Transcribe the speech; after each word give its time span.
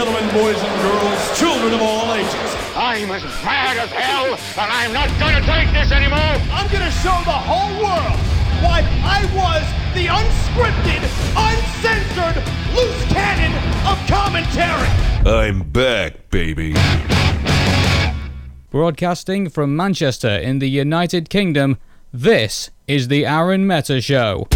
gentlemen, 0.00 0.32
boys 0.32 0.56
and 0.56 0.80
girls, 0.80 1.38
children 1.38 1.74
of 1.74 1.82
all 1.82 2.14
ages. 2.14 2.32
I'm 2.74 3.10
as 3.10 3.22
mad 3.44 3.76
as 3.76 3.90
hell, 3.90 4.32
and 4.32 4.72
I'm 4.72 4.94
not 4.94 5.10
gonna 5.20 5.44
take 5.44 5.70
this 5.74 5.92
anymore! 5.92 6.40
I'm 6.50 6.72
gonna 6.72 6.90
show 6.90 7.20
the 7.26 7.36
whole 7.36 7.68
world 7.84 8.18
why 8.64 8.80
I 9.04 9.20
was 9.36 9.62
the 9.92 10.06
unscripted, 10.06 11.04
uncensored, 11.36 12.42
loose 12.74 13.12
cannon 13.12 13.52
of 13.86 13.98
commentary. 14.08 14.88
I'm 15.28 15.68
back, 15.68 16.30
baby. 16.30 16.74
Broadcasting 18.70 19.50
from 19.50 19.76
Manchester 19.76 20.30
in 20.30 20.60
the 20.60 20.70
United 20.70 21.28
Kingdom, 21.28 21.76
this 22.10 22.70
is 22.86 23.08
the 23.08 23.26
Arun 23.26 23.66
Meta 23.66 24.00
Show. 24.00 24.46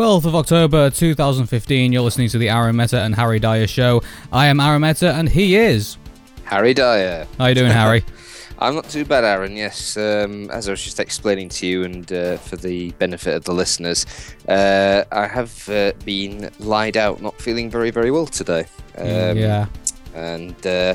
12th 0.00 0.24
of 0.24 0.34
October 0.34 0.88
2015, 0.88 1.92
you're 1.92 2.00
listening 2.00 2.26
to 2.26 2.38
the 2.38 2.48
Arun 2.48 2.74
Meta 2.74 3.02
and 3.02 3.14
Harry 3.14 3.38
Dyer 3.38 3.66
show. 3.66 4.02
I 4.32 4.46
am 4.46 4.58
Arun 4.58 4.80
Meta 4.80 5.12
and 5.12 5.28
he 5.28 5.56
is 5.56 5.98
Harry 6.44 6.72
Dyer. 6.72 7.26
How 7.36 7.48
you 7.48 7.54
doing, 7.54 7.70
Harry? 7.70 8.02
I'm 8.58 8.74
not 8.74 8.88
too 8.88 9.04
bad, 9.04 9.24
Arun. 9.24 9.56
Yes, 9.56 9.98
um, 9.98 10.48
as 10.52 10.68
I 10.68 10.70
was 10.70 10.82
just 10.82 11.00
explaining 11.00 11.50
to 11.50 11.66
you, 11.66 11.84
and 11.84 12.10
uh, 12.10 12.38
for 12.38 12.56
the 12.56 12.92
benefit 12.92 13.34
of 13.34 13.44
the 13.44 13.52
listeners, 13.52 14.06
uh, 14.48 15.04
I 15.12 15.26
have 15.26 15.68
uh, 15.68 15.92
been 16.06 16.48
lied 16.60 16.96
out, 16.96 17.20
not 17.20 17.38
feeling 17.38 17.68
very, 17.68 17.90
very 17.90 18.10
well 18.10 18.24
today. 18.24 18.64
Um, 18.96 19.36
yeah. 19.36 19.66
And 20.14 20.66
uh, 20.66 20.94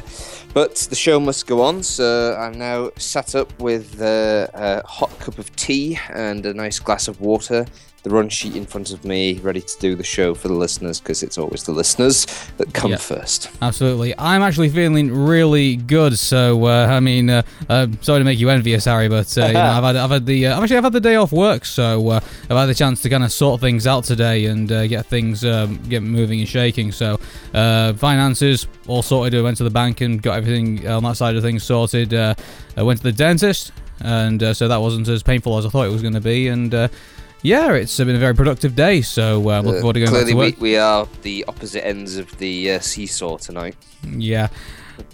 but 0.56 0.78
the 0.90 0.96
show 0.96 1.20
must 1.20 1.46
go 1.46 1.62
on, 1.62 1.84
so 1.84 2.36
I'm 2.40 2.58
now 2.58 2.90
sat 2.98 3.36
up 3.36 3.60
with 3.62 4.02
uh, 4.02 4.48
a 4.56 4.88
hot 4.88 5.12
cup 5.20 5.38
of 5.38 5.56
tea 5.56 6.00
and 6.10 6.44
a 6.48 6.56
nice 6.56 6.80
glass 6.80 7.08
of 7.08 7.22
water 7.22 7.68
the 8.06 8.12
run 8.12 8.30
sheet 8.30 8.56
in 8.56 8.68
front 8.68 8.94
of 8.94 9.04
me, 9.04 9.40
ready 9.40 9.60
to 9.60 9.80
do 9.80 9.96
the 9.96 10.04
show 10.04 10.36
for 10.36 10.48
the 10.48 10.54
listeners 10.54 11.00
because 11.00 11.24
it's 11.24 11.40
always 11.40 11.64
the 11.64 11.72
listeners 11.72 12.28
that 12.58 12.72
come 12.72 12.92
yep. 12.92 13.00
first. 13.00 13.50
Absolutely. 13.64 14.14
I'm 14.20 14.44
actually 14.44 14.70
feeling 14.70 15.12
really 15.12 15.76
good. 15.76 16.20
So, 16.20 16.66
uh, 16.66 16.86
I 16.86 17.00
mean, 17.00 17.32
uh, 17.32 17.42
uh, 17.68 17.88
sorry 18.02 18.20
to 18.20 18.24
make 18.24 18.38
you 18.38 18.52
envious, 18.52 18.86
Harry, 18.86 19.10
but 19.10 19.36
uh, 19.40 19.48
you 19.48 19.54
know, 19.54 19.60
I've 19.60 19.84
had, 19.84 19.96
I've 19.96 20.12
had 20.12 20.28
the, 20.28 20.46
uh, 20.46 20.62
actually 20.62 20.78
I've 20.78 20.84
had 20.84 20.94
the 20.94 21.02
day 21.02 21.16
off 21.16 21.32
work, 21.32 21.66
so 21.66 22.10
uh, 22.10 22.20
I've 22.44 22.58
had 22.58 22.68
the 22.68 22.76
chance 22.76 23.02
to 23.02 23.10
kind 23.10 23.24
of 23.24 23.32
sort 23.32 23.60
things 23.60 23.88
out 23.88 24.04
today 24.04 24.46
and 24.46 24.70
get 24.70 25.08
things 25.08 25.44
um, 25.44 25.82
get 25.90 26.04
moving 26.04 26.40
and 26.40 26.48
shaking. 26.48 26.92
So, 26.92 27.18
finances 27.54 28.68
all 28.86 29.02
sorted. 29.02 29.34
I 29.34 29.42
went 29.42 29.58
to 29.58 29.64
the 29.64 29.72
bank 29.72 30.02
and 30.02 30.22
got 30.22 30.38
everything 30.38 30.88
on 30.88 31.02
that 31.04 31.18
side 31.18 31.36
of 31.36 31.42
things 31.42 31.64
sorted. 31.64 32.14
I 32.14 32.36
went 32.78 33.00
to 33.00 33.04
the 33.04 33.12
dentist, 33.12 33.72
and 34.00 34.56
so 34.56 34.68
that 34.68 34.78
wasn't 34.78 35.08
as 35.08 35.24
painful 35.24 35.58
as 35.58 35.66
I 35.66 35.70
thought 35.70 35.88
it 35.88 35.92
was 35.92 36.04
going 36.04 36.14
to 36.14 36.22
be, 36.22 36.50
and 36.50 36.72
yeah, 37.46 37.74
it's 37.74 37.98
been 37.98 38.10
a 38.10 38.20
very 38.20 38.34
productive 38.34 38.76
day, 38.76 39.02
so 39.02 39.38
uh, 39.50 39.62
looking 39.62 39.82
forward 39.82 39.94
to 39.94 40.00
going 40.00 40.12
back 40.12 40.28
to 40.28 40.34
work. 40.34 40.56
We, 40.58 40.72
we 40.72 40.78
are 40.78 41.08
the 41.22 41.46
opposite 41.48 41.86
ends 41.86 42.18
of 42.18 42.36
the 42.40 42.72
uh, 42.72 42.80
seesaw 42.80 43.38
tonight. 43.38 43.76
Yeah. 44.10 44.48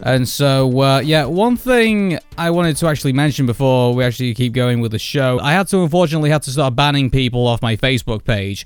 And 0.01 0.27
so, 0.27 0.81
uh, 0.81 0.99
yeah, 0.99 1.25
one 1.25 1.57
thing 1.57 2.19
I 2.37 2.51
wanted 2.51 2.77
to 2.77 2.87
actually 2.87 3.13
mention 3.13 3.45
before 3.45 3.93
we 3.93 4.03
actually 4.03 4.33
keep 4.33 4.53
going 4.53 4.79
with 4.79 4.91
the 4.91 4.99
show, 4.99 5.39
I 5.41 5.51
had 5.53 5.67
to 5.69 5.81
unfortunately 5.83 6.29
have 6.29 6.41
to 6.43 6.51
start 6.51 6.75
banning 6.75 7.09
people 7.09 7.47
off 7.47 7.61
my 7.61 7.75
Facebook 7.75 8.23
page 8.23 8.65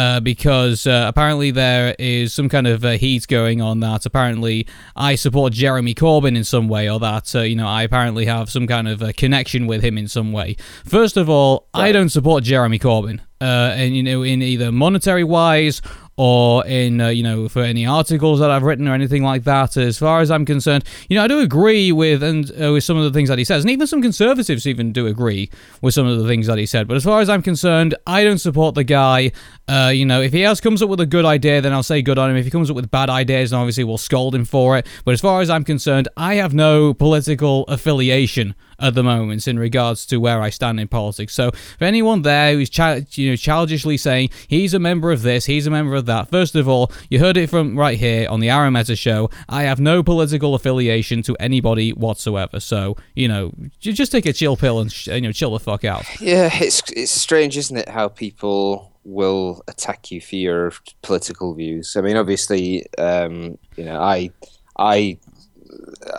uh, 0.00 0.18
because 0.18 0.86
uh, 0.86 1.04
apparently 1.06 1.50
there 1.50 1.94
is 1.98 2.32
some 2.32 2.48
kind 2.48 2.66
of 2.66 2.82
uh, 2.86 2.92
heat 2.92 3.28
going 3.28 3.60
on 3.60 3.80
that 3.80 4.06
apparently 4.06 4.66
I 4.96 5.14
support 5.14 5.52
Jeremy 5.52 5.94
Corbyn 5.94 6.38
in 6.38 6.44
some 6.44 6.68
way, 6.68 6.88
or 6.88 6.98
that 7.00 7.34
uh, 7.34 7.40
you 7.40 7.54
know 7.54 7.68
I 7.68 7.82
apparently 7.82 8.24
have 8.24 8.48
some 8.48 8.66
kind 8.66 8.88
of 8.88 9.02
connection 9.16 9.66
with 9.66 9.82
him 9.84 9.98
in 9.98 10.08
some 10.08 10.32
way. 10.32 10.56
First 10.86 11.18
of 11.18 11.28
all, 11.28 11.68
right. 11.74 11.88
I 11.88 11.92
don't 11.92 12.08
support 12.08 12.44
Jeremy 12.44 12.78
Corbyn, 12.78 13.20
uh, 13.40 13.72
and 13.74 13.96
you 13.96 14.02
know 14.02 14.22
in 14.22 14.42
either 14.42 14.70
monetary 14.70 15.24
wise 15.24 15.80
or 16.16 16.66
in 16.66 17.00
uh, 17.00 17.08
you 17.08 17.22
know 17.22 17.48
for 17.48 17.62
any 17.62 17.86
articles 17.86 18.40
that 18.40 18.50
I've 18.50 18.62
written 18.62 18.86
or 18.86 18.92
anything 18.92 19.22
like 19.22 19.44
that. 19.44 19.78
As 19.78 19.98
far 19.98 20.20
as 20.20 20.30
I'm 20.30 20.44
concerned, 20.44 20.84
you 21.08 21.16
know 21.16 21.24
I 21.24 21.28
do 21.28 21.38
agree 21.38 21.92
with 21.92 22.22
and 22.22 22.50
uh, 22.62 22.72
with 22.72 22.84
some 22.84 22.98
of 22.98 23.04
the 23.04 23.10
things 23.10 23.30
that 23.30 23.38
he 23.38 23.44
says, 23.44 23.64
and 23.64 23.70
even 23.70 23.86
some 23.86 24.02
conservatives 24.02 24.66
even 24.66 24.92
do 24.92 25.06
agree 25.06 25.50
with 25.80 25.94
some 25.94 26.06
of 26.06 26.18
the 26.18 26.28
things 26.28 26.46
that 26.46 26.58
he 26.58 26.66
said. 26.66 26.86
But 26.86 26.98
as 26.98 27.04
far 27.04 27.22
as 27.22 27.30
I'm 27.30 27.40
concerned, 27.40 27.94
I 28.06 28.22
don't 28.22 28.36
support 28.36 28.74
the 28.74 28.84
guy. 28.84 29.32
Uh, 29.66 29.92
you 29.94 30.04
know, 30.04 30.20
if 30.20 30.34
he 30.34 30.44
else 30.44 30.60
comes 30.60 30.82
up 30.82 30.90
with 30.90 31.00
a 31.00 31.06
good 31.06 31.24
idea, 31.24 31.62
then 31.62 31.72
I'll 31.72 31.82
say 31.82 32.02
good 32.02 32.18
on 32.18 32.30
him. 32.30 32.36
If 32.36 32.44
he 32.44 32.50
comes 32.50 32.68
up 32.68 32.76
with 32.76 32.90
bad 32.90 33.08
ideas, 33.08 33.50
then 33.50 33.60
obviously 33.60 33.84
we'll 33.84 33.96
scold 33.96 34.34
him 34.34 34.44
for 34.44 34.76
it. 34.76 34.86
But 35.06 35.12
as 35.12 35.22
far 35.22 35.40
as 35.40 35.48
I'm 35.48 35.64
concerned, 35.64 36.06
I 36.18 36.34
have 36.34 36.52
no 36.52 36.92
political 36.92 37.64
affiliation 37.64 38.54
at 38.80 38.94
the 38.94 39.02
moment 39.02 39.46
in 39.46 39.58
regards 39.58 40.06
to 40.06 40.16
where 40.18 40.40
I 40.40 40.50
stand 40.50 40.80
in 40.80 40.88
politics. 40.88 41.34
So 41.34 41.50
for 41.50 41.84
anyone 41.84 42.22
there 42.22 42.54
who's 42.54 42.70
you 43.16 43.29
know 43.29 43.29
childishly 43.36 43.96
saying 43.96 44.30
he's 44.48 44.74
a 44.74 44.78
member 44.78 45.12
of 45.12 45.22
this, 45.22 45.46
he's 45.46 45.66
a 45.66 45.70
member 45.70 45.94
of 45.94 46.06
that, 46.06 46.30
first 46.30 46.54
of 46.54 46.68
all, 46.68 46.92
you 47.08 47.18
heard 47.18 47.36
it 47.36 47.50
from 47.50 47.78
right 47.78 47.98
here 47.98 48.28
on 48.28 48.40
the 48.40 48.50
Arun 48.50 48.72
Meta 48.72 48.96
show. 48.96 49.30
I 49.48 49.62
have 49.62 49.80
no 49.80 50.02
political 50.02 50.54
affiliation 50.54 51.22
to 51.22 51.36
anybody 51.38 51.92
whatsoever. 51.92 52.60
So 52.60 52.96
you 53.14 53.28
know, 53.28 53.52
just 53.80 54.12
take 54.12 54.26
a 54.26 54.32
chill 54.32 54.56
pill 54.56 54.80
and 54.80 55.06
you 55.06 55.20
know 55.20 55.32
chill 55.32 55.52
the 55.52 55.60
fuck 55.60 55.84
out. 55.84 56.04
Yeah, 56.20 56.50
it's 56.52 56.82
it's 56.90 57.12
strange, 57.12 57.56
isn't 57.56 57.76
it? 57.76 57.88
How 57.88 58.08
people 58.08 58.92
will 59.04 59.62
attack 59.68 60.10
you 60.10 60.20
for 60.20 60.36
your 60.36 60.72
political 61.02 61.54
views. 61.54 61.96
I 61.96 62.02
mean, 62.02 62.16
obviously, 62.16 62.86
um, 62.96 63.58
you 63.76 63.84
know, 63.84 64.00
I 64.00 64.30
I 64.78 65.18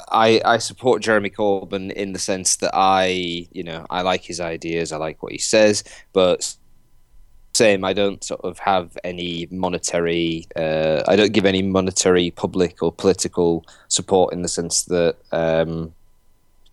I, 0.09 0.41
I 0.45 0.57
support 0.57 1.01
Jeremy 1.01 1.29
Corbyn 1.29 1.91
in 1.91 2.13
the 2.13 2.19
sense 2.19 2.57
that 2.57 2.72
I, 2.73 3.47
you 3.51 3.63
know, 3.63 3.85
I 3.89 4.01
like 4.01 4.23
his 4.23 4.39
ideas, 4.39 4.91
I 4.91 4.97
like 4.97 5.22
what 5.22 5.31
he 5.31 5.38
says, 5.38 5.83
but 6.13 6.55
same, 7.53 7.84
I 7.84 7.94
don't 7.94 8.23
sort 8.23 8.41
of 8.41 8.57
have 8.59 8.97
any 9.03 9.47
monetary, 9.51 10.47
uh, 10.56 11.03
I 11.07 11.16
don't 11.16 11.34
give 11.34 11.45
any 11.45 11.62
monetary 11.62 12.31
public 12.31 12.81
or 12.81 12.91
political 12.91 13.66
support 13.88 14.34
in 14.34 14.41
the 14.41 14.47
sense 14.47 14.85
that, 14.85 15.17
um, 15.31 15.94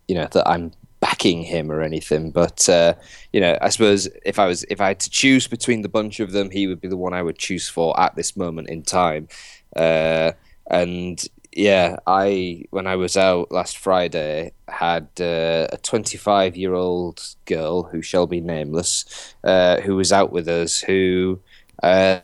you 0.07 0.15
know, 0.15 0.27
that 0.31 0.47
I'm 0.47 0.71
backing 0.99 1.43
him 1.43 1.71
or 1.71 1.81
anything. 1.81 2.31
But 2.31 2.67
uh, 2.69 2.93
you 3.31 3.39
know, 3.39 3.57
I 3.61 3.69
suppose 3.69 4.07
if 4.25 4.39
I 4.39 4.45
was 4.45 4.63
if 4.69 4.81
I 4.81 4.89
had 4.89 4.99
to 5.01 5.09
choose 5.09 5.47
between 5.47 5.81
the 5.81 5.89
bunch 5.89 6.19
of 6.19 6.31
them, 6.31 6.49
he 6.49 6.67
would 6.67 6.81
be 6.81 6.87
the 6.87 6.97
one 6.97 7.13
I 7.13 7.21
would 7.21 7.37
choose 7.37 7.69
for 7.69 7.99
at 7.99 8.15
this 8.15 8.35
moment 8.35 8.69
in 8.69 8.83
time. 8.83 9.27
Uh, 9.75 10.31
and 10.69 11.25
yeah, 11.53 11.97
I 12.05 12.65
when 12.69 12.87
I 12.87 12.95
was 12.95 13.17
out 13.17 13.51
last 13.51 13.77
Friday 13.77 14.51
had 14.67 15.07
uh, 15.19 15.67
a 15.71 15.77
25 15.81 16.55
year 16.55 16.73
old 16.73 17.21
girl 17.45 17.83
who 17.83 18.01
shall 18.01 18.27
be 18.27 18.39
nameless, 18.39 19.33
uh, 19.43 19.81
who 19.81 19.95
was 19.95 20.11
out 20.11 20.31
with 20.31 20.47
us, 20.47 20.79
who 20.79 21.39
uh, 21.81 22.19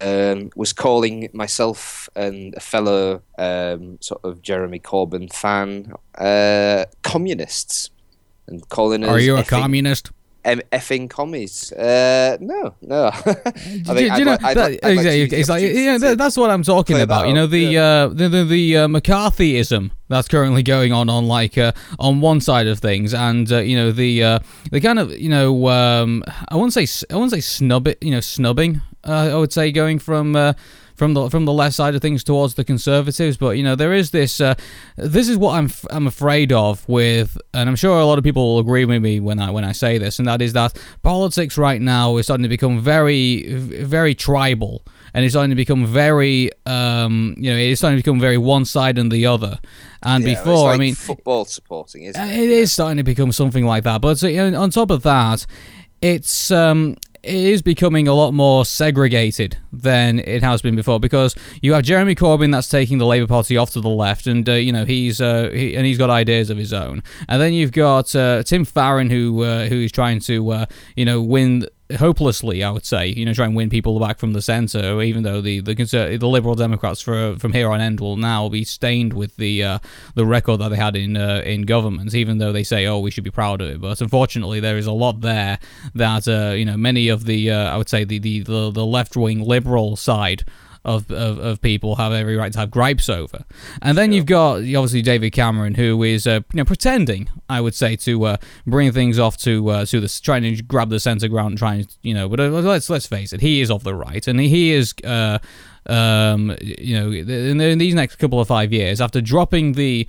um, 0.00 0.50
was 0.56 0.72
calling 0.72 1.28
myself 1.32 2.08
and 2.16 2.54
a 2.54 2.60
fellow 2.60 3.22
um, 3.38 3.98
sort 4.00 4.24
of 4.24 4.42
Jeremy 4.42 4.80
Corbyn 4.80 5.32
fan 5.32 5.92
uh, 6.16 6.84
communists, 7.02 7.90
and 8.46 8.66
calling 8.70 9.04
us. 9.04 9.10
Are 9.10 9.20
you 9.20 9.36
a 9.36 9.44
communist? 9.44 10.10
Effing 10.46 11.10
commies. 11.10 11.72
Uh, 11.72 12.36
no, 12.40 12.74
no. 12.82 13.10
It's 15.32 15.48
like 15.48 15.62
yeah, 15.62 16.14
that's 16.14 16.36
what 16.36 16.50
I'm 16.50 16.62
talking 16.62 17.00
about. 17.00 17.28
You 17.28 17.34
know 17.34 17.46
the 17.46 17.58
yeah. 17.58 17.82
uh, 17.82 18.08
the 18.08 18.28
the, 18.28 18.44
the 18.44 18.76
uh, 18.76 18.88
McCarthyism 18.88 19.90
that's 20.08 20.28
currently 20.28 20.62
going 20.62 20.92
on 20.92 21.08
on 21.08 21.26
like 21.26 21.58
uh, 21.58 21.72
on 21.98 22.20
one 22.20 22.40
side 22.40 22.66
of 22.66 22.78
things, 22.78 23.12
and 23.12 23.50
uh, 23.50 23.58
you 23.58 23.76
know 23.76 23.92
the 23.92 24.22
uh, 24.22 24.38
the 24.70 24.80
kind 24.80 24.98
of 24.98 25.16
you 25.18 25.28
know 25.28 25.68
um, 25.68 26.22
I 26.48 26.56
won't 26.56 26.72
say 26.72 26.86
I 27.10 27.16
won't 27.16 27.30
say 27.30 27.40
snub 27.40 27.88
it, 27.88 27.98
you 28.02 28.10
know 28.10 28.20
snubbing. 28.20 28.80
Uh, 29.04 29.30
I 29.32 29.36
would 29.36 29.52
say 29.52 29.70
going 29.72 29.98
from 29.98 30.34
uh, 30.34 30.54
from 30.96 31.14
the 31.14 31.30
from 31.30 31.44
the 31.44 31.52
left 31.52 31.74
side 31.74 31.94
of 31.94 32.02
things 32.02 32.24
towards 32.24 32.54
the 32.54 32.64
conservatives. 32.64 33.36
But 33.36 33.56
you 33.56 33.62
know, 33.62 33.74
there 33.74 33.92
is 33.92 34.10
this. 34.10 34.40
Uh, 34.40 34.54
this 34.96 35.28
is 35.28 35.36
what 35.36 35.54
I'm 35.54 35.66
f- 35.66 35.86
I'm 35.90 36.06
afraid 36.06 36.52
of 36.52 36.88
with, 36.88 37.38
and 37.54 37.68
I'm 37.68 37.76
sure 37.76 37.98
a 37.98 38.04
lot 38.04 38.18
of 38.18 38.24
people 38.24 38.54
will 38.54 38.58
agree 38.60 38.84
with 38.84 39.02
me 39.02 39.20
when 39.20 39.38
I 39.38 39.50
when 39.50 39.64
I 39.64 39.72
say 39.72 39.98
this, 39.98 40.18
and 40.18 40.28
that 40.28 40.42
is 40.42 40.52
that 40.54 40.80
politics 41.02 41.56
right 41.58 41.80
now 41.80 42.16
is 42.16 42.26
starting 42.26 42.44
to 42.44 42.48
become 42.48 42.80
very 42.80 43.54
very 43.54 44.14
tribal 44.14 44.82
and 45.16 45.24
it's 45.24 45.32
starting 45.32 45.48
to 45.48 45.56
become 45.56 45.86
very, 45.86 46.50
um, 46.66 47.34
you 47.38 47.50
know, 47.50 47.56
it's 47.56 47.80
starting 47.80 47.96
to 47.96 48.02
become 48.02 48.20
very 48.20 48.36
one 48.36 48.66
side 48.66 48.98
and 48.98 49.10
the 49.10 49.24
other. 49.24 49.58
And 50.02 50.22
Yeah, 50.22 50.34
before, 50.34 50.70
I 50.70 50.76
mean, 50.76 50.94
football 50.94 51.46
supporting, 51.46 52.02
isn't 52.02 52.20
uh, 52.20 52.26
it? 52.26 52.38
It 52.38 52.50
is 52.50 52.70
starting 52.70 52.98
to 52.98 53.02
become 53.02 53.32
something 53.32 53.64
like 53.64 53.84
that. 53.84 54.02
But 54.02 54.20
you 54.20 54.50
know, 54.50 54.60
on 54.60 54.68
top 54.68 54.90
of 54.90 55.02
that, 55.04 55.46
it's 56.02 56.50
um, 56.50 56.96
it 57.26 57.34
is 57.34 57.62
becoming 57.62 58.06
a 58.06 58.14
lot 58.14 58.32
more 58.32 58.64
segregated 58.64 59.58
than 59.72 60.20
it 60.20 60.42
has 60.42 60.62
been 60.62 60.76
before 60.76 61.00
because 61.00 61.34
you 61.60 61.72
have 61.72 61.82
Jeremy 61.82 62.14
Corbyn 62.14 62.52
that's 62.52 62.68
taking 62.68 62.98
the 62.98 63.06
Labour 63.06 63.26
Party 63.26 63.56
off 63.56 63.70
to 63.72 63.80
the 63.80 63.88
left, 63.88 64.26
and 64.26 64.48
uh, 64.48 64.52
you 64.52 64.72
know 64.72 64.84
he's 64.84 65.20
uh, 65.20 65.50
he, 65.52 65.76
and 65.76 65.84
he's 65.84 65.98
got 65.98 66.10
ideas 66.10 66.50
of 66.50 66.56
his 66.56 66.72
own, 66.72 67.02
and 67.28 67.42
then 67.42 67.52
you've 67.52 67.72
got 67.72 68.14
uh, 68.14 68.42
Tim 68.42 68.64
Farron 68.64 69.10
who 69.10 69.42
uh, 69.42 69.66
who 69.66 69.80
is 69.80 69.92
trying 69.92 70.20
to 70.20 70.50
uh, 70.50 70.66
you 70.94 71.04
know 71.04 71.20
win 71.20 71.66
hopelessly, 71.98 72.62
I 72.62 72.70
would 72.70 72.84
say, 72.84 73.08
you 73.08 73.24
know, 73.24 73.32
try 73.32 73.46
and 73.46 73.54
win 73.54 73.70
people 73.70 73.98
back 74.00 74.18
from 74.18 74.32
the 74.32 74.42
centre. 74.42 75.00
Even 75.02 75.22
though 75.22 75.40
the 75.40 75.60
the, 75.60 75.74
conser- 75.74 76.18
the 76.18 76.28
Liberal 76.28 76.54
Democrats 76.54 77.00
for 77.00 77.36
from 77.38 77.52
here 77.52 77.70
on 77.70 77.80
end 77.80 78.00
will 78.00 78.16
now 78.16 78.48
be 78.48 78.64
stained 78.64 79.12
with 79.12 79.36
the 79.36 79.62
uh, 79.62 79.78
the 80.14 80.26
record 80.26 80.58
that 80.58 80.70
they 80.70 80.76
had 80.76 80.96
in 80.96 81.16
uh, 81.16 81.42
in 81.44 81.62
government. 81.62 82.14
Even 82.14 82.38
though 82.38 82.52
they 82.52 82.64
say, 82.64 82.86
oh, 82.86 82.98
we 82.98 83.10
should 83.10 83.24
be 83.24 83.30
proud 83.30 83.60
of 83.60 83.70
it, 83.70 83.80
but 83.80 84.00
unfortunately, 84.00 84.60
there 84.60 84.76
is 84.76 84.86
a 84.86 84.92
lot 84.92 85.20
there 85.20 85.58
that 85.94 86.26
uh, 86.26 86.54
you 86.54 86.64
know 86.64 86.76
many 86.76 87.08
of 87.08 87.24
the 87.24 87.50
uh, 87.50 87.72
I 87.72 87.76
would 87.76 87.88
say 87.88 88.04
the 88.04 88.18
the 88.18 88.40
the, 88.40 88.70
the 88.70 88.86
left 88.86 89.16
wing 89.16 89.40
liberal 89.40 89.96
side. 89.96 90.44
Of, 90.86 91.10
of, 91.10 91.38
of 91.38 91.60
people 91.60 91.96
have 91.96 92.12
every 92.12 92.36
right 92.36 92.52
to 92.52 92.60
have 92.60 92.70
gripes 92.70 93.08
over, 93.08 93.44
and 93.82 93.98
then 93.98 94.12
you've 94.12 94.24
got 94.24 94.58
obviously 94.58 95.02
David 95.02 95.32
Cameron, 95.32 95.74
who 95.74 96.00
is 96.04 96.28
uh, 96.28 96.42
you 96.52 96.58
know 96.58 96.64
pretending, 96.64 97.28
I 97.48 97.60
would 97.60 97.74
say, 97.74 97.96
to 97.96 98.24
uh, 98.24 98.36
bring 98.68 98.92
things 98.92 99.18
off 99.18 99.36
to 99.38 99.68
uh, 99.68 99.84
to 99.86 99.98
the 99.98 100.20
trying 100.22 100.42
to 100.42 100.62
grab 100.62 100.90
the 100.90 101.00
centre 101.00 101.26
ground, 101.26 101.48
and 101.48 101.58
trying 101.58 101.88
you 102.02 102.14
know. 102.14 102.28
But 102.28 102.38
uh, 102.38 102.50
let's 102.50 102.88
let's 102.88 103.06
face 103.08 103.32
it, 103.32 103.40
he 103.40 103.60
is 103.60 103.68
of 103.68 103.82
the 103.82 103.96
right, 103.96 104.28
and 104.28 104.38
he 104.38 104.72
is. 104.72 104.94
Uh, 105.02 105.38
um, 105.88 106.56
you 106.60 106.98
know, 106.98 107.10
in, 107.10 107.60
in 107.60 107.78
these 107.78 107.94
next 107.94 108.16
couple 108.16 108.40
of 108.40 108.48
five 108.48 108.72
years, 108.72 109.00
after 109.00 109.20
dropping 109.20 109.72
the, 109.72 110.06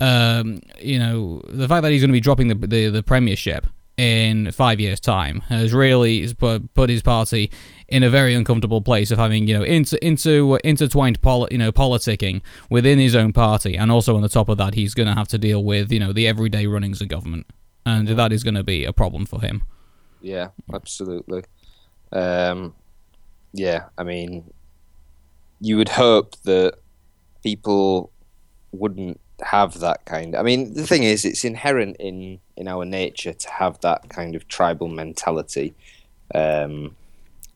um, 0.00 0.60
you 0.80 0.98
know, 0.98 1.40
the 1.48 1.68
fact 1.68 1.82
that 1.82 1.92
he's 1.92 2.02
going 2.02 2.10
to 2.10 2.12
be 2.12 2.20
dropping 2.20 2.48
the, 2.48 2.54
the 2.54 2.88
the 2.88 3.02
premiership 3.02 3.66
in 3.96 4.50
five 4.50 4.80
years' 4.80 4.98
time 4.98 5.40
has 5.42 5.74
really 5.74 6.32
put, 6.34 6.72
put 6.72 6.88
his 6.88 7.02
party 7.02 7.50
in 7.90 8.02
a 8.02 8.10
very 8.10 8.34
uncomfortable 8.34 8.80
place 8.80 9.10
of 9.10 9.18
having 9.18 9.46
you 9.46 9.58
know 9.58 9.64
into 9.64 10.02
into 10.04 10.58
intertwined 10.64 11.20
poli- 11.20 11.48
you 11.50 11.58
know 11.58 11.72
politicking 11.72 12.40
within 12.70 12.98
his 12.98 13.14
own 13.14 13.32
party, 13.32 13.76
and 13.76 13.90
also 13.90 14.16
on 14.16 14.22
the 14.22 14.28
top 14.28 14.48
of 14.48 14.58
that, 14.58 14.74
he's 14.74 14.94
going 14.94 15.08
to 15.08 15.14
have 15.14 15.28
to 15.28 15.38
deal 15.38 15.62
with 15.62 15.92
you 15.92 15.98
know 15.98 16.12
the 16.12 16.26
everyday 16.26 16.66
runnings 16.66 17.00
of 17.00 17.08
government, 17.08 17.46
and 17.84 18.08
that 18.08 18.32
is 18.32 18.44
going 18.44 18.54
to 18.54 18.64
be 18.64 18.84
a 18.84 18.92
problem 18.92 19.26
for 19.26 19.40
him. 19.40 19.62
Yeah, 20.20 20.48
absolutely. 20.72 21.44
Um, 22.12 22.74
yeah, 23.52 23.86
I 23.98 24.04
mean, 24.04 24.52
you 25.60 25.76
would 25.76 25.88
hope 25.88 26.36
that 26.42 26.74
people 27.42 28.12
wouldn't 28.72 29.20
have 29.42 29.80
that 29.80 30.04
kind. 30.04 30.36
I 30.36 30.42
mean, 30.42 30.74
the 30.74 30.86
thing 30.86 31.02
is, 31.02 31.24
it's 31.24 31.44
inherent 31.44 31.96
in 31.98 32.38
in 32.56 32.68
our 32.68 32.84
nature 32.84 33.32
to 33.32 33.50
have 33.50 33.80
that 33.80 34.08
kind 34.08 34.34
of 34.34 34.46
tribal 34.48 34.88
mentality. 34.88 35.74
Um, 36.34 36.94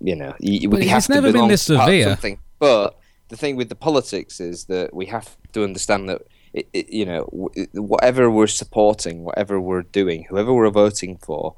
you 0.05 0.15
know, 0.15 0.35
you, 0.39 0.69
we 0.69 0.83
it's 0.83 0.91
have 0.91 1.07
to 1.07 1.13
never 1.15 1.33
been 1.33 1.49
this 1.49 1.65
to 1.67 1.77
part 1.77 1.89
of 1.89 1.93
severe. 1.95 2.09
Something. 2.11 2.39
But 2.59 2.99
the 3.29 3.37
thing 3.37 3.57
with 3.57 3.71
the 3.71 3.75
politics 3.75 4.39
is 4.39 4.67
that 4.67 4.93
we 4.93 5.07
have 5.07 5.37
to 5.53 5.65
understand 5.65 6.09
that. 6.11 6.23
It, 6.53 6.69
it, 6.73 6.89
you 6.91 7.05
know, 7.05 7.29
w- 7.33 7.67
whatever 7.73 8.31
we're 8.31 8.47
supporting, 8.47 9.25
whatever 9.25 9.61
we're 9.61 9.83
doing, 9.83 10.25
whoever 10.29 10.55
we're 10.55 10.71
voting 10.71 11.17
for, 11.17 11.57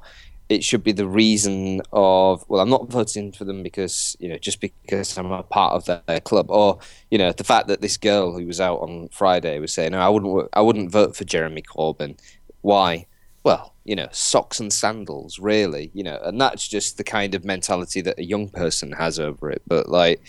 it 0.49 0.63
should 0.63 0.83
be 0.83 0.91
the 0.91 1.07
reason 1.07 1.81
of 1.91 2.43
well 2.47 2.61
i'm 2.61 2.69
not 2.69 2.89
voting 2.89 3.31
for 3.31 3.43
them 3.43 3.61
because 3.63 4.15
you 4.19 4.29
know 4.29 4.37
just 4.37 4.61
because 4.61 5.17
i'm 5.17 5.31
a 5.31 5.43
part 5.43 5.73
of 5.73 5.85
their, 5.85 6.01
their 6.07 6.19
club 6.21 6.49
or 6.49 6.79
you 7.11 7.17
know 7.17 7.31
the 7.31 7.43
fact 7.43 7.67
that 7.67 7.81
this 7.81 7.97
girl 7.97 8.31
who 8.33 8.47
was 8.47 8.61
out 8.61 8.79
on 8.79 9.09
friday 9.09 9.59
was 9.59 9.73
saying 9.73 9.91
no 9.91 9.99
i 9.99 10.07
wouldn't 10.07 10.31
wo- 10.31 10.49
i 10.53 10.61
wouldn't 10.61 10.89
vote 10.89 11.15
for 11.15 11.25
jeremy 11.25 11.61
corbyn 11.61 12.17
why 12.61 13.05
well 13.47 13.73
you 13.85 13.95
know 13.95 14.09
socks 14.11 14.59
and 14.59 14.73
sandals 14.73 15.39
really 15.39 15.89
you 15.93 16.03
know 16.03 16.19
and 16.23 16.39
that's 16.41 16.67
just 16.67 16.97
the 16.97 17.03
kind 17.03 17.33
of 17.33 17.45
mentality 17.45 18.01
that 18.01 18.19
a 18.19 18.23
young 18.23 18.49
person 18.49 18.91
has 18.91 19.19
over 19.19 19.49
it. 19.49 19.61
But 19.65 19.87
like 19.87 20.21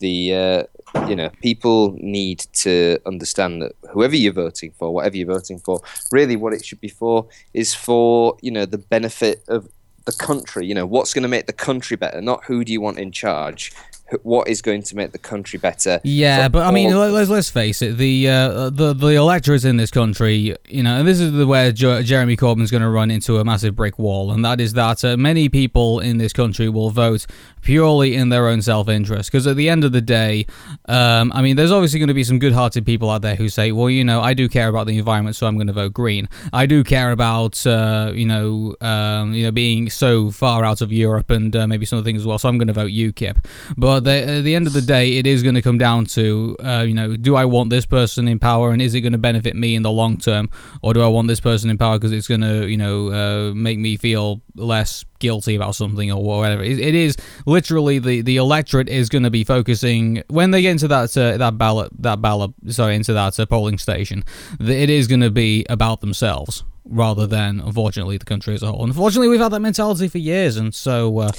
the 0.00 0.34
uh, 0.34 0.62
you 1.06 1.14
know 1.14 1.30
people 1.40 1.96
need 2.00 2.40
to 2.64 2.98
understand 3.06 3.62
that 3.62 3.72
whoever 3.92 4.16
you're 4.16 4.32
voting 4.32 4.72
for 4.78 4.92
whatever 4.92 5.16
you're 5.16 5.34
voting 5.38 5.60
for 5.60 5.80
really 6.10 6.36
what 6.36 6.52
it 6.52 6.64
should 6.64 6.80
be 6.80 6.88
for 6.88 7.28
is 7.52 7.74
for 7.74 8.36
you 8.42 8.50
know 8.50 8.66
the 8.66 8.78
benefit 8.78 9.44
of 9.48 9.68
the 10.04 10.12
country. 10.12 10.66
You 10.66 10.74
know 10.74 10.86
what's 10.86 11.14
going 11.14 11.22
to 11.22 11.34
make 11.36 11.46
the 11.46 11.52
country 11.68 11.96
better? 11.96 12.20
Not 12.20 12.44
who 12.44 12.64
do 12.64 12.72
you 12.72 12.80
want 12.80 12.98
in 12.98 13.12
charge 13.12 13.72
what 14.22 14.48
is 14.48 14.62
going 14.62 14.82
to 14.82 14.96
make 14.96 15.12
the 15.12 15.18
country 15.18 15.58
better 15.58 16.00
Yeah, 16.04 16.48
but 16.48 16.66
I 16.66 16.70
mean, 16.70 16.94
let's 16.96 17.30
let's 17.30 17.50
face 17.50 17.82
it. 17.82 17.96
The 17.96 18.28
uh, 18.28 18.70
the 18.70 18.92
the 18.94 19.14
electorate 19.14 19.64
in 19.64 19.76
this 19.76 19.90
country, 19.90 20.56
you 20.68 20.82
know, 20.82 20.98
and 20.98 21.06
this 21.06 21.20
is 21.20 21.32
the 21.32 21.46
where 21.46 21.72
jo- 21.72 22.02
Jeremy 22.02 22.36
Corbyn's 22.36 22.70
going 22.70 22.82
to 22.82 22.88
run 22.88 23.10
into 23.10 23.38
a 23.38 23.44
massive 23.44 23.74
brick 23.76 23.98
wall, 23.98 24.32
and 24.32 24.44
that 24.44 24.60
is 24.60 24.74
that 24.74 25.04
uh, 25.04 25.16
many 25.16 25.48
people 25.48 26.00
in 26.00 26.18
this 26.18 26.32
country 26.32 26.68
will 26.68 26.90
vote 26.90 27.26
purely 27.64 28.14
in 28.14 28.28
their 28.28 28.46
own 28.46 28.62
self-interest. 28.62 29.30
Because 29.30 29.46
at 29.46 29.56
the 29.56 29.68
end 29.68 29.84
of 29.84 29.92
the 29.92 30.00
day, 30.00 30.46
um, 30.86 31.32
I 31.34 31.42
mean, 31.42 31.56
there's 31.56 31.72
obviously 31.72 31.98
going 31.98 32.08
to 32.08 32.14
be 32.14 32.24
some 32.24 32.38
good-hearted 32.38 32.86
people 32.86 33.10
out 33.10 33.22
there 33.22 33.34
who 33.34 33.48
say, 33.48 33.72
well, 33.72 33.90
you 33.90 34.04
know, 34.04 34.20
I 34.20 34.34
do 34.34 34.48
care 34.48 34.68
about 34.68 34.86
the 34.86 34.98
environment, 34.98 35.34
so 35.34 35.46
I'm 35.46 35.56
going 35.56 35.66
to 35.66 35.72
vote 35.72 35.92
green. 35.92 36.28
I 36.52 36.66
do 36.66 36.84
care 36.84 37.10
about, 37.10 37.66
uh, 37.66 38.12
you 38.14 38.26
know, 38.26 38.76
um, 38.80 39.32
you 39.32 39.44
know, 39.44 39.50
being 39.50 39.90
so 39.90 40.30
far 40.30 40.64
out 40.64 40.80
of 40.80 40.92
Europe 40.92 41.30
and 41.30 41.56
uh, 41.56 41.66
maybe 41.66 41.86
some 41.86 41.98
other 41.98 42.04
things 42.04 42.20
as 42.20 42.26
well, 42.26 42.38
so 42.38 42.48
I'm 42.48 42.58
going 42.58 42.68
to 42.68 42.74
vote 42.74 42.90
UKIP. 42.90 43.44
But 43.76 44.00
the, 44.04 44.36
at 44.38 44.44
the 44.44 44.54
end 44.54 44.66
of 44.66 44.72
the 44.72 44.82
day, 44.82 45.16
it 45.16 45.26
is 45.26 45.42
going 45.42 45.54
to 45.54 45.62
come 45.62 45.78
down 45.78 46.06
to, 46.06 46.56
uh, 46.64 46.84
you 46.86 46.94
know, 46.94 47.16
do 47.16 47.36
I 47.36 47.44
want 47.44 47.70
this 47.70 47.86
person 47.86 48.28
in 48.28 48.38
power, 48.38 48.70
and 48.70 48.80
is 48.80 48.94
it 48.94 49.00
going 49.00 49.12
to 49.12 49.18
benefit 49.18 49.56
me 49.56 49.74
in 49.74 49.82
the 49.82 49.90
long 49.90 50.18
term, 50.18 50.50
or 50.82 50.94
do 50.94 51.02
I 51.02 51.08
want 51.08 51.28
this 51.28 51.40
person 51.40 51.70
in 51.70 51.78
power 51.78 51.98
because 51.98 52.12
it's 52.12 52.28
going 52.28 52.42
to, 52.42 52.68
you 52.68 52.76
know, 52.76 53.10
uh, 53.10 53.54
make 53.54 53.78
me 53.78 53.96
feel 53.96 54.42
less 54.54 55.04
guilty 55.18 55.54
about 55.54 55.74
something 55.74 56.12
or 56.12 56.22
whatever. 56.22 56.62
It, 56.62 56.78
it 56.78 56.94
is 56.94 57.16
literally 57.46 57.98
the, 57.98 58.20
the 58.20 58.36
electorate 58.36 58.88
is 58.88 59.08
going 59.08 59.22
to 59.24 59.30
be 59.30 59.42
focusing 59.44 60.22
when 60.28 60.50
they 60.50 60.62
get 60.62 60.72
into 60.72 60.88
that 60.88 61.16
uh, 61.16 61.36
that 61.38 61.56
ballot 61.56 61.90
that 61.98 62.20
ballot 62.20 62.52
sorry 62.68 62.94
into 62.94 63.12
that 63.14 63.40
uh, 63.40 63.46
polling 63.46 63.78
station. 63.78 64.24
It 64.60 64.90
is 64.90 65.06
going 65.06 65.20
to 65.20 65.30
be 65.30 65.64
about 65.68 66.00
themselves 66.00 66.64
rather 66.84 67.26
than 67.26 67.60
unfortunately 67.60 68.18
the 68.18 68.26
country 68.26 68.54
as 68.54 68.62
a 68.62 68.66
whole. 68.70 68.84
Unfortunately, 68.84 69.28
we've 69.28 69.40
had 69.40 69.52
that 69.52 69.60
mentality 69.60 70.08
for 70.08 70.18
years, 70.18 70.56
and 70.56 70.74
so 70.74 71.18
uh, 71.18 71.32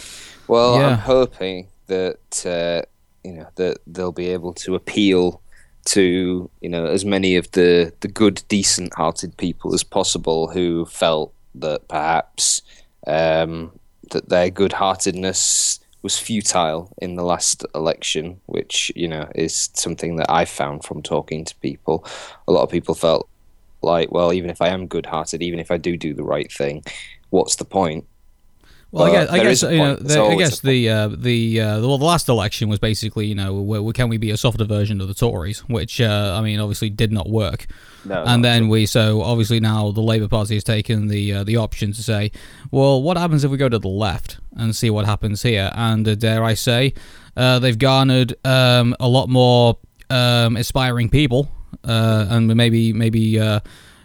Well, 0.47 0.79
Yeah. 0.79 0.87
I'm 0.87 0.97
hoping 0.97 1.67
that 1.87 2.45
uh, 2.45 2.85
you 3.23 3.33
know 3.33 3.47
that 3.55 3.79
they'll 3.87 4.11
be 4.11 4.29
able 4.29 4.53
to 4.53 4.75
appeal 4.75 5.41
to 5.85 6.49
you 6.61 6.69
know 6.69 6.85
as 6.85 7.05
many 7.05 7.35
of 7.35 7.49
the 7.51 7.93
the 8.01 8.07
good, 8.07 8.43
decent-hearted 8.47 9.37
people 9.37 9.73
as 9.73 9.83
possible 9.83 10.47
who 10.47 10.85
felt 10.85 11.33
that 11.55 11.87
perhaps 11.87 12.61
um, 13.07 13.71
that 14.11 14.29
their 14.29 14.49
good-heartedness 14.49 15.79
was 16.01 16.19
futile 16.19 16.91
in 17.01 17.15
the 17.15 17.23
last 17.23 17.65
election, 17.73 18.39
which 18.45 18.91
you 18.95 19.07
know 19.07 19.27
is 19.35 19.69
something 19.73 20.17
that 20.17 20.29
I 20.29 20.45
found 20.45 20.83
from 20.83 21.01
talking 21.01 21.45
to 21.45 21.55
people. 21.57 22.05
A 22.47 22.51
lot 22.51 22.63
of 22.63 22.69
people 22.69 22.95
felt 22.95 23.27
like, 23.81 24.11
well, 24.11 24.33
even 24.33 24.49
if 24.49 24.61
I 24.61 24.69
am 24.69 24.87
good-hearted, 24.87 25.41
even 25.41 25.59
if 25.59 25.71
I 25.71 25.77
do 25.77 25.97
do 25.97 26.13
the 26.13 26.23
right 26.23 26.51
thing, 26.51 26.83
what's 27.29 27.55
the 27.55 27.65
point? 27.65 28.05
Well, 28.95 29.07
I 29.07 29.11
guess, 29.11 29.29
I 29.29 29.43
guess 29.43 29.61
you 29.63 29.77
know, 29.77 29.95
the, 29.97 30.23
I 30.23 30.35
guess 30.35 30.59
the 30.61 30.89
uh, 30.89 31.07
the 31.09 31.59
uh, 31.59 31.81
well, 31.81 31.97
the 31.97 32.05
last 32.05 32.29
election 32.29 32.69
was 32.69 32.79
basically 32.79 33.25
you 33.25 33.35
know, 33.35 33.53
where, 33.55 33.83
where 33.83 33.91
can 33.91 34.07
we 34.07 34.15
be 34.15 34.31
a 34.31 34.37
softer 34.37 34.63
version 34.63 35.01
of 35.01 35.09
the 35.09 35.13
Tories, 35.13 35.59
which 35.67 35.99
uh, 35.99 36.33
I 36.39 36.41
mean, 36.41 36.61
obviously 36.61 36.89
did 36.89 37.11
not 37.11 37.29
work. 37.29 37.65
No, 38.05 38.23
and 38.23 38.41
not 38.41 38.47
then 38.47 38.69
we 38.69 38.85
so 38.85 39.21
obviously 39.21 39.59
now 39.59 39.91
the 39.91 39.99
Labour 39.99 40.29
Party 40.29 40.53
has 40.53 40.63
taken 40.63 41.07
the 41.07 41.33
uh, 41.33 41.43
the 41.43 41.57
option 41.57 41.91
to 41.91 42.01
say, 42.01 42.31
well, 42.71 43.03
what 43.03 43.17
happens 43.17 43.43
if 43.43 43.51
we 43.51 43.57
go 43.57 43.67
to 43.67 43.79
the 43.79 43.89
left 43.89 44.37
and 44.55 44.73
see 44.73 44.89
what 44.89 45.05
happens 45.05 45.41
here? 45.41 45.71
And 45.75 46.07
uh, 46.07 46.15
dare 46.15 46.45
I 46.45 46.53
say, 46.53 46.93
uh, 47.35 47.59
they've 47.59 47.77
garnered 47.77 48.33
um, 48.45 48.95
a 49.01 49.09
lot 49.09 49.27
more 49.27 49.77
um, 50.09 50.55
aspiring 50.55 51.09
people, 51.09 51.49
uh, 51.83 52.27
and 52.29 52.47
maybe 52.55 52.93
maybe. 52.93 53.39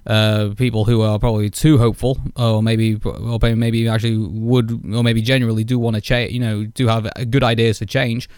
Uh, 0.07 0.11
uh, 0.31 0.55
people 0.55 0.85
who 0.85 1.03
are 1.03 1.19
probably 1.19 1.51
too 1.51 1.79
hopeful, 1.79 2.19
or 2.37 2.63
maybe, 2.63 2.99
or 3.05 3.39
maybe 3.55 3.89
actually 3.89 4.17
would, 4.17 4.71
or 4.95 5.03
maybe 5.03 5.23
genuinely 5.23 5.65
do 5.65 5.79
want 5.79 5.97
to 5.97 6.01
change. 6.01 6.33
You 6.33 6.41
know, 6.41 6.65
do 6.65 6.87
have 6.89 7.07
uh, 7.07 7.11
good 7.29 7.43
ideas 7.43 7.79
for 7.79 7.85
change. 7.85 8.29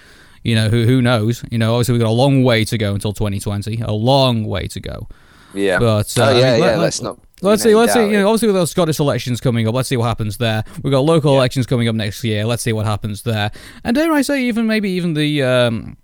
You 0.43 0.55
know, 0.55 0.69
who 0.69 0.85
who 0.85 1.01
knows? 1.03 1.45
You 1.51 1.59
know, 1.59 1.75
obviously 1.75 1.93
we've 1.93 2.03
got 2.03 2.09
a 2.09 2.11
long 2.11 2.43
way 2.43 2.65
to 2.65 2.79
go 2.79 2.95
until 2.95 3.13
2020. 3.13 3.81
A 3.83 3.93
long 3.93 4.45
way 4.45 4.67
to 4.69 4.81
go. 4.81 5.09
Yeah. 5.55 5.79
But 5.79 6.19
uh, 6.19 6.23
oh 6.23 6.25
I 6.25 6.39
yeah, 6.39 6.53
mean, 6.53 6.61
yeah. 6.63 6.67
let- 6.67 6.79
let's 6.79 7.01
not. 7.03 7.19
Let's 7.43 7.65
see. 7.65 7.75
Let's 7.75 7.93
see. 7.93 8.05
You 8.05 8.13
know, 8.13 8.29
obviously 8.29 8.47
with 8.49 8.55
those 8.55 8.71
Scottish 8.71 9.01
elections 9.01 9.41
coming 9.41 9.67
up, 9.67 9.75
let's 9.75 9.89
see 9.89 9.97
what 9.97 10.07
happens 10.07 10.37
there. 10.37 10.63
We've 10.83 10.93
got 10.93 11.01
local 11.01 11.35
elections 11.35 11.67
coming 11.67 11.89
up 11.89 11.97
next 11.97 12.23
year. 12.23 12.45
Let's 12.45 12.63
see 12.63 12.73
what 12.73 12.87
happens 12.87 13.23
there. 13.23 13.51
And 13.83 13.97
dare 13.97 14.13
I 14.13 14.23
say, 14.23 14.45
even 14.45 14.69
maybe 14.69 14.91
even 14.91 15.15
the 15.15 15.43
um, 15.43 15.97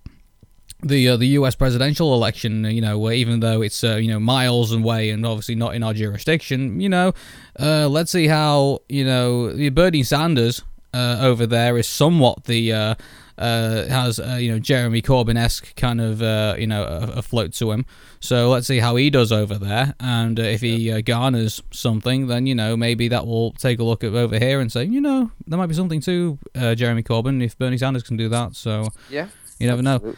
the 0.83 1.09
uh, 1.09 1.17
the 1.17 1.27
U.S. 1.29 1.55
presidential 1.55 2.15
election. 2.15 2.65
You 2.65 2.81
know, 2.81 2.99
where 2.99 3.15
even 3.15 3.41
though 3.41 3.63
it's 3.63 3.83
uh, 3.83 3.97
you 3.97 4.09
know 4.09 4.21
miles 4.21 4.73
away 4.73 5.11
and 5.11 5.25
obviously 5.25 5.55
not 5.55 5.75
in 5.75 5.83
our 5.83 5.95
jurisdiction, 5.95 6.81
you 6.81 6.89
know, 6.89 7.13
uh, 7.59 7.89
let's 7.89 8.13
see 8.13 8.27
how 8.27 8.81
you 8.89 9.05
know 9.05 9.71
Bernie 9.71 10.03
Sanders 10.03 10.63
uh, 10.95 11.19
over 11.21 11.47
there 11.47 11.77
is 11.79 11.87
somewhat 11.87 12.45
the 12.45 12.73
uh, 12.73 12.95
uh, 13.39 13.87
has 13.87 14.19
uh, 14.19 14.37
you 14.41 14.51
know 14.51 14.59
Jeremy 14.59 15.01
Corbyn 15.01 15.37
esque 15.39 15.75
kind 15.77 16.01
of 16.01 16.21
uh, 16.21 16.57
you 16.59 16.67
know 16.67 16.85
afloat 16.85 17.53
to 17.55 17.71
him. 17.71 17.87
So 18.21 18.51
let's 18.51 18.67
see 18.67 18.81
how 18.81 18.97
he 18.97 19.11
does 19.11 19.31
over 19.31 19.55
there, 19.55 19.95
and 20.01 20.39
uh, 20.41 20.43
if 20.43 20.61
he 20.61 20.91
uh, 20.91 21.01
garners 21.03 21.63
something, 21.71 22.27
then 22.27 22.47
you 22.47 22.55
know 22.55 22.77
maybe 22.77 23.09
that 23.09 23.27
will 23.27 23.53
take 23.53 23.79
a 23.79 23.85
look 23.85 24.03
at 24.03 24.13
over 24.13 24.39
here 24.39 24.61
and 24.61 24.71
say 24.73 24.85
you 24.85 25.01
know 25.01 25.31
there 25.47 25.59
might 25.59 25.67
be 25.67 25.75
something 25.75 26.01
to 26.03 26.39
uh, 26.57 26.75
Jeremy 26.75 27.03
Corbyn 27.03 27.43
if 27.43 27.57
Bernie 27.57 27.79
Sanders 27.79 28.03
can 28.03 28.17
do 28.17 28.29
that. 28.29 28.57
So 28.57 28.89
Yeah, 29.09 29.29
you 29.59 29.69
never 29.69 29.83
know. 29.83 30.15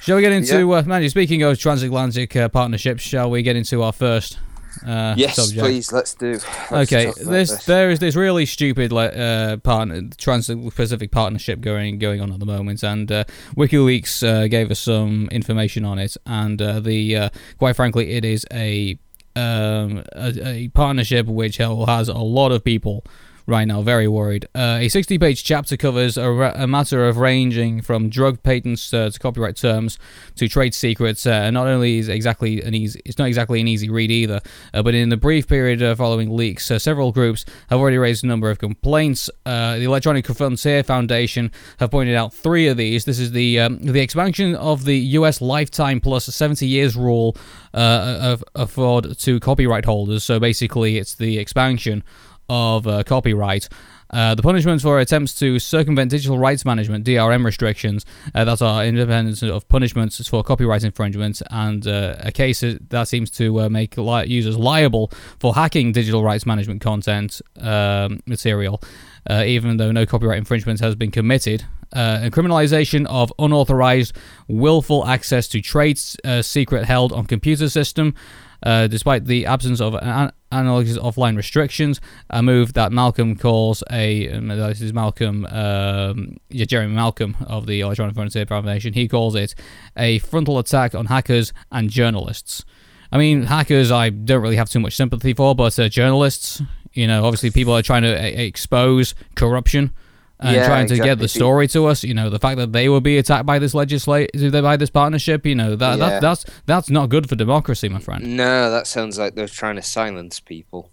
Shall 0.00 0.16
we 0.16 0.22
get 0.22 0.32
into 0.32 0.58
Yeah. 0.58 0.64
uh? 0.64 1.08
Speaking 1.08 1.42
of 1.42 1.58
transatlantic 1.58 2.36
uh, 2.36 2.48
partnerships, 2.48 3.02
shall 3.02 3.30
we 3.30 3.42
get 3.42 3.56
into 3.56 3.82
our 3.82 3.92
first? 3.92 4.38
Uh, 4.86 5.14
Yes, 5.16 5.36
subject? 5.36 5.60
please. 5.64 5.90
Let's 5.90 6.14
do. 6.14 6.32
Let's 6.70 6.92
Okay, 6.92 7.10
there's 7.24 7.48
this. 7.50 7.64
there 7.64 7.90
is 7.90 7.98
this 7.98 8.14
really 8.14 8.44
stupid 8.44 8.92
like 8.92 9.16
uh, 9.16 9.56
partner 9.56 10.02
trans-Pacific 10.18 11.10
partnership 11.10 11.60
going 11.62 11.98
going 11.98 12.20
on 12.20 12.30
at 12.30 12.40
the 12.40 12.46
moment, 12.46 12.82
and 12.82 13.10
uh, 13.10 13.24
WikiLeaks 13.56 14.22
uh, 14.22 14.48
gave 14.48 14.70
us 14.70 14.78
some 14.80 15.28
information 15.32 15.84
on 15.86 15.98
it, 15.98 16.16
and 16.26 16.60
uh, 16.60 16.78
the 16.80 17.16
uh, 17.16 17.28
quite 17.58 17.74
frankly, 17.74 18.12
it 18.12 18.24
is 18.24 18.44
a 18.52 18.98
um, 19.34 20.02
a, 20.12 20.32
a 20.46 20.68
partnership 20.68 21.26
which 21.26 21.56
has 21.56 22.08
a 22.08 22.14
lot 22.18 22.52
of 22.52 22.62
people 22.62 23.02
right 23.46 23.66
now 23.66 23.80
very 23.80 24.08
worried. 24.08 24.46
Uh, 24.54 24.78
a 24.80 24.86
60-page 24.86 25.44
chapter 25.44 25.76
covers 25.76 26.16
a, 26.16 26.28
a 26.30 26.66
matter 26.66 27.06
of 27.06 27.16
ranging 27.16 27.80
from 27.80 28.08
drug 28.08 28.42
patents 28.42 28.92
uh, 28.92 29.08
to 29.08 29.18
copyright 29.18 29.56
terms 29.56 29.98
to 30.34 30.48
trade 30.48 30.74
secrets. 30.74 31.24
Uh, 31.26 31.50
not 31.50 31.66
only 31.66 31.98
is 31.98 32.08
exactly 32.08 32.60
an 32.62 32.74
easy, 32.74 33.00
it's 33.04 33.18
not 33.18 33.28
exactly 33.28 33.60
an 33.60 33.68
easy 33.68 33.88
read 33.88 34.10
either. 34.10 34.40
Uh, 34.74 34.82
but 34.82 34.94
in 34.94 35.08
the 35.08 35.16
brief 35.16 35.46
period 35.46 35.82
uh, 35.82 35.94
following 35.94 36.34
leaks, 36.34 36.70
uh, 36.70 36.78
several 36.78 37.12
groups 37.12 37.44
have 37.70 37.78
already 37.78 37.98
raised 37.98 38.24
a 38.24 38.26
number 38.26 38.50
of 38.50 38.58
complaints. 38.58 39.30
The 39.44 39.84
Electronic 39.84 40.26
Frontier 40.26 40.82
Foundation 40.82 41.52
have 41.78 41.90
pointed 41.90 42.16
out 42.16 42.34
three 42.34 42.66
of 42.66 42.76
these. 42.76 43.04
This 43.04 43.18
is 43.18 43.32
the 43.32 43.60
um, 43.60 43.78
the 43.78 44.00
expansion 44.00 44.54
of 44.56 44.84
the 44.84 44.96
U.S. 44.96 45.40
lifetime 45.40 46.00
plus 46.00 46.24
70 46.26 46.66
years 46.66 46.96
rule 46.96 47.36
of 47.72 48.42
afford 48.54 49.18
to 49.18 49.40
copyright 49.40 49.84
holders. 49.84 50.24
So 50.24 50.40
basically, 50.40 50.98
it's 50.98 51.14
the 51.14 51.38
expansion 51.38 52.02
of 52.48 52.86
uh, 52.86 53.02
copyright. 53.04 53.68
Uh, 54.10 54.34
the 54.34 54.42
punishments 54.42 54.84
for 54.84 55.00
attempts 55.00 55.34
to 55.34 55.58
circumvent 55.58 56.10
digital 56.10 56.38
rights 56.38 56.64
management 56.64 57.04
(DRM) 57.04 57.44
restrictions 57.44 58.04
uh, 58.34 58.44
that 58.44 58.62
are 58.62 58.84
independent 58.84 59.42
of 59.42 59.68
punishments 59.68 60.26
for 60.28 60.44
copyright 60.44 60.84
infringement, 60.84 61.42
and 61.50 61.86
uh, 61.86 62.14
a 62.20 62.30
case 62.30 62.60
that 62.60 63.08
seems 63.08 63.30
to 63.32 63.60
uh, 63.60 63.68
make 63.68 63.96
li- 63.96 64.26
users 64.26 64.56
liable 64.56 65.10
for 65.40 65.54
hacking 65.54 65.92
digital 65.92 66.22
rights 66.22 66.46
management 66.46 66.80
content 66.80 67.40
um, 67.60 68.20
material, 68.26 68.80
uh, 69.28 69.42
even 69.44 69.76
though 69.76 69.90
no 69.90 70.06
copyright 70.06 70.38
infringement 70.38 70.80
has 70.80 70.94
been 70.94 71.10
committed. 71.10 71.64
Uh, 71.92 72.18
and 72.22 72.32
criminalization 72.32 73.06
of 73.06 73.32
unauthorized, 73.38 74.16
willful 74.48 75.06
access 75.06 75.46
to 75.48 75.60
trade 75.60 75.98
secret 75.98 76.84
held 76.84 77.12
on 77.12 77.24
computer 77.26 77.68
system, 77.68 78.14
uh, 78.62 78.86
despite 78.86 79.26
the 79.26 79.46
absence 79.46 79.80
of 79.80 79.94
an- 79.94 80.32
analogous 80.52 80.96
offline 80.98 81.36
restrictions, 81.36 82.00
a 82.30 82.42
move 82.42 82.72
that 82.74 82.92
Malcolm 82.92 83.36
calls 83.36 83.82
a 83.90 84.30
um, 84.30 84.48
this 84.48 84.80
is 84.80 84.92
Malcolm 84.92 85.46
um, 85.46 86.36
yeah, 86.48 86.64
Jeremy 86.64 86.94
Malcolm 86.94 87.36
of 87.46 87.66
the 87.66 87.80
Electronic 87.80 88.14
Frontier 88.14 88.46
Foundation. 88.46 88.92
He 88.92 89.08
calls 89.08 89.34
it 89.34 89.54
a 89.96 90.18
frontal 90.20 90.58
attack 90.58 90.94
on 90.94 91.06
hackers 91.06 91.52
and 91.70 91.90
journalists. 91.90 92.64
I 93.12 93.18
mean, 93.18 93.44
hackers 93.44 93.90
I 93.90 94.10
don't 94.10 94.42
really 94.42 94.56
have 94.56 94.70
too 94.70 94.80
much 94.80 94.96
sympathy 94.96 95.32
for, 95.32 95.54
but 95.54 95.78
uh, 95.78 95.88
journalists, 95.88 96.62
you 96.92 97.06
know, 97.06 97.24
obviously 97.24 97.50
people 97.50 97.72
are 97.72 97.82
trying 97.82 98.02
to 98.02 98.16
uh, 98.16 98.22
expose 98.22 99.14
corruption 99.34 99.92
and 100.40 100.54
Yeah, 100.54 100.66
trying 100.66 100.86
to 100.88 100.96
get 100.96 101.18
the 101.18 101.28
story 101.28 101.66
to 101.68 101.86
us. 101.86 102.04
You 102.04 102.14
know, 102.14 102.28
the 102.30 102.38
fact 102.38 102.58
that 102.58 102.72
they 102.72 102.88
will 102.88 103.00
be 103.00 103.18
attacked 103.18 103.46
by 103.46 103.58
this 103.58 103.74
legislate 103.74 104.30
by 104.52 104.76
this 104.76 104.90
partnership. 104.90 105.46
You 105.46 105.54
know, 105.54 105.76
that, 105.76 105.98
Yeah. 105.98 106.08
that 106.10 106.22
that's 106.22 106.44
that's 106.66 106.90
not 106.90 107.08
good 107.08 107.28
for 107.28 107.36
democracy, 107.36 107.88
my 107.88 107.98
friend. 108.00 108.36
No, 108.36 108.70
that 108.70 108.86
sounds 108.86 109.18
like 109.18 109.34
they're 109.34 109.48
trying 109.48 109.76
to 109.76 109.82
silence 109.82 110.40
people. 110.40 110.90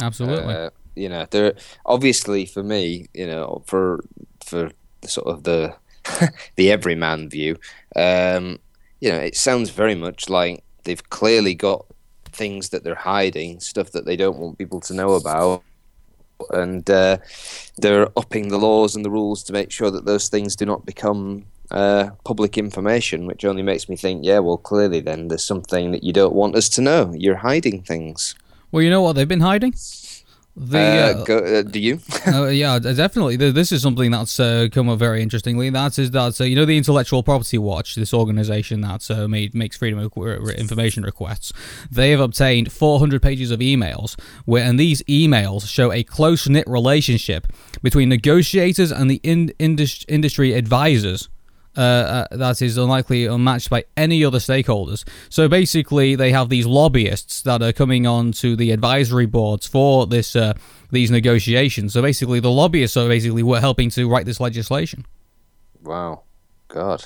Absolutely. 0.00 0.54
Uh, 0.54 0.70
you 0.94 1.08
know, 1.08 1.26
they're 1.30 1.54
obviously 1.84 2.46
for 2.46 2.62
me, 2.62 3.06
you 3.14 3.26
know, 3.26 3.62
for 3.66 4.02
for 4.44 4.70
the 5.02 5.08
sort 5.08 5.26
of 5.26 5.42
the 5.44 5.74
the 6.56 6.70
everyman 6.70 7.28
view, 7.28 7.56
um, 7.96 8.58
you 9.00 9.10
know, 9.10 9.18
it 9.18 9.36
sounds 9.36 9.70
very 9.70 9.94
much 9.94 10.28
like 10.28 10.62
they've 10.84 11.10
clearly 11.10 11.54
got 11.54 11.84
things 12.32 12.70
that 12.70 12.84
they're 12.84 12.94
hiding, 12.94 13.60
stuff 13.60 13.90
that 13.92 14.06
they 14.06 14.16
don't 14.16 14.38
want 14.38 14.58
people 14.58 14.80
to 14.80 14.94
know 14.94 15.14
about, 15.14 15.62
and 16.50 16.88
uh, 16.90 17.18
they're 17.78 18.08
upping 18.18 18.48
the 18.48 18.58
laws 18.58 18.96
and 18.96 19.04
the 19.04 19.10
rules 19.10 19.42
to 19.44 19.52
make 19.52 19.70
sure 19.70 19.90
that 19.90 20.04
those 20.04 20.28
things 20.28 20.56
do 20.56 20.66
not 20.66 20.86
become 20.86 21.46
uh, 21.70 22.10
public 22.24 22.56
information, 22.56 23.26
which 23.26 23.44
only 23.44 23.62
makes 23.62 23.88
me 23.88 23.96
think, 23.96 24.24
yeah, 24.24 24.38
well, 24.38 24.58
clearly 24.58 25.00
then 25.00 25.28
there's 25.28 25.44
something 25.44 25.92
that 25.92 26.04
you 26.04 26.12
don't 26.12 26.34
want 26.34 26.54
us 26.54 26.68
to 26.70 26.80
know. 26.80 27.12
You're 27.16 27.36
hiding 27.36 27.82
things. 27.82 28.34
Well, 28.70 28.82
you 28.82 28.90
know 28.90 29.02
what 29.02 29.14
they've 29.14 29.28
been 29.28 29.40
hiding? 29.40 29.74
The 30.58 30.78
Uh, 30.78 30.82
uh, 31.20 31.24
go, 31.24 31.38
uh, 31.38 31.62
do 31.62 31.78
you? 31.78 32.00
uh, 32.26 32.46
yeah, 32.46 32.78
definitely. 32.78 33.36
This 33.36 33.72
is 33.72 33.82
something 33.82 34.10
that's 34.10 34.40
uh, 34.40 34.68
come 34.72 34.88
up 34.88 34.98
very 34.98 35.22
interestingly. 35.22 35.68
That 35.68 35.98
is 35.98 36.12
that 36.12 36.40
uh, 36.40 36.44
you 36.44 36.56
know 36.56 36.64
the 36.64 36.78
Intellectual 36.78 37.22
Property 37.22 37.58
Watch, 37.58 37.94
this 37.94 38.14
organization 38.14 38.80
that 38.80 39.10
uh, 39.10 39.28
made 39.28 39.54
makes 39.54 39.76
freedom 39.76 39.98
of 39.98 40.12
information 40.56 41.02
requests. 41.02 41.52
They 41.90 42.10
have 42.10 42.20
obtained 42.20 42.72
400 42.72 43.20
pages 43.20 43.50
of 43.50 43.60
emails, 43.60 44.18
where 44.46 44.64
and 44.64 44.80
these 44.80 45.02
emails 45.02 45.68
show 45.68 45.92
a 45.92 46.02
close 46.02 46.48
knit 46.48 46.66
relationship 46.66 47.46
between 47.82 48.08
negotiators 48.08 48.90
and 48.90 49.10
the 49.10 49.20
in- 49.22 49.52
indus- 49.58 50.06
industry 50.08 50.54
advisors 50.54 51.28
uh, 51.76 51.80
uh, 51.80 52.36
that 52.36 52.62
is 52.62 52.76
unlikely 52.76 53.26
unmatched 53.26 53.70
by 53.70 53.84
any 53.96 54.24
other 54.24 54.38
stakeholders. 54.38 55.04
So 55.28 55.48
basically, 55.48 56.14
they 56.14 56.32
have 56.32 56.48
these 56.48 56.66
lobbyists 56.66 57.42
that 57.42 57.62
are 57.62 57.72
coming 57.72 58.06
on 58.06 58.32
to 58.32 58.56
the 58.56 58.70
advisory 58.70 59.26
boards 59.26 59.66
for 59.66 60.06
this 60.06 60.34
uh, 60.34 60.54
these 60.90 61.10
negotiations. 61.10 61.92
So 61.92 62.02
basically, 62.02 62.40
the 62.40 62.50
lobbyists 62.50 62.96
are 62.96 63.08
basically 63.08 63.42
were 63.42 63.60
helping 63.60 63.90
to 63.90 64.08
write 64.08 64.26
this 64.26 64.40
legislation. 64.40 65.04
Wow, 65.82 66.22
God. 66.68 67.04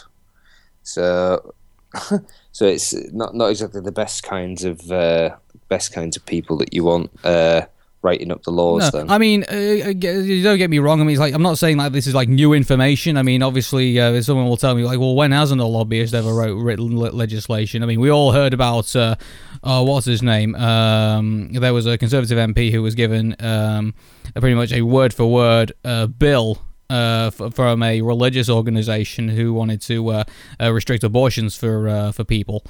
So, 0.83 1.55
so 2.53 2.67
it's 2.67 2.95
not 3.13 3.35
not 3.35 3.51
exactly 3.51 3.81
the 3.81 3.93
best 3.93 4.23
kinds 4.23 4.65
of 4.65 4.91
uh, 4.91 5.37
best 5.69 5.93
kinds 5.93 6.17
of 6.17 6.25
people 6.27 6.57
that 6.59 6.73
you 6.73 6.85
want 6.85 7.11
uh, 7.25 7.63
writing 8.03 8.31
up 8.33 8.43
the 8.43 8.51
laws. 8.51 8.93
No, 8.93 8.99
then 8.99 9.11
I 9.11 9.19
mean, 9.19 9.45
uh, 9.45 9.91
uh, 9.91 9.93
don't 9.93 10.59
get 10.59 10.71
me 10.71 10.79
wrong. 10.79 11.01
I 11.01 11.05
mean, 11.05 11.13
it's 11.13 11.21
like 11.21 11.35
I'm 11.35 11.43
not 11.43 11.59
saying 11.59 11.77
like 11.77 11.93
this 11.93 12.07
is 12.07 12.15
like 12.15 12.29
new 12.29 12.53
information. 12.53 13.17
I 13.17 13.23
mean, 13.23 13.43
obviously, 13.43 13.99
uh, 14.01 14.21
someone 14.23 14.49
will 14.49 14.57
tell 14.57 14.75
me 14.75 14.85
like, 14.85 14.99
well, 14.99 15.15
when 15.15 15.33
hasn't 15.33 15.61
a 15.61 15.65
lobbyist 15.65 16.15
ever 16.15 16.33
wrote 16.33 16.55
written 16.57 16.97
legislation? 16.97 17.83
I 17.83 17.87
mean, 17.87 18.01
we 18.01 18.11
all 18.11 18.33
heard 18.33 18.55
about 18.55 18.95
uh, 18.97 19.17
uh, 19.63 19.85
what's 19.85 20.07
his 20.07 20.23
name? 20.23 20.55
Um, 20.55 21.53
there 21.53 21.75
was 21.75 21.87
a 21.87 21.99
conservative 21.99 22.39
MP 22.39 22.71
who 22.71 22.83
was 22.83 22.95
given 22.95 23.37
um, 23.41 23.95
a 24.35 24.41
pretty 24.41 24.55
much 24.57 24.73
a 24.73 24.83
word 24.83 25.13
for 25.13 25.31
word 25.31 25.73
uh, 25.85 26.07
bill. 26.07 26.63
Uh, 26.89 27.31
f- 27.33 27.55
from 27.55 27.85
a 27.85 28.03
religious 28.03 28.51
organization 28.51 29.29
who 29.29 29.55
wanted 29.55 29.81
to 29.81 30.09
uh, 30.09 30.25
uh, 30.61 30.73
restrict 30.73 31.05
abortions 31.05 31.55
for 31.55 31.89
uh, 31.89 32.11
for 32.11 32.25
people, 32.25 32.65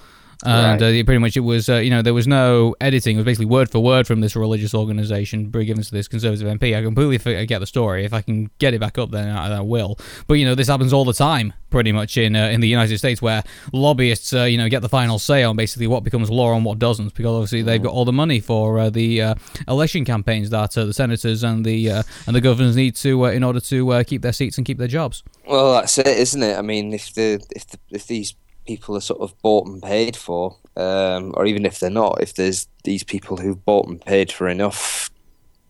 and 0.44 0.80
Right. 0.80 1.00
uh, 1.00 1.04
pretty 1.04 1.18
much 1.18 1.36
it 1.36 1.40
was 1.40 1.68
uh, 1.68 1.76
you 1.76 1.90
know 1.90 2.02
there 2.02 2.14
was 2.14 2.26
no 2.26 2.74
editing. 2.80 3.16
It 3.16 3.20
was 3.20 3.24
basically 3.26 3.46
word 3.46 3.70
for 3.70 3.80
word 3.80 4.06
from 4.06 4.20
this 4.20 4.34
religious 4.36 4.74
organization 4.74 5.50
given 5.50 5.82
to 5.82 5.90
this 5.90 6.08
conservative 6.08 6.46
MP. 6.46 6.76
I 6.76 6.82
completely 6.82 7.18
forget 7.18 7.60
the 7.60 7.66
story. 7.66 8.04
If 8.04 8.12
I 8.12 8.22
can 8.22 8.50
get 8.58 8.74
it 8.74 8.80
back 8.80 8.98
up, 8.98 9.10
then 9.10 9.28
I, 9.28 9.56
I 9.58 9.60
will. 9.60 9.98
But 10.26 10.34
you 10.34 10.44
know 10.46 10.54
this 10.54 10.68
happens 10.68 10.92
all 10.92 11.04
the 11.04 11.12
time, 11.12 11.52
pretty 11.70 11.92
much 11.92 12.16
in 12.16 12.34
uh, 12.36 12.46
in 12.48 12.60
the 12.60 12.68
United 12.68 12.98
States, 12.98 13.20
where 13.20 13.42
lobbyists 13.72 14.32
uh, 14.32 14.44
you 14.44 14.58
know 14.58 14.68
get 14.68 14.82
the 14.82 14.88
final 14.88 15.18
say 15.18 15.42
on 15.42 15.56
basically 15.56 15.86
what 15.86 16.04
becomes 16.04 16.30
law 16.30 16.54
and 16.54 16.64
what 16.64 16.78
doesn't, 16.78 17.14
because 17.14 17.26
obviously 17.34 17.62
they've 17.62 17.82
got 17.82 17.92
all 17.92 18.04
the 18.04 18.12
money 18.12 18.40
for 18.40 18.78
uh, 18.78 18.90
the 18.90 19.22
uh, 19.22 19.34
election 19.68 20.04
campaigns 20.04 20.50
that 20.50 20.76
uh, 20.76 20.84
the 20.84 20.92
senators 20.92 21.42
and 21.42 21.64
the 21.64 21.90
uh, 21.90 22.02
and 22.26 22.34
the 22.36 22.40
governors 22.40 22.76
need 22.76 22.94
to 22.96 23.26
uh, 23.26 23.30
in 23.30 23.42
order 23.44 23.60
to 23.60 23.90
uh, 23.90 24.02
keep 24.04 24.22
their 24.22 24.32
seats 24.32 24.56
and 24.58 24.66
keep 24.66 24.78
their 24.78 24.88
jobs. 24.88 25.22
well, 25.46 25.74
that's 25.74 25.98
it, 25.98 26.06
isn't 26.06 26.42
it? 26.42 26.56
I 26.56 26.62
mean, 26.62 26.92
if 26.92 27.12
the 27.14 27.40
if 27.54 27.66
the, 27.66 27.78
if 27.90 28.06
these 28.06 28.34
people 28.66 28.96
are 28.96 29.00
sort 29.00 29.20
of 29.20 29.40
bought 29.42 29.66
and 29.66 29.82
paid 29.82 30.16
for, 30.16 30.56
um, 30.76 31.32
or 31.36 31.46
even 31.46 31.66
if 31.66 31.78
they're 31.78 31.90
not, 31.90 32.22
if 32.22 32.34
there's 32.34 32.68
these 32.84 33.02
people 33.02 33.36
who've 33.36 33.64
bought 33.64 33.88
and 33.88 34.00
paid 34.00 34.32
for 34.32 34.48
enough. 34.48 35.10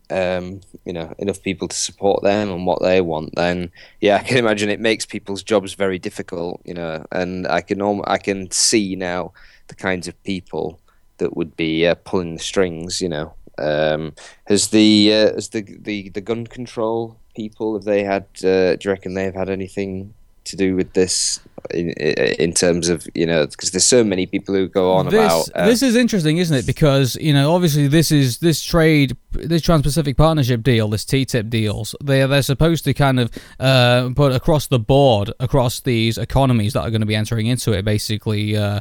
Um, 0.09 0.59
you 0.83 0.91
know, 0.91 1.15
enough 1.19 1.41
people 1.41 1.69
to 1.69 1.75
support 1.75 2.21
them 2.21 2.49
and 2.49 2.65
what 2.65 2.81
they 2.81 2.99
want, 2.99 3.33
then 3.35 3.71
yeah, 4.01 4.15
I 4.21 4.23
can 4.23 4.37
imagine 4.37 4.69
it 4.69 4.81
makes 4.81 5.05
people's 5.05 5.41
jobs 5.41 5.73
very 5.73 5.99
difficult. 5.99 6.61
You 6.65 6.73
know, 6.73 7.05
and 7.13 7.47
I 7.47 7.61
can 7.61 7.81
I 8.03 8.17
can 8.17 8.51
see 8.51 8.97
now 8.97 9.31
the 9.67 9.75
kinds 9.75 10.09
of 10.09 10.23
people 10.23 10.81
that 11.19 11.37
would 11.37 11.55
be 11.55 11.87
uh, 11.87 11.95
pulling 11.95 12.33
the 12.33 12.41
strings. 12.41 12.99
You 12.99 13.07
know, 13.07 13.33
um, 13.57 14.13
has 14.47 14.67
the 14.67 15.13
uh, 15.13 15.33
has 15.35 15.49
the, 15.49 15.61
the 15.61 16.09
the 16.09 16.19
gun 16.19 16.45
control 16.45 17.17
people 17.35 17.73
have 17.73 17.85
they 17.85 18.03
had? 18.03 18.25
Uh, 18.43 18.75
do 18.75 18.79
you 18.83 18.91
reckon 18.91 19.13
they've 19.13 19.33
had 19.33 19.49
anything 19.49 20.13
to 20.45 20.55
do 20.55 20.75
with 20.75 20.93
this 20.93 21.39
in, 21.69 21.91
in 21.91 22.53
terms 22.53 22.89
of 22.89 23.07
you 23.13 23.25
know 23.25 23.45
because 23.45 23.71
there's 23.71 23.85
so 23.85 24.03
many 24.03 24.25
people 24.25 24.55
who 24.55 24.67
go 24.67 24.93
on 24.93 25.07
this, 25.07 25.13
about 25.13 25.49
uh, 25.55 25.65
this 25.65 25.81
is 25.81 25.95
interesting, 25.95 26.37
isn't 26.37 26.55
it? 26.55 26.65
Because 26.65 27.15
you 27.17 27.33
know, 27.33 27.53
obviously, 27.53 27.87
this 27.87 28.11
is 28.11 28.39
this 28.39 28.63
trade, 28.63 29.15
this 29.31 29.61
Trans-Pacific 29.61 30.17
Partnership 30.17 30.63
deal, 30.63 30.87
this 30.87 31.05
TTIP 31.05 31.49
deals. 31.49 31.95
They 32.03 32.25
they're 32.25 32.41
supposed 32.41 32.83
to 32.85 32.93
kind 32.93 33.19
of 33.19 33.31
uh, 33.59 34.09
put 34.15 34.33
across 34.33 34.67
the 34.67 34.79
board 34.79 35.31
across 35.39 35.81
these 35.81 36.17
economies 36.17 36.73
that 36.73 36.81
are 36.81 36.89
going 36.89 37.01
to 37.01 37.07
be 37.07 37.15
entering 37.15 37.47
into 37.47 37.73
it, 37.73 37.85
basically. 37.85 38.57
Uh, 38.57 38.79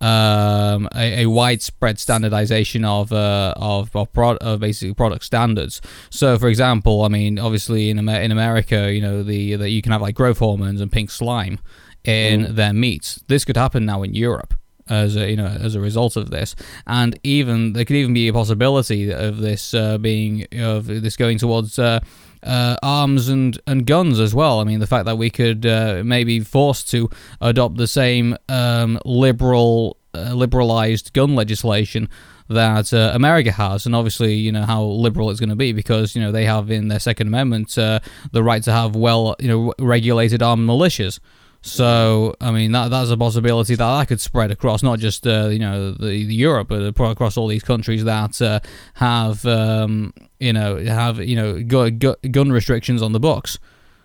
um, 0.00 0.88
a, 0.94 1.22
a, 1.22 1.26
widespread 1.26 1.98
standardization 1.98 2.84
of 2.84 3.12
uh, 3.12 3.54
of 3.56 3.94
of, 3.96 4.12
pro- 4.12 4.36
of 4.36 4.60
basically 4.60 4.94
product 4.94 5.24
standards. 5.24 5.80
So, 6.10 6.38
for 6.38 6.48
example, 6.48 7.02
I 7.02 7.08
mean, 7.08 7.38
obviously 7.38 7.90
in 7.90 7.98
Amer- 7.98 8.20
in 8.20 8.32
America, 8.32 8.92
you 8.92 9.00
know, 9.00 9.22
the 9.22 9.56
that 9.56 9.70
you 9.70 9.82
can 9.82 9.92
have 9.92 10.02
like 10.02 10.14
growth 10.14 10.38
hormones 10.38 10.80
and 10.80 10.92
pink 10.92 11.10
slime 11.10 11.58
in 12.04 12.44
mm. 12.44 12.54
their 12.54 12.72
meats. 12.72 13.22
This 13.28 13.44
could 13.44 13.56
happen 13.56 13.86
now 13.86 14.02
in 14.02 14.14
Europe 14.14 14.54
as 14.88 15.16
a 15.16 15.30
you 15.30 15.36
know 15.36 15.46
as 15.46 15.74
a 15.74 15.80
result 15.80 16.16
of 16.16 16.30
this 16.30 16.54
and 16.86 17.18
even 17.22 17.72
there 17.72 17.84
could 17.84 17.96
even 17.96 18.14
be 18.14 18.28
a 18.28 18.32
possibility 18.32 19.10
of 19.12 19.38
this 19.38 19.74
uh, 19.74 19.98
being 19.98 20.46
of 20.58 20.86
this 20.86 21.16
going 21.16 21.38
towards 21.38 21.78
uh, 21.78 22.00
uh, 22.42 22.76
arms 22.82 23.28
and, 23.28 23.58
and 23.66 23.86
guns 23.86 24.20
as 24.20 24.34
well. 24.34 24.60
I 24.60 24.64
mean, 24.64 24.78
the 24.78 24.86
fact 24.86 25.04
that 25.06 25.18
we 25.18 25.30
could 25.30 25.66
uh, 25.66 26.02
maybe 26.04 26.40
forced 26.40 26.88
to 26.92 27.10
adopt 27.40 27.76
the 27.76 27.88
same 27.88 28.36
um, 28.48 28.98
liberal 29.04 29.96
uh, 30.14 30.32
liberalized 30.32 31.12
gun 31.12 31.34
legislation 31.34 32.08
that 32.48 32.92
uh, 32.94 33.10
America 33.12 33.50
has, 33.52 33.86
and 33.86 33.94
obviously, 33.94 34.34
you 34.34 34.52
know 34.52 34.62
how 34.62 34.82
liberal 34.82 35.30
it's 35.30 35.40
going 35.40 35.50
to 35.50 35.56
be 35.56 35.72
because 35.72 36.14
you 36.14 36.22
know 36.22 36.32
they 36.32 36.44
have 36.44 36.70
in 36.70 36.88
their 36.88 37.00
Second 37.00 37.26
Amendment 37.26 37.76
uh, 37.76 38.00
the 38.32 38.42
right 38.42 38.62
to 38.62 38.72
have 38.72 38.94
well, 38.94 39.36
you 39.40 39.48
know, 39.48 39.74
regulated 39.78 40.42
armed 40.42 40.68
militias. 40.68 41.18
So, 41.66 42.36
I 42.40 42.52
mean, 42.52 42.70
that 42.72 42.90
that's 42.90 43.10
a 43.10 43.16
possibility 43.16 43.74
that 43.74 43.98
that 43.98 44.06
could 44.06 44.20
spread 44.20 44.52
across 44.52 44.84
not 44.84 45.00
just 45.00 45.26
uh, 45.26 45.48
you 45.48 45.58
know 45.58 45.90
the, 45.90 46.24
the, 46.24 46.34
Europe, 46.34 46.68
but 46.68 46.82
across 46.82 47.36
all 47.36 47.48
these 47.48 47.64
countries 47.64 48.04
that 48.04 48.40
uh, 48.40 48.60
have 48.94 49.44
um, 49.44 50.14
you 50.38 50.52
know 50.52 50.76
have 50.78 51.18
you 51.18 51.34
know 51.34 51.60
gu- 51.60 51.90
gu- 51.90 52.14
gun 52.30 52.52
restrictions 52.52 53.02
on 53.02 53.10
the 53.10 53.18
books. 53.18 53.58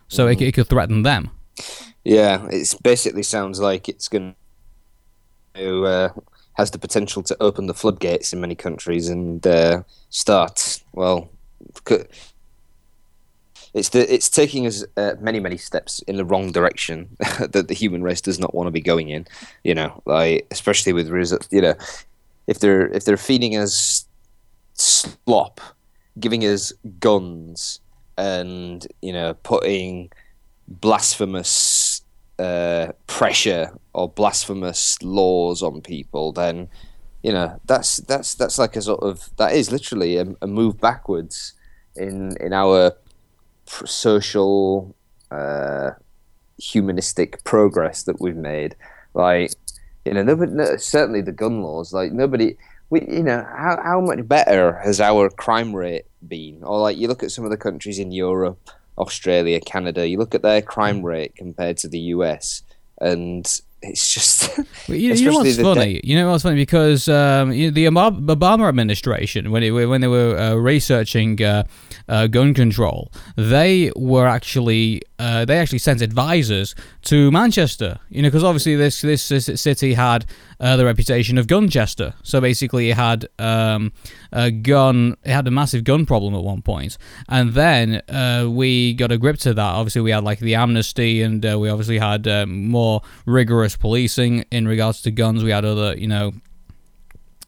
So 0.08 0.25
mm. 0.25 0.34
it, 0.34 0.41
it 0.41 0.51
could 0.53 0.68
threaten 0.68 1.03
them. 1.03 1.30
Yeah, 2.03 2.48
it 2.50 2.74
basically 2.82 3.22
sounds 3.22 3.60
like 3.60 3.88
it's 3.88 4.08
going 4.08 4.34
to 5.53 5.86
uh, 5.86 6.10
has 6.53 6.72
the 6.72 6.80
potential 6.80 7.22
to 7.22 7.38
open 7.39 7.68
the 7.68 7.75
floodgates 7.75 8.34
in 8.34 8.41
many 8.41 8.56
countries 8.56 9.08
and 9.08 9.46
uh, 9.46 9.84
start 10.10 10.82
well 10.94 11.30
it's 13.74 13.90
the 13.90 14.13
it's 14.13 14.30
taking 14.30 14.68
us 14.68 14.84
uh, 14.98 15.13
many 15.20 15.40
many 15.40 15.58
steps 15.58 16.00
in 16.01 16.18
the 16.18 16.25
wrong 16.25 16.51
direction 16.51 17.16
that 17.40 17.68
the 17.68 17.74
human 17.74 18.04
race 18.04 18.22
does 18.22 18.40
not 18.40 18.54
want 18.54 18.68
to 18.68 18.72
be 18.72 18.82
going 18.82 19.10
in. 19.10 19.25
You 19.63 19.75
know, 19.75 20.01
like 20.06 20.48
especially 20.51 20.94
with 20.94 21.08
you 21.51 21.62
know, 21.62 21.75
if 22.48 22.60
they're 22.60 22.88
if 22.88 23.06
they're 23.06 23.18
feeding 23.18 23.56
us 23.56 24.06
slop, 24.74 25.62
giving 26.20 26.42
us 26.42 26.74
guns, 27.00 27.80
and 28.18 28.86
you 29.01 29.13
know, 29.13 29.36
putting 29.36 30.12
blasphemous 30.68 32.01
uh, 32.40 32.92
pressure 33.08 33.72
or 33.94 34.10
blasphemous 34.10 35.01
laws 35.01 35.63
on 35.63 35.82
people, 35.82 36.34
then 36.34 36.68
you 37.24 37.32
know 37.32 37.58
that's 37.66 37.98
that's 37.98 38.36
that's 38.36 38.58
like 38.58 38.75
a 38.75 38.82
sort 38.82 39.01
of 39.01 39.30
that 39.38 39.54
is 39.54 39.72
literally 39.72 40.18
a, 40.18 40.25
a 40.42 40.48
move 40.48 40.82
backwards 40.82 41.54
in 41.96 42.36
in 42.42 42.51
our 42.51 42.94
social, 43.86 44.96
uh, 45.32 45.92
humanistic 46.58 47.44
progress 47.44 48.04
that 48.04 48.22
we've 48.22 48.36
made. 48.36 48.75
Like, 49.13 49.54
you 50.06 50.13
know, 50.13 50.24
nobody, 50.24 50.51
no, 50.51 50.78
certainly 50.78 51.22
the 51.22 51.32
gun 51.32 51.62
laws. 51.62 51.94
Like 51.94 52.12
nobody, 52.12 52.58
we, 52.90 53.01
you 53.08 53.24
know, 53.24 53.46
how 53.56 53.80
how 53.84 54.01
much 54.01 54.28
better 54.28 54.80
has 54.84 55.00
our 55.00 55.30
crime 55.30 55.75
rate 55.75 56.06
been? 56.28 56.63
Or 56.63 56.80
like, 56.80 56.98
you 56.98 57.08
look 57.08 57.24
at 57.24 57.32
some 57.32 57.46
of 57.46 57.51
the 57.51 57.58
countries 57.58 58.00
in 58.00 58.12
Europe, 58.12 58.60
Australia, 58.98 59.60
Canada. 59.60 60.08
You 60.08 60.18
look 60.18 60.36
at 60.36 60.42
their 60.42 60.62
crime 60.62 61.04
rate 61.04 61.36
compared 61.36 61.78
to 61.78 61.88
the 61.88 62.00
US, 62.16 62.63
and 63.00 63.62
it's 63.82 64.14
just. 64.14 64.60
Well, 64.88 64.98
you, 64.98 65.14
you, 65.14 65.30
know 65.30 65.38
what's 65.38 65.62
funny? 65.62 66.02
De- 66.02 66.08
you 66.08 66.16
know 66.16 66.32
what's 66.32 66.44
funny 66.44 66.56
because 66.56 67.08
um, 67.08 67.52
you 67.52 67.68
know, 67.68 67.72
the 67.72 67.86
Obama 67.86 68.68
administration, 68.68 69.52
when 69.52 69.62
it, 69.64 69.70
when 69.72 70.02
they 70.02 70.08
were 70.08 70.36
uh, 70.36 70.56
researching 70.56 71.42
uh, 71.42 71.64
uh, 72.10 72.27
gun 72.27 72.53
control, 72.55 73.12
they 73.38 73.92
were 73.96 74.27
actually 74.27 75.01
uh, 75.20 75.46
they 75.46 75.60
actually 75.60 75.77
sent 75.77 76.01
advisors 76.01 76.74
to 77.03 77.29
Manchester. 77.32 78.00
You 78.10 78.24
know, 78.24 78.27
because 78.27 78.44
obviously 78.44 78.75
this, 78.75 79.01
this, 79.01 79.29
this 79.29 79.62
city 79.62 79.94
had 79.94 80.25
uh, 80.60 80.77
the 80.77 80.86
reputation 80.86 81.38
of 81.38 81.46
Gunchester. 81.46 82.14
So 82.24 82.42
basically, 82.42 82.90
it 82.90 82.98
had 82.98 83.27
um, 83.38 83.94
a 84.31 84.51
gun. 84.51 85.17
It 85.24 85.31
had 85.31 85.48
a 85.48 85.51
massive 85.51 85.83
gun 85.83 86.05
problem 86.05 86.35
at 86.35 86.44
one 86.44 86.61
point, 86.61 86.98
and 87.29 87.53
then 87.53 88.01
uh, 88.09 88.48
we 88.50 88.94
got 88.94 89.11
a 89.11 89.17
grip 89.17 89.37
to 89.39 89.53
that. 89.53 89.61
Obviously, 89.61 90.01
we 90.01 90.11
had 90.11 90.24
like 90.24 90.39
the 90.39 90.55
amnesty, 90.55 91.22
and 91.22 91.46
uh, 91.46 91.57
we 91.59 91.70
obviously 91.70 92.00
had 92.00 92.27
uh, 92.27 92.46
more 92.46 93.01
rigorous 93.25 93.75
policing 93.75 94.46
in 94.51 94.67
regards 94.67 95.01
to 95.03 95.11
guns. 95.11 95.44
We 95.44 95.51
had 95.51 95.65
other, 95.65 95.98
you 95.98 96.07
know 96.07 96.33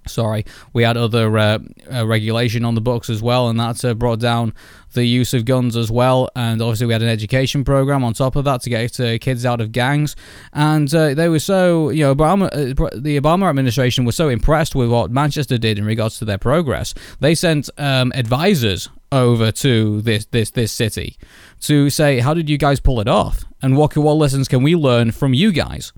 sorry, 0.07 0.45
we 0.73 0.83
had 0.83 0.97
other 0.97 1.37
uh, 1.37 1.59
uh, 1.91 2.05
regulation 2.05 2.65
on 2.65 2.75
the 2.75 2.81
books 2.81 3.09
as 3.09 3.21
well, 3.21 3.49
and 3.49 3.59
that 3.59 3.83
uh, 3.83 3.93
brought 3.93 4.19
down 4.19 4.53
the 4.93 5.05
use 5.05 5.33
of 5.33 5.45
guns 5.45 5.75
as 5.75 5.91
well. 5.91 6.29
And 6.35 6.61
obviously, 6.61 6.87
we 6.87 6.93
had 6.93 7.01
an 7.01 7.09
education 7.09 7.63
program 7.63 8.03
on 8.03 8.13
top 8.13 8.35
of 8.35 8.45
that 8.45 8.61
to 8.61 8.69
get 8.69 8.99
uh, 8.99 9.17
kids 9.17 9.45
out 9.45 9.61
of 9.61 9.71
gangs. 9.71 10.15
And 10.53 10.93
uh, 10.93 11.13
they 11.13 11.29
were 11.29 11.39
so, 11.39 11.89
you 11.89 12.03
know, 12.03 12.15
Obama, 12.15 12.45
uh, 12.47 12.89
the 12.95 13.19
Obama 13.19 13.49
administration 13.49 14.05
was 14.05 14.15
so 14.15 14.29
impressed 14.29 14.75
with 14.75 14.89
what 14.89 15.11
Manchester 15.11 15.57
did 15.57 15.77
in 15.77 15.85
regards 15.85 16.19
to 16.19 16.25
their 16.25 16.37
progress. 16.37 16.93
They 17.19 17.35
sent 17.35 17.69
um, 17.77 18.11
advisors 18.15 18.89
over 19.11 19.51
to 19.51 20.01
this 20.01 20.25
this 20.25 20.49
this 20.51 20.71
city 20.71 21.17
to 21.61 21.89
say, 21.89 22.19
how 22.19 22.33
did 22.33 22.49
you 22.49 22.57
guys 22.57 22.79
pull 22.79 22.99
it 22.99 23.07
off, 23.07 23.43
and 23.61 23.77
what 23.77 23.95
what 23.95 24.13
lessons 24.13 24.47
can 24.47 24.63
we 24.63 24.75
learn 24.75 25.11
from 25.11 25.33
you 25.33 25.51
guys? 25.51 25.93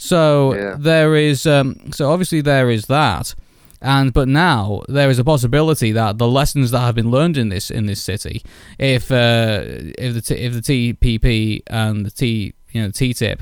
So 0.00 0.54
yeah. 0.54 0.76
there 0.78 1.14
is, 1.14 1.46
um, 1.46 1.92
so 1.92 2.10
obviously 2.10 2.40
there 2.40 2.70
is 2.70 2.86
that, 2.86 3.34
and 3.82 4.14
but 4.14 4.28
now 4.28 4.80
there 4.88 5.10
is 5.10 5.18
a 5.18 5.24
possibility 5.24 5.92
that 5.92 6.16
the 6.16 6.26
lessons 6.26 6.70
that 6.70 6.80
have 6.80 6.94
been 6.94 7.10
learned 7.10 7.36
in 7.36 7.50
this 7.50 7.70
in 7.70 7.84
this 7.84 8.02
city, 8.02 8.42
if 8.78 9.12
uh, 9.12 9.62
if 9.98 10.14
the 10.14 10.22
t- 10.22 10.34
if 10.36 10.54
the 10.54 10.62
TPP 10.62 11.62
and 11.66 12.06
the 12.06 12.10
T 12.10 12.54
you 12.70 12.82
know 12.82 12.88
TTIP 12.88 13.40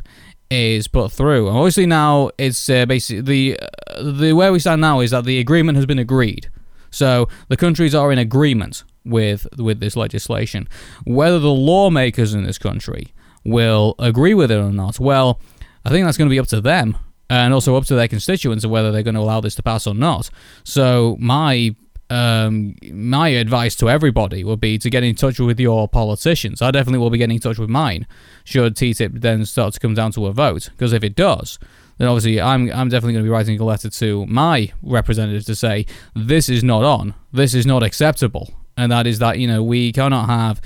is 0.51 0.89
put 0.89 1.13
through, 1.13 1.47
and 1.47 1.57
obviously 1.57 1.87
now 1.87 2.31
it's 2.39 2.69
uh, 2.69 2.87
basically 2.87 3.21
the 3.21 3.61
uh, 3.61 4.03
the 4.03 4.33
where 4.33 4.51
we 4.51 4.59
stand 4.59 4.81
now 4.81 4.99
is 4.99 5.13
that 5.13 5.25
the 5.25 5.39
agreement 5.39 5.77
has 5.77 5.87
been 5.87 6.01
agreed. 6.01 6.51
So 6.91 7.29
the 7.47 7.57
countries 7.57 7.95
are 7.95 8.11
in 8.11 8.19
agreement 8.19 8.83
with 9.05 9.47
with 9.57 9.79
this 9.79 9.95
legislation. 9.95 10.69
Whether 11.05 11.39
the 11.39 11.53
lawmakers 11.53 12.35
in 12.35 12.43
this 12.43 12.59
country 12.59 13.15
will 13.45 13.95
agree 14.01 14.35
with 14.35 14.51
it 14.51 14.59
or 14.59 14.73
not, 14.73 14.99
well, 14.99 15.41
I 15.89 15.91
think 15.91 16.05
that's 16.05 16.19
going 16.19 16.29
to 16.29 16.31
be 16.31 16.39
up 16.39 16.47
to 16.49 16.61
them 16.61 16.99
and 17.31 17.55
also 17.55 17.75
up 17.75 17.87
to 17.87 17.95
their 17.95 18.09
constituents 18.09 18.63
of 18.63 18.71
whether 18.71 18.93
they're 18.93 19.03
going 19.03 19.15
to 19.15 19.23
allow 19.23 19.41
this 19.41 19.55
to 19.55 19.63
pass 19.63 19.87
or 19.87 19.95
not. 19.95 20.29
So 20.63 21.17
my 21.19 21.75
um, 22.11 22.75
my 22.93 23.29
advice 23.29 23.75
to 23.77 23.89
everybody 23.89 24.45
would 24.45 24.61
be 24.61 24.77
to 24.77 24.91
get 24.91 25.03
in 25.03 25.15
touch 25.15 25.39
with 25.39 25.59
your 25.59 25.89
politicians. 25.89 26.61
I 26.61 26.71
definitely 26.73 26.99
will 26.99 27.09
be 27.09 27.17
getting 27.17 27.37
in 27.37 27.41
touch 27.41 27.59
with 27.59 27.71
mine 27.71 28.07
should 28.45 28.77
TTIP 28.77 29.23
then 29.23 29.47
start 29.47 29.73
to 29.75 29.81
come 29.81 29.95
down 29.95 30.13
to 30.13 30.27
a 30.27 30.33
vote. 30.33 30.69
Because 30.73 30.93
if 30.93 31.03
it 31.03 31.15
does, 31.15 31.59
then 31.97 32.07
obviously 32.07 32.39
I'm 32.39 32.71
I'm 32.71 32.91
definitely 32.91 33.15
going 33.15 33.25
to 33.25 33.29
be 33.29 33.33
writing 33.33 33.59
a 33.59 33.65
letter 33.65 33.89
to 33.89 34.27
my 34.27 34.71
representatives 34.83 35.47
to 35.47 35.57
say 35.57 35.87
this 36.15 36.51
is 36.51 36.63
not 36.63 36.85
on, 36.85 37.15
this 37.33 37.55
is 37.55 37.65
not 37.65 37.83
acceptable, 37.83 38.53
and 38.77 38.93
that 38.93 39.07
is 39.07 39.21
that 39.21 39.39
you 39.39 39.47
know 39.47 39.63
we 39.63 39.91
cannot 39.93 40.27
have 40.29 40.61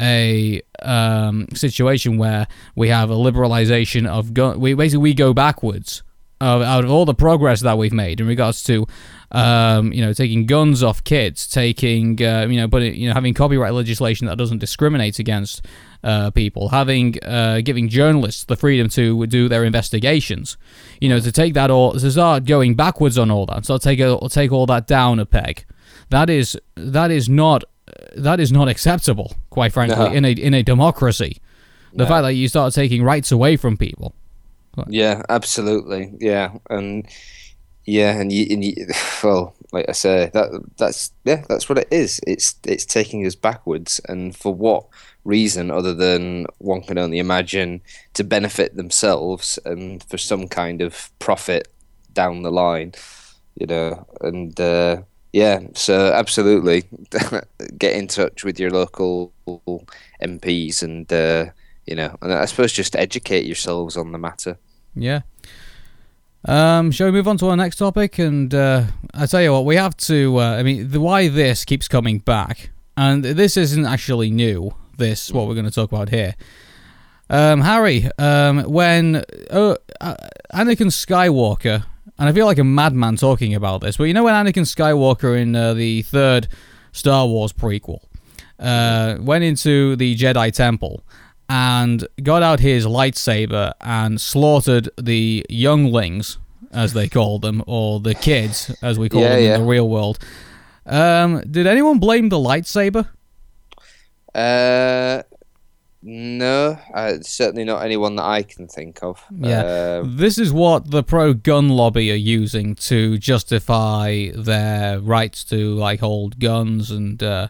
a 0.00 0.62
um, 0.82 1.46
situation 1.54 2.18
where 2.18 2.46
we 2.74 2.88
have 2.88 3.10
a 3.10 3.14
liberalization 3.14 4.06
of 4.06 4.34
gun. 4.34 4.60
We 4.60 4.74
basically 4.74 5.02
we 5.02 5.14
go 5.14 5.32
backwards 5.32 6.02
out 6.40 6.84
of 6.84 6.90
all 6.90 7.04
the 7.04 7.14
progress 7.14 7.62
that 7.62 7.76
we've 7.78 7.92
made 7.92 8.20
in 8.20 8.26
regards 8.26 8.62
to 8.62 8.86
um, 9.32 9.92
you 9.92 10.00
know 10.00 10.12
taking 10.12 10.46
guns 10.46 10.82
off 10.82 11.04
kids, 11.04 11.48
taking 11.48 12.22
uh, 12.22 12.46
you 12.48 12.56
know, 12.56 12.66
but 12.66 12.82
you 12.82 13.08
know 13.08 13.14
having 13.14 13.34
copyright 13.34 13.72
legislation 13.72 14.26
that 14.26 14.38
doesn't 14.38 14.58
discriminate 14.58 15.18
against 15.18 15.66
uh, 16.04 16.30
people, 16.30 16.68
having 16.68 17.16
uh, 17.24 17.60
giving 17.62 17.88
journalists 17.88 18.44
the 18.44 18.56
freedom 18.56 18.88
to 18.90 19.26
do 19.26 19.48
their 19.48 19.64
investigations. 19.64 20.56
You 21.00 21.08
know, 21.08 21.20
to 21.20 21.32
take 21.32 21.54
that 21.54 21.70
all 21.70 21.92
to 21.92 22.10
start 22.10 22.44
going 22.44 22.74
backwards 22.74 23.18
on 23.18 23.30
all 23.30 23.46
that, 23.46 23.66
so 23.66 23.76
take 23.78 24.00
a, 24.00 24.18
take 24.30 24.52
all 24.52 24.66
that 24.66 24.86
down 24.86 25.18
a 25.18 25.26
peg. 25.26 25.64
That 26.10 26.30
is 26.30 26.58
that 26.76 27.10
is 27.10 27.28
not 27.28 27.64
that 28.16 28.40
is 28.40 28.52
not 28.52 28.68
acceptable, 28.68 29.34
quite 29.50 29.72
frankly, 29.72 29.96
no. 29.96 30.12
in 30.12 30.24
a 30.24 30.32
in 30.32 30.54
a 30.54 30.62
democracy. 30.62 31.40
The 31.92 32.04
no. 32.04 32.06
fact 32.06 32.22
that 32.24 32.34
you 32.34 32.48
start 32.48 32.74
taking 32.74 33.02
rights 33.02 33.32
away 33.32 33.56
from 33.56 33.76
people. 33.76 34.14
Yeah, 34.86 35.22
absolutely. 35.28 36.12
Yeah, 36.20 36.52
and 36.70 37.08
yeah, 37.84 38.20
and 38.20 38.30
you, 38.30 38.46
and 38.50 38.64
you, 38.64 38.86
well, 39.24 39.54
like 39.72 39.86
I 39.88 39.92
say, 39.92 40.30
that 40.34 40.64
that's 40.76 41.12
yeah, 41.24 41.44
that's 41.48 41.68
what 41.68 41.78
it 41.78 41.88
is. 41.90 42.20
It's 42.26 42.54
it's 42.64 42.84
taking 42.84 43.26
us 43.26 43.34
backwards, 43.34 44.00
and 44.08 44.36
for 44.36 44.54
what 44.54 44.86
reason 45.24 45.70
other 45.70 45.94
than 45.94 46.46
one 46.58 46.82
can 46.82 46.98
only 46.98 47.18
imagine 47.18 47.82
to 48.14 48.24
benefit 48.24 48.76
themselves 48.76 49.58
and 49.64 50.02
for 50.04 50.16
some 50.16 50.48
kind 50.48 50.80
of 50.80 51.10
profit 51.18 51.68
down 52.12 52.42
the 52.42 52.52
line, 52.52 52.92
you 53.54 53.66
know, 53.66 54.06
and. 54.20 54.58
Uh, 54.60 55.02
yeah, 55.32 55.60
so 55.74 56.12
absolutely, 56.12 56.84
get 57.78 57.94
in 57.94 58.08
touch 58.08 58.44
with 58.44 58.58
your 58.58 58.70
local 58.70 59.32
MPs 60.22 60.82
and 60.82 61.10
uh, 61.12 61.46
you 61.86 61.96
know, 61.96 62.16
and 62.22 62.32
I 62.32 62.44
suppose 62.44 62.72
just 62.72 62.96
educate 62.96 63.46
yourselves 63.46 63.96
on 63.96 64.12
the 64.12 64.18
matter. 64.18 64.58
Yeah. 64.94 65.20
Um, 66.44 66.90
shall 66.90 67.06
we 67.06 67.12
move 67.12 67.28
on 67.28 67.36
to 67.38 67.48
our 67.48 67.56
next 67.56 67.76
topic? 67.76 68.18
And 68.18 68.54
uh, 68.54 68.84
I 69.14 69.26
tell 69.26 69.42
you 69.42 69.52
what, 69.52 69.64
we 69.64 69.76
have 69.76 69.96
to. 69.98 70.38
Uh, 70.38 70.56
I 70.56 70.62
mean, 70.62 70.90
the 70.90 71.00
why 71.00 71.28
this 71.28 71.64
keeps 71.64 71.88
coming 71.88 72.18
back, 72.18 72.70
and 72.96 73.24
this 73.24 73.56
isn't 73.56 73.86
actually 73.86 74.30
new. 74.30 74.74
This 74.96 75.32
what 75.32 75.46
we're 75.46 75.54
going 75.54 75.66
to 75.66 75.72
talk 75.72 75.90
about 75.90 76.10
here. 76.10 76.34
Um, 77.30 77.60
Harry, 77.60 78.08
um, 78.18 78.62
when 78.62 79.16
uh, 79.50 79.76
uh, 80.00 80.14
Anakin 80.52 80.90
Skywalker, 80.90 81.84
and 82.18 82.28
I 82.28 82.32
feel 82.32 82.46
like 82.46 82.58
a 82.58 82.64
madman 82.64 83.16
talking 83.16 83.54
about 83.54 83.80
this, 83.80 83.96
but 83.96 84.04
you 84.04 84.14
know 84.14 84.24
when 84.24 84.34
Anakin 84.34 84.64
Skywalker 84.64 85.38
in 85.40 85.54
uh, 85.56 85.74
the 85.74 86.02
third 86.02 86.48
Star 86.92 87.26
Wars 87.26 87.52
prequel 87.52 88.00
uh, 88.58 89.16
went 89.20 89.44
into 89.44 89.96
the 89.96 90.16
Jedi 90.16 90.52
Temple 90.52 91.02
and 91.48 92.06
got 92.22 92.42
out 92.42 92.60
his 92.60 92.86
lightsaber 92.86 93.72
and 93.80 94.20
slaughtered 94.20 94.90
the 94.98 95.46
younglings, 95.48 96.38
as 96.72 96.92
they 96.92 97.08
call 97.08 97.38
them, 97.38 97.62
or 97.66 98.00
the 98.00 98.14
kids, 98.14 98.74
as 98.82 98.98
we 98.98 99.08
call 99.08 99.22
Yeah, 99.22 99.28
them 99.36 99.42
yeah. 99.44 99.54
in 99.54 99.60
the 99.62 99.66
real 99.66 99.88
world. 99.88 100.18
Um, 100.84 101.42
did 101.50 101.66
anyone 101.66 101.98
blame 101.98 102.28
the 102.28 102.36
lightsaber? 102.36 103.08
Uh, 104.34 105.22
no, 106.08 106.78
uh, 106.94 107.18
certainly 107.20 107.64
not 107.64 107.84
anyone 107.84 108.16
that 108.16 108.24
I 108.24 108.42
can 108.42 108.66
think 108.66 109.02
of. 109.02 109.22
Yeah. 109.30 110.00
Um, 110.00 110.16
this 110.16 110.38
is 110.38 110.54
what 110.54 110.90
the 110.90 111.02
pro 111.02 111.34
gun 111.34 111.68
lobby 111.68 112.10
are 112.10 112.14
using 112.14 112.74
to 112.76 113.18
justify 113.18 114.30
their 114.34 115.00
rights 115.00 115.44
to 115.44 115.74
like 115.74 116.00
hold 116.00 116.40
guns 116.40 116.90
and 116.90 117.22
uh, 117.22 117.48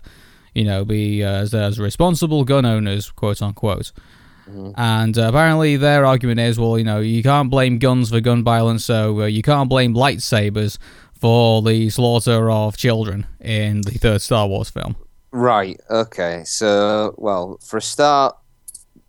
you 0.55 0.65
know 0.65 0.85
be 0.85 1.23
uh, 1.23 1.31
as, 1.31 1.55
as 1.55 1.79
responsible 1.79 2.43
gun 2.43 2.67
owners, 2.67 3.13
quote 3.13 3.41
unquote. 3.41 3.93
And 4.77 5.19
uh, 5.19 5.29
apparently 5.29 5.77
their 5.77 6.07
argument 6.07 6.41
is, 6.41 6.59
well, 6.59 6.79
you 6.79 6.85
know, 6.85 7.01
you 7.01 7.23
can't 7.23 7.51
blame 7.51 7.79
guns 7.79 8.09
for 8.09 8.21
gun 8.21 8.43
violence, 8.43 8.83
so 8.83 9.21
uh, 9.21 9.27
you 9.27 9.43
can't 9.43 9.69
blame 9.69 9.93
lightsabers 9.93 10.79
for 11.13 11.61
the 11.61 11.91
slaughter 11.91 12.51
of 12.51 12.77
children 12.79 13.27
in 13.41 13.83
the 13.83 13.91
third 13.93 14.23
Star 14.23 14.49
Wars 14.49 14.71
film. 14.71 14.97
Right. 15.33 15.79
Okay. 15.91 16.45
So, 16.47 17.15
well, 17.19 17.59
for 17.63 17.77
a 17.77 17.83
start, 17.83 18.39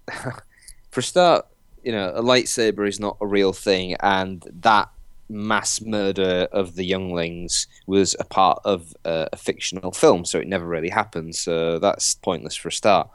for 0.91 0.99
a 0.99 1.03
start, 1.03 1.45
you 1.83 1.91
know, 1.91 2.11
a 2.15 2.21
lightsaber 2.21 2.87
is 2.87 2.99
not 2.99 3.17
a 3.21 3.27
real 3.27 3.53
thing, 3.53 3.95
and 3.99 4.43
that 4.61 4.89
mass 5.29 5.79
murder 5.81 6.47
of 6.51 6.75
the 6.75 6.83
younglings 6.83 7.67
was 7.85 8.15
a 8.19 8.25
part 8.25 8.59
of 8.65 8.95
uh, 9.05 9.27
a 9.31 9.37
fictional 9.37 9.91
film, 9.91 10.25
so 10.25 10.39
it 10.39 10.47
never 10.47 10.65
really 10.65 10.89
happened. 10.89 11.35
So 11.35 11.79
that's 11.79 12.15
pointless 12.15 12.55
for 12.55 12.69
a 12.69 12.71
start. 12.71 13.09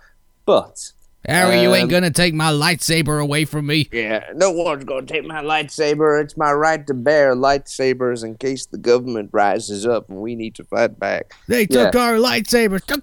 But 0.46 0.92
Harry, 1.26 1.62
you 1.62 1.74
ain't 1.74 1.84
Um, 1.84 1.88
gonna 1.88 2.10
take 2.10 2.34
my 2.34 2.50
lightsaber 2.52 3.20
away 3.22 3.44
from 3.44 3.66
me. 3.66 3.88
yeah, 3.92 4.24
no 4.34 4.50
one's 4.50 4.84
gonna 4.84 5.06
take 5.06 5.24
my 5.24 5.42
lightsaber. 5.42 6.22
It's 6.22 6.37
my 6.37 6.52
right 6.52 6.87
to 6.87 6.94
bear 6.94 7.34
lightsabers 7.34 8.24
in 8.24 8.37
case 8.37 8.66
the 8.66 8.78
government 8.78 9.30
rises 9.32 9.87
up 9.87 10.08
and 10.10 10.18
we 10.18 10.34
need 10.34 10.54
to 10.56 10.64
fight 10.64 10.98
back. 10.98 11.32
They 11.48 11.62
Yeah. 11.70 11.90
took 11.90 11.96
our 11.96 12.14
lightsabers. 12.14 12.82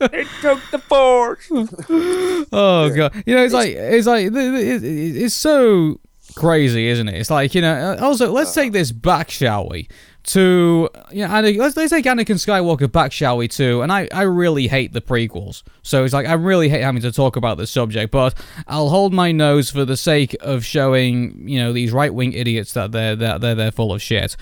They 0.00 0.24
took 0.40 0.60
the 0.70 0.78
force. 0.88 1.50
Oh 2.52 2.90
god, 2.94 3.22
you 3.26 3.34
know 3.34 3.44
it's 3.44 3.54
like 3.54 3.74
it's 3.74 4.06
like 4.06 4.30
it's 4.32 5.34
so 5.34 6.00
crazy, 6.34 6.86
isn't 6.88 7.08
it? 7.08 7.14
It's 7.16 7.30
like 7.30 7.54
you 7.54 7.60
know. 7.60 7.74
uh, 7.74 7.96
Also, 8.04 8.30
let's 8.32 8.54
take 8.54 8.72
this 8.72 8.92
back, 8.92 9.30
shall 9.30 9.68
we? 9.68 9.88
To 10.24 10.90
you 11.10 11.26
know, 11.26 11.40
let's 11.40 11.74
let's 11.76 11.90
take 11.90 12.04
Anakin 12.04 12.36
Skywalker 12.36 12.90
back, 12.90 13.12
shall 13.12 13.38
we? 13.38 13.48
Too, 13.48 13.80
and 13.80 13.90
I 13.90 14.08
I 14.12 14.22
really 14.22 14.68
hate 14.68 14.92
the 14.92 15.00
prequels, 15.00 15.62
so 15.82 16.04
it's 16.04 16.12
like 16.12 16.26
I 16.26 16.34
really 16.34 16.68
hate 16.68 16.82
having 16.82 17.00
to 17.00 17.12
talk 17.12 17.36
about 17.36 17.56
this 17.56 17.70
subject, 17.70 18.10
but 18.10 18.34
I'll 18.66 18.90
hold 18.90 19.14
my 19.14 19.32
nose 19.32 19.70
for 19.70 19.86
the 19.86 19.96
sake 19.96 20.36
of 20.40 20.66
showing 20.66 21.48
you 21.48 21.58
know 21.60 21.72
these 21.72 21.92
right 21.92 22.12
wing 22.12 22.34
idiots 22.34 22.74
that 22.74 22.92
they're 22.92 23.16
that 23.16 23.40
they're 23.40 23.54
they're 23.54 23.70
full 23.70 23.92
of 23.92 24.02
shit. 24.02 24.36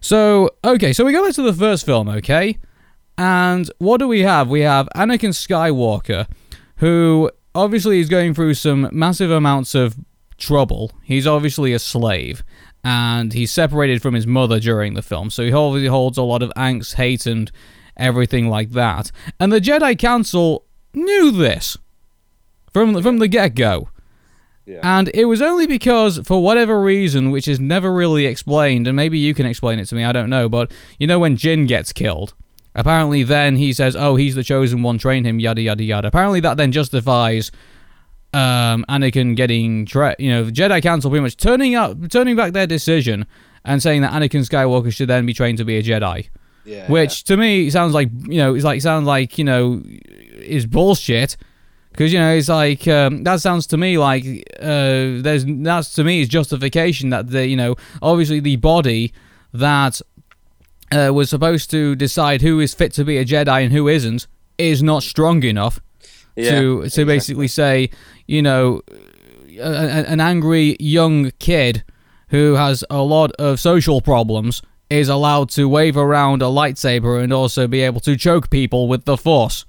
So 0.00 0.50
okay, 0.64 0.92
so 0.92 1.04
we 1.04 1.12
go 1.12 1.24
back 1.24 1.34
to 1.34 1.42
the 1.42 1.52
first 1.52 1.86
film, 1.86 2.08
okay? 2.08 2.58
And 3.16 3.70
what 3.78 3.98
do 3.98 4.08
we 4.08 4.20
have? 4.20 4.48
We 4.48 4.60
have 4.60 4.88
Anakin 4.96 5.30
Skywalker, 5.30 6.26
who 6.76 7.30
obviously 7.54 8.00
is 8.00 8.08
going 8.08 8.34
through 8.34 8.54
some 8.54 8.88
massive 8.92 9.30
amounts 9.30 9.74
of 9.74 9.96
trouble. 10.38 10.92
He's 11.02 11.26
obviously 11.26 11.72
a 11.72 11.78
slave, 11.78 12.44
and 12.84 13.32
he's 13.32 13.50
separated 13.50 14.00
from 14.02 14.14
his 14.14 14.26
mother 14.26 14.60
during 14.60 14.94
the 14.94 15.02
film, 15.02 15.30
so 15.30 15.42
he 15.44 15.52
obviously 15.52 15.88
holds 15.88 16.18
a 16.18 16.22
lot 16.22 16.42
of 16.42 16.52
angst, 16.56 16.94
hate, 16.94 17.26
and 17.26 17.50
everything 17.96 18.48
like 18.48 18.70
that. 18.70 19.10
And 19.40 19.52
the 19.52 19.60
Jedi 19.60 19.98
Council 19.98 20.64
knew 20.94 21.30
this 21.30 21.76
from 22.72 22.92
the, 22.92 23.02
from 23.02 23.18
the 23.18 23.28
get 23.28 23.54
go. 23.54 23.88
And 24.82 25.10
it 25.14 25.24
was 25.24 25.40
only 25.40 25.66
because, 25.66 26.18
for 26.26 26.42
whatever 26.42 26.80
reason, 26.80 27.30
which 27.30 27.48
is 27.48 27.58
never 27.58 27.92
really 27.92 28.26
explained, 28.26 28.86
and 28.86 28.94
maybe 28.94 29.18
you 29.18 29.32
can 29.32 29.46
explain 29.46 29.78
it 29.78 29.86
to 29.86 29.94
me, 29.94 30.04
I 30.04 30.12
don't 30.12 30.28
know, 30.28 30.48
but 30.48 30.70
you 30.98 31.06
know 31.06 31.18
when 31.18 31.36
Jinn 31.36 31.66
gets 31.66 31.90
killed, 31.92 32.34
apparently 32.74 33.22
then 33.22 33.56
he 33.56 33.72
says, 33.72 33.96
oh, 33.96 34.16
he's 34.16 34.34
the 34.34 34.44
chosen 34.44 34.82
one, 34.82 34.98
train 34.98 35.24
him, 35.24 35.40
yada, 35.40 35.62
yada, 35.62 35.82
yada. 35.82 36.08
Apparently 36.08 36.40
that 36.40 36.58
then 36.58 36.70
justifies 36.70 37.50
um, 38.32 38.84
Anakin 38.88 39.36
getting, 39.36 39.86
tra- 39.86 40.16
you 40.18 40.30
know, 40.30 40.44
the 40.44 40.52
Jedi 40.52 40.82
Council 40.82 41.10
pretty 41.10 41.22
much 41.22 41.36
turning 41.36 41.74
up, 41.74 41.96
turning 42.10 42.36
back 42.36 42.52
their 42.52 42.66
decision 42.66 43.26
and 43.64 43.82
saying 43.82 44.02
that 44.02 44.12
Anakin 44.12 44.46
Skywalker 44.48 44.92
should 44.92 45.08
then 45.08 45.26
be 45.26 45.34
trained 45.34 45.58
to 45.58 45.64
be 45.64 45.76
a 45.76 45.82
Jedi. 45.82 46.28
Yeah. 46.64 46.86
Which 46.90 47.24
to 47.24 47.36
me 47.36 47.70
sounds 47.70 47.94
like 47.94 48.10
you 48.28 48.38
know, 48.38 48.54
it's 48.54 48.64
like 48.64 48.82
sounds 48.82 49.06
like 49.06 49.38
you 49.38 49.44
know, 49.44 49.82
is 49.84 50.66
bullshit. 50.66 51.36
Because 51.90 52.12
you 52.12 52.18
know, 52.18 52.34
it's 52.34 52.48
like 52.48 52.86
um, 52.86 53.24
that 53.24 53.40
sounds 53.40 53.66
to 53.68 53.76
me 53.76 53.96
like 53.98 54.24
uh, 54.60 55.18
there's 55.22 55.44
that's 55.46 55.94
to 55.94 56.04
me 56.04 56.20
is 56.20 56.28
justification 56.28 57.10
that 57.10 57.30
the 57.30 57.46
you 57.46 57.56
know 57.56 57.74
obviously 58.02 58.40
the 58.40 58.56
body 58.56 59.12
that 59.54 60.00
uh, 60.92 61.10
was 61.12 61.30
supposed 61.30 61.70
to 61.70 61.96
decide 61.96 62.42
who 62.42 62.60
is 62.60 62.74
fit 62.74 62.92
to 62.92 63.04
be 63.04 63.16
a 63.16 63.24
Jedi 63.24 63.64
and 63.64 63.72
who 63.72 63.88
isn't 63.88 64.26
is 64.58 64.82
not 64.82 65.02
strong 65.02 65.42
enough 65.42 65.80
Yeah, 66.38 66.60
to 66.60 66.88
to 66.88 67.04
basically 67.04 67.48
say 67.48 67.90
you 68.26 68.42
know 68.42 68.82
a, 69.58 69.60
a- 69.62 70.06
an 70.12 70.20
angry 70.20 70.76
young 70.80 71.30
kid 71.38 71.82
who 72.28 72.54
has 72.54 72.84
a 72.90 73.02
lot 73.02 73.32
of 73.38 73.58
social 73.58 74.00
problems 74.00 74.62
is 74.90 75.08
allowed 75.08 75.50
to 75.50 75.68
wave 75.68 75.96
around 75.96 76.40
a 76.42 76.46
lightsaber 76.46 77.22
and 77.22 77.32
also 77.32 77.66
be 77.66 77.80
able 77.82 78.00
to 78.00 78.16
choke 78.16 78.48
people 78.50 78.88
with 78.88 79.04
the 79.04 79.16
force. 79.16 79.64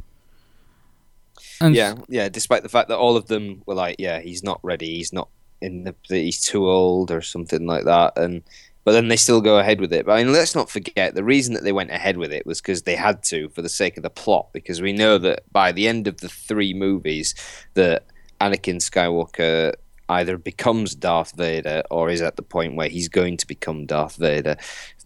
And 1.62 1.76
yeah, 1.76 1.96
yeah. 2.08 2.30
Despite 2.30 2.64
the 2.64 2.70
fact 2.70 2.88
that 2.90 2.98
all 2.98 3.18
of 3.18 3.28
them 3.28 3.64
were 3.66 3.76
like, 3.76 3.98
"Yeah, 4.00 4.20
he's 4.22 4.44
not 4.44 4.60
ready. 4.64 4.96
He's 4.96 5.12
not 5.12 5.30
in 5.62 5.84
the. 5.84 5.96
He's 6.08 6.42
too 6.42 6.70
old 6.70 7.12
or 7.12 7.22
something 7.22 7.66
like 7.66 7.86
that." 7.86 8.18
And 8.18 8.44
but 8.84 8.94
then 8.94 9.08
they 9.08 9.16
still 9.16 9.42
go 9.42 9.60
ahead 9.60 9.80
with 9.80 9.94
it. 9.94 10.06
But 10.06 10.14
I 10.14 10.24
mean, 10.24 10.34
let's 10.34 10.56
not 10.56 10.70
forget 10.70 11.16
the 11.16 11.24
reason 11.24 11.54
that 11.54 11.64
they 11.64 11.72
went 11.72 11.92
ahead 11.92 12.18
with 12.18 12.32
it 12.32 12.46
was 12.46 12.62
because 12.62 12.84
they 12.84 12.96
had 12.96 13.24
to 13.24 13.50
for 13.50 13.62
the 13.62 13.70
sake 13.70 13.98
of 13.98 14.04
the 14.04 14.10
plot. 14.10 14.50
Because 14.54 14.82
we 14.82 14.94
know 14.94 15.18
that 15.18 15.44
by 15.52 15.72
the 15.72 15.88
end 15.88 16.08
of 16.08 16.18
the 16.18 16.30
three 16.30 16.74
movies, 16.74 17.36
that 17.74 18.06
Anakin 18.42 18.78
Skywalker 18.78 19.74
either 20.10 20.38
becomes 20.38 20.96
Darth 20.96 21.36
Vader 21.36 21.84
or 21.92 22.10
is 22.10 22.22
at 22.22 22.36
the 22.36 22.42
point 22.42 22.76
where 22.76 22.90
he's 22.90 23.10
going 23.10 23.38
to 23.38 23.48
become 23.48 23.86
Darth 23.86 24.16
Vader. 24.16 24.58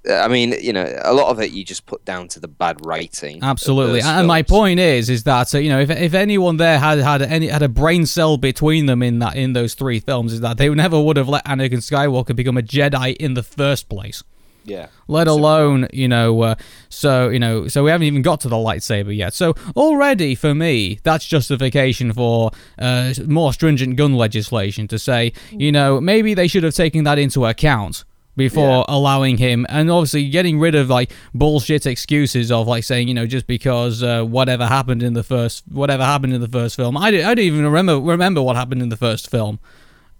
I 0.09 0.27
mean, 0.27 0.53
you 0.61 0.73
know, 0.73 0.99
a 1.01 1.13
lot 1.13 1.29
of 1.29 1.39
it 1.39 1.51
you 1.51 1.63
just 1.63 1.85
put 1.85 2.03
down 2.03 2.27
to 2.29 2.39
the 2.39 2.47
bad 2.47 2.85
writing. 2.85 3.39
Absolutely, 3.41 4.01
those 4.01 4.09
and 4.09 4.27
my 4.27 4.41
point 4.41 4.79
is, 4.79 5.09
is 5.09 5.23
that 5.23 5.55
uh, 5.55 5.59
you 5.59 5.69
know, 5.69 5.79
if, 5.79 5.89
if 5.89 6.13
anyone 6.13 6.57
there 6.57 6.77
had 6.77 6.99
had 6.99 7.21
any 7.21 7.47
had 7.47 7.61
a 7.61 7.69
brain 7.69 8.05
cell 8.05 8.37
between 8.37 8.85
them 8.85 9.01
in 9.01 9.19
that 9.19 9.35
in 9.35 9.53
those 9.53 9.75
three 9.75 9.99
films, 9.99 10.33
is 10.33 10.41
that 10.41 10.57
they 10.57 10.67
never 10.69 11.01
would 11.01 11.15
have 11.15 11.29
let 11.29 11.45
Anakin 11.45 11.77
Skywalker 11.79 12.35
become 12.35 12.57
a 12.57 12.61
Jedi 12.61 13.15
in 13.15 13.33
the 13.33 13.43
first 13.43 13.87
place. 13.87 14.23
yeah, 14.65 14.87
let 15.07 15.27
alone 15.27 15.87
you 15.93 16.07
know 16.09 16.41
uh, 16.41 16.55
so 16.89 17.29
you 17.29 17.39
know 17.39 17.67
so 17.69 17.83
we 17.85 17.91
haven't 17.91 18.07
even 18.07 18.21
got 18.21 18.41
to 18.41 18.49
the 18.49 18.57
lightsaber 18.57 19.15
yet. 19.15 19.33
So 19.33 19.55
already 19.77 20.35
for 20.35 20.53
me 20.53 20.99
that's 21.03 21.25
justification 21.25 22.11
for 22.11 22.51
uh, 22.77 23.13
more 23.25 23.53
stringent 23.53 23.95
gun 23.95 24.15
legislation 24.15 24.87
to 24.89 24.99
say 24.99 25.31
you 25.51 25.71
know 25.71 26.01
maybe 26.01 26.33
they 26.33 26.47
should 26.47 26.63
have 26.63 26.75
taken 26.75 27.05
that 27.05 27.17
into 27.17 27.45
account 27.45 28.03
before 28.35 28.83
allowing 28.87 29.37
him 29.37 29.65
and 29.69 29.91
obviously 29.91 30.27
getting 30.29 30.59
rid 30.59 30.75
of 30.75 30.89
like 30.89 31.11
bullshit 31.33 31.85
excuses 31.85 32.51
of 32.51 32.67
like 32.67 32.83
saying 32.83 33.07
you 33.07 33.13
know 33.13 33.27
just 33.27 33.45
because 33.47 34.01
uh, 34.03 34.23
whatever 34.23 34.65
happened 34.67 35.03
in 35.03 35.13
the 35.13 35.23
first 35.23 35.63
whatever 35.71 36.03
happened 36.03 36.33
in 36.33 36.41
the 36.41 36.47
first 36.47 36.75
film 36.75 36.97
I, 36.97 37.11
don't- 37.11 37.25
I 37.25 37.35
don't 37.35 37.45
even 37.45 37.63
remember 37.63 37.99
remember 37.99 38.41
what 38.41 38.55
happened 38.55 38.81
in 38.81 38.89
the 38.89 38.97
first 38.97 39.29
film 39.29 39.59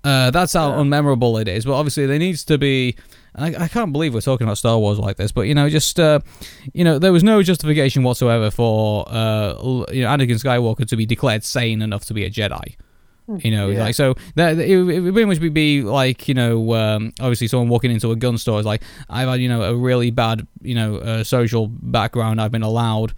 Uh, 0.05 0.29
that's 0.31 0.51
how 0.53 0.69
unmemorable 0.71 1.39
it 1.41 1.47
is. 1.47 1.63
But 1.65 1.75
obviously, 1.79 2.05
there 2.05 2.19
needs 2.19 2.43
to 2.45 2.57
be. 2.57 2.95
I, 3.35 3.55
I 3.55 3.67
can't 3.69 3.93
believe 3.93 4.13
we're 4.13 4.19
talking 4.19 4.45
about 4.45 4.57
Star 4.57 4.77
Wars 4.77 4.99
like 4.99 5.15
this, 5.15 5.31
but 5.31 5.43
you 5.47 5.55
know, 5.55 5.69
just 5.69 5.97
uh, 5.97 6.19
you 6.73 6.83
know, 6.83 6.99
there 6.99 7.13
was 7.13 7.23
no 7.23 7.41
justification 7.41 8.03
whatsoever 8.03 8.51
for 8.51 9.05
uh, 9.07 9.53
you 9.95 10.03
know, 10.03 10.09
Anakin 10.11 10.37
Skywalker 10.43 10.85
to 10.89 10.97
be 10.97 11.05
declared 11.05 11.45
sane 11.45 11.81
enough 11.81 12.03
to 12.07 12.13
be 12.13 12.25
a 12.25 12.29
Jedi. 12.29 12.75
You 13.37 13.51
know, 13.51 13.69
Yeah. 13.69 13.83
like 13.85 13.95
so 13.95 14.15
that 14.35 14.57
it, 14.59 14.69
it 14.69 14.99
would 14.99 15.13
pretty 15.13 15.25
much 15.25 15.39
be- 15.53 15.81
like 15.81 16.27
you 16.27 16.33
know, 16.33 16.73
um, 16.73 17.13
obviously 17.21 17.47
someone 17.47 17.69
walking 17.69 17.89
into 17.91 18.11
a 18.11 18.15
gun 18.17 18.37
store 18.37 18.59
is 18.59 18.65
like, 18.65 18.83
I've 19.09 19.29
had 19.29 19.39
you 19.39 19.47
know 19.47 19.61
a 19.63 19.75
really 19.75 20.11
bad 20.11 20.45
you 20.61 20.75
know 20.75 20.97
uh, 20.97 21.23
social 21.23 21.67
background. 21.67 22.41
I've 22.41 22.51
been 22.51 22.63
allowed 22.63 23.13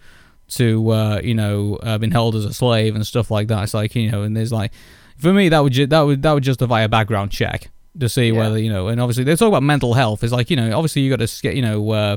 to 0.48 0.90
uh, 0.90 1.20
you 1.24 1.34
know 1.34 1.76
uh, 1.82 1.98
been 1.98 2.12
held 2.12 2.36
as 2.36 2.44
a 2.44 2.54
slave 2.54 2.94
and 2.94 3.04
stuff 3.06 3.30
like 3.32 3.48
that. 3.48 3.64
It's 3.64 3.74
like 3.74 3.94
you 3.96 4.10
know, 4.10 4.22
and 4.22 4.36
there's 4.36 4.52
like 4.52 4.72
for 5.18 5.32
me 5.32 5.48
that 5.48 5.60
would 5.60 5.72
ju- 5.72 5.86
that 5.86 6.00
would 6.02 6.22
that 6.22 6.32
would 6.32 6.44
justify 6.44 6.82
a 6.82 6.88
background 6.88 7.32
check 7.32 7.68
to 7.98 8.08
see 8.08 8.28
Yeah. 8.30 8.38
whether 8.38 8.58
you 8.58 8.70
know. 8.70 8.86
And 8.88 9.00
obviously 9.00 9.24
they 9.24 9.34
talk 9.34 9.48
about 9.48 9.64
mental 9.64 9.94
health. 9.94 10.22
It's 10.22 10.32
like 10.32 10.50
you 10.50 10.56
know, 10.56 10.76
obviously 10.76 11.02
you 11.02 11.10
got 11.14 11.26
to 11.26 11.42
get 11.42 11.56
you 11.56 11.62
know. 11.62 11.90
Uh, 11.90 12.16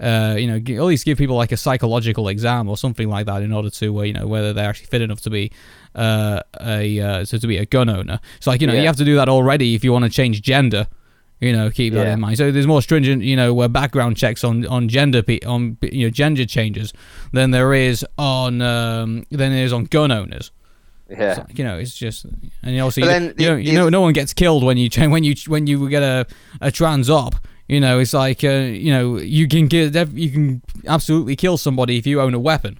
uh, 0.00 0.34
you 0.36 0.48
know, 0.48 0.56
at 0.56 0.84
least 0.84 1.04
give 1.04 1.16
people 1.16 1.36
like 1.36 1.52
a 1.52 1.56
psychological 1.56 2.26
exam 2.26 2.68
or 2.68 2.76
something 2.76 3.08
like 3.08 3.26
that 3.26 3.40
in 3.42 3.52
order 3.52 3.70
to, 3.70 4.00
uh, 4.00 4.02
you 4.02 4.12
know, 4.12 4.26
whether 4.26 4.52
they're 4.52 4.68
actually 4.68 4.86
fit 4.86 5.00
enough 5.00 5.20
to 5.20 5.30
be 5.30 5.52
uh, 5.94 6.40
a 6.60 7.00
uh, 7.00 7.24
so 7.24 7.38
to 7.38 7.46
be 7.46 7.58
a 7.58 7.66
gun 7.66 7.88
owner. 7.88 8.20
So 8.40 8.50
like, 8.50 8.60
you 8.60 8.66
know, 8.66 8.74
you 8.74 8.86
have 8.86 8.96
to 8.96 9.04
do 9.04 9.14
that 9.16 9.28
already 9.28 9.74
if 9.74 9.84
you 9.84 9.92
want 9.92 10.04
to 10.04 10.10
change 10.10 10.40
gender. 10.42 10.86
You 11.40 11.52
know, 11.52 11.70
keep 11.70 11.92
that 11.94 12.06
Yeah. 12.06 12.12
in 12.14 12.20
mind. 12.20 12.36
So 12.38 12.52
there's 12.52 12.68
more 12.68 12.80
stringent, 12.82 13.24
you 13.24 13.34
know, 13.34 13.58
uh, 13.60 13.66
background 13.68 14.16
checks 14.16 14.44
on 14.44 14.64
on 14.66 14.88
gender 14.88 15.22
pe- 15.22 15.40
on 15.44 15.76
you 15.82 16.06
know 16.06 16.10
gender 16.10 16.44
changes 16.46 16.92
than 17.32 17.50
there 17.50 17.74
is 17.74 18.06
on 18.16 18.62
um, 18.62 19.24
than 19.30 19.50
there 19.52 19.64
is 19.64 19.72
on 19.72 19.84
gun 19.86 20.12
owners. 20.12 20.52
Yeah. 21.10 21.44
You 21.52 21.64
know, 21.64 21.78
it's 21.78 21.96
just 21.96 22.26
and 22.62 22.80
also 22.80 23.00
But 23.00 23.22
you, 23.22 23.28
you 23.38 23.48
know, 23.48 23.56
the- 23.56 23.62
you 23.64 23.72
know, 23.72 23.88
no 23.88 24.00
one 24.00 24.12
gets 24.12 24.32
killed 24.32 24.62
when 24.62 24.76
you 24.78 24.88
cha- 24.88 25.08
when 25.14 25.24
you 25.24 25.34
when 25.48 25.66
you 25.66 25.88
get 25.88 26.02
a 26.04 26.26
a 26.60 26.70
trans 26.70 27.10
op. 27.10 27.34
You 27.68 27.80
know, 27.80 27.98
it's 27.98 28.12
like 28.14 28.44
uh, 28.44 28.50
you 28.86 28.92
know 28.92 29.16
you 29.18 29.48
can 29.48 29.66
get 29.66 29.94
you 30.14 30.30
can 30.30 30.62
absolutely 30.86 31.34
kill 31.36 31.56
somebody 31.58 31.96
if 31.98 32.06
you 32.06 32.20
own 32.20 32.34
a 32.34 32.38
weapon. 32.38 32.78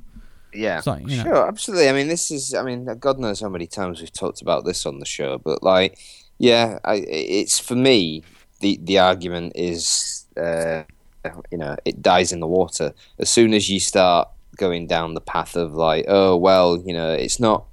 Yeah, 0.54 0.80
So, 0.80 0.96
you 0.96 1.16
know. 1.16 1.22
sure, 1.24 1.48
absolutely. 1.48 1.88
I 1.88 1.92
mean, 1.92 2.08
this 2.08 2.30
is, 2.30 2.54
I 2.54 2.62
mean, 2.62 2.84
God 2.98 3.18
knows 3.18 3.40
how 3.40 3.48
many 3.48 3.66
times 3.66 4.00
we've 4.00 4.12
talked 4.12 4.42
about 4.42 4.64
this 4.64 4.84
on 4.86 4.98
the 4.98 5.06
show, 5.06 5.38
but 5.38 5.62
like, 5.62 5.98
yeah, 6.38 6.78
I, 6.84 6.96
it's 7.08 7.58
for 7.58 7.74
me, 7.76 8.22
the 8.60 8.78
the 8.82 8.98
argument 8.98 9.52
is, 9.54 10.26
uh, 10.36 10.82
you 11.50 11.58
know, 11.58 11.76
it 11.84 12.02
dies 12.02 12.32
in 12.32 12.40
the 12.40 12.46
water 12.46 12.94
as 13.18 13.30
soon 13.30 13.54
as 13.54 13.68
you 13.70 13.80
start 13.80 14.28
going 14.56 14.86
down 14.86 15.14
the 15.14 15.20
path 15.20 15.56
of 15.56 15.74
like, 15.74 16.04
oh 16.08 16.36
well, 16.36 16.82
you 16.84 16.92
know, 16.92 17.12
it's 17.12 17.38
not. 17.40 17.64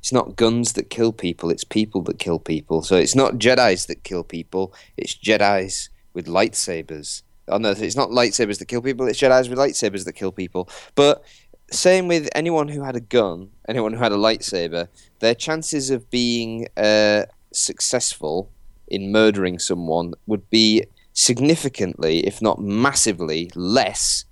It's 0.00 0.12
not 0.12 0.36
guns 0.36 0.74
that 0.74 0.90
kill 0.90 1.14
people, 1.14 1.48
it's 1.48 1.64
people 1.64 2.02
that 2.02 2.18
kill 2.18 2.38
people. 2.38 2.82
So 2.82 2.94
it's 2.94 3.14
not 3.14 3.38
Jedi's 3.38 3.86
that 3.86 4.04
kill 4.04 4.22
people, 4.22 4.74
it's 4.98 5.14
Jedi's 5.14 5.88
with 6.12 6.26
lightsabers. 6.26 7.22
Oh 7.48 7.56
no, 7.56 7.70
it's 7.70 7.96
not 7.96 8.10
lightsabers 8.10 8.58
that 8.58 8.68
kill 8.68 8.82
people, 8.82 9.06
it's 9.08 9.18
Jedi's 9.18 9.48
with 9.48 9.58
lightsabers 9.58 10.04
that 10.04 10.12
kill 10.12 10.30
people. 10.30 10.68
But 10.94 11.24
same 11.74 12.08
with 12.08 12.28
anyone 12.34 12.68
who 12.68 12.82
had 12.82 12.96
a 12.96 13.00
gun, 13.00 13.50
anyone 13.68 13.92
who 13.92 13.98
had 13.98 14.12
a 14.12 14.16
lightsaber, 14.16 14.88
their 15.20 15.34
chances 15.34 15.90
of 15.90 16.10
being 16.10 16.68
uh, 16.76 17.24
successful 17.52 18.50
in 18.88 19.12
murdering 19.12 19.58
someone 19.58 20.14
would 20.26 20.48
be 20.50 20.84
significantly, 21.12 22.26
if 22.26 22.42
not 22.42 22.60
massively, 22.60 23.50
less 23.54 24.24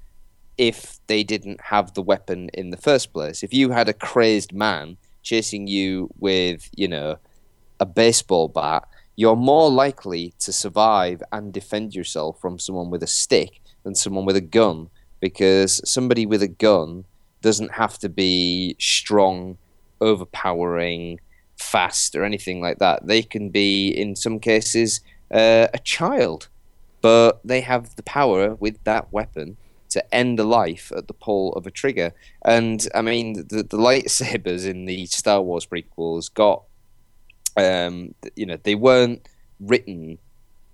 if 0.59 0.99
they 1.07 1.23
didn't 1.23 1.61
have 1.61 1.95
the 1.95 2.03
weapon 2.03 2.51
in 2.55 2.71
the 2.71 2.77
first 2.77 3.13
place. 3.13 3.43
If 3.43 3.55
you 3.55 3.71
had 3.71 3.89
a 3.89 3.95
crazed 3.95 4.53
man 4.53 4.97
chasing 5.23 5.67
you 5.67 6.11
with, 6.19 6.69
you 6.77 6.89
know, 6.89 7.17
a 7.81 7.87
baseball 7.87 8.49
bat, 8.49 8.87
you're 9.17 9.37
more 9.37 9.71
likely 9.71 10.35
to 10.39 10.53
survive 10.53 11.23
and 11.33 11.53
defend 11.53 11.95
yourself 11.95 12.41
from 12.41 12.59
someone 12.59 12.91
with 12.91 13.03
a 13.03 13.07
stick 13.07 13.61
than 13.83 13.95
someone 13.95 14.25
with 14.25 14.37
a 14.37 14.41
gun 14.41 14.89
because 15.21 15.81
somebody 15.89 16.27
with 16.27 16.43
a 16.43 16.49
gun 16.49 17.05
doesn't 17.43 17.73
have 17.73 17.99
to 17.99 18.09
be 18.09 18.77
strong, 18.79 19.59
overpowering, 20.01 21.21
fast, 21.57 22.17
or 22.17 22.25
anything 22.25 22.61
like 22.61 22.79
that. 22.79 23.07
They 23.07 23.23
can 23.23 23.51
be, 23.51 23.89
in 23.89 24.17
some 24.17 24.41
cases, 24.41 25.01
uh, 25.31 25.69
a 25.75 25.79
child, 25.85 26.49
but 27.03 27.41
they 27.45 27.61
have 27.61 27.97
the 27.97 28.03
power 28.03 28.55
with 28.55 28.83
that 28.85 29.13
weapon 29.13 29.57
to 29.91 30.15
end 30.15 30.41
a 30.41 30.45
life 30.45 30.91
at 30.97 31.07
the 31.07 31.15
pull 31.15 31.53
of 31.53 31.67
a 31.67 31.71
trigger. 31.71 32.15
And 32.45 32.89
I 32.95 33.03
mean, 33.03 33.35
the, 33.35 33.63
the 33.63 33.77
lightsabers 33.77 34.67
in 34.67 34.87
the 34.87 35.05
Star 35.07 35.43
Wars 35.43 35.67
prequels 35.67 36.33
got, 36.33 36.63
um, 37.57 38.15
you 38.35 38.47
know, 38.47 38.57
they 38.63 38.75
weren't 38.75 39.29
written 39.61 40.19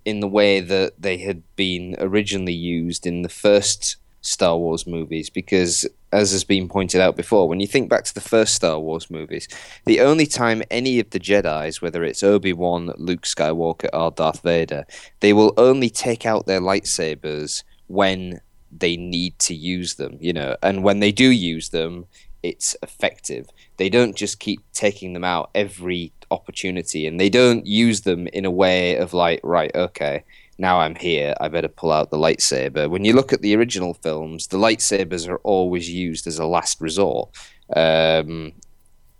in 0.05 0.21
the 0.21 0.29
way 0.29 0.61
that 0.61 1.03
they 1.03 1.19
had 1.19 1.43
been 1.57 1.97
originally 1.99 2.55
used 2.55 3.07
in 3.07 3.23
the 3.23 3.29
first 3.29 3.97
Star 4.29 4.57
Wars 4.57 4.87
movies 4.87 5.31
because 5.31 5.87
as 6.13 6.33
has 6.33 6.45
been 6.45 6.69
pointed 6.69 7.01
out 7.01 7.17
before 7.17 7.49
when 7.49 7.61
you 7.61 7.67
think 7.67 7.89
back 7.89 8.05
to 8.05 8.15
the 8.15 8.21
first 8.21 8.55
Star 8.55 8.79
Wars 8.79 9.11
movies 9.11 9.49
the 9.87 10.01
only 10.01 10.27
time 10.27 10.63
any 10.71 11.01
of 11.01 11.11
the 11.11 11.21
Jedis 11.21 11.81
whether 11.81 12.05
it's 12.05 12.23
Obi-Wan 12.23 12.93
Luke 12.97 13.23
Skywalker 13.23 13.89
or 13.93 14.11
Darth 14.11 14.43
Vader 14.43 14.87
they 15.21 15.33
will 15.33 15.55
only 15.57 15.91
take 15.91 16.27
out 16.27 16.47
their 16.47 16.61
lightsabers 16.61 17.63
when 17.87 18.41
they 18.71 18.97
need 18.97 19.39
to 19.39 19.55
use 19.55 19.95
them 19.95 20.19
you 20.21 20.33
know. 20.33 20.57
And 20.63 20.83
when 20.83 21.01
they 21.01 21.13
do 21.13 21.29
use 21.31 21.71
them 21.71 22.07
it's 22.43 22.77
effective. 22.83 23.49
They 23.79 23.89
don't 23.89 24.15
just 24.15 24.39
keep 24.39 24.61
taking 24.73 25.13
them 25.13 25.25
out 25.25 25.51
every 25.55 26.13
opportunity 26.31 27.07
and 27.07 27.19
they 27.19 27.31
don't 27.31 27.67
use 27.67 28.03
them 28.03 28.27
in 28.29 28.45
a 28.45 28.51
way 28.51 28.97
of 28.97 29.15
like 29.15 29.41
right 29.43 29.75
okay 29.75 30.25
now 30.59 30.81
I'm 30.81 30.97
here, 30.97 31.35
I 31.41 31.49
better 31.49 31.69
pull 31.69 31.93
out 31.93 32.11
the 32.11 32.17
lightsaber. 32.17 32.91
When 32.91 33.05
you 33.05 33.13
look 33.13 33.33
at 33.33 33.43
the 33.43 33.55
original 33.55 33.95
films, 33.95 34.49
the 34.49 34.59
lightsabers 34.59 35.29
are 35.29 35.39
always 35.39 35.89
used 35.89 36.27
as 36.27 36.39
a 36.39 36.47
last 36.47 36.81
resort. 36.81 37.31
Um, 37.75 38.53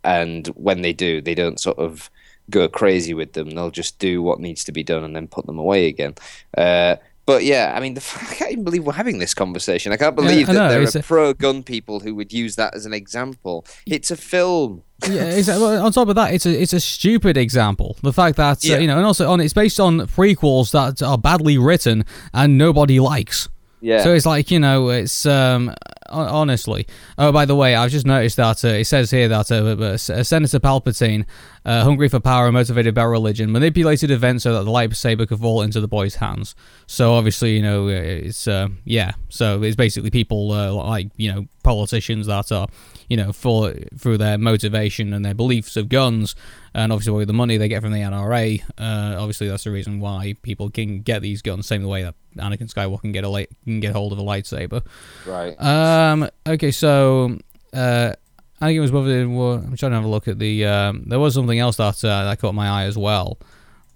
and 0.03 0.49
when 0.49 0.83
they 0.83 0.93
do, 0.93 1.21
they 1.21 1.35
don't 1.35 1.61
sort 1.61 1.79
of 1.79 2.11
go 2.51 2.69
crazy 2.69 3.15
with 3.15 3.35
them. 3.35 3.51
They'll 3.51 3.71
just 3.71 3.99
do 3.99 4.23
what 4.23 4.41
needs 4.41 4.65
to 4.65 4.73
be 4.73 4.83
done 4.83 5.05
and 5.05 5.15
then 5.15 5.29
put 5.29 5.47
them 5.47 5.59
away 5.59 5.87
again. 5.87 6.15
Uh, 6.57 6.97
but 7.29 7.45
yeah, 7.45 7.75
I 7.77 7.81
mean, 7.81 7.93
the, 7.93 8.01
I 8.31 8.33
can't 8.33 8.53
even 8.53 8.65
believe 8.65 8.85
we're 8.85 8.95
having 8.95 9.19
this 9.19 9.35
conversation. 9.35 9.93
I 9.93 9.99
can't 9.99 10.17
believe 10.17 10.49
I 10.49 10.53
that 10.55 10.59
know, 10.59 10.69
there 10.71 10.81
are 10.81 10.99
a- 10.99 11.03
pro 11.03 11.35
gun 11.35 11.63
people 11.63 12.01
who 12.01 12.15
would 12.15 12.33
use 12.33 12.57
that 12.57 12.75
as 12.75 12.87
an 12.87 12.95
example. 12.95 13.67
It's 13.87 14.11
a 14.11 14.17
film. 14.17 14.83
yeah, 15.07 15.25
exactly. 15.25 15.77
On 15.77 15.93
top 15.93 16.09
of 16.09 16.15
that, 16.15 16.33
it's 16.33 16.47
a 16.47 16.59
it's 16.63 16.73
a 16.73 16.81
stupid 16.81 17.37
example. 17.37 17.99
The 18.03 18.15
fact 18.15 18.39
that 18.39 18.65
uh, 18.65 18.79
you 18.79 18.87
know, 18.87 18.97
and 18.97 19.05
also 19.05 19.31
on 19.31 19.41
it's 19.41 19.53
based 19.53 19.79
on 19.79 19.99
prequels 20.07 20.71
that 20.71 21.03
are 21.07 21.19
badly 21.19 21.59
written 21.59 22.07
and 22.33 22.57
nobody 22.57 22.99
likes. 22.99 23.51
Yeah. 23.81 24.03
So 24.03 24.13
it's 24.13 24.27
like 24.27 24.51
you 24.51 24.59
know, 24.59 24.89
it's 24.89 25.27
um, 25.27 25.75
honestly. 26.11 26.87
Oh, 27.17 27.33
by 27.33 27.45
the 27.45 27.55
way, 27.55 27.75
I've 27.75 27.91
just 27.91 28.07
noticed 28.07 28.37
that 28.37 28.65
uh, 28.65 28.69
it 28.69 28.85
says 28.85 29.11
here 29.11 29.29
that 29.29 29.51
uh, 29.51 29.83
uh, 29.83 29.97
Senator 29.97 30.59
Palpatine, 30.59 31.27
uh, 31.65 31.85
hungry 31.85 32.09
for 32.09 32.21
power 32.21 32.47
and 32.47 32.55
motivated 32.55 32.95
by 32.95 33.05
religion, 33.05 33.53
manipulated 33.53 34.11
events 34.11 34.45
so 34.45 34.55
that 34.55 34.65
the 34.65 34.71
lightsaber 34.71 35.29
could 35.29 35.39
fall 35.39 35.63
into 35.63 35.81
the 35.81 35.89
boy's 35.89 36.17
hands. 36.17 36.55
So 36.87 37.15
obviously, 37.15 37.57
you 37.57 37.63
know, 37.63 37.89
it's 37.89 38.49
uh, 38.49 38.69
yeah. 38.85 39.13
So 39.29 39.63
it's 39.63 39.77
basically 39.77 40.11
people 40.11 40.53
uh, 40.53 40.73
like 40.73 41.09
you 41.17 41.33
know 41.33 41.47
politicians 41.63 42.27
that 42.27 42.51
are 42.53 42.69
you 43.09 43.17
know 43.17 43.33
for 43.33 43.73
through 43.97 44.19
their 44.19 44.39
motivation 44.39 45.13
and 45.13 45.25
their 45.25 45.35
beliefs 45.35 45.77
of 45.77 45.89
guns, 45.89 46.35
and 46.75 46.93
obviously 46.93 47.13
with 47.13 47.27
the 47.27 47.35
money 47.35 47.57
they 47.57 47.69
get 47.69 47.83
from 47.83 47.93
the 47.93 47.99
NRA. 48.01 48.63
Uh, 48.79 49.17
obviously, 49.19 49.49
that's 49.49 49.65
the 49.65 49.71
reason 49.71 50.01
why 50.01 50.35
people 50.43 50.71
can 50.71 51.01
get 51.01 51.23
these 51.23 51.43
guns, 51.43 51.67
same 51.67 51.83
way 51.85 52.03
that 52.03 52.15
Anakin 52.37 52.73
Skywalker 52.73 53.01
can 53.01 53.13
get 53.13 53.25
a 53.25 53.29
light, 53.29 53.51
can 53.65 53.81
get 53.81 53.93
hold 53.93 54.13
of 54.13 54.19
a 54.19 54.23
lightsaber. 54.23 54.85
right. 55.27 55.61
Um. 55.61 56.29
Okay. 56.47 56.71
So, 56.71 57.39
uh, 57.73 58.13
Anakin 58.61 58.81
was 58.81 58.91
bothered. 58.91 59.27
I'm 59.27 59.77
trying 59.77 59.93
to 59.93 59.97
have 59.97 60.05
a 60.05 60.09
look 60.09 60.29
at 60.29 60.39
the. 60.39 60.67
Um, 60.67 61.05
there 61.07 61.19
was 61.19 61.35
something 61.35 61.59
else 61.59 61.77
that 61.77 62.05
uh, 62.05 62.25
that 62.25 62.39
caught 62.39 62.55
my 62.55 62.69
eye 62.69 62.85
as 62.85 62.99
well, 62.99 63.39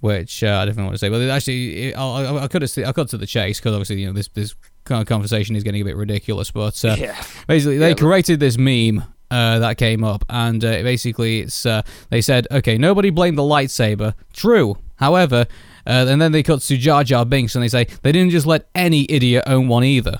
which 0.01 0.43
uh, 0.43 0.59
I 0.61 0.65
definitely 0.65 0.85
want 0.85 0.95
to 0.95 0.99
say. 0.99 1.09
But 1.09 1.23
actually, 1.29 1.89
it, 1.89 1.97
I'll, 1.97 2.13
I'll, 2.13 2.39
I'll 2.41 2.49
cut 2.49 2.63
it. 2.63 2.79
I'll 2.79 2.93
cut 2.93 3.09
to 3.11 3.19
the 3.19 3.27
chase 3.27 3.59
because 3.61 3.75
obviously, 3.75 4.01
you 4.01 4.07
know, 4.07 4.13
this 4.13 4.29
this 4.29 4.55
conversation 4.85 5.57
is 5.57 5.63
getting 5.63 5.83
a 5.83 5.85
bit 5.85 5.97
ridiculous. 5.97 6.51
But 6.51 6.85
uh, 6.85 6.97
Yeah. 6.99 7.23
basically, 7.47 7.79
they 7.79 7.91
Yeah, 7.91 7.95
created 7.95 8.41
this 8.41 8.57
meme. 8.59 9.05
Uh, 9.31 9.59
that 9.61 9.79
came 9.79 10.05
up, 10.05 10.27
and 10.29 10.63
uh, 10.63 10.83
basically, 10.83 11.41
it's 11.41 11.65
uh, 11.65 11.81
they 12.11 12.21
said, 12.21 12.47
okay, 12.51 12.77
nobody 12.77 13.09
blamed 13.09 13.39
the 13.39 13.43
lightsaber. 13.43 14.13
True, 14.35 14.77
however, 14.97 15.47
uh, 15.87 16.05
and 16.07 16.21
then 16.21 16.33
they 16.33 16.43
cut 16.43 16.61
to 16.61 16.77
Jar 16.77 17.03
Jar 17.03 17.25
Binks, 17.25 17.55
and 17.55 17.65
they 17.65 17.69
say 17.69 17.87
they 18.03 18.13
didn't 18.13 18.29
just 18.29 18.45
let 18.47 18.69
any 18.75 19.07
idiot 19.09 19.45
own 19.47 19.69
one 19.69 19.85
either. 19.85 20.19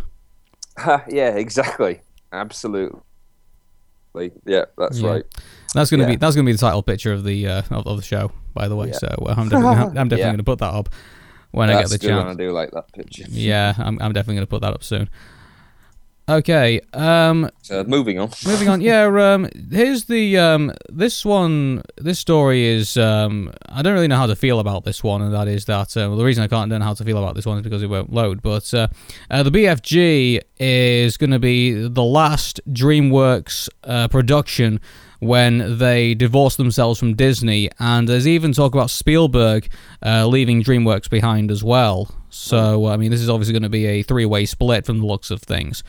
yeah, 1.11 1.35
exactly. 1.37 2.01
Absolutely. 2.33 3.01
Like, 4.15 4.33
yeah, 4.47 4.65
that's 4.79 4.99
Yeah. 4.99 5.11
right. 5.11 5.25
That's 5.75 5.91
gonna 5.91 6.07
be 6.07 6.17
that's 6.17 6.35
gonna 6.35 6.47
be 6.47 6.53
the 6.53 6.59
title 6.59 6.83
picture 6.83 7.13
of 7.13 7.23
the 7.25 7.47
uh, 7.47 7.63
of, 7.71 7.87
of 7.87 7.97
the 7.99 8.03
show, 8.03 8.33
by 8.55 8.67
the 8.69 8.77
way. 8.77 8.93
So 8.93 9.09
I'm 9.29 9.51
definitely 9.51 9.99
I'm 10.01 10.09
definitely 10.09 10.33
gonna 10.33 10.43
put 10.45 10.59
that 10.61 10.73
up 10.73 10.89
when 11.53 11.71
I 11.71 11.81
get 11.81 11.91
the 11.91 11.99
good 11.99 12.17
when 12.17 12.27
I 12.27 12.35
do 12.35 12.51
like 12.51 12.71
that 12.73 12.93
picture. 12.93 13.25
Yeah, 13.31 13.75
I'm 13.79 13.99
I'm 14.03 14.13
definitely 14.13 14.37
gonna 14.37 14.47
put 14.47 14.63
that 14.63 14.75
up 14.75 14.83
soon. 14.85 15.09
Okay. 16.29 16.81
Um, 16.93 17.51
So 17.63 17.83
moving 17.85 18.19
on. 18.21 18.31
moving 18.47 18.69
on. 18.69 18.81
Yeah. 18.91 19.07
Um, 19.35 19.49
here's 19.71 20.05
the 20.05 20.39
um, 20.39 20.73
this 20.89 21.25
one. 21.25 21.83
This 21.97 22.19
story 22.19 22.65
is. 22.65 22.97
Um, 22.97 23.53
I 23.69 23.83
don't 23.83 23.93
really 23.93 24.09
know 24.09 24.17
how 24.17 24.27
to 24.27 24.37
feel 24.37 24.61
about 24.61 24.85
this 24.85 25.03
one, 25.03 25.21
and 25.21 25.35
that 25.35 25.49
is 25.49 25.65
that. 25.67 25.97
Uh, 25.97 26.07
well, 26.09 26.17
the 26.17 26.25
reason 26.25 26.45
I 26.45 26.49
can't 26.49 26.71
know 26.71 26.79
how 26.81 26.95
to 26.95 27.05
feel 27.05 27.19
about 27.19 27.35
this 27.35 27.45
one 27.45 27.59
is 27.59 27.63
because 27.65 27.83
it 27.83 27.89
won't 27.91 28.13
load. 28.13 28.41
But 28.41 28.73
uh, 28.73 28.89
uh, 29.31 29.43
the 29.43 29.51
BFG 29.51 30.41
is 30.61 31.17
going 31.17 31.31
to 31.33 31.41
be 31.41 31.89
the 31.89 32.05
last 32.05 32.61
DreamWorks 32.71 33.69
uh, 33.85 34.07
production 34.09 34.81
when 35.23 35.79
they 35.79 36.15
divorce 36.15 36.57
themselves 36.57 36.99
from 36.99 37.15
Disney, 37.15 37.71
and 37.79 38.09
there's 38.09 38.27
even 38.27 38.53
talk 38.53 38.75
about 38.75 38.91
Spielberg 38.91 39.69
uh, 40.05 40.27
leaving 40.27 40.65
DreamWorks 40.65 41.09
behind 41.09 41.53
as 41.53 41.63
well. 41.63 42.11
So 42.29 42.87
I 42.87 42.97
mean, 42.97 43.13
this 43.13 43.21
is 43.21 43.31
obviously 43.31 43.53
going 43.53 43.63
to 43.63 43.69
be 43.69 43.87
a 43.87 44.03
three-way 44.03 44.47
split 44.47 44.85
from 44.85 44.99
the 44.99 45.07
looks 45.07 45.31
of 45.31 45.41
things. 45.41 45.85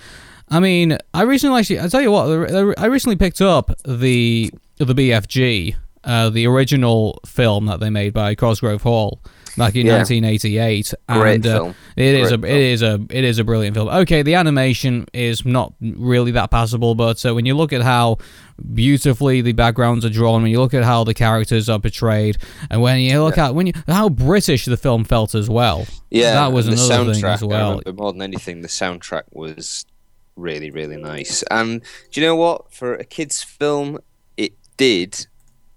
I 0.50 0.60
mean, 0.60 1.00
I 1.16 1.24
recently 1.24 1.60
actually, 1.60 1.80
I 1.80 1.88
tell 1.88 2.02
you 2.04 2.12
what, 2.12 2.78
I 2.78 2.86
recently 2.86 3.16
picked 3.16 3.42
up 3.42 3.72
the 3.84 4.52
the 4.78 4.94
BFG, 4.94 5.78
uh, 6.04 6.30
the 6.30 6.46
original 6.46 7.20
film 7.26 7.66
that 7.66 7.80
they 7.80 7.90
made 7.90 8.14
by 8.14 8.36
Cosgrove 8.36 8.84
Hall 8.84 9.20
back 9.58 9.76
in 9.76 9.86
Yeah. 9.86 9.98
1988, 9.98 10.94
Great 11.10 11.36
and 11.36 11.46
uh, 11.48 11.50
film. 11.60 11.76
it 11.96 12.16
is 12.16 12.32
a 12.32 12.38
Great 12.38 12.52
it 12.54 12.62
is 12.62 12.82
a 12.82 13.00
it 13.10 13.24
is 13.24 13.40
a 13.40 13.44
brilliant 13.44 13.76
film. 13.76 13.88
Okay, 13.90 14.22
the 14.22 14.36
animation 14.36 15.06
is 15.14 15.46
not 15.46 15.74
really 15.82 16.32
that 16.32 16.52
passable, 16.52 16.96
but 16.96 17.26
uh, 17.26 17.34
when 17.36 17.46
you 17.46 17.56
look 17.56 17.74
at 17.74 17.82
how 17.82 18.18
beautifully 18.74 19.42
the 19.42 19.54
backgrounds 19.54 20.06
are 20.06 20.10
drawn, 20.10 20.42
when 20.44 20.52
you 20.52 20.60
look 20.60 20.74
at 20.74 20.84
how 20.84 21.04
the 21.04 21.14
characters 21.14 21.70
are 21.70 21.80
portrayed, 21.80 22.38
and 22.70 22.82
when 22.82 23.00
you 23.00 23.22
look 23.24 23.38
at 23.38 23.56
when 23.56 23.68
you 23.68 23.74
how 23.88 24.10
British 24.10 24.66
the 24.66 24.78
film 24.78 25.04
felt 25.04 25.36
as 25.36 25.50
well, 25.50 25.86
Yeah, 26.10 26.34
that 26.34 26.52
was 26.52 26.68
another 26.68 27.14
thing 27.14 27.24
as 27.26 27.44
well. 27.44 27.82
But 27.84 27.96
more 27.96 28.12
than 28.14 28.22
anything, 28.22 28.62
the 28.62 28.68
soundtrack 28.68 29.24
was 29.32 29.86
really, 30.36 30.72
really 30.72 30.98
nice. 30.98 31.44
And 31.52 31.82
do 32.12 32.22
you 32.22 32.26
know 32.28 32.36
what? 32.36 32.74
For 32.74 32.96
a 32.96 33.04
kids' 33.04 33.44
film, 33.44 34.00
it 34.38 34.54
did. 34.78 35.28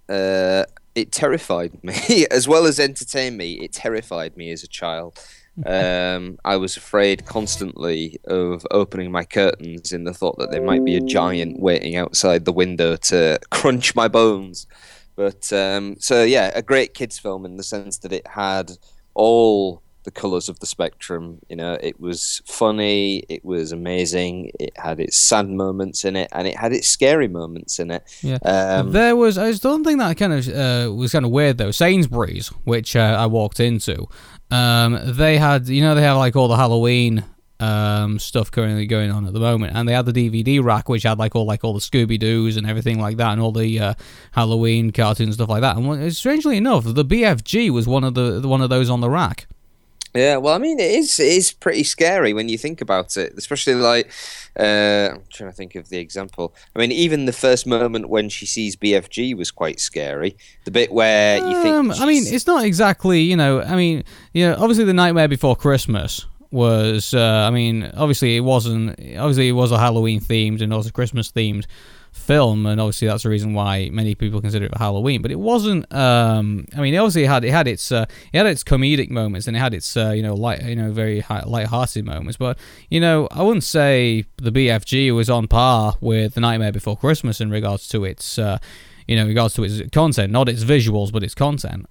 Uh, 0.09 0.65
it 0.97 1.13
terrified 1.13 1.85
me 1.85 2.27
as 2.31 2.49
well 2.49 2.67
as 2.67 2.81
entertain 2.81 3.37
me. 3.37 3.53
It 3.55 3.73
terrified 3.73 4.37
me 4.37 4.51
as 4.51 4.65
a 4.65 4.69
child. 4.69 5.19
Um, 5.65 6.39
I 6.45 6.57
was 6.57 6.77
afraid 6.77 7.25
constantly 7.25 8.19
of 8.27 8.67
opening 8.71 9.11
my 9.11 9.25
curtains 9.25 9.91
in 9.93 10.05
the 10.05 10.13
thought 10.13 10.37
that 10.39 10.51
there 10.51 10.63
might 10.63 10.85
be 10.85 10.97
a 10.97 11.01
giant 11.01 11.61
waiting 11.61 11.97
outside 11.97 12.45
the 12.45 12.53
window 12.53 12.97
to 12.97 13.39
crunch 13.51 13.95
my 13.95 14.09
bones. 14.09 14.67
But 15.15 15.51
um, 15.55 15.97
so 15.99 16.25
yeah, 16.25 16.51
a 16.55 16.61
great 16.61 16.93
kids 16.93 17.19
film 17.19 17.47
in 17.47 17.57
the 17.57 17.63
sense 17.63 17.97
that 17.99 18.13
it 18.13 18.27
had 18.27 18.73
all 19.15 19.83
the 20.07 20.11
colors 20.11 20.49
of 20.49 20.61
the 20.61 20.67
spectrum. 20.67 21.41
You 21.51 21.57
know, 21.57 21.77
it 21.83 22.01
was 22.01 22.41
funny, 22.47 23.25
it 23.29 23.45
was 23.45 23.73
amazing, 23.73 24.53
it 24.59 24.73
had 24.79 25.01
its 25.01 25.19
sad 25.19 25.51
moments 25.51 26.07
in 26.07 26.17
it, 26.17 26.29
and 26.33 26.49
it 26.49 26.57
had 26.57 26.73
its 26.73 26.89
scary 26.89 27.29
moments 27.29 27.79
in 27.79 27.91
it. 27.91 28.03
Yeah. 28.23 28.39
Um, 28.43 28.93
there 28.93 29.17
was 29.17 29.37
I 29.37 29.51
just 29.51 29.63
don't 29.63 29.85
think 29.85 29.99
that 29.99 30.17
kind 30.17 30.33
of 30.33 30.49
uh, 30.49 30.95
was 30.95 31.13
kind 31.13 31.27
of 31.27 31.31
weird 31.31 31.59
though. 31.59 31.73
Sainsbury's, 31.73 32.49
which 32.65 32.97
uh, 32.97 33.17
I 33.19 33.27
walked 33.27 33.61
into, 33.61 34.07
um, 34.51 34.99
they 35.05 35.37
had 35.37 35.69
you 35.69 35.83
know 35.83 35.95
they 35.95 36.03
have 36.03 36.17
like 36.17 36.37
all 36.37 36.49
the 36.49 36.57
Halloween 36.57 37.25
um, 37.59 38.19
stuff 38.19 38.51
currently 38.51 38.87
going 38.87 39.11
on 39.11 39.27
at 39.27 39.33
the 39.33 39.41
moment, 39.41 39.77
and 39.77 39.89
they 39.89 39.93
had 39.93 40.07
the 40.07 40.13
DVD 40.13 40.63
rack 40.63 40.89
which 40.89 41.03
had 41.03 41.19
like 41.19 41.35
all 41.35 41.47
like 41.47 41.65
all 41.65 41.75
the 41.75 41.81
Scooby 41.81 42.19
Doo's 42.19 42.57
and 42.57 42.67
everything 42.67 43.01
like 43.01 43.17
that, 43.17 43.33
and 43.33 43.41
all 43.41 43.53
the 43.53 43.81
uh, 43.81 43.95
Halloween 44.33 44.93
cartoons 44.93 45.29
and 45.29 45.35
stuff 45.35 45.49
like 45.49 45.63
that. 45.63 45.77
And 45.77 46.15
strangely 46.15 46.57
enough, 46.57 46.85
the 46.85 47.05
BFG 47.05 47.71
was 47.71 47.87
one 47.87 48.05
of 48.05 48.15
the 48.15 48.47
one 48.47 48.63
of 48.63 48.71
those 48.71 48.89
on 48.89 49.01
the 49.01 49.11
rack. 49.11 49.49
Yeah, 50.17 50.39
well, 50.39 50.55
I 50.55 50.59
mean, 50.59 50.79
it 50.79 50.91
is 50.91 51.21
it 51.21 51.27
is 51.29 51.53
pretty 51.53 51.85
scary 51.85 52.33
when 52.33 52.49
you 52.49 52.57
think 52.57 52.81
about 52.81 53.17
it, 53.17 53.35
especially 53.37 53.75
like 53.75 54.11
uh, 54.59 55.11
I'm 55.13 55.23
trying 55.31 55.51
to 55.51 55.57
think 55.57 55.75
of 55.75 55.89
the 55.91 55.99
example. 55.99 56.55
I 56.75 56.79
mean, 56.79 56.91
even 56.93 57.27
the 57.27 57.33
first 57.33 57.67
moment 57.67 58.09
when 58.09 58.29
she 58.29 58.47
sees 58.47 58.77
BFG 58.77 59.37
was 59.37 59.51
quite 59.51 59.79
scary. 59.79 60.37
The 60.65 60.71
bit 60.71 60.91
where 60.91 61.39
you 61.39 61.63
think, 61.63 61.75
Um, 61.75 61.91
I 61.91 62.07
mean, 62.07 62.25
it's 62.27 62.47
not 62.47 62.65
exactly, 62.65 63.21
you 63.21 63.37
know, 63.37 63.61
I 63.63 63.77
mean, 63.77 64.05
you 64.33 64.47
know, 64.47 64.57
obviously 64.59 64.85
the 64.85 64.95
Nightmare 64.95 65.29
Before 65.29 65.55
Christmas 65.55 66.25
was, 66.51 67.13
uh, 67.13 67.45
I 67.47 67.51
mean, 67.51 67.91
obviously 67.95 68.37
it 68.37 68.41
wasn't, 68.41 68.91
obviously 69.19 69.49
it 69.49 69.53
was 69.53 69.73
a 69.73 69.79
Halloween 69.79 70.21
themed 70.21 70.63
and 70.63 70.73
also 70.73 70.91
Christmas 70.91 71.31
themed 71.31 71.67
film, 72.17 72.67
and 72.67 72.81
obviously 72.81 73.09
that's 73.09 73.23
the 73.23 73.29
reason 73.29 73.55
why 73.55 73.89
many 73.93 74.15
people 74.15 74.41
consider 74.41 74.67
it 74.67 74.77
Halloween. 74.77 75.23
But 75.23 75.31
it 75.31 75.39
wasn't. 75.39 75.93
Um, 75.93 76.67
I 76.77 76.81
mean, 76.81 76.95
obviously 76.97 77.25
it 77.25 77.27
obviously 77.27 77.27
had 77.27 77.45
it 77.45 77.51
had 77.51 77.69
its 77.69 77.93
uh, 77.93 78.07
it 78.33 78.39
had 78.39 78.47
its 78.47 78.65
comedic 78.65 79.11
moments 79.11 79.47
and 79.47 79.57
it 79.57 79.61
had 79.61 79.75
its 79.75 79.97
uh, 79.97 80.11
you 80.11 80.23
know 80.23 80.35
light 80.35 80.63
you 80.65 80.77
know 80.77 80.93
very 80.93 81.21
high, 81.21 81.43
light-hearted 81.47 82.05
moments. 82.05 82.37
But 82.37 82.59
you 82.91 83.01
know, 83.01 83.29
I 83.31 83.43
wouldn't 83.43 83.65
say 83.65 84.25
the 84.39 84.51
BFG 84.51 85.15
was 85.15 85.31
on 85.31 85.47
par 85.47 85.97
with 86.01 86.35
the 86.35 86.41
Nightmare 86.41 86.73
Before 86.73 86.97
Christmas 86.97 87.41
in 87.41 87.51
regards 87.51 87.89
to 87.89 88.05
its. 88.05 88.39
Uh, 88.39 88.59
you 89.07 89.15
know, 89.15 89.23
in 89.23 89.29
regards 89.29 89.55
to 89.55 89.63
its 89.63 89.81
content, 89.93 90.33
not 90.33 90.49
its 90.49 90.65
visuals, 90.65 91.13
but 91.13 91.23
its 91.23 91.33
content. 91.33 91.87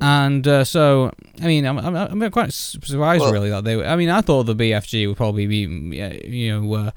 And 0.00 0.46
uh, 0.48 0.64
so, 0.64 1.12
I 1.42 1.46
mean, 1.46 1.66
I'm, 1.66 1.78
I'm, 1.78 1.94
I'm 1.96 2.30
quite 2.30 2.52
surprised 2.52 3.20
Well- 3.20 3.32
really 3.32 3.50
that 3.50 3.64
they. 3.64 3.76
Were, 3.76 3.86
I 3.86 3.96
mean, 3.96 4.10
I 4.10 4.20
thought 4.20 4.44
the 4.44 4.56
BFG 4.56 5.06
would 5.06 5.16
probably 5.16 5.46
be, 5.46 5.66
mm, 5.66 6.32
you 6.32 6.60
know, 6.60 6.74
uh, 6.74 6.90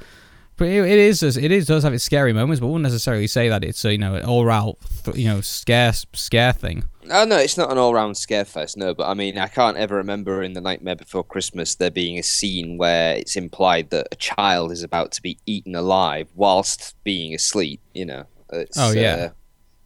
but 0.58 0.68
it 0.68 0.84
it 0.86 1.00
is 1.00 1.24
it 1.24 1.52
is 1.52 1.66
does 1.68 1.84
have 1.84 1.94
its 1.94 2.04
scary 2.04 2.34
moments, 2.34 2.60
but 2.60 2.68
I 2.68 2.70
wouldn't 2.70 2.84
necessarily 2.84 3.28
say 3.28 3.50
that 3.50 3.64
it's 3.64 3.86
a 3.86 3.92
you 3.92 3.98
know 3.98 4.16
an 4.16 4.26
all 4.26 4.50
out 4.50 4.78
you 5.14 5.26
know 5.26 5.42
scare 5.42 5.94
scare 6.14 6.54
thing. 6.54 6.84
Oh 7.10 7.24
no, 7.24 7.38
it's 7.38 7.58
not 7.58 7.72
an 7.72 7.78
all-round 7.78 8.18
scare 8.18 8.44
fest. 8.44 8.76
No, 8.76 8.94
but 8.94 9.08
I 9.08 9.14
mean, 9.14 9.38
I 9.38 9.48
can't 9.48 9.78
ever 9.78 9.96
remember 9.96 10.44
in 10.44 10.52
the 10.52 10.60
Nightmare 10.60 10.98
Before 10.98 11.24
Christmas 11.24 11.76
there 11.76 11.90
being 11.90 12.20
a 12.20 12.24
scene 12.24 12.78
where 12.78 13.16
it's 13.16 13.38
implied 13.38 13.92
that 13.92 14.10
a 14.12 14.16
child 14.18 14.74
is 14.74 14.84
about 14.84 15.14
to 15.14 15.22
be 15.22 15.38
eaten 15.46 15.74
alive 15.74 16.28
whilst 16.36 16.96
being 17.06 17.34
asleep. 17.34 17.80
You 17.94 18.08
know. 18.08 18.24
It's, 18.52 18.78
Oh, 18.78 18.92
yeah. 18.92 19.16
uh, 19.16 19.30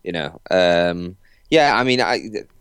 you 0.04 0.12
know. 0.14 0.42
Um, 0.50 1.18
yeah, 1.52 1.76
I 1.78 1.84
mean, 1.84 2.02
I 2.02 2.18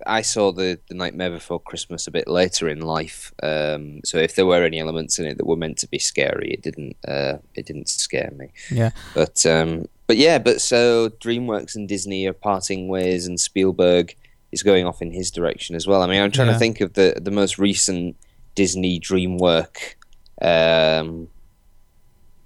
I 0.07 0.21
saw 0.23 0.53
the, 0.53 0.79
the 0.89 0.95
Nightmare 0.95 1.31
Before 1.31 1.61
Christmas 1.61 2.07
a 2.07 2.11
bit 2.11 2.29
later 2.29 2.69
in 2.69 2.81
life. 2.83 3.33
Um, 3.43 4.01
so 4.05 4.19
if 4.19 4.35
there 4.35 4.45
were 4.47 4.65
any 4.65 4.79
elements 4.81 5.19
in 5.19 5.25
it 5.27 5.39
that 5.39 5.47
were 5.47 5.57
meant 5.57 5.79
to 5.79 5.89
be 5.89 5.99
scary, 5.99 6.51
it 6.53 6.63
didn't. 6.63 6.97
Uh, 7.07 7.39
it 7.55 7.65
didn't 7.67 7.89
scare 7.89 8.33
me. 8.37 8.49
Yeah. 8.71 8.91
But 9.15 9.47
um, 9.47 9.87
but 10.09 10.17
yeah, 10.17 10.39
but 10.39 10.61
so 10.61 11.09
DreamWorks 11.09 11.77
and 11.77 11.89
Disney 11.89 12.27
are 12.27 12.33
parting 12.35 12.89
ways, 12.89 13.27
and 13.27 13.39
Spielberg 13.41 14.15
is 14.53 14.63
going 14.65 14.85
off 14.85 15.01
in 15.01 15.13
his 15.13 15.31
direction 15.31 15.77
as 15.77 15.87
well. 15.87 16.03
I 16.03 16.07
mean, 16.09 16.21
I'm 16.21 16.33
trying 16.33 16.49
Yeah. 16.49 16.55
to 16.55 16.59
think 16.59 16.81
of 16.81 16.95
the 16.95 17.15
the 17.23 17.31
most 17.31 17.59
recent 17.59 18.17
Disney 18.57 18.99
DreamWork 18.99 19.95
um, 20.43 21.29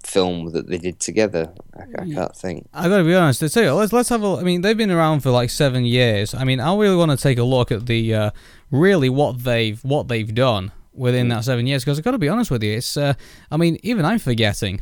film 0.05 0.51
that 0.51 0.67
they 0.67 0.77
did 0.77 0.99
together. 0.99 1.51
I, 1.77 1.83
I 2.03 2.09
can't 2.13 2.35
think. 2.35 2.67
I 2.73 2.87
gotta 2.87 3.03
be 3.03 3.15
honest. 3.15 3.41
I 3.43 3.47
tell 3.47 3.63
you, 3.63 3.73
let's 3.73 3.91
let's 3.93 4.09
have 4.09 4.23
a. 4.23 4.35
I 4.37 4.43
mean, 4.43 4.61
they've 4.61 4.77
been 4.77 4.91
around 4.91 5.21
for 5.21 5.31
like 5.31 5.49
seven 5.49 5.85
years. 5.85 6.33
I 6.33 6.43
mean, 6.43 6.59
I 6.59 6.75
really 6.75 6.95
want 6.95 7.11
to 7.11 7.17
take 7.17 7.37
a 7.37 7.43
look 7.43 7.71
at 7.71 7.85
the 7.85 8.13
uh, 8.13 8.29
really 8.71 9.09
what 9.09 9.43
they've 9.43 9.83
what 9.83 10.07
they've 10.07 10.33
done 10.33 10.71
within 10.93 11.27
that 11.29 11.43
seven 11.43 11.67
years. 11.67 11.83
Because 11.83 11.99
I 11.99 12.01
gotta 12.01 12.17
be 12.17 12.29
honest 12.29 12.51
with 12.51 12.63
you, 12.63 12.73
it's. 12.73 12.95
Uh, 12.97 13.13
I 13.51 13.57
mean, 13.57 13.77
even 13.83 14.05
I'm 14.05 14.19
forgetting 14.19 14.81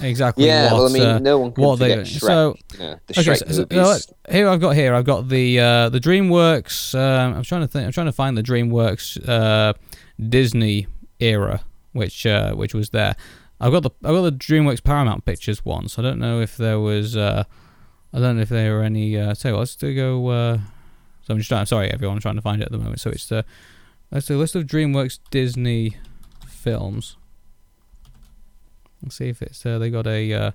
exactly 0.00 0.46
Yeah, 0.46 0.72
what. 0.72 0.72
well, 0.74 0.88
I 0.88 0.92
mean, 0.92 1.02
uh, 1.02 1.18
no 1.20 1.38
one 1.38 1.52
can 1.52 1.62
what 1.64 1.78
they- 1.78 1.96
Shrek. 1.98 2.20
so- 2.20 2.56
you 2.72 2.78
know, 2.80 2.96
the 3.06 3.20
Okay, 3.20 3.30
Shrek 3.30 3.70
so, 3.70 3.80
uh, 3.80 4.32
here 4.32 4.48
I've 4.48 4.60
got 4.60 4.70
here 4.74 4.94
I've 4.94 5.04
got 5.04 5.28
the 5.28 5.60
uh, 5.60 5.88
the 5.88 6.00
DreamWorks. 6.00 6.94
Um, 6.98 7.34
I'm 7.34 7.42
trying 7.44 7.60
to 7.62 7.68
think. 7.68 7.86
I'm 7.86 7.92
trying 7.92 8.06
to 8.06 8.12
find 8.12 8.36
the 8.36 8.42
DreamWorks 8.42 9.28
uh, 9.28 9.72
Disney 10.28 10.86
era, 11.20 11.60
which 11.92 12.26
uh, 12.26 12.54
which 12.54 12.74
was 12.74 12.90
there. 12.90 13.14
I've 13.60 13.72
got 13.72 13.82
the 13.82 13.90
I've 14.04 14.14
got 14.14 14.22
the 14.22 14.32
DreamWorks 14.32 14.82
Paramount 14.82 15.24
Pictures 15.24 15.64
one. 15.64 15.88
So 15.88 16.02
I 16.02 16.04
don't 16.04 16.18
know 16.18 16.40
if 16.40 16.56
there 16.56 16.80
was. 16.80 17.16
Uh, 17.16 17.44
I 18.12 18.18
don't 18.18 18.36
know 18.36 18.42
if 18.42 18.48
there 18.48 18.74
were 18.74 18.82
any. 18.82 19.18
Uh, 19.18 19.34
so 19.34 19.56
let's 19.56 19.76
do 19.76 19.94
go. 19.94 20.28
Uh, 20.28 20.58
so 21.22 21.32
I'm 21.34 21.38
just 21.38 21.48
trying. 21.48 21.66
Sorry, 21.66 21.90
everyone. 21.90 22.16
I'm 22.16 22.20
trying 22.20 22.36
to 22.36 22.42
find 22.42 22.60
it 22.60 22.66
at 22.66 22.72
the 22.72 22.78
moment. 22.78 23.00
So 23.00 23.10
it's 23.10 23.28
the 23.28 23.44
let's 24.10 24.26
do 24.26 24.36
a 24.36 24.38
list 24.38 24.54
of 24.54 24.64
DreamWorks 24.64 25.18
Disney 25.30 25.96
films. 26.46 27.16
Let's 29.02 29.16
see 29.16 29.28
if 29.28 29.42
it's 29.42 29.64
uh, 29.64 29.78
they 29.78 29.90
got 29.90 30.06
a. 30.06 30.32
Uh, 30.32 30.50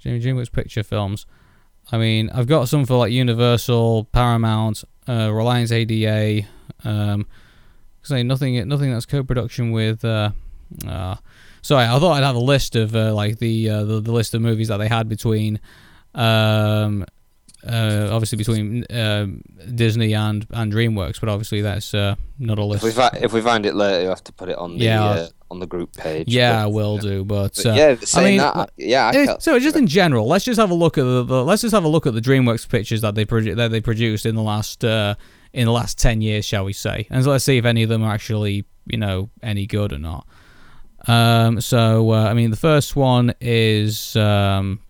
Dream- 0.00 0.20
DreamWorks 0.20 0.52
picture 0.52 0.82
films. 0.82 1.26
I 1.90 1.98
mean, 1.98 2.30
I've 2.30 2.46
got 2.46 2.68
some 2.68 2.84
for 2.86 2.96
like 2.96 3.12
Universal, 3.12 4.04
Paramount, 4.12 4.84
uh, 5.08 5.30
Reliance 5.32 5.72
ADA. 5.72 6.46
Um, 6.84 7.26
say 8.04 8.22
nothing, 8.22 8.68
nothing 8.68 8.92
that's 8.92 9.06
co-production 9.06 9.72
with. 9.72 10.04
Uh, 10.04 10.30
uh, 10.86 11.16
sorry, 11.62 11.84
I 11.86 11.98
thought 11.98 12.12
I'd 12.12 12.24
have 12.24 12.36
a 12.36 12.40
list 12.40 12.76
of 12.76 12.94
uh, 12.94 13.12
like 13.14 13.38
the, 13.38 13.68
uh, 13.70 13.84
the 13.84 14.00
the 14.00 14.12
list 14.12 14.34
of 14.34 14.40
movies 14.42 14.68
that 14.68 14.76
they 14.78 14.88
had 14.88 15.08
between, 15.08 15.60
um, 16.14 17.04
uh, 17.66 18.08
obviously 18.10 18.36
between 18.36 18.84
um 18.90 19.40
Disney 19.74 20.12
and 20.14 20.46
and 20.50 20.72
DreamWorks, 20.72 21.18
but 21.20 21.28
obviously 21.28 21.62
that's 21.62 21.94
uh, 21.94 22.14
not 22.38 22.58
a 22.58 22.62
if 22.62 22.68
list. 22.68 22.84
we 22.84 22.90
fi- 22.92 23.18
if 23.22 23.32
we 23.32 23.40
find 23.40 23.64
it 23.66 23.74
later, 23.74 24.02
you 24.02 24.08
have 24.08 24.24
to 24.24 24.32
put 24.32 24.48
it 24.48 24.56
on 24.58 24.76
the 24.78 24.84
Yeah. 24.84 25.04
uh, 25.04 25.28
on 25.50 25.60
the 25.60 25.66
group 25.66 25.96
page. 25.96 26.26
yeah, 26.28 26.60
I 26.60 26.64
but- 26.64 26.70
will 26.70 26.98
do, 26.98 27.24
but, 27.24 27.54
but 27.56 27.66
uh, 27.66 27.72
yeah, 27.74 27.94
saying 28.00 28.26
mean, 28.26 28.38
that, 28.38 28.70
yeah, 28.76 29.12
I 29.14 29.36
so 29.38 29.58
just 29.58 29.76
in 29.76 29.86
general, 29.86 30.26
let's 30.26 30.44
just 30.44 30.58
have 30.60 30.70
a 30.70 30.74
look 30.74 30.98
at 30.98 31.04
the, 31.04 31.22
the 31.22 31.44
let's 31.44 31.62
just 31.62 31.74
have 31.74 31.84
a 31.84 31.88
look 31.88 32.06
at 32.06 32.14
the 32.14 32.20
DreamWorks 32.20 32.68
pictures 32.68 33.00
that 33.02 33.14
they 33.14 33.24
produ- 33.24 33.56
that 33.56 33.70
they 33.70 33.80
produced 33.80 34.26
in 34.26 34.34
the 34.34 34.42
last 34.42 34.84
uh, 34.84 35.14
in 35.54 35.66
the 35.66 35.72
last 35.72 35.98
ten 35.98 36.20
years, 36.20 36.44
shall 36.44 36.64
we 36.64 36.72
say, 36.72 37.06
and 37.10 37.24
let's 37.24 37.44
see 37.44 37.56
if 37.56 37.64
any 37.64 37.82
of 37.82 37.88
them 37.88 38.02
are 38.02 38.12
actually 38.12 38.64
you 38.86 38.98
know 38.98 39.30
any 39.42 39.66
good 39.66 39.92
or 39.92 39.98
not. 39.98 40.26
Um, 41.06 41.60
so 41.60 42.12
uh, 42.12 42.24
I 42.24 42.34
mean, 42.34 42.50
the 42.50 42.56
first 42.56 42.96
one 42.96 43.34
is 43.40 44.16
um, 44.16 44.80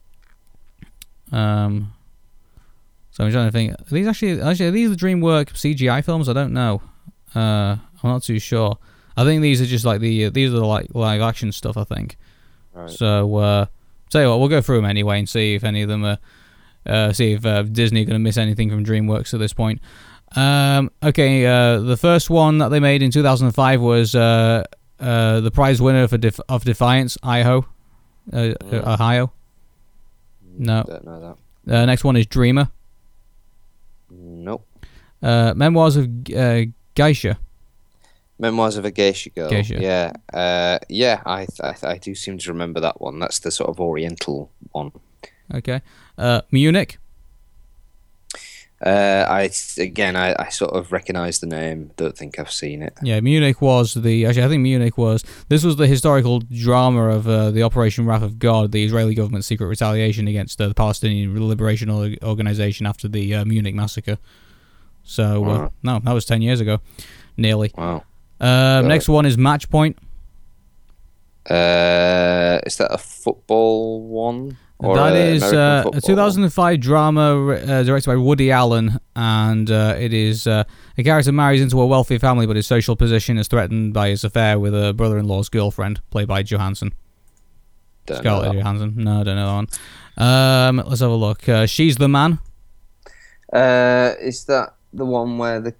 um. 1.30 1.92
So 3.10 3.24
I'm 3.24 3.30
trying 3.30 3.46
to 3.46 3.52
think. 3.52 3.72
Are 3.72 3.84
these 3.90 4.08
actually 4.08 4.40
actually 4.40 4.66
are 4.66 4.72
these 4.72 4.90
the 4.90 4.96
DreamWorks 4.96 5.52
CGI 5.52 6.04
films? 6.04 6.28
I 6.28 6.32
don't 6.32 6.52
know. 6.52 6.82
Uh, 7.34 7.76
I'm 8.02 8.10
not 8.10 8.22
too 8.22 8.38
sure. 8.38 8.78
I 9.16 9.24
think 9.24 9.42
these 9.42 9.60
are 9.60 9.66
just 9.66 9.84
like 9.84 10.00
the 10.00 10.26
uh, 10.26 10.30
these 10.30 10.50
are 10.50 10.58
the 10.58 10.66
like 10.66 10.88
live 10.94 11.20
action 11.20 11.52
stuff. 11.52 11.76
I 11.76 11.84
think. 11.84 12.16
Right. 12.72 12.90
So 12.90 13.36
uh, 13.36 13.66
tell 14.10 14.22
you 14.22 14.28
what, 14.28 14.40
we'll 14.40 14.48
go 14.48 14.60
through 14.60 14.76
them 14.76 14.84
anyway 14.86 15.18
and 15.18 15.28
see 15.28 15.54
if 15.54 15.62
any 15.64 15.82
of 15.82 15.88
them 15.88 16.04
are. 16.04 16.18
Uh, 16.86 17.12
see 17.14 17.32
if 17.32 17.46
uh, 17.46 17.62
Disney 17.62 18.02
are 18.02 18.04
going 18.04 18.14
to 18.14 18.18
miss 18.18 18.36
anything 18.36 18.68
from 18.68 18.84
DreamWorks 18.84 19.32
at 19.32 19.40
this 19.40 19.54
point. 19.54 19.80
Um, 20.36 20.90
okay, 21.02 21.46
uh, 21.46 21.80
the 21.80 21.96
first 21.96 22.28
one 22.30 22.58
that 22.58 22.68
they 22.68 22.80
made 22.80 23.02
in 23.02 23.10
2005 23.10 23.80
was 23.80 24.14
uh, 24.14 24.64
uh, 24.98 25.40
the 25.40 25.50
prize 25.50 25.80
winner 25.80 26.08
for 26.08 26.18
Def- 26.18 26.40
of 26.48 26.64
Defiance, 26.64 27.16
Iho, 27.22 27.66
uh, 28.32 28.36
uh, 28.36 28.54
Ohio. 28.94 29.32
No. 30.56 30.82
Don't 30.86 31.04
know 31.04 31.36
that. 31.66 31.74
Uh, 31.74 31.86
next 31.86 32.04
one 32.04 32.16
is 32.16 32.26
Dreamer. 32.26 32.68
Nope. 34.10 34.66
Uh, 35.22 35.54
Memoirs 35.56 35.96
of 35.96 36.08
uh, 36.36 36.62
Geisha. 36.94 37.38
Memoirs 38.38 38.76
of 38.76 38.84
a 38.84 38.90
Geisha 38.90 39.30
Girl. 39.30 39.48
Geisha. 39.48 39.80
Yeah. 39.80 40.12
Uh, 40.32 40.78
yeah, 40.88 41.22
I, 41.24 41.46
I 41.62 41.74
I 41.84 41.98
do 41.98 42.14
seem 42.14 42.38
to 42.38 42.52
remember 42.52 42.80
that 42.80 43.00
one. 43.00 43.18
That's 43.20 43.38
the 43.38 43.50
sort 43.50 43.70
of 43.70 43.80
Oriental 43.80 44.50
one. 44.72 44.92
Okay. 45.52 45.80
Uh, 46.18 46.42
Munich. 46.50 46.98
Uh, 48.84 49.24
I 49.26 49.50
again, 49.78 50.14
I, 50.14 50.34
I 50.38 50.50
sort 50.50 50.72
of 50.74 50.92
recognise 50.92 51.38
the 51.38 51.46
name. 51.46 51.90
Don't 51.96 52.16
think 52.18 52.38
I've 52.38 52.50
seen 52.50 52.82
it. 52.82 52.92
Yeah, 53.02 53.18
Munich 53.20 53.62
was 53.62 53.94
the 53.94 54.26
actually 54.26 54.44
I 54.44 54.48
think 54.48 54.60
Munich 54.62 54.98
was 54.98 55.24
this 55.48 55.64
was 55.64 55.76
the 55.76 55.86
historical 55.86 56.40
drama 56.40 57.08
of 57.08 57.26
uh, 57.26 57.50
the 57.50 57.62
Operation 57.62 58.04
Wrath 58.04 58.22
of 58.22 58.38
God, 58.38 58.72
the 58.72 58.84
Israeli 58.84 59.14
government's 59.14 59.46
secret 59.46 59.68
retaliation 59.68 60.28
against 60.28 60.60
uh, 60.60 60.68
the 60.68 60.74
Palestinian 60.74 61.48
Liberation 61.48 61.88
Organization 62.22 62.84
after 62.84 63.08
the 63.08 63.34
uh, 63.34 63.44
Munich 63.46 63.74
massacre. 63.74 64.18
So 65.02 65.44
uh, 65.44 65.48
Wow. 65.48 65.72
no, 65.82 65.98
that 66.00 66.12
was 66.12 66.26
ten 66.26 66.42
years 66.42 66.60
ago, 66.60 66.80
nearly. 67.38 67.72
Wow. 67.78 68.04
Uh, 68.38 68.82
next 68.84 69.08
one 69.08 69.24
is 69.24 69.38
Match 69.38 69.70
Point. 69.70 69.96
Uh, 71.48 72.58
is 72.66 72.76
that 72.76 72.92
a 72.92 72.98
football 72.98 74.02
one? 74.02 74.56
Or 74.84 74.96
that 74.96 75.14
a 75.14 75.18
is 75.18 75.42
uh, 75.42 75.84
a 75.92 76.00
2005 76.00 76.80
drama 76.80 77.48
uh, 77.48 77.82
directed 77.82 78.10
by 78.10 78.16
Woody 78.16 78.50
Allen, 78.50 78.98
and 79.16 79.70
uh, 79.70 79.96
it 79.98 80.12
is 80.12 80.46
uh, 80.46 80.64
a 80.98 81.02
character 81.02 81.32
marries 81.32 81.60
into 81.62 81.80
a 81.80 81.86
wealthy 81.86 82.18
family, 82.18 82.46
but 82.46 82.56
his 82.56 82.66
social 82.66 82.96
position 82.96 83.38
is 83.38 83.48
threatened 83.48 83.94
by 83.94 84.08
his 84.08 84.24
affair 84.24 84.58
with 84.58 84.74
a 84.74 84.92
brother-in-law's 84.92 85.48
girlfriend, 85.48 86.00
played 86.10 86.28
by 86.28 86.42
Johansson. 86.42 86.92
Don't 88.06 88.18
Scarlett. 88.18 88.54
Johansson. 88.54 88.94
No, 88.96 89.20
I 89.20 89.22
don't 89.24 89.36
know 89.36 89.46
that 89.46 89.54
one. 89.54 90.78
Um, 90.78 90.86
let's 90.86 91.00
have 91.00 91.10
a 91.10 91.14
look. 91.14 91.48
Uh, 91.48 91.66
She's 91.66 91.96
the 91.96 92.08
man. 92.08 92.38
Uh, 93.52 94.14
is 94.20 94.44
that 94.46 94.74
the 94.92 95.04
one 95.04 95.38
where 95.38 95.60
the 95.60 95.74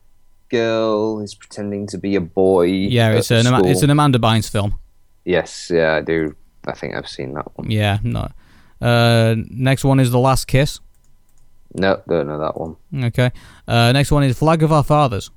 girl 0.49 1.21
is 1.21 1.35
pretending 1.35 1.87
to 1.89 1.99
be 1.99 2.15
a 2.17 2.21
boy? 2.21 2.65
Yeah, 2.65 3.13
it's 3.13 3.31
an 3.31 3.47
Ama- 3.47 3.67
it's 3.67 3.83
an 3.83 3.91
Amanda 3.91 4.19
Bynes 4.19 4.51
film. 4.51 4.79
Yes, 5.25 5.71
yeah, 5.73 5.95
I 5.95 6.01
do. 6.01 6.35
I 6.67 6.73
think 6.73 6.95
I've 6.95 7.09
seen 7.09 7.35
that 7.35 7.47
one. 7.57 7.71
Yeah, 7.71 7.99
no. 8.03 8.29
Uh, 8.81 9.35
next 9.51 9.85
one 9.85 10.01
is 10.01 10.11
The 10.11 10.19
Last 10.19 10.47
Kiss. 10.47 10.81
No, 11.75 12.01
don't 12.09 12.27
know 12.29 12.39
that 12.39 12.59
one. 12.61 12.77
Okay. 13.07 13.31
Uh, 13.67 13.93
next 13.93 14.11
one 14.13 14.23
is 14.23 14.39
Flag 14.39 14.63
of 14.63 14.73
Our 14.73 14.85
Fathers. 14.85 15.31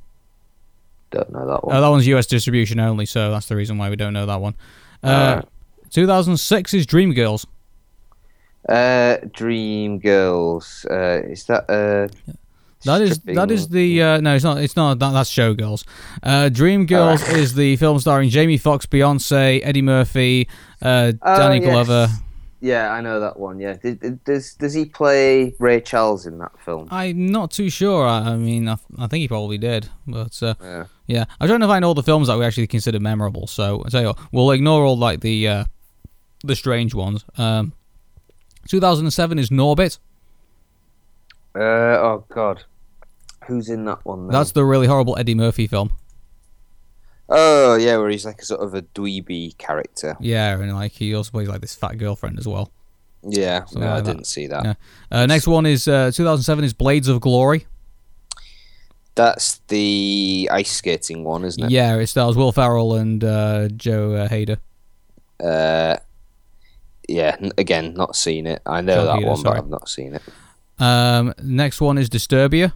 Don't 1.11 1.31
know 1.31 1.47
that 1.47 1.63
one. 1.63 1.75
Oh, 1.75 1.81
that 1.81 1.87
one's 1.87 2.05
US 2.07 2.27
distribution 2.27 2.79
only, 2.79 3.05
so 3.05 3.31
that's 3.31 3.47
the 3.47 3.55
reason 3.55 3.77
why 3.77 3.89
we 3.89 3.95
don't 3.95 4.13
know 4.13 4.25
that 4.25 4.39
one. 4.41 4.55
Uh, 5.03 5.07
Alright. 5.07 5.45
2006 5.91 6.73
is 6.73 6.85
Dreamgirls. 6.85 7.45
Uh, 8.67 9.17
Dream 9.31 9.99
Girls. 9.99 10.85
Uh, 10.89 11.21
is 11.25 11.45
that 11.45 11.69
uh? 11.69 12.07
That 12.83 13.01
is 13.01 13.19
that 13.19 13.49
is 13.49 13.69
the 13.69 14.01
uh, 14.03 14.21
no, 14.21 14.35
it's 14.35 14.43
not. 14.43 14.57
It's 14.61 14.75
not. 14.75 14.99
That, 14.99 15.11
that's 15.11 15.31
Showgirls. 15.33 15.83
Uh, 16.21 16.49
Dreamgirls 16.51 17.33
is 17.35 17.55
the 17.55 17.75
film 17.77 17.97
starring 17.99 18.29
Jamie 18.29 18.57
Foxx, 18.57 18.85
Beyonce, 18.85 19.61
Eddie 19.63 19.81
Murphy, 19.81 20.47
uh, 20.81 21.13
Oh, 21.21 21.37
Danny 21.37 21.59
yes. 21.65 21.65
Glover. 21.71 22.07
Yeah, 22.59 22.91
I 22.91 23.01
know 23.01 23.19
that 23.19 23.37
one. 23.39 23.59
Yeah, 23.59 23.75
does 24.25 24.55
does 24.55 24.73
he 24.73 24.85
play 24.85 25.53
Ray 25.59 25.79
Charles 25.79 26.25
in 26.25 26.39
that 26.39 26.51
film? 26.65 26.87
I'm 26.89 27.27
not 27.31 27.51
too 27.51 27.69
sure. 27.69 28.07
I, 28.07 28.31
I 28.31 28.35
mean, 28.35 28.67
I, 28.67 28.77
I 28.97 29.05
think 29.07 29.21
he 29.21 29.27
probably 29.27 29.59
did, 29.59 29.89
but 30.07 30.41
uh, 30.41 30.55
Yeah. 30.61 30.85
yeah, 31.05 31.25
I'm 31.39 31.47
trying 31.47 31.59
to 31.59 31.67
find 31.67 31.85
all 31.85 31.93
the 31.93 32.01
films 32.01 32.27
that 32.29 32.37
we 32.39 32.45
actually 32.45 32.65
consider 32.67 32.99
memorable. 32.99 33.45
So 33.45 33.83
I 33.85 33.89
tell 33.89 34.01
you 34.01 34.07
what, 34.07 34.19
we'll 34.31 34.51
ignore 34.51 34.83
all 34.85 34.97
like 34.97 35.21
the 35.21 35.47
uh, 35.47 35.65
the 36.43 36.55
strange 36.55 36.95
ones. 36.95 37.25
Um, 37.37 37.73
2007 38.67 39.37
is 39.39 39.49
Norbit. 39.51 39.99
Uh, 41.55 41.59
oh 41.59 42.25
God, 42.29 42.63
who's 43.45 43.69
in 43.69 43.85
that 43.85 44.03
one? 44.05 44.27
Then? 44.27 44.33
That's 44.33 44.51
the 44.51 44.65
really 44.65 44.87
horrible 44.87 45.17
Eddie 45.17 45.35
Murphy 45.35 45.67
film. 45.67 45.91
Oh 47.29 47.75
yeah, 47.75 47.97
where 47.97 48.09
he's 48.09 48.25
like 48.25 48.41
a 48.41 48.45
sort 48.45 48.61
of 48.61 48.73
a 48.73 48.81
dweeby 48.81 49.57
character. 49.57 50.15
Yeah, 50.19 50.53
and 50.59 50.73
like 50.73 50.93
he 50.93 51.13
also 51.13 51.31
plays 51.31 51.47
like 51.49 51.61
this 51.61 51.75
fat 51.75 51.97
girlfriend 51.97 52.39
as 52.39 52.47
well. 52.47 52.71
Yeah, 53.23 53.65
no, 53.73 53.91
I 53.91 54.01
that. 54.01 54.05
didn't 54.05 54.27
see 54.27 54.47
that. 54.47 54.63
Yeah. 54.63 54.73
Uh, 55.11 55.25
next 55.25 55.47
one 55.47 55.65
is 55.65 55.87
uh, 55.87 56.11
2007 56.13 56.63
is 56.63 56.73
Blades 56.73 57.07
of 57.07 57.19
Glory. 57.19 57.65
That's 59.15 59.57
the 59.67 60.47
ice 60.51 60.71
skating 60.71 61.23
one, 61.23 61.43
isn't 61.43 61.63
it? 61.63 61.71
Yeah, 61.71 61.95
it 61.97 62.07
stars 62.07 62.37
Will 62.37 62.51
Ferrell 62.51 62.93
and 62.93 63.23
uh, 63.23 63.67
Joe 63.69 64.13
uh, 64.13 64.27
Hader. 64.29 64.59
Uh, 65.43 65.97
yeah. 67.09 67.35
Again, 67.57 67.95
not 67.95 68.15
seen 68.15 68.45
it. 68.45 68.61
I 68.65 68.81
know 68.81 68.95
John 68.95 69.05
that 69.07 69.15
Peter, 69.15 69.27
one, 69.27 69.37
sorry. 69.37 69.55
but 69.55 69.57
I've 69.57 69.69
not 69.69 69.89
seen 69.89 70.13
it. 70.13 70.21
Um, 70.79 71.33
next 71.41 71.81
one 71.81 71.97
is 71.97 72.09
Disturbia. 72.09 72.73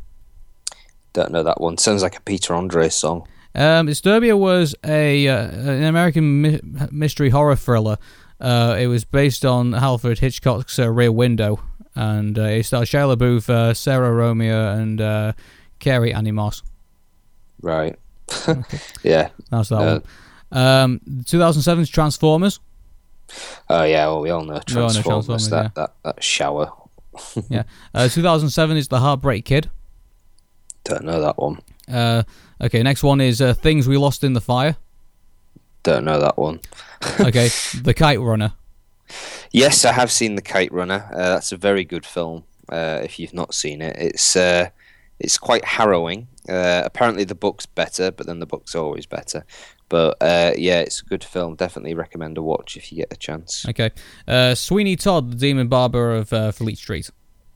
Don't 1.14 1.32
know 1.32 1.44
that 1.44 1.62
one. 1.62 1.78
Sounds 1.78 2.02
like 2.02 2.18
a 2.18 2.22
Peter 2.22 2.56
Andre 2.56 2.90
song. 2.90 3.28
Um, 3.54 3.88
Disturbia 3.88 4.38
was 4.38 4.76
a 4.86 5.28
uh, 5.28 5.48
an 5.50 5.84
American 5.84 6.42
mi- 6.42 6.60
mystery 6.92 7.30
horror 7.30 7.56
thriller. 7.56 7.98
Uh, 8.40 8.76
it 8.80 8.88
was 8.88 9.04
based 9.06 9.46
on 9.46 9.74
Alfred 9.76 10.20
Hitchcock's 10.20 10.80
uh, 10.80 10.90
Rear 10.90 11.12
Window, 11.12 11.60
and 11.96 12.38
uh, 12.40 12.44
it 12.44 12.64
stars 12.64 12.90
Shia 12.90 13.16
LaBeouf, 13.16 13.50
uh, 13.50 13.74
Sarah 13.74 14.12
Romeo, 14.14 14.72
and 14.74 15.00
uh, 15.02 15.34
Carrie 15.80 16.14
Annie 16.14 16.32
Moss. 16.32 16.64
Right. 17.62 17.98
yeah. 19.04 19.30
That's 19.52 19.70
that 19.70 19.76
Uh, 19.76 20.00
one. 20.50 20.62
Um, 20.64 21.02
2007's 21.24 21.90
Transformers. 21.90 22.60
Oh 23.70 23.84
yeah. 23.84 24.08
Well, 24.08 24.22
we 24.22 24.30
all 24.30 24.44
know 24.44 24.54
all 24.54 24.58
know 24.58 24.62
Transformers. 24.66 25.04
Transformers, 25.06 25.50
that, 25.50 25.64
yeah. 25.64 25.70
that 25.76 25.94
that 26.04 26.24
shower. 26.24 26.72
Yeah. 27.50 27.64
Uh, 27.94 28.08
2007 28.08 28.78
is 28.78 28.88
The 28.88 29.00
Heartbreak 29.00 29.44
Kid. 29.46 29.70
Don't 30.86 31.04
know 31.04 31.20
that 31.22 31.38
one. 31.38 31.60
Okay, 32.62 32.84
next 32.84 33.02
one 33.02 33.22
is 33.22 33.42
uh, 33.42 33.54
Things 33.56 33.88
We 33.88 33.98
Lost 33.98 34.24
in 34.24 34.34
the 34.34 34.42
Fire. 34.42 34.78
Don't 35.84 36.06
know 36.06 36.20
that 36.20 36.38
one. 36.38 36.60
Okay, 37.20 37.50
The 37.82 37.96
Kite 37.96 38.20
Runner. 38.22 38.54
Yes, 39.52 39.86
I 39.86 39.92
have 39.92 40.12
seen 40.12 40.36
the 40.36 40.42
Kite 40.44 40.72
Runner. 40.72 41.10
Uh, 41.12 41.30
that's 41.30 41.52
a 41.52 41.58
very 41.58 41.84
good 41.84 42.06
film. 42.06 42.44
Uh, 42.70 43.02
if 43.04 43.18
you've 43.20 43.34
not 43.34 43.56
seen 43.56 43.82
it, 43.82 43.96
it's 43.98 44.36
uh, 44.36 44.70
it's 45.20 45.40
quite 45.40 45.66
harrowing. 45.66 46.28
Uh, 46.48 46.84
apparently, 46.86 47.24
the 47.24 47.34
book's 47.34 47.66
better, 47.66 48.12
but 48.12 48.28
then 48.28 48.40
the 48.40 48.46
book's 48.46 48.76
always 48.76 49.08
better. 49.08 49.44
But 49.90 50.18
uh, 50.22 50.54
yeah, 50.56 50.80
it's 50.82 51.02
a 51.02 51.06
good 51.06 51.24
film. 51.24 51.56
Definitely 51.56 51.96
recommend 51.96 52.38
a 52.38 52.44
watch 52.44 52.78
if 52.78 52.92
you 52.92 53.00
get 53.00 53.12
a 53.12 53.18
chance. 53.18 53.66
Okay, 53.68 53.90
uh, 54.28 54.54
Sweeney 54.54 54.96
Todd, 54.96 55.32
the 55.32 55.38
Demon 55.38 55.68
Barber 55.68 56.12
of 56.16 56.32
uh, 56.32 56.52
Fleet 56.52 56.78
Street. 56.78 57.10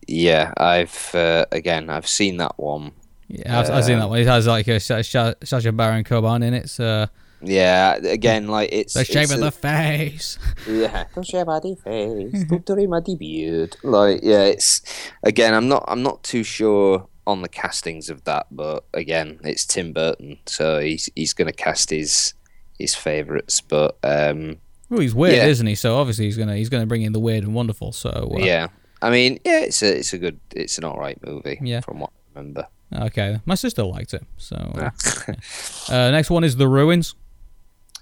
Yeah, 0.07 0.53
I've 0.57 1.13
uh, 1.13 1.45
again 1.51 1.91
I've 1.91 2.07
seen 2.07 2.37
that 2.37 2.57
one. 2.57 2.93
Yeah, 3.27 3.59
I've, 3.59 3.69
I've 3.69 3.85
seen 3.85 3.99
that 3.99 4.09
one. 4.09 4.19
It 4.19 4.27
has 4.27 4.45
like 4.47 4.67
a 4.67 4.79
Sacha 4.79 5.71
Baron 5.71 6.03
Cohen 6.03 6.43
in 6.43 6.53
it. 6.53 6.69
So 6.69 7.07
Yeah, 7.41 7.95
again 7.95 8.47
like 8.47 8.69
it's 8.71 8.93
the 8.93 9.03
shape 9.03 9.23
it's 9.23 9.31
of 9.33 9.39
a- 9.39 9.41
the 9.45 9.51
face. 9.51 10.37
Yeah, 10.67 11.05
don't 11.15 11.25
share 11.25 11.45
my 11.45 11.59
face, 11.59 12.43
don't 12.45 12.89
my 12.89 13.01
beard. 13.17 13.77
Like, 13.83 14.19
yeah, 14.23 14.43
it's 14.43 14.81
again. 15.23 15.53
I'm 15.53 15.67
not. 15.67 15.85
I'm 15.87 16.03
not 16.03 16.23
too 16.23 16.43
sure 16.43 17.07
on 17.27 17.41
the 17.41 17.49
castings 17.49 18.09
of 18.11 18.23
that, 18.25 18.45
but 18.51 18.83
again, 18.93 19.39
it's 19.43 19.65
Tim 19.65 19.91
Burton, 19.93 20.37
so 20.45 20.79
he's 20.79 21.09
he's 21.15 21.33
going 21.33 21.47
to 21.47 21.53
cast 21.53 21.89
his 21.89 22.33
his 22.77 22.93
favorites. 22.93 23.59
But 23.61 23.97
um, 24.03 24.57
Well, 24.89 24.99
he's 25.01 25.15
weird, 25.15 25.35
Yeah. 25.37 25.47
isn't 25.47 25.65
he? 25.65 25.73
So 25.75 25.97
obviously 25.97 26.25
he's 26.25 26.37
gonna 26.37 26.55
he's 26.55 26.69
gonna 26.69 26.85
bring 26.85 27.01
in 27.01 27.13
the 27.13 27.19
weird 27.19 27.43
and 27.43 27.55
wonderful. 27.55 27.91
So 27.91 28.09
uh, 28.35 28.37
yeah, 28.37 28.67
I 29.01 29.09
mean, 29.09 29.39
yeah, 29.43 29.61
it's 29.61 29.81
a 29.81 29.97
it's 29.97 30.13
a 30.13 30.19
good, 30.19 30.39
it's 30.55 30.77
an 30.77 30.83
all 30.83 30.99
right 30.99 31.17
movie. 31.25 31.57
Yeah. 31.63 31.81
from 31.81 31.99
what 32.01 32.11
I 32.35 32.39
remember. 32.39 32.67
Okay, 32.93 33.39
my 33.45 33.55
sister 33.55 33.83
liked 33.83 34.13
it. 34.13 34.23
So 34.37 34.55
uh, 34.55 34.89
uh, 35.89 36.11
next 36.11 36.29
one 36.29 36.43
is 36.43 36.55
The 36.55 36.67
Ruins. 36.67 37.15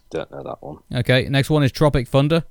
Don't 0.09 0.29
know 0.31 0.43
that 0.43 0.61
one. 0.61 0.79
Okay, 0.93 1.27
next 1.29 1.49
one 1.49 1.63
is 1.63 1.71
Tropic 1.71 2.07
Thunder. 2.07 2.43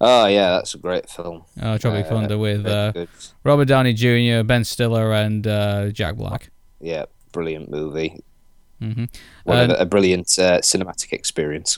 Oh 0.00 0.26
yeah, 0.26 0.50
that's 0.50 0.74
a 0.74 0.78
great 0.78 1.10
film. 1.10 1.44
Uh, 1.60 1.76
Tropic 1.76 2.06
Uh, 2.06 2.08
Thunder 2.08 2.38
with 2.38 2.66
uh. 2.66 3.06
Robert 3.44 3.66
Downey 3.66 3.92
Jr., 3.92 4.42
Ben 4.42 4.64
Stiller, 4.64 5.12
and 5.12 5.46
uh, 5.46 5.90
Jack 5.90 6.16
Black. 6.16 6.50
Yeah, 6.80 7.04
brilliant 7.32 7.70
movie. 7.70 8.22
Mm-hmm. 8.80 9.04
A, 9.50 9.74
a 9.80 9.84
brilliant 9.84 10.28
uh, 10.38 10.60
cinematic 10.60 11.12
experience. 11.12 11.76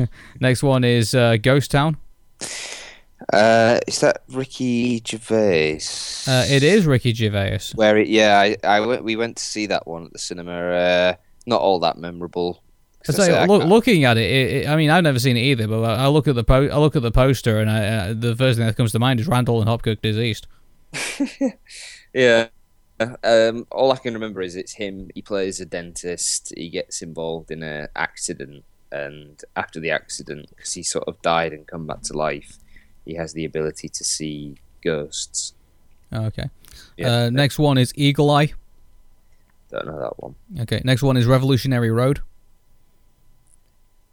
Next 0.40 0.62
one 0.62 0.84
is 0.84 1.14
uh, 1.14 1.36
Ghost 1.36 1.70
Town. 1.70 1.98
Uh, 3.32 3.78
is 3.86 4.00
that 4.00 4.22
Ricky 4.28 5.02
Gervais? 5.06 5.80
Uh, 6.26 6.44
it 6.48 6.62
is 6.62 6.86
Ricky 6.86 7.14
Gervais. 7.14 7.60
Where 7.74 7.96
it, 7.98 8.08
yeah, 8.08 8.38
I, 8.38 8.56
I 8.64 8.80
went, 8.80 9.04
we 9.04 9.16
went 9.16 9.36
to 9.36 9.44
see 9.44 9.66
that 9.66 9.86
one 9.86 10.06
at 10.06 10.12
the 10.12 10.18
cinema. 10.18 10.52
Uh, 10.52 11.14
not 11.46 11.60
all 11.60 11.78
that 11.80 11.96
memorable. 11.98 12.62
I 13.02 13.06
'Cause 13.06 13.16
say, 13.16 13.32
I 13.32 13.42
say 13.42 13.46
look, 13.46 13.64
looking 13.64 14.04
at 14.04 14.18
it, 14.18 14.30
it, 14.30 14.52
it, 14.64 14.68
I 14.68 14.76
mean, 14.76 14.90
I've 14.90 15.04
never 15.04 15.18
seen 15.18 15.36
it 15.36 15.40
either, 15.42 15.66
but 15.68 15.82
I 15.82 16.04
I 16.04 16.08
look 16.08 16.28
at 16.28 16.34
the 16.34 16.44
po- 16.44 16.68
I 16.68 16.76
look 16.78 16.96
at 16.96 17.02
the 17.02 17.10
poster, 17.10 17.58
and 17.58 17.70
I, 17.70 17.86
uh, 17.86 18.14
the 18.14 18.36
first 18.36 18.58
thing 18.58 18.66
that 18.66 18.76
comes 18.76 18.92
to 18.92 18.98
mind 18.98 19.20
is 19.20 19.26
Randall 19.28 19.60
and 19.60 19.68
Hopkirk 19.68 20.02
deceased. 20.02 20.46
Yeah. 22.12 22.48
Um, 23.22 23.66
all 23.70 23.92
I 23.92 23.96
can 23.96 24.12
remember 24.14 24.42
is 24.42 24.56
it's 24.56 24.74
him. 24.74 25.10
He 25.14 25.22
plays 25.22 25.60
a 25.60 25.64
dentist. 25.64 26.52
He 26.56 26.68
gets 26.68 27.00
involved 27.00 27.50
in 27.50 27.62
an 27.62 27.88
accident, 27.96 28.64
and 28.92 29.40
after 29.56 29.80
the 29.80 29.90
accident, 29.90 30.50
because 30.54 30.74
he 30.74 30.82
sort 30.82 31.04
of 31.08 31.22
died 31.22 31.52
and 31.52 31.66
come 31.66 31.86
back 31.86 32.02
to 32.02 32.12
life, 32.12 32.58
he 33.10 33.16
has 33.16 33.32
the 33.32 33.44
ability 33.44 33.88
to 33.88 34.04
see 34.04 34.54
ghosts. 34.84 35.54
Okay. 36.12 36.48
Yeah. 36.96 37.12
Uh, 37.24 37.30
next 37.30 37.58
one 37.58 37.76
is 37.76 37.92
Eagle 37.96 38.30
Eye. 38.30 38.52
Don't 39.70 39.86
know 39.86 39.98
that 39.98 40.22
one. 40.22 40.34
Okay. 40.60 40.80
Next 40.84 41.02
one 41.02 41.16
is 41.16 41.26
Revolutionary 41.26 41.90
Road. 41.90 42.20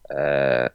Uh, 0.09 0.69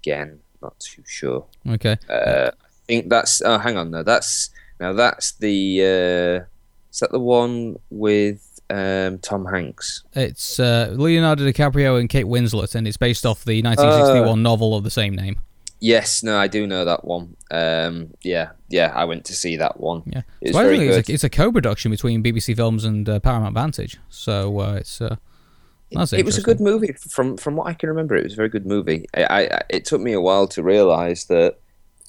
again, 0.00 0.40
not 0.60 0.78
too 0.80 1.02
sure. 1.06 1.44
Okay. 1.68 1.96
Uh, 2.08 2.50
I 2.52 2.68
think 2.86 3.08
that's. 3.08 3.42
Oh, 3.42 3.58
hang 3.58 3.76
on. 3.76 3.90
No, 3.90 4.02
that's 4.02 4.50
now 4.80 4.92
that's 4.92 5.32
the. 5.32 5.80
Uh, 5.82 6.44
is 6.90 6.98
that 7.00 7.10
the 7.12 7.20
one 7.20 7.78
with 7.90 8.60
um, 8.70 9.18
Tom 9.18 9.46
Hanks? 9.46 10.02
It's 10.14 10.58
uh, 10.58 10.92
Leonardo 10.96 11.44
DiCaprio 11.44 11.98
and 12.00 12.08
Kate 12.08 12.26
Winslet, 12.26 12.74
and 12.74 12.86
it's 12.88 12.96
based 12.96 13.24
off 13.24 13.44
the 13.44 13.62
1961 13.62 14.28
Uh. 14.28 14.34
novel 14.42 14.74
of 14.76 14.84
the 14.84 14.90
same 14.90 15.14
name. 15.14 15.36
Yes, 15.82 16.22
no, 16.22 16.38
I 16.38 16.46
do 16.46 16.64
know 16.64 16.84
that 16.84 17.04
one. 17.04 17.36
Um, 17.50 18.14
yeah, 18.22 18.52
yeah, 18.68 18.92
I 18.94 19.04
went 19.04 19.24
to 19.24 19.34
see 19.34 19.56
that 19.56 19.80
one. 19.80 20.04
Yeah. 20.06 20.22
It's 20.40 20.56
very 20.56 20.78
good. 20.78 20.98
it's 21.00 21.08
a, 21.08 21.12
it's 21.12 21.24
a 21.24 21.28
co-production 21.28 21.90
between 21.90 22.22
BBC 22.22 22.54
Films 22.54 22.84
and 22.84 23.08
uh, 23.08 23.18
Paramount 23.18 23.54
Vantage. 23.54 23.98
So 24.08 24.60
uh, 24.60 24.74
it's 24.74 25.00
uh, 25.00 25.16
that's 25.90 26.12
it 26.12 26.24
was 26.24 26.38
a 26.38 26.42
good 26.42 26.60
movie 26.60 26.92
from 26.92 27.36
from 27.36 27.56
what 27.56 27.66
I 27.66 27.74
can 27.74 27.88
remember. 27.88 28.14
It 28.14 28.22
was 28.22 28.34
a 28.34 28.36
very 28.36 28.48
good 28.48 28.64
movie. 28.64 29.06
I, 29.12 29.24
I 29.24 29.62
it 29.70 29.84
took 29.84 30.00
me 30.00 30.12
a 30.12 30.20
while 30.20 30.46
to 30.48 30.62
realize 30.62 31.24
that 31.24 31.58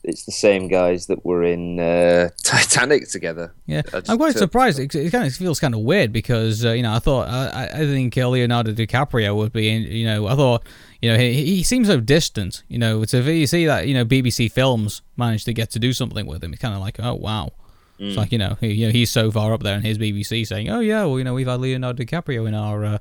it's 0.03 0.25
the 0.25 0.31
same 0.31 0.67
guys 0.67 1.07
that 1.07 1.25
were 1.25 1.43
in 1.43 1.79
uh, 1.79 2.29
Titanic 2.43 3.09
together. 3.09 3.53
Yeah, 3.65 3.81
I 3.87 3.99
just 3.99 4.09
I'm 4.09 4.17
quite 4.17 4.33
took- 4.33 4.39
surprised. 4.39 4.79
It, 4.79 4.93
it 4.95 5.11
kind 5.11 5.25
of 5.25 5.33
feels 5.33 5.59
kind 5.59 5.73
of 5.73 5.81
weird 5.81 6.11
because 6.11 6.65
uh, 6.65 6.71
you 6.71 6.83
know 6.83 6.93
I 6.93 6.99
thought 6.99 7.29
I, 7.29 7.47
I 7.47 7.63
I 7.65 7.85
think 7.85 8.17
uh, 8.17 8.27
Leonardo 8.27 8.73
DiCaprio 8.73 9.35
would 9.35 9.53
be 9.53 9.69
in. 9.69 9.83
You 9.83 10.05
know 10.05 10.27
I 10.27 10.35
thought 10.35 10.63
you 11.01 11.11
know 11.11 11.17
he, 11.17 11.45
he 11.45 11.63
seems 11.63 11.87
so 11.87 11.99
distant. 11.99 12.63
You 12.67 12.79
know 12.79 13.05
to 13.05 13.21
you 13.33 13.47
see 13.47 13.65
that 13.65 13.87
you 13.87 13.93
know 13.93 14.05
BBC 14.05 14.51
Films 14.51 15.01
managed 15.17 15.45
to 15.45 15.53
get 15.53 15.71
to 15.71 15.79
do 15.79 15.93
something 15.93 16.25
with 16.25 16.43
him. 16.43 16.53
It's 16.53 16.61
kind 16.61 16.75
of 16.75 16.81
like 16.81 16.99
oh 16.99 17.15
wow. 17.15 17.51
Mm. 17.99 18.07
It's 18.09 18.17
like 18.17 18.31
you 18.31 18.37
know 18.39 18.57
he, 18.59 18.73
you 18.73 18.87
know 18.87 18.91
he's 18.91 19.11
so 19.11 19.31
far 19.31 19.53
up 19.53 19.63
there 19.63 19.75
and 19.75 19.85
his 19.85 19.97
BBC 19.97 20.45
saying 20.47 20.69
oh 20.69 20.79
yeah 20.79 21.05
well 21.05 21.17
you 21.17 21.23
know 21.23 21.33
we've 21.33 21.47
had 21.47 21.61
Leonardo 21.61 22.03
DiCaprio 22.03 22.47
in 22.47 22.53
our 22.55 22.83
uh, 22.83 22.97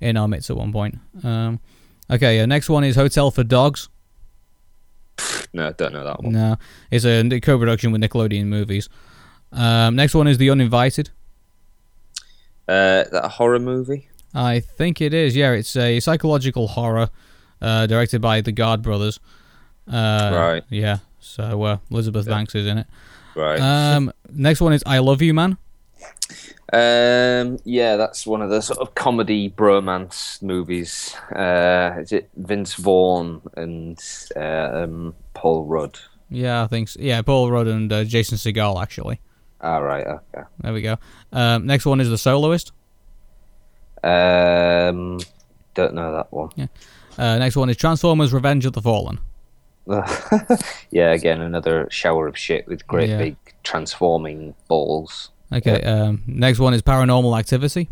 in 0.00 0.16
our 0.16 0.28
midst 0.28 0.50
at 0.50 0.56
one 0.56 0.72
point. 0.72 0.98
Um, 1.24 1.60
okay, 2.10 2.40
uh, 2.40 2.46
next 2.46 2.68
one 2.68 2.84
is 2.84 2.96
Hotel 2.96 3.30
for 3.30 3.44
Dogs. 3.44 3.88
No, 5.52 5.72
don't 5.72 5.92
know 5.92 6.04
that 6.04 6.22
one. 6.22 6.32
No, 6.32 6.56
it's 6.90 7.04
a 7.04 7.40
co-production 7.40 7.92
with 7.92 8.02
Nickelodeon 8.02 8.46
movies. 8.46 8.88
Um, 9.52 9.96
next 9.96 10.14
one 10.14 10.26
is 10.28 10.38
The 10.38 10.50
Uninvited. 10.50 11.10
Uh, 12.68 13.04
that 13.10 13.24
a 13.24 13.28
horror 13.28 13.58
movie? 13.58 14.08
I 14.34 14.60
think 14.60 15.00
it 15.00 15.14
is. 15.14 15.36
Yeah, 15.36 15.52
it's 15.52 15.76
a 15.76 16.00
psychological 16.00 16.66
horror 16.68 17.08
uh, 17.62 17.86
directed 17.86 18.20
by 18.20 18.40
the 18.40 18.52
Guard 18.52 18.82
brothers. 18.82 19.18
Uh, 19.90 20.30
Right. 20.34 20.64
Yeah. 20.68 20.98
So 21.20 21.62
uh, 21.62 21.78
Elizabeth 21.90 22.26
Banks 22.26 22.54
is 22.54 22.66
in 22.66 22.78
it. 22.78 22.86
Right. 23.34 23.60
Um, 23.60 24.12
next 24.30 24.60
one 24.60 24.72
is 24.72 24.82
I 24.86 24.98
Love 24.98 25.22
You 25.22 25.32
Man. 25.32 25.58
Um, 26.72 27.58
yeah, 27.64 27.96
that's 27.96 28.26
one 28.26 28.42
of 28.42 28.50
the 28.50 28.60
sort 28.60 28.80
of 28.80 28.94
comedy 28.94 29.48
bromance 29.48 30.42
movies. 30.42 31.14
Uh, 31.34 31.94
is 32.00 32.12
it 32.12 32.28
Vince 32.36 32.74
Vaughn 32.74 33.40
and 33.56 33.98
uh, 34.34 34.70
um, 34.84 35.14
Paul 35.34 35.64
Rudd? 35.64 35.98
Yeah, 36.28 36.64
I 36.64 36.66
think. 36.66 36.88
So. 36.88 37.00
Yeah, 37.00 37.22
Paul 37.22 37.50
Rudd 37.50 37.68
and 37.68 37.92
uh, 37.92 38.04
Jason 38.04 38.36
Segel 38.36 38.82
actually. 38.82 39.20
All 39.60 39.82
right. 39.82 40.06
Okay. 40.06 40.42
There 40.60 40.72
we 40.72 40.82
go. 40.82 40.96
Um, 41.32 41.66
next 41.66 41.86
one 41.86 42.00
is 42.00 42.10
The 42.10 42.18
Soloist. 42.18 42.72
Um, 44.02 45.18
don't 45.74 45.94
know 45.94 46.12
that 46.14 46.32
one. 46.32 46.50
Uh, 47.16 47.38
next 47.38 47.56
one 47.56 47.70
is 47.70 47.76
Transformers: 47.76 48.32
Revenge 48.32 48.66
of 48.66 48.72
the 48.72 48.82
Fallen. 48.82 49.18
yeah, 50.90 51.12
again 51.12 51.40
another 51.40 51.86
shower 51.90 52.26
of 52.26 52.36
shit 52.36 52.66
with 52.66 52.84
great 52.88 53.08
Yeah. 53.08 53.18
big 53.18 53.36
transforming 53.62 54.54
balls. 54.68 55.30
Okay. 55.52 55.82
Um, 55.82 56.22
next 56.26 56.58
one 56.58 56.74
is 56.74 56.82
Paranormal 56.82 57.38
Activity. 57.38 57.88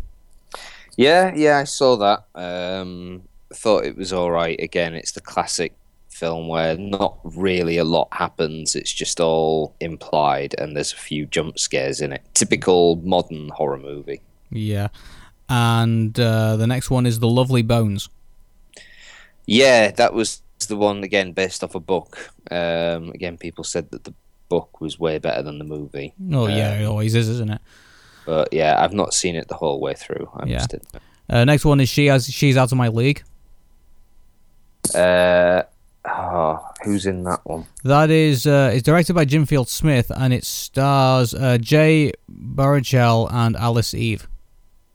Yeah, 0.97 1.33
yeah, 1.35 1.57
I 1.57 1.63
saw 1.65 1.95
that. 1.97 2.25
Um, 2.35 3.23
thought 3.53 3.85
it 3.85 3.97
was 3.97 4.13
all 4.13 4.31
right. 4.31 4.59
Again, 4.59 4.93
it's 4.93 5.11
the 5.11 5.21
classic 5.21 5.73
film 6.09 6.47
where 6.47 6.77
not 6.77 7.17
really 7.23 7.77
a 7.77 7.83
lot 7.83 8.07
happens. 8.11 8.75
It's 8.75 8.93
just 8.93 9.19
all 9.19 9.75
implied, 9.79 10.55
and 10.57 10.75
there's 10.75 10.93
a 10.93 10.97
few 10.97 11.25
jump 11.25 11.59
scares 11.59 12.01
in 12.01 12.13
it. 12.13 12.23
Typical 12.33 12.97
modern 12.97 13.49
horror 13.49 13.77
movie. 13.77 14.21
Yeah. 14.49 14.87
And 15.49 16.17
uh, 16.19 16.55
the 16.55 16.67
next 16.67 16.89
one 16.89 17.05
is 17.05 17.19
The 17.19 17.27
Lovely 17.27 17.61
Bones. 17.61 18.09
Yeah, 19.45 19.91
that 19.91 20.13
was 20.13 20.41
the 20.67 20.77
one 20.77 21.03
again 21.03 21.33
based 21.33 21.63
off 21.63 21.75
a 21.75 21.79
book. 21.79 22.31
Um, 22.49 23.11
again, 23.11 23.37
people 23.37 23.63
said 23.63 23.91
that 23.91 24.05
the 24.05 24.13
book 24.49 24.81
was 24.81 24.99
way 24.99 25.17
better 25.17 25.41
than 25.41 25.59
the 25.59 25.65
movie. 25.65 26.13
Oh 26.31 26.47
yeah, 26.47 26.79
it 26.79 26.85
always 26.85 27.15
is, 27.15 27.29
isn't 27.29 27.51
it? 27.51 27.61
But 28.25 28.51
yeah, 28.51 28.81
I've 28.81 28.93
not 28.93 29.13
seen 29.13 29.35
it 29.35 29.47
the 29.47 29.55
whole 29.55 29.79
way 29.79 29.93
through. 29.93 30.29
I 30.35 30.45
Yeah. 30.45 30.65
Uh, 31.29 31.45
next 31.45 31.65
one 31.65 31.79
is 31.79 31.89
She 31.89 32.07
has 32.07 32.27
She's 32.27 32.57
Out 32.57 32.71
of 32.71 32.77
My 32.77 32.87
League. 32.89 33.23
Uh, 34.93 35.63
oh, 36.05 36.59
who's 36.83 37.05
in 37.05 37.23
that 37.23 37.41
one? 37.43 37.65
That 37.83 38.09
is 38.09 38.45
uh, 38.45 38.71
it's 38.73 38.83
directed 38.83 39.13
by 39.13 39.25
Jim 39.25 39.45
Field 39.45 39.69
Smith 39.69 40.11
and 40.15 40.33
it 40.33 40.43
stars 40.43 41.33
uh, 41.33 41.57
Jay 41.59 42.11
Baruchel 42.31 43.31
and 43.31 43.55
Alice 43.55 43.93
Eve. 43.93 44.27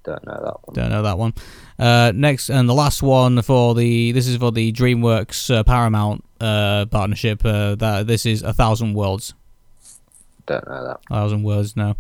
Don't 0.05 0.25
know 0.25 0.41
that 0.43 0.57
one. 0.67 0.75
Don't 0.75 0.91
know 0.91 1.03
that 1.03 1.19
one. 1.19 1.35
Uh, 1.79 2.13
next 2.15 2.51
and 2.51 2.69
the 2.69 2.75
last 2.75 3.03
one 3.03 3.43
for 3.43 3.75
the 3.75 4.13
this 4.13 4.27
is 4.27 4.37
for 4.37 4.53
the 4.53 4.73
DreamWorks 4.73 5.55
uh, 5.55 5.63
Paramount 5.65 6.25
uh, 6.41 6.87
partnership. 6.87 7.45
Uh, 7.45 7.75
that 7.77 8.07
this 8.07 8.25
is 8.27 8.43
a 8.43 8.53
thousand 8.53 8.95
worlds. 8.95 9.35
Don't 10.51 10.69
know 10.69 10.87
that. 10.87 11.01
thousand 11.09 11.43
words 11.45 11.77
no. 11.77 11.97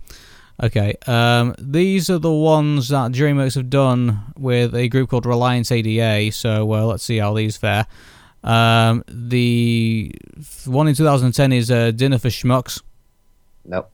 Okay. 0.62 0.94
Um, 1.06 1.54
these 1.58 2.10
are 2.10 2.18
the 2.18 2.32
ones 2.32 2.88
that 2.88 3.12
DreamWorks 3.12 3.54
have 3.54 3.70
done 3.70 4.20
with 4.36 4.74
a 4.74 4.88
group 4.88 5.08
called 5.08 5.24
Reliance 5.24 5.72
ADA. 5.72 6.32
So 6.32 6.72
uh, 6.74 6.84
let's 6.84 7.04
see 7.04 7.18
how 7.18 7.32
these 7.32 7.56
fare. 7.56 7.86
Um, 8.42 9.04
the 9.08 10.12
one 10.66 10.88
in 10.88 10.94
2010 10.94 11.52
is 11.52 11.70
uh, 11.70 11.92
Dinner 11.92 12.18
for 12.18 12.28
Schmucks. 12.28 12.82
Nope. 13.64 13.90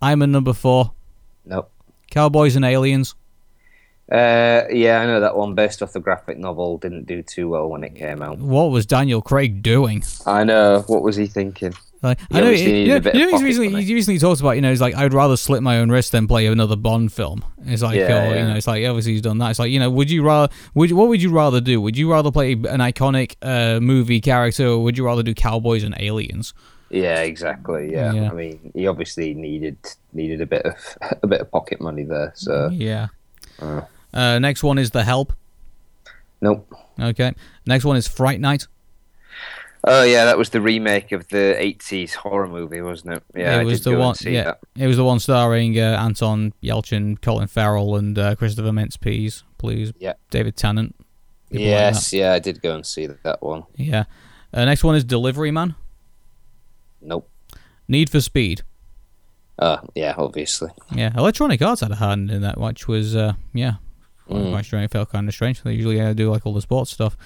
I'm 0.00 0.22
a 0.22 0.26
number 0.26 0.52
four. 0.52 0.92
Nope. 1.44 1.70
Cowboys 2.10 2.54
and 2.54 2.64
Aliens. 2.64 3.14
Uh, 4.10 4.62
yeah, 4.70 5.00
I 5.00 5.06
know 5.06 5.20
that 5.20 5.36
one 5.36 5.56
based 5.56 5.82
off 5.82 5.92
the 5.92 6.00
graphic 6.00 6.38
novel 6.38 6.78
didn't 6.78 7.06
do 7.06 7.22
too 7.22 7.48
well 7.48 7.68
when 7.68 7.82
it 7.82 7.96
came 7.96 8.22
out. 8.22 8.38
What 8.38 8.70
was 8.70 8.86
Daniel 8.86 9.20
Craig 9.20 9.62
doing? 9.62 10.04
I 10.24 10.44
know. 10.44 10.84
What 10.86 11.02
was 11.02 11.16
he 11.16 11.26
thinking? 11.26 11.74
Like, 12.06 12.20
I 12.32 12.40
know, 12.40 12.50
you 12.50 12.88
know, 12.88 13.10
you 13.12 13.20
know 13.26 13.30
he's 13.30 13.42
recently, 13.42 13.84
he 13.84 13.94
recently 13.94 14.18
talked 14.18 14.40
about, 14.40 14.52
you 14.52 14.60
know, 14.62 14.70
he's 14.70 14.80
like, 14.80 14.94
I'd 14.94 15.12
rather 15.12 15.36
slit 15.36 15.62
my 15.62 15.78
own 15.78 15.90
wrist 15.90 16.12
than 16.12 16.26
play 16.26 16.46
another 16.46 16.76
Bond 16.76 17.12
film. 17.12 17.44
It's 17.64 17.82
like, 17.82 17.96
Yeah, 17.96 18.28
oh, 18.28 18.34
you 18.34 18.44
know, 18.46 18.54
it's 18.56 18.66
like 18.66 18.84
obviously 18.86 19.12
he's 19.12 19.22
done 19.22 19.38
that. 19.38 19.50
It's 19.50 19.58
like, 19.58 19.70
you 19.70 19.78
know, 19.80 19.90
would 19.90 20.10
you 20.10 20.22
rather, 20.22 20.52
would 20.74 20.92
what 20.92 21.08
would 21.08 21.22
you 21.22 21.30
rather 21.30 21.60
do? 21.60 21.80
Would 21.80 21.96
you 21.96 22.10
rather 22.10 22.30
play 22.30 22.52
an 22.52 22.58
iconic 22.80 23.36
uh, 23.42 23.80
movie 23.80 24.20
character, 24.20 24.66
or 24.66 24.82
would 24.82 24.96
you 24.96 25.04
rather 25.04 25.22
do 25.22 25.34
Cowboys 25.34 25.82
and 25.82 25.94
Aliens? 25.98 26.54
Yeah, 26.90 27.22
exactly. 27.22 27.90
Yeah. 27.92 28.12
Yeah. 28.12 28.30
I 28.30 28.34
mean, 28.34 28.70
he 28.74 28.86
obviously 28.86 29.34
needed 29.34 29.76
needed 30.12 30.40
a 30.40 30.46
bit 30.46 30.62
of 30.62 30.98
a 31.22 31.26
bit 31.26 31.40
of 31.40 31.50
pocket 31.50 31.80
money 31.80 32.04
there. 32.04 32.32
So 32.36 32.70
Yeah. 32.72 33.08
Uh, 33.60 34.38
next 34.38 34.62
one 34.62 34.78
is 34.78 34.90
The 34.90 35.02
Help. 35.02 35.32
nope. 36.40 36.72
Okay. 37.00 37.34
Next 37.66 37.84
one 37.84 37.96
is 37.96 38.06
Fright 38.06 38.40
Night. 38.40 38.66
Oh 39.88 40.02
yeah, 40.02 40.24
that 40.24 40.36
was 40.36 40.50
the 40.50 40.60
remake 40.60 41.12
of 41.12 41.28
the 41.28 41.54
'80s 41.58 42.14
horror 42.14 42.48
movie, 42.48 42.80
wasn't 42.80 43.14
it? 43.14 43.22
Yeah, 43.36 43.56
it 43.56 43.60
I 43.60 43.64
was 43.64 43.78
did 43.80 43.84
the 43.84 43.90
go 43.92 43.98
one. 44.00 44.08
and 44.08 44.16
see 44.18 44.34
Yeah, 44.34 44.42
that. 44.44 44.58
it 44.76 44.86
was 44.88 44.96
the 44.96 45.04
one 45.04 45.20
starring 45.20 45.78
uh, 45.78 45.96
Anton 46.00 46.52
Yelchin, 46.62 47.20
Colin 47.22 47.46
Farrell, 47.46 47.94
and 47.96 48.18
uh, 48.18 48.34
Christopher 48.34 48.70
Mintz-Plasse. 48.70 49.44
Please, 49.58 49.92
Yeah. 49.98 50.14
David 50.30 50.56
Tennant. 50.56 50.96
people 51.50 51.66
like 51.66 51.70
Yes, 51.70 52.12
yeah, 52.12 52.32
I 52.32 52.40
did 52.40 52.60
go 52.60 52.74
and 52.74 52.84
see 52.84 53.06
that, 53.06 53.22
that 53.22 53.42
one. 53.42 53.62
Yeah. 53.76 54.04
Uh, 54.52 54.64
next 54.64 54.82
one 54.82 54.96
is 54.96 55.04
Delivery 55.04 55.50
Man. 55.52 55.76
Nope. 57.00 57.28
Need 57.88 58.10
for 58.10 58.20
Speed. 58.20 58.62
Uh, 59.58 59.78
yeah, 59.94 60.14
obviously. 60.18 60.70
Yeah, 60.92 61.12
Electronic 61.16 61.62
Arts 61.62 61.80
had 61.80 61.90
a 61.92 61.96
hand 61.96 62.30
in 62.30 62.42
that, 62.42 62.58
which 62.60 62.88
was 62.88 63.14
uh, 63.14 63.34
yeah, 63.54 63.74
Quite 64.28 64.64
strange. 64.64 64.90
Felt 64.90 65.10
kind 65.10 65.28
of 65.28 65.34
strange. 65.34 65.62
They 65.62 65.74
usually 65.74 66.00
uh, 66.00 66.12
do 66.12 66.30
like 66.32 66.44
all 66.44 66.52
the 66.54 66.60
sports 66.60 66.90
stuff. 66.90 67.16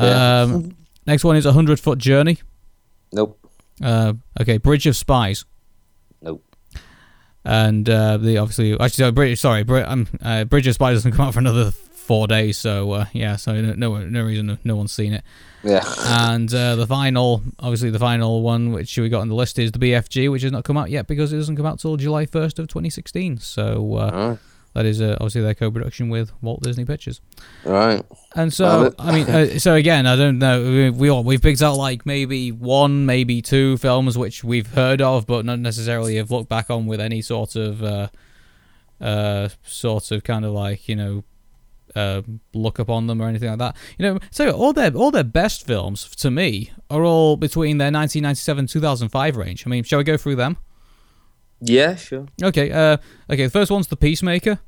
Yeah. 0.00 0.40
Um, 0.42 0.74
next 1.10 1.24
one 1.24 1.36
is 1.36 1.46
a 1.46 1.52
hundred 1.52 1.80
foot 1.80 1.98
journey. 1.98 2.38
Nope. 3.12 3.38
Uh, 3.82 4.14
okay, 4.40 4.58
Bridge 4.58 4.86
of 4.86 4.96
Spies. 4.96 5.44
Nope. 6.22 6.44
And 7.44 7.88
uh, 7.88 8.18
the 8.18 8.38
obviously 8.38 8.72
actually 8.72 8.90
sorry, 8.90 9.12
Bridge, 9.12 9.40
sorry, 9.40 9.62
Bri- 9.64 9.82
um, 9.82 10.06
uh, 10.22 10.44
Bridge 10.44 10.66
of 10.66 10.74
Spies 10.74 10.96
doesn't 10.96 11.12
come 11.12 11.26
out 11.26 11.34
for 11.34 11.40
another 11.40 11.70
four 11.70 12.26
days. 12.26 12.58
So 12.58 12.92
uh, 12.92 13.04
yeah, 13.12 13.36
so 13.36 13.58
no 13.60 13.72
no 13.74 13.98
no 13.98 14.22
reason 14.24 14.58
no 14.62 14.76
one's 14.76 14.92
seen 14.92 15.12
it. 15.12 15.24
Yeah. 15.62 15.84
And 16.06 16.52
uh, 16.54 16.76
the 16.76 16.86
final, 16.86 17.42
obviously 17.58 17.90
the 17.90 17.98
final 17.98 18.42
one 18.42 18.72
which 18.72 18.96
we 18.96 19.08
got 19.08 19.20
on 19.20 19.28
the 19.28 19.34
list 19.34 19.58
is 19.58 19.72
the 19.72 19.78
BFG, 19.78 20.30
which 20.30 20.42
has 20.42 20.52
not 20.52 20.64
come 20.64 20.76
out 20.76 20.90
yet 20.90 21.06
because 21.06 21.32
it 21.32 21.36
doesn't 21.36 21.56
come 21.56 21.66
out 21.66 21.80
till 21.80 21.96
July 21.96 22.26
first 22.26 22.58
of 22.58 22.68
2016. 22.68 23.38
So 23.38 23.96
uh. 23.96 24.36
That 24.74 24.86
is 24.86 25.00
uh, 25.00 25.16
obviously 25.20 25.42
their 25.42 25.54
co-production 25.54 26.08
with 26.08 26.32
Walt 26.42 26.62
Disney 26.62 26.84
Pictures. 26.84 27.20
Right. 27.64 28.04
And 28.36 28.52
so, 28.52 28.94
I 28.98 29.12
mean, 29.12 29.28
uh, 29.28 29.58
so 29.58 29.74
again, 29.74 30.06
I 30.06 30.14
don't 30.14 30.38
know. 30.38 30.62
We, 30.62 30.90
we 30.90 31.08
all 31.08 31.24
we've 31.24 31.42
picked 31.42 31.62
out 31.62 31.76
like 31.76 32.06
maybe 32.06 32.52
one, 32.52 33.04
maybe 33.04 33.42
two 33.42 33.76
films 33.78 34.16
which 34.16 34.44
we've 34.44 34.68
heard 34.68 35.02
of, 35.02 35.26
but 35.26 35.44
not 35.44 35.58
necessarily 35.58 36.16
have 36.16 36.30
looked 36.30 36.48
back 36.48 36.70
on 36.70 36.86
with 36.86 37.00
any 37.00 37.20
sort 37.20 37.56
of, 37.56 37.82
uh, 37.82 38.08
uh, 39.00 39.48
sort 39.64 40.12
of 40.12 40.22
kind 40.22 40.44
of 40.44 40.52
like 40.52 40.88
you 40.88 40.94
know, 40.94 41.24
uh, 41.96 42.22
look 42.54 42.78
upon 42.78 43.08
them 43.08 43.20
or 43.20 43.28
anything 43.28 43.48
like 43.48 43.58
that. 43.58 43.76
You 43.98 44.06
know, 44.06 44.18
so 44.30 44.50
all 44.52 44.72
their 44.72 44.94
all 44.94 45.10
their 45.10 45.24
best 45.24 45.66
films 45.66 46.14
to 46.16 46.30
me 46.30 46.70
are 46.88 47.04
all 47.04 47.36
between 47.36 47.78
their 47.78 47.86
1997 47.86 48.68
2005 48.68 49.36
range. 49.36 49.66
I 49.66 49.70
mean, 49.70 49.82
shall 49.82 49.98
we 49.98 50.04
go 50.04 50.16
through 50.16 50.36
them? 50.36 50.58
Yeah, 51.60 51.94
sure. 51.96 52.26
Okay. 52.42 52.70
Uh, 52.70 52.96
okay. 53.30 53.44
The 53.44 53.50
first 53.50 53.70
one's 53.70 53.86
The 53.88 53.96
Peacemaker. 53.96 54.58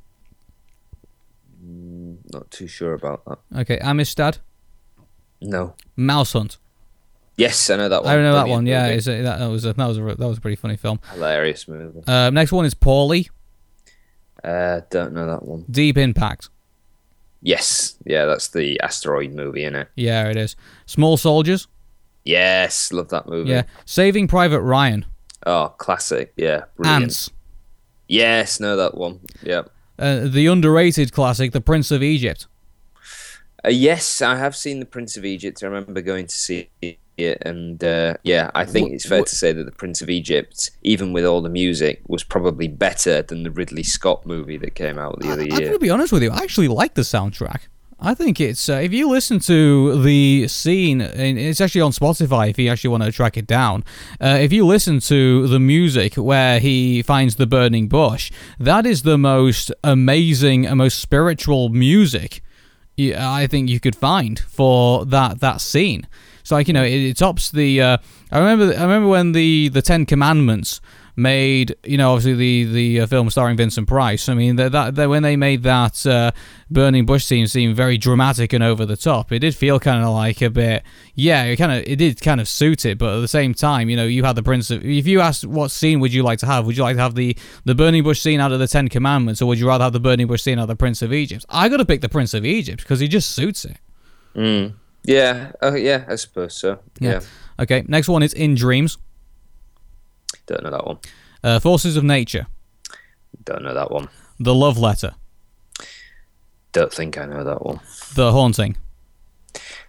Not 2.33 2.51
too 2.51 2.67
sure 2.67 2.95
about 2.95 3.25
that. 3.27 3.39
Okay, 3.61 3.79
Amistad, 3.79 4.39
No. 5.41 5.75
Mouse 5.97 6.33
Hunt. 6.33 6.57
Yes, 7.37 7.69
I 7.71 7.77
know 7.77 7.89
that 7.89 8.05
one. 8.05 8.13
I 8.13 8.17
know 8.17 8.33
that 8.35 8.43
Brilliant 8.45 8.51
one. 8.51 8.67
Yeah, 8.67 8.87
a, 8.87 9.01
that, 9.01 9.39
that 9.39 9.47
was 9.47 9.65
a, 9.65 9.73
that 9.73 9.87
was 9.87 9.99
a, 9.99 10.03
that 10.03 10.29
was 10.29 10.39
a 10.39 10.41
pretty 10.41 10.57
funny 10.57 10.77
film. 10.77 11.01
hilarious 11.13 11.67
movie. 11.69 12.01
Uh, 12.07 12.31
next 12.31 12.53
one 12.53 12.65
is 12.65 12.75
Paulie, 12.75 13.29
Uh, 14.45 14.81
don't 14.91 15.13
know 15.13 15.27
that 15.27 15.43
one. 15.45 15.65
Deep 15.71 15.97
Impact. 15.99 16.49
Yes, 17.41 17.97
yeah, 18.05 18.25
that's 18.27 18.49
the 18.49 18.79
asteroid 18.81 19.33
movie, 19.35 19.65
is 19.65 19.75
it? 19.75 19.89
Yeah, 19.97 20.29
it 20.29 20.37
is. 20.37 20.57
Small 20.87 21.17
Soldiers. 21.17 21.67
Yes, 22.25 22.93
love 22.93 23.09
that 23.09 23.27
movie. 23.27 23.51
Yeah. 23.51 23.65
Saving 23.85 24.29
Private 24.29 24.61
Ryan. 24.61 25.05
Oh, 25.47 25.75
classic. 25.79 26.33
Yeah, 26.37 26.65
brilliant. 26.77 27.05
Antz. 27.05 27.31
Yes, 28.09 28.61
know 28.61 28.77
that 28.77 28.97
one. 28.97 29.21
Yeah. 29.43 29.63
Uh, 29.99 30.27
the 30.27 30.47
underrated 30.47 31.13
classic, 31.13 31.53
The 31.53 31.61
Prince 31.61 31.91
of 31.91 32.03
Egypt. 32.03 32.47
Uh, 33.65 33.69
yes, 33.69 34.21
I 34.21 34.37
have 34.37 34.57
seen 34.57 34.81
The 34.81 34.87
Prince 34.87 35.17
of 35.17 35.25
Egypt. 35.25 35.63
I 35.63 35.67
remember 35.67 36.01
going 36.03 36.27
to 36.27 36.35
see 36.37 36.69
it, 37.17 37.43
and 37.43 37.83
uh, 37.85 38.15
yeah, 38.25 38.51
I 38.55 38.65
think 38.65 38.91
Wh- 38.91 38.95
it's 38.95 39.07
fair 39.07 39.23
wh- 39.23 39.27
to 39.27 39.37
say 39.37 39.53
that 39.53 39.65
The 39.65 39.71
Prince 39.73 40.03
of 40.03 40.11
Egypt, 40.11 40.71
even 40.83 41.13
with 41.13 41.25
all 41.25 41.43
the 41.43 41.49
music, 41.49 42.03
was 42.07 42.25
probably 42.25 42.69
better 42.69 43.23
than 43.23 43.43
the 43.45 43.51
Ridley 43.51 43.83
Scott 43.83 44.27
movie 44.27 44.57
that 44.59 44.75
came 44.75 44.99
out 44.99 45.21
the 45.21 45.31
other 45.31 45.43
year. 45.45 45.53
I'm 45.53 45.61
going 45.61 45.73
to 45.73 45.79
be 45.79 45.91
honest 45.91 46.13
with 46.13 46.23
you. 46.23 46.31
I 46.31 46.39
actually 46.39 46.69
like 46.69 46.95
the 46.95 47.03
soundtrack. 47.03 47.61
I 48.05 48.15
think 48.15 48.41
it's 48.41 48.69
uh, 48.69 48.75
if 48.75 48.93
you 48.93 49.09
listen 49.09 49.39
to 49.41 50.03
the 50.03 50.49
scene, 50.49 51.01
and 51.01 51.39
it's 51.39 51.61
actually 51.61 51.83
on 51.83 51.93
Spotify. 51.93 52.51
If 52.51 52.59
you 52.59 52.69
actually 52.69 52.91
want 52.91 53.05
to 53.05 53.13
track 53.13 53.37
it 53.37 53.47
down, 53.47 53.85
uh, 54.21 54.39
if 54.41 54.53
you 54.53 54.67
listen 54.67 54.99
to 55.01 55.47
the 55.47 55.61
music 55.61 56.15
where 56.17 56.59
he 56.59 57.03
finds 57.03 57.37
the 57.37 57.47
burning 57.47 57.87
bush, 57.87 58.33
that 58.59 58.87
is 58.87 59.03
the 59.03 59.17
most 59.17 59.73
amazing 59.85 60.67
and 60.67 60.79
most 60.79 60.99
spiritual 60.99 61.69
music 61.69 62.43
I 62.99 63.47
think 63.47 63.69
you 63.69 63.81
could 63.81 63.97
find 63.97 64.39
for 64.39 65.05
that 65.07 65.41
that 65.41 65.61
scene. 65.61 66.07
It's 66.41 66.51
like 66.51 66.69
you 66.69 66.75
know, 66.75 66.85
it, 66.85 66.93
it 66.93 67.17
tops 67.17 67.51
the. 67.51 67.81
Uh, 67.81 67.97
I 68.31 68.39
remember. 68.39 68.77
I 68.77 68.83
remember 68.83 69.09
when 69.09 69.33
the 69.33 69.69
the 69.69 69.83
Ten 69.83 70.05
Commandments 70.07 70.81
made. 71.17 71.77
You 71.85 71.99
know, 71.99 72.13
obviously 72.13 72.35
the 72.35 72.73
the 72.73 73.01
uh, 73.01 73.07
film 73.07 73.31
starring 73.31 73.57
Vincent 73.57 73.89
Price. 73.89 74.29
I 74.29 74.35
mean, 74.35 74.57
that 74.57 74.73
that, 74.73 74.95
that 74.97 75.09
when 75.09 75.23
they 75.23 75.37
made 75.37 75.63
that 75.63 76.05
uh, 76.07 76.33
burning 76.71 77.07
bush 77.07 77.25
scene 77.25 77.47
seem 77.47 77.75
very 77.75 77.99
dramatic 77.99 78.53
and 78.53 78.63
over 78.63 78.87
the 78.87 78.97
top. 78.97 79.33
It 79.33 79.41
did 79.41 79.55
feel 79.55 79.79
kind 79.79 80.05
of 80.05 80.11
like 80.11 80.41
a 80.43 80.51
bit. 80.51 80.83
Yeah, 81.15 81.45
it 81.45 81.57
kind 81.57 81.73
of 81.73 81.85
it 81.87 81.97
did 81.97 82.21
kind 82.21 82.41
of 82.41 82.49
suit 82.49 82.85
it, 82.85 82.99
but 82.99 83.17
at 83.17 83.21
the 83.21 83.29
same 83.29 83.55
time, 83.55 83.89
you 83.89 83.97
know, 83.97 84.05
you 84.05 84.25
had 84.25 84.37
the 84.37 84.43
Prince 84.43 84.71
of. 84.71 84.85
If 84.85 85.07
you 85.07 85.21
asked 85.21 85.47
what 85.47 85.71
scene 85.71 86.01
would 86.01 86.13
you 86.13 86.23
like 86.23 86.39
to 86.41 86.47
have, 86.47 86.67
would 86.67 86.77
you 86.77 86.83
like 86.83 86.97
to 86.97 87.03
have 87.03 87.15
the 87.15 87.37
the 87.65 87.75
burning 87.75 88.03
bush 88.03 88.21
scene 88.21 88.41
out 88.41 88.53
of 88.53 88.59
the 88.59 88.69
Ten 88.69 88.89
Commandments, 88.89 89.43
or 89.43 89.47
would 89.47 89.59
you 89.59 89.69
rather 89.69 89.85
have 89.85 89.93
the 89.93 90.01
burning 90.01 90.27
bush 90.27 90.43
scene 90.43 90.59
out 90.59 90.63
of 90.63 90.69
the 90.69 90.77
Prince 90.77 91.03
of 91.03 91.13
Egypt? 91.13 91.45
I 91.49 91.69
got 91.69 91.79
to 91.79 91.85
pick 91.85 92.01
the 92.01 92.09
Prince 92.09 92.35
of 92.35 92.45
Egypt 92.45 92.83
because 92.83 93.01
he 93.01 93.09
just 93.09 93.31
suits 93.31 93.65
it. 93.65 93.77
Mm. 94.35 94.75
Yeah, 95.05 95.53
oh 95.61 95.75
yeah, 95.75 96.05
I 96.09 96.15
suppose 96.17 96.57
so. 96.57 96.79
Yeah. 97.01 97.13
Yeah, 97.13 97.21
Okay, 97.59 97.85
next 97.89 98.09
one 98.09 98.23
is 98.23 98.33
In 98.33 98.55
Dreams. 98.55 98.99
Don't 100.47 100.63
know 100.65 100.71
that 100.71 100.87
one. 100.87 100.99
Uh, 101.43 101.59
Forces 101.61 101.97
of 101.97 102.05
Nature. 102.05 102.47
Don't 103.45 103.63
know 103.63 103.75
that 103.75 103.91
one. 103.91 104.09
The 104.39 104.55
Love 104.55 104.79
Letter. 104.79 105.15
Don't 106.73 106.93
think 106.93 107.19
I 107.19 107.27
know 107.27 107.45
that 107.45 107.65
one. 107.65 107.81
The 108.15 108.33
Haunting. 108.33 108.77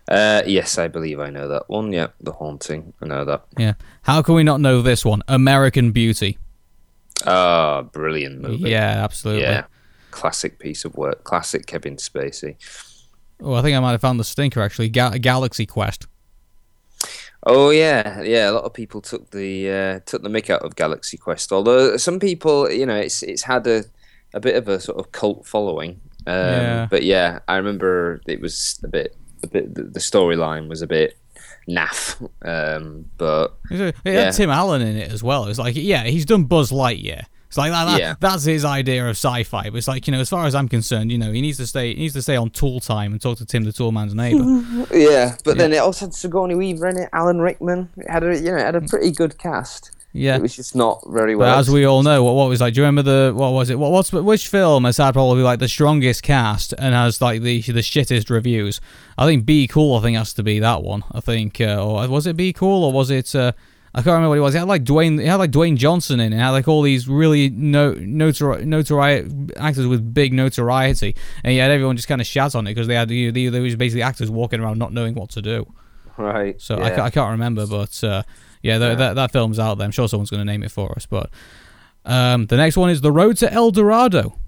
Uh, 0.08 0.42
yes, 0.46 0.78
I 0.78 0.88
believe 0.90 1.20
I 1.20 1.30
know 1.30 1.48
that 1.48 1.70
one. 1.70 1.94
Yeah, 1.94 2.08
The 2.20 2.34
Haunting. 2.34 2.94
I 3.02 3.06
know 3.06 3.24
that. 3.26 3.46
Yeah. 3.58 3.74
How 4.02 4.22
can 4.22 4.36
we 4.36 4.44
not 4.44 4.60
know 4.60 4.82
this 4.82 5.06
one? 5.06 5.22
American 5.28 5.92
Beauty. 5.92 6.38
Ah, 7.26 7.84
brilliant 7.84 8.42
movie. 8.42 8.70
Yeah, 8.70 9.04
absolutely. 9.04 9.44
Yeah. 9.44 9.66
Classic 10.12 10.60
piece 10.60 10.84
of 10.84 10.96
work. 10.96 11.24
Classic 11.24 11.66
Kevin 11.66 11.96
Spacey. 11.96 12.56
Oh, 13.42 13.54
I 13.54 13.62
think 13.62 13.76
I 13.78 13.80
might 13.80 13.92
have 13.92 14.02
found 14.02 14.20
the 14.20 14.24
stinker 14.26 14.62
actually. 14.62 14.90
Ga- 14.90 15.18
Galaxy 15.20 15.66
Quest. 15.66 16.08
Oh 17.46 17.70
yeah, 17.72 18.22
yeah. 18.22 18.50
A 18.50 18.54
lot 18.54 18.64
of 18.64 18.74
people 18.74 19.02
took 19.02 19.30
the 19.32 19.70
uh, 19.70 20.00
took 20.06 20.24
the 20.24 20.30
mick 20.30 20.50
out 20.50 20.62
of 20.62 20.76
Galaxy 20.76 21.18
Quest. 21.18 21.52
Although 21.52 21.98
some 21.98 22.20
people, 22.20 22.72
you 22.72 22.86
know, 22.86 22.96
it's 22.96 23.22
it's 23.24 23.44
had 23.44 23.68
a, 23.68 23.84
a 24.34 24.40
bit 24.40 24.56
of 24.56 24.68
a 24.68 24.80
sort 24.80 24.98
of 25.00 25.12
cult 25.12 25.46
following. 25.46 26.00
Um, 26.26 26.36
Yeah. 26.36 26.88
But 26.90 27.04
yeah, 27.04 27.40
I 27.48 27.58
remember 27.58 28.22
it 28.28 28.40
was 28.40 28.80
a 28.84 28.88
bit 28.88 29.16
a 29.44 29.48
bit. 29.48 29.76
The 29.76 30.00
storyline 30.00 30.70
was 30.70 30.82
a 30.82 30.88
bit 30.88 31.18
naff. 31.68 32.16
Um, 32.46 33.06
but 33.18 33.58
It 33.70 33.80
had 33.80 33.94
Yeah. 34.06 34.32
Tim 34.32 34.50
Allen 34.50 34.82
in 34.82 34.96
it 34.96 35.12
as 35.12 35.22
well. 35.22 35.46
It's 35.48 35.60
like, 35.60 35.76
yeah, 35.76 36.04
he's 36.06 36.26
done 36.26 36.46
Buzz 36.46 36.72
Lightyear. 36.72 37.24
It's 37.54 37.58
like 37.60 37.70
that, 37.72 37.86
that- 37.86 38.00
Yeah. 38.00 38.16
that's 38.20 38.46
his 38.46 38.66
idea 38.66 39.04
of 39.06 39.12
sci-fi. 39.12 39.70
But 39.70 39.76
it's 39.78 39.88
like, 39.88 40.08
you 40.08 40.12
know, 40.12 40.20
as 40.20 40.28
far 40.30 40.48
as 40.48 40.56
I'm 40.56 40.68
concerned, 40.68 41.12
you 41.12 41.20
know, 41.20 41.32
he 41.32 41.40
needs 41.40 41.58
to 41.60 41.68
stay 41.68 41.94
he 41.94 42.02
needs 42.02 42.16
to 42.16 42.22
stay 42.24 42.36
on 42.36 42.50
tool 42.50 42.80
time 42.80 43.12
and 43.12 43.22
talk 43.22 43.38
to 43.38 43.46
Tim 43.46 43.64
the 43.64 43.72
Toolman's 43.72 44.16
neighbor. 44.16 44.88
yeah, 44.92 45.36
but 45.46 45.60
then 45.60 45.72
it 45.72 45.78
also 45.78 46.06
had 46.08 46.16
Sigourney 46.16 46.56
Weaver 46.56 46.88
in 46.88 46.98
it, 46.98 47.10
Alan 47.14 47.40
Rickman. 47.42 47.90
It 47.98 48.10
had 48.10 48.24
a 48.24 48.36
you 48.36 48.50
know 48.52 48.58
it 48.58 48.66
had 48.66 48.76
a 48.76 48.82
pretty 48.82 49.12
good 49.12 49.38
cast. 49.38 49.92
Yeah. 50.16 50.36
It 50.36 50.42
was 50.44 50.56
just 50.56 50.76
not 50.76 51.04
very 51.08 51.34
But 51.34 51.40
well. 51.40 51.58
as 51.60 51.70
we 51.72 51.86
all 51.86 52.02
know, 52.04 52.24
what 52.24 52.34
what 52.36 52.50
was 52.50 52.60
like? 52.62 52.74
Do 52.74 52.82
you 52.82 52.86
remember 52.88 53.04
the 53.04 53.34
what 53.36 53.52
was 53.52 53.70
it? 53.70 53.78
What 53.78 53.92
what's 53.92 54.12
which 54.12 54.48
film 54.48 54.86
has 54.86 54.98
had 54.98 55.14
probably 55.14 55.44
like 55.44 55.60
the 55.60 55.68
strongest 55.68 56.24
cast 56.24 56.74
and 56.80 56.96
has 56.96 57.22
like 57.22 57.44
the 57.44 57.62
the 57.62 57.82
shittest 57.82 58.32
reviews? 58.32 58.82
I 59.16 59.26
think 59.28 59.46
Be 59.46 59.68
Cool. 59.68 59.96
I 59.96 60.02
think 60.02 60.18
has 60.18 60.34
to 60.34 60.44
be 60.44 60.58
that 60.60 60.82
one. 60.82 61.04
I 61.12 61.20
think, 61.20 61.62
uh, 61.62 61.84
or 61.84 62.08
was 62.08 62.26
it 62.26 62.36
Be 62.36 62.52
Cool 62.52 62.84
or 62.84 62.92
was 62.92 63.12
it? 63.12 63.36
Uh, 63.36 63.52
I 63.96 63.98
can't 64.00 64.08
remember 64.08 64.30
what 64.30 64.38
it 64.40 64.42
was. 64.42 64.56
It 64.56 64.60
had 64.60 64.68
like 64.68 64.84
Dwayne. 64.84 65.22
It 65.22 65.28
had 65.28 65.36
like 65.36 65.52
Dwayne 65.52 65.78
Johnson 65.78 66.20
in 66.20 66.34
it. 66.34 66.38
Had 66.38 66.50
like 66.50 66.68
all 66.68 66.82
these 66.82 67.08
really 67.08 67.50
no 67.50 67.94
notori- 67.94 68.64
notori- 68.66 69.52
actors 69.56 69.86
with 69.86 70.14
big 70.14 70.34
notoriety, 70.34 71.16
and 71.44 71.54
yet 71.54 71.70
everyone 71.70 71.96
just 71.96 72.08
kind 72.08 72.20
of 72.20 72.26
shouts 72.26 72.56
on 72.56 72.66
it 72.66 72.72
because 72.72 72.88
they 72.88 72.96
had 72.96 73.12
you 73.12 73.28
know, 73.28 73.32
they, 73.32 73.48
they 73.50 73.60
were 73.60 73.68
just 73.68 73.78
basically 73.78 74.02
actors 74.02 74.32
walking 74.32 74.60
around 74.62 74.80
not 74.80 74.94
knowing 74.94 75.14
what 75.14 75.30
to 75.32 75.42
do. 75.44 75.72
right. 76.18 76.60
So 76.60 76.80
yeah. 76.80 77.02
I, 77.04 77.06
I 77.06 77.10
can't 77.12 77.32
remember, 77.32 77.68
but 77.68 78.04
uh, 78.04 78.24
yeah, 78.64 78.80
th- 78.80 78.98
That, 78.98 79.14
that 79.14 79.32
film's 79.32 79.60
out 79.60 79.78
there. 79.78 79.86
I'm 79.86 79.92
sure 79.92 80.08
someone's 80.08 80.32
going 80.32 80.42
to 80.42 80.52
name 80.52 80.64
it 80.64 80.72
for 80.72 80.92
us. 80.94 81.06
But 81.06 81.30
um, 82.06 82.48
the 82.48 82.58
next 82.58 82.78
one 82.78 82.90
is 82.90 83.02
The 83.02 83.12
Road 83.12 83.38
to 83.38 83.54
El 83.54 83.70
Dorado. 83.72 84.40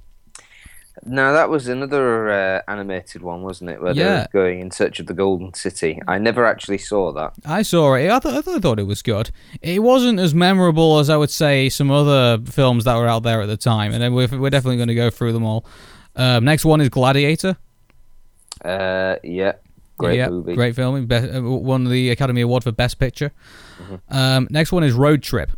Now 1.08 1.34
that 1.34 1.50
was 1.50 1.68
another 1.68 2.30
uh, 2.32 2.62
animated 2.68 3.22
one, 3.22 3.44
wasn't 3.44 3.70
it? 3.70 3.82
Where 3.82 3.94
they 3.94 4.02
Yeah. 4.02 4.22
were 4.22 4.28
going 4.34 4.60
in 4.60 4.72
search 4.72 5.00
of 5.00 5.06
the 5.06 5.14
Golden 5.14 5.54
City. 5.54 6.00
I 6.08 6.18
never 6.18 6.46
actually 6.46 6.80
saw 6.80 7.12
that. 7.14 7.34
I 7.46 7.62
saw 7.62 7.94
it. 7.94 8.10
I, 8.10 8.20
th- 8.20 8.34
I, 8.34 8.42
th- 8.42 8.58
I 8.58 8.60
thought 8.60 8.80
it 8.80 8.88
was 8.88 9.02
good. 9.02 9.30
It 9.62 9.84
wasn't 9.84 10.20
as 10.20 10.34
memorable 10.34 10.98
as 11.00 11.10
I 11.10 11.18
would 11.18 11.30
say 11.30 11.70
some 11.70 11.92
other 11.92 12.40
films 12.46 12.86
that 12.86 12.96
were 12.98 13.08
out 13.08 13.24
there 13.24 13.42
at 13.42 13.46
the 13.48 13.58
time, 13.58 13.94
and 13.94 14.02
then 14.02 14.14
we're, 14.16 14.28
we're 14.38 14.50
definitely 14.50 14.78
going 14.78 14.88
to 14.88 14.96
go 14.96 15.10
through 15.12 15.34
them 15.34 15.44
all. 15.44 15.66
Um, 16.16 16.44
next 16.44 16.66
one 16.66 16.82
is 16.82 16.90
Gladiator. 16.90 17.58
Uh, 18.64 19.18
yeah, 19.24 19.54
great 19.98 20.18
yeah, 20.18 20.30
movie. 20.30 20.56
Great 20.56 20.76
film. 20.76 21.08
Uh, 21.12 21.42
won 21.42 21.84
the 21.84 22.10
Academy 22.10 22.42
Award 22.42 22.64
for 22.64 22.72
Best 22.72 22.98
Picture. 23.00 23.32
Um, 24.10 24.48
next 24.50 24.72
one 24.72 24.84
is 24.84 24.94
Road 24.94 25.22
Trip. 25.22 25.52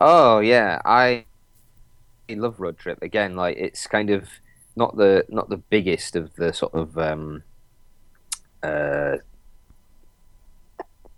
Oh 0.00 0.38
yeah, 0.38 0.80
I 0.84 1.24
love 2.30 2.58
Road 2.60 2.78
Trip. 2.78 2.98
Again, 3.02 3.36
like 3.36 3.56
it's 3.56 3.86
kind 3.86 4.10
of 4.10 4.28
not 4.76 4.96
the 4.96 5.24
not 5.28 5.48
the 5.48 5.56
biggest 5.58 6.16
of 6.16 6.34
the 6.36 6.52
sort 6.52 6.74
of 6.74 6.96
um, 6.98 7.42
uh, 8.62 9.16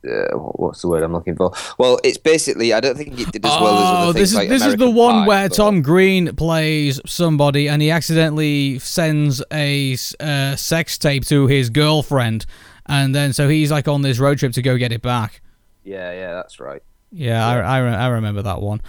uh, 0.09 0.37
what's 0.37 0.83
the 0.83 0.89
word 0.89 1.03
I'm 1.03 1.13
looking 1.13 1.35
for? 1.37 1.53
Well, 1.79 1.99
it's 2.05 2.19
basically 2.19 2.73
I 2.73 2.81
don't 2.81 2.97
think 2.97 3.19
it 3.19 3.33
did 3.33 3.45
as 3.45 3.51
well 3.61 3.77
as 3.79 3.81
other 3.85 3.99
Oh, 4.11 4.13
things 4.13 4.15
this 4.15 4.31
is 4.31 4.37
like 4.37 4.49
this 4.49 4.65
is 4.65 4.77
the 4.77 4.85
American 4.85 4.95
one 4.97 5.15
Pie, 5.23 5.27
where 5.27 5.49
but- 5.49 5.57
Tom 5.57 5.83
Green 5.83 6.35
plays 6.37 7.01
somebody 7.07 7.69
and 7.69 7.83
he 7.83 7.91
accidentally 7.91 8.79
sends 8.79 9.43
a 9.53 9.97
uh, 10.21 10.55
sex 10.57 10.97
tape 10.99 11.25
to 11.27 11.47
his 11.47 11.71
girlfriend, 11.71 12.47
and 12.87 13.15
then 13.15 13.33
so 13.33 13.49
he's 13.49 13.71
like 13.73 13.89
on 13.89 14.03
this 14.03 14.19
road 14.19 14.39
trip 14.39 14.53
to 14.53 14.63
go 14.63 14.77
get 14.77 14.93
it 14.93 15.03
back. 15.03 15.41
Yeah, 15.83 16.13
yeah, 16.13 16.35
that's 16.35 16.61
right. 16.61 16.83
Yeah, 17.13 17.47
I, 17.47 17.59
I, 17.61 17.79
re- 17.79 17.95
I 17.95 18.09
remember 18.09 18.43
that 18.43 18.61
one. 18.61 18.83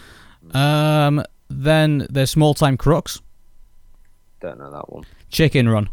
Um, 0.53 1.23
then 1.67 2.07
there's 2.09 2.31
Small 2.31 2.53
Time 2.53 2.77
Crooks, 2.77 3.21
Don't 4.39 4.57
know 4.59 4.71
that 4.71 4.91
one. 4.91 5.05
Chicken 5.29 5.67
Run. 5.69 5.89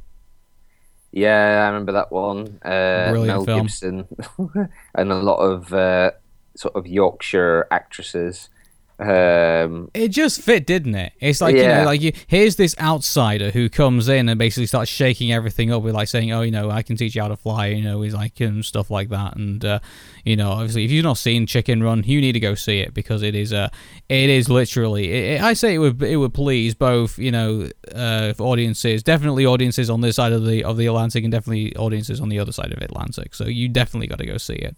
Yeah, 1.12 1.64
I 1.64 1.66
remember 1.68 1.92
that 1.92 2.10
one. 2.10 2.58
Uh, 2.64 3.10
Brilliant 3.10 3.26
Mel 3.26 3.44
film. 3.44 3.62
Gibson 3.62 4.08
and 4.94 5.12
a 5.12 5.14
lot 5.14 5.36
of 5.36 5.72
uh, 5.72 6.10
sort 6.56 6.74
of 6.74 6.86
Yorkshire 6.86 7.68
actresses. 7.70 8.48
Um, 8.96 9.90
It 9.92 10.08
just 10.08 10.40
fit, 10.40 10.66
didn't 10.66 10.94
it? 10.94 11.12
It's 11.20 11.40
like 11.40 11.56
you 11.56 11.62
know, 11.68 11.84
like 11.84 12.00
you 12.00 12.12
here's 12.28 12.54
this 12.54 12.76
outsider 12.78 13.50
who 13.50 13.68
comes 13.68 14.08
in 14.08 14.28
and 14.28 14.38
basically 14.38 14.66
starts 14.66 14.88
shaking 14.90 15.32
everything 15.32 15.72
up 15.72 15.82
with 15.82 15.94
like 15.94 16.06
saying, 16.06 16.30
"Oh, 16.32 16.42
you 16.42 16.52
know, 16.52 16.70
I 16.70 16.82
can 16.82 16.96
teach 16.96 17.16
you 17.16 17.22
how 17.22 17.26
to 17.28 17.36
fly," 17.36 17.66
you 17.68 17.82
know, 17.82 18.02
he's 18.02 18.14
like 18.14 18.38
and 18.40 18.64
stuff 18.64 18.90
like 18.92 19.08
that. 19.08 19.34
And 19.34 19.64
uh, 19.64 19.80
you 20.24 20.36
know, 20.36 20.50
obviously, 20.50 20.84
if 20.84 20.92
you've 20.92 21.02
not 21.04 21.18
seen 21.18 21.44
Chicken 21.46 21.82
Run, 21.82 22.04
you 22.06 22.20
need 22.20 22.32
to 22.32 22.40
go 22.40 22.54
see 22.54 22.78
it 22.78 22.94
because 22.94 23.22
it 23.22 23.34
is 23.34 23.52
uh, 23.52 23.68
it 24.08 24.30
is 24.30 24.48
literally. 24.48 25.10
It, 25.10 25.24
it- 25.24 25.40
I 25.42 25.54
say 25.54 25.74
it 25.74 25.78
would 25.78 26.00
it 26.02 26.16
would 26.16 26.32
please 26.32 26.74
both 26.74 27.18
you 27.18 27.32
know 27.32 27.68
uh, 27.94 28.32
audiences, 28.38 29.02
definitely 29.02 29.44
audiences 29.44 29.90
on 29.90 30.02
this 30.02 30.14
side 30.16 30.32
of 30.32 30.46
the 30.46 30.62
of 30.62 30.76
the 30.76 30.86
Atlantic, 30.86 31.24
and 31.24 31.32
definitely 31.32 31.74
audiences 31.76 32.20
on 32.20 32.28
the 32.28 32.38
other 32.38 32.52
side 32.52 32.70
of 32.72 32.78
Atlantic. 32.80 33.34
So 33.34 33.46
you 33.46 33.68
definitely 33.68 34.06
got 34.06 34.18
to 34.18 34.26
go 34.26 34.36
see 34.38 34.54
it. 34.54 34.76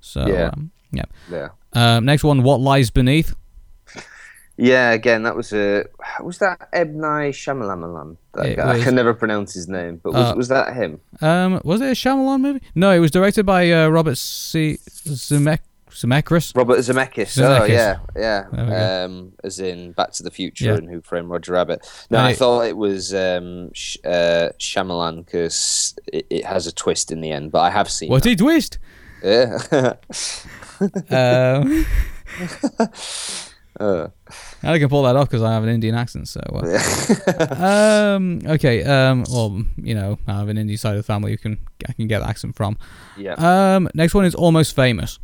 So 0.00 0.26
Yeah. 0.26 0.50
um, 0.52 0.72
yeah. 0.92 1.04
yeah. 1.30 1.48
Um, 1.74 2.04
next 2.04 2.22
one, 2.24 2.42
What 2.42 2.60
Lies 2.60 2.90
Beneath. 2.90 3.34
Yeah, 4.58 4.90
again, 4.90 5.22
that 5.22 5.34
was 5.34 5.52
a 5.54 5.86
was 6.20 6.38
that 6.38 6.70
Ebnai 6.72 7.30
Shamalaman? 7.30 8.18
That 8.34 8.56
guy? 8.56 8.66
was- 8.74 8.80
I 8.82 8.84
can 8.84 8.94
never 8.94 9.14
pronounce 9.14 9.54
his 9.54 9.66
name, 9.66 10.00
but 10.02 10.12
was, 10.12 10.30
Uh, 10.30 10.34
was 10.36 10.48
that 10.48 10.74
him? 10.76 11.00
Um, 11.22 11.60
was 11.64 11.80
it 11.80 11.86
a 11.86 11.92
Shyamalan 11.92 12.40
movie? 12.42 12.62
No, 12.74 12.90
it 12.92 12.98
was 12.98 13.10
directed 13.10 13.46
by 13.46 13.70
uh, 13.72 13.88
Robert 13.88 14.18
C. 14.18 14.78
Zemek- 14.86 15.60
Zemeckis. 15.90 16.54
Robert 16.54 16.78
Zemeckis. 16.78 17.36
Zemeckis. 17.38 17.60
Oh 17.62 17.64
yeah, 17.64 17.98
yeah. 18.14 18.44
There 18.52 18.64
we 18.64 18.70
go. 18.70 19.04
Um, 19.06 19.32
as 19.42 19.58
in 19.58 19.92
Back 19.92 20.12
to 20.12 20.22
the 20.22 20.30
Future 20.30 20.66
Yeah. 20.66 20.74
and 20.74 20.88
Who 20.90 21.00
Framed 21.00 21.30
Roger 21.30 21.52
Rabbit. 21.52 21.80
No, 22.10 22.18
And 22.18 22.26
I 22.26 22.34
thought 22.34 22.66
it 22.66 22.76
was 22.76 23.14
um, 23.14 23.72
Sh- 23.72 23.96
uh, 24.04 24.50
Shyamalan 24.58 25.24
because 25.24 25.94
it, 26.12 26.26
it 26.28 26.44
has 26.44 26.66
a 26.66 26.72
twist 26.72 27.10
in 27.10 27.20
the 27.22 27.30
end. 27.30 27.52
But 27.52 27.60
I 27.60 27.70
have 27.70 27.90
seen. 27.90 28.10
What 28.10 28.22
that. 28.22 28.32
a 28.32 28.36
twist! 28.36 28.78
Yeah. 29.24 29.58
Um, 31.10 31.86
Uh, 33.80 34.08
I 34.62 34.78
can 34.78 34.88
pull 34.88 35.02
that 35.04 35.16
off 35.16 35.28
because 35.30 35.42
I 35.42 35.52
have 35.52 35.62
an 35.62 35.70
Indian 35.70 35.94
accent. 35.94 36.28
So, 36.28 36.40
uh, 36.40 38.14
um, 38.16 38.42
okay. 38.44 38.84
Um, 38.84 39.24
well, 39.30 39.64
you 39.76 39.94
know, 39.94 40.18
I 40.26 40.34
have 40.34 40.48
an 40.48 40.58
Indian 40.58 40.76
side 40.76 40.90
of 40.90 40.98
the 40.98 41.02
family. 41.02 41.30
You 41.32 41.38
can 41.38 41.58
I 41.88 41.92
can 41.92 42.06
get 42.06 42.20
the 42.20 42.28
accent 42.28 42.54
from. 42.54 42.76
yeah. 43.16 43.34
Um, 43.34 43.88
next 43.94 44.14
one 44.14 44.24
is 44.24 44.34
Almost 44.34 44.76
Famous. 44.76 45.18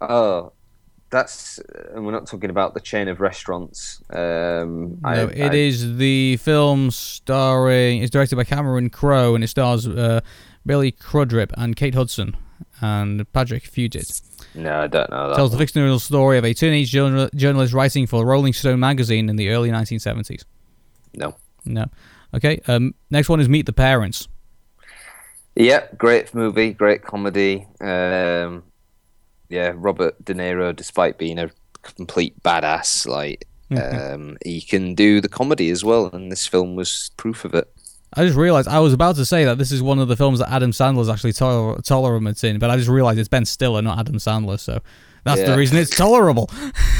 oh, 0.00 0.52
that's. 1.10 1.60
And 1.94 2.04
we're 2.04 2.12
not 2.12 2.26
talking 2.26 2.50
about 2.50 2.74
the 2.74 2.80
chain 2.80 3.06
of 3.06 3.20
restaurants. 3.20 4.02
Um, 4.10 4.98
No, 5.02 5.30
it 5.32 5.54
is 5.54 5.96
the 5.98 6.38
film 6.38 6.90
starring. 6.90 8.02
It's 8.02 8.10
directed 8.10 8.34
by 8.36 8.44
Cameron 8.44 8.90
Crowe 8.90 9.36
and 9.36 9.44
it 9.44 9.48
stars 9.48 9.86
uh, 9.86 10.20
Billy 10.66 10.90
Crudup 10.90 11.52
and 11.56 11.76
Kate 11.76 11.94
Hudson 11.94 12.36
and 12.82 13.30
Patrick 13.32 13.62
Fugit. 13.64 14.20
No, 14.54 14.80
I 14.80 14.86
don't 14.86 15.08
know 15.10 15.28
that. 15.30 15.36
tells 15.36 15.52
the 15.52 15.56
fictional 15.58 15.98
story 15.98 16.36
of 16.36 16.44
a 16.44 16.52
teenage 16.52 16.90
journal- 16.90 17.30
journalist 17.34 17.72
writing 17.72 18.06
for 18.06 18.26
Rolling 18.26 18.52
Stone 18.52 18.80
magazine 18.80 19.28
in 19.30 19.36
the 19.36 19.48
early 19.50 19.70
1970s. 19.70 20.44
No. 21.14 21.34
No. 21.64 21.86
Okay. 22.34 22.60
Um, 22.66 22.94
next 23.10 23.28
one 23.28 23.40
is 23.40 23.48
Meet 23.48 23.66
the 23.66 23.72
Parents. 23.72 24.28
Yeah, 25.54 25.86
great 25.96 26.34
movie, 26.34 26.72
great 26.72 27.02
comedy. 27.02 27.66
Um, 27.80 28.62
yeah, 29.48 29.72
Robert 29.74 30.22
De 30.24 30.34
Niro, 30.34 30.74
despite 30.74 31.18
being 31.18 31.38
a 31.38 31.50
complete 31.82 32.42
badass, 32.42 33.06
like 33.06 33.46
um, 33.70 34.36
he 34.44 34.60
can 34.60 34.94
do 34.94 35.20
the 35.20 35.28
comedy 35.28 35.70
as 35.70 35.84
well, 35.84 36.06
and 36.12 36.32
this 36.32 36.46
film 36.46 36.74
was 36.74 37.10
proof 37.16 37.44
of 37.44 37.54
it. 37.54 37.70
I 38.14 38.24
just 38.24 38.36
realized 38.36 38.68
I 38.68 38.80
was 38.80 38.92
about 38.92 39.16
to 39.16 39.24
say 39.24 39.44
that 39.44 39.58
this 39.58 39.72
is 39.72 39.82
one 39.82 39.98
of 39.98 40.08
the 40.08 40.16
films 40.16 40.38
that 40.40 40.50
Adam 40.50 40.70
Sandler's 40.70 41.08
actually 41.08 41.32
tol- 41.32 41.76
tolerant 41.76 42.44
in, 42.44 42.58
but 42.58 42.70
I 42.70 42.76
just 42.76 42.88
realized 42.88 43.18
it's 43.18 43.28
Ben 43.28 43.44
Stiller, 43.44 43.80
not 43.80 43.98
Adam 43.98 44.16
Sandler. 44.16 44.60
So 44.60 44.80
that's 45.24 45.42
the 45.42 45.56
reason 45.56 45.78
it's 45.78 45.94
tolerable. 45.94 46.50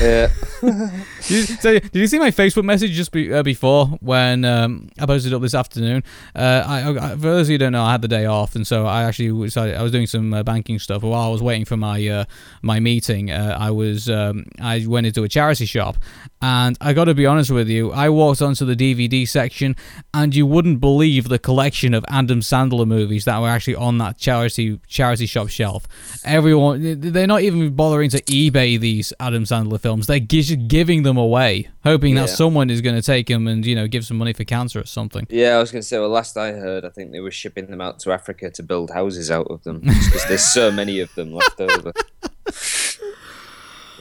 Yeah, 0.01 0.29
Did 0.63 0.91
you, 1.29 1.43
so, 1.43 1.79
did 1.79 1.95
you 1.95 2.07
see 2.07 2.19
my 2.19 2.31
Facebook 2.31 2.65
message 2.65 2.93
just 2.93 3.11
be, 3.13 3.33
uh, 3.33 3.43
before 3.43 3.87
when 4.01 4.45
um, 4.45 4.91
I 4.99 5.07
posted 5.07 5.35
up 5.35 5.43
this 5.43 5.55
afternoon? 5.55 6.05
Uh, 6.35 6.63
I, 6.67 6.91
I, 6.91 7.09
for 7.11 7.17
those 7.17 7.47
of 7.47 7.51
you 7.51 7.55
who 7.55 7.59
don't 7.59 7.73
know, 7.73 7.83
I 7.83 7.93
had 7.93 8.03
the 8.03 8.09
day 8.09 8.27
off, 8.27 8.55
and 8.55 8.67
so 8.67 8.87
I 8.87 9.05
actually 9.05 9.47
decided 9.47 9.77
I 9.77 9.83
was 9.83 9.91
doing 9.91 10.07
some 10.07 10.33
uh, 10.33 10.43
banking 10.43 10.79
stuff. 10.79 11.03
While 11.03 11.21
I 11.21 11.29
was 11.29 11.43
waiting 11.43 11.65
for 11.65 11.77
my 11.77 12.07
uh, 12.07 12.25
my 12.63 12.79
meeting, 12.81 13.31
uh, 13.31 13.57
I 13.59 13.71
was 13.71 14.09
um, 14.09 14.45
I 14.61 14.85
went 14.87 15.07
into 15.07 15.25
a 15.25 15.29
charity 15.29 15.67
shop, 15.67 15.97
and 16.41 16.79
I 16.81 16.93
got 16.93 17.05
to 17.05 17.15
be 17.15 17.27
honest 17.27 17.51
with 17.51 17.69
you, 17.69 17.93
I 17.93 18.09
walked 18.09 18.41
onto 18.41 18.65
the 18.65 18.77
DVD 18.77 19.29
section, 19.29 19.75
and 20.15 20.35
you 20.35 20.47
wouldn't 20.47 20.81
believe 20.81 21.29
the 21.29 21.39
collection 21.39 21.93
of 21.93 22.05
Adam 22.09 22.41
Sandler 22.41 22.87
movies 22.87 23.25
that 23.25 23.41
were 23.41 23.49
actually 23.49 23.77
on 23.77 23.99
that 23.99 24.19
charity 24.19 24.79
charity 24.87 25.27
shop 25.27 25.49
shelf. 25.49 25.89
Everyone, 26.25 27.01
they're 27.01 27.27
not 27.27 27.43
even 27.43 27.75
bothering 27.75 28.11
to 28.13 28.23
eBay 28.23 28.81
these 28.81 29.13
Adam 29.21 29.45
Sandler 29.45 29.79
films. 29.81 30.07
They're 30.07 30.21
gi- 30.21 30.57
giving 30.57 31.03
them 31.03 31.17
away, 31.17 31.69
hoping 31.85 32.15
that 32.15 32.29
Yeah. 32.29 32.35
someone 32.35 32.71
is 32.71 32.81
going 32.81 32.97
to 32.97 33.03
take 33.03 33.27
them 33.27 33.47
and 33.47 33.67
you 33.67 33.75
know 33.75 33.87
give 33.89 34.05
some 34.07 34.17
money 34.17 34.33
for 34.33 34.45
cancer 34.45 34.81
or 34.81 34.87
something. 34.87 35.27
yeah. 35.29 35.57
I 35.57 35.59
was 35.59 35.71
gonna 35.73 35.83
say. 35.83 35.99
Well, 35.99 36.09
last 36.09 36.37
I 36.37 36.53
heard, 36.53 36.85
I 36.85 36.89
think 36.91 37.13
they 37.13 37.21
were 37.21 37.31
shipping 37.31 37.67
them 37.67 37.81
out 37.81 37.99
to 38.01 38.13
Africa 38.13 38.51
to 38.51 38.63
build 38.63 38.91
houses 38.93 39.31
out 39.31 39.49
of 39.49 39.63
them 39.65 39.81
because 39.81 40.25
there's 40.29 40.45
so 40.45 40.71
many 40.71 41.01
of 41.01 41.15
them 41.15 41.33
left 41.33 41.61
over. 41.61 41.93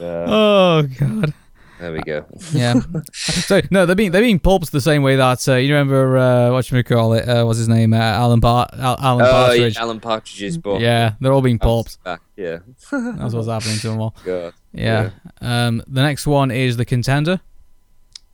Uh, 0.00 0.24
Oh 0.26 0.82
God. 0.98 1.34
There 1.82 1.92
we 1.92 2.00
go. 2.02 2.24
Yeah. 2.52 2.80
so 3.12 3.60
no, 3.72 3.86
they're 3.86 3.96
being 3.96 4.12
they're 4.12 4.22
being 4.22 4.38
pulped 4.38 4.70
the 4.70 4.80
same 4.80 5.02
way 5.02 5.16
that 5.16 5.48
uh, 5.48 5.56
you 5.56 5.74
remember 5.74 6.16
uh, 6.16 6.52
what 6.52 6.70
you 6.70 6.80
call 6.84 7.12
it? 7.14 7.28
Uh, 7.28 7.44
what's 7.44 7.58
his 7.58 7.66
name? 7.66 7.92
Uh, 7.92 7.96
Alan 7.96 8.40
Par- 8.40 8.68
Al- 8.74 8.98
Alan 9.00 9.24
Oh, 9.24 9.26
yeah, 9.26 9.32
Partridge. 9.32 9.76
Alan 9.78 9.98
Partridge's 9.98 10.58
book. 10.58 10.80
Yeah, 10.80 11.14
they're 11.20 11.32
all 11.32 11.42
being 11.42 11.58
pulped. 11.58 11.98
Yeah. 12.36 12.58
That's 12.92 13.34
what's 13.34 13.48
happening 13.48 13.78
to 13.78 13.88
them 13.88 14.00
all. 14.00 14.14
God. 14.24 14.54
Yeah. 14.72 15.10
Um, 15.40 15.82
the 15.88 16.02
next 16.02 16.24
one 16.24 16.52
is 16.52 16.76
the 16.76 16.84
contender. 16.84 17.40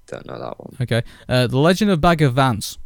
Don't 0.08 0.26
know 0.26 0.38
that 0.38 0.60
one. 0.60 0.76
Okay. 0.82 1.02
Uh, 1.26 1.46
the 1.46 1.56
Legend 1.58 1.90
of 1.90 2.02
Bagger 2.02 2.28
Vance. 2.28 2.76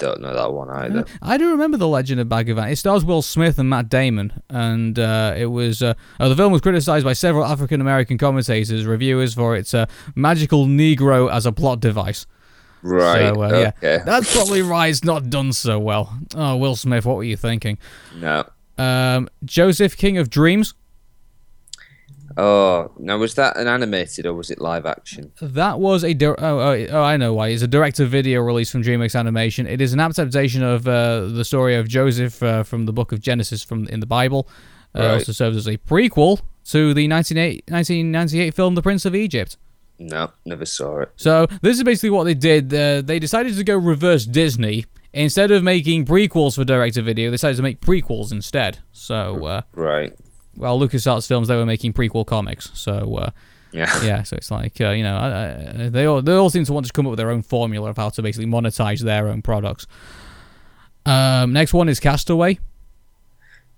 Don't 0.00 0.22
know 0.22 0.34
that 0.34 0.50
one 0.50 0.70
either. 0.70 1.04
I 1.20 1.36
do 1.36 1.50
remember 1.50 1.76
the 1.76 1.86
Legend 1.86 2.22
of 2.22 2.28
Vance. 2.28 2.72
It 2.72 2.76
stars 2.76 3.04
Will 3.04 3.20
Smith 3.20 3.58
and 3.58 3.68
Matt 3.68 3.90
Damon, 3.90 4.32
and 4.48 4.98
uh, 4.98 5.34
it 5.36 5.46
was 5.46 5.82
uh, 5.82 5.92
oh, 6.18 6.30
the 6.30 6.36
film 6.36 6.52
was 6.52 6.62
criticized 6.62 7.04
by 7.04 7.12
several 7.12 7.44
African 7.44 7.82
American 7.82 8.16
commentators, 8.16 8.86
reviewers 8.86 9.34
for 9.34 9.54
its 9.54 9.74
uh, 9.74 9.84
magical 10.14 10.66
Negro 10.66 11.30
as 11.30 11.44
a 11.44 11.52
plot 11.52 11.80
device. 11.80 12.26
Right. 12.82 13.34
So, 13.34 13.42
uh, 13.42 13.46
okay. 13.46 13.72
yeah, 13.82 13.98
that's 14.04 14.34
probably 14.34 14.62
why 14.62 14.86
it's 14.86 15.04
not 15.04 15.28
done 15.28 15.52
so 15.52 15.78
well. 15.78 16.18
Oh, 16.34 16.56
Will 16.56 16.76
Smith, 16.76 17.04
what 17.04 17.16
were 17.16 17.24
you 17.24 17.36
thinking? 17.36 17.76
No. 18.16 18.48
Um, 18.78 19.28
Joseph, 19.44 19.98
King 19.98 20.16
of 20.16 20.30
Dreams. 20.30 20.72
Oh, 22.36 22.92
now 22.98 23.18
was 23.18 23.34
that 23.34 23.56
an 23.56 23.66
animated 23.66 24.24
or 24.26 24.34
was 24.34 24.50
it 24.50 24.60
live 24.60 24.86
action? 24.86 25.32
That 25.40 25.80
was 25.80 26.04
a 26.04 26.14
dir- 26.14 26.36
oh, 26.38 26.58
oh 26.60 26.86
oh 26.90 27.02
I 27.02 27.16
know 27.16 27.34
why. 27.34 27.48
It's 27.48 27.62
a 27.62 27.66
direct-to-video 27.68 28.40
release 28.40 28.70
from 28.70 28.82
DreamWorks 28.82 29.18
Animation. 29.18 29.66
It 29.66 29.80
is 29.80 29.92
an 29.92 30.00
adaptation 30.00 30.62
of 30.62 30.86
uh, 30.86 31.26
the 31.26 31.44
story 31.44 31.74
of 31.76 31.88
Joseph 31.88 32.42
uh, 32.42 32.62
from 32.62 32.86
the 32.86 32.92
Book 32.92 33.12
of 33.12 33.20
Genesis 33.20 33.64
from 33.64 33.86
in 33.88 34.00
the 34.00 34.06
Bible. 34.06 34.48
Uh, 34.94 35.00
Right. 35.00 35.12
Also 35.14 35.32
serves 35.32 35.56
as 35.56 35.66
a 35.68 35.76
prequel 35.78 36.40
to 36.66 36.94
the 36.94 37.08
1998 37.08 37.64
1998 37.70 38.54
film 38.54 38.74
The 38.74 38.82
Prince 38.82 39.04
of 39.04 39.14
Egypt. 39.14 39.56
No, 39.98 40.30
never 40.44 40.64
saw 40.64 41.00
it. 41.00 41.10
So 41.16 41.46
this 41.62 41.76
is 41.76 41.82
basically 41.84 42.10
what 42.10 42.24
they 42.24 42.34
did. 42.34 42.72
Uh, 42.72 43.02
they 43.02 43.18
decided 43.18 43.54
to 43.56 43.64
go 43.64 43.76
reverse 43.76 44.24
Disney. 44.24 44.86
Instead 45.12 45.50
of 45.50 45.62
making 45.64 46.06
prequels 46.06 46.54
for 46.54 46.64
direct-to-video, 46.64 47.30
they 47.30 47.34
decided 47.34 47.56
to 47.56 47.62
make 47.62 47.80
prequels 47.80 48.30
instead. 48.30 48.78
So, 48.92 49.44
uh, 49.44 49.62
Right. 49.74 50.12
Well, 50.60 50.78
LucasArts 50.78 51.26
films 51.26 51.48
they 51.48 51.56
were 51.56 51.66
making 51.66 51.92
prequel 51.92 52.26
comics. 52.26 52.70
So. 52.74 53.16
Uh, 53.16 53.30
Yeah. 53.72 54.02
yeah, 54.04 54.24
so 54.24 54.34
it's 54.34 54.50
like 54.50 54.80
uh, 54.80 54.90
you 54.90 55.04
know, 55.04 55.14
uh, 55.14 55.84
uh, 55.84 55.90
they 55.90 56.04
all 56.04 56.20
they 56.22 56.34
all 56.34 56.50
seem 56.50 56.64
to 56.64 56.72
want 56.72 56.86
to 56.86 56.92
come 56.92 57.06
up 57.06 57.10
with 57.10 57.18
their 57.18 57.30
own 57.30 57.42
formula 57.42 57.88
of 57.88 57.96
how 57.96 58.08
to 58.08 58.20
basically 58.20 58.50
monetize 58.50 58.98
their 58.98 59.28
own 59.28 59.42
products. 59.42 59.86
Um, 61.06 61.52
next 61.52 61.72
one 61.72 61.88
is 61.88 62.00
Castaway. 62.00 62.58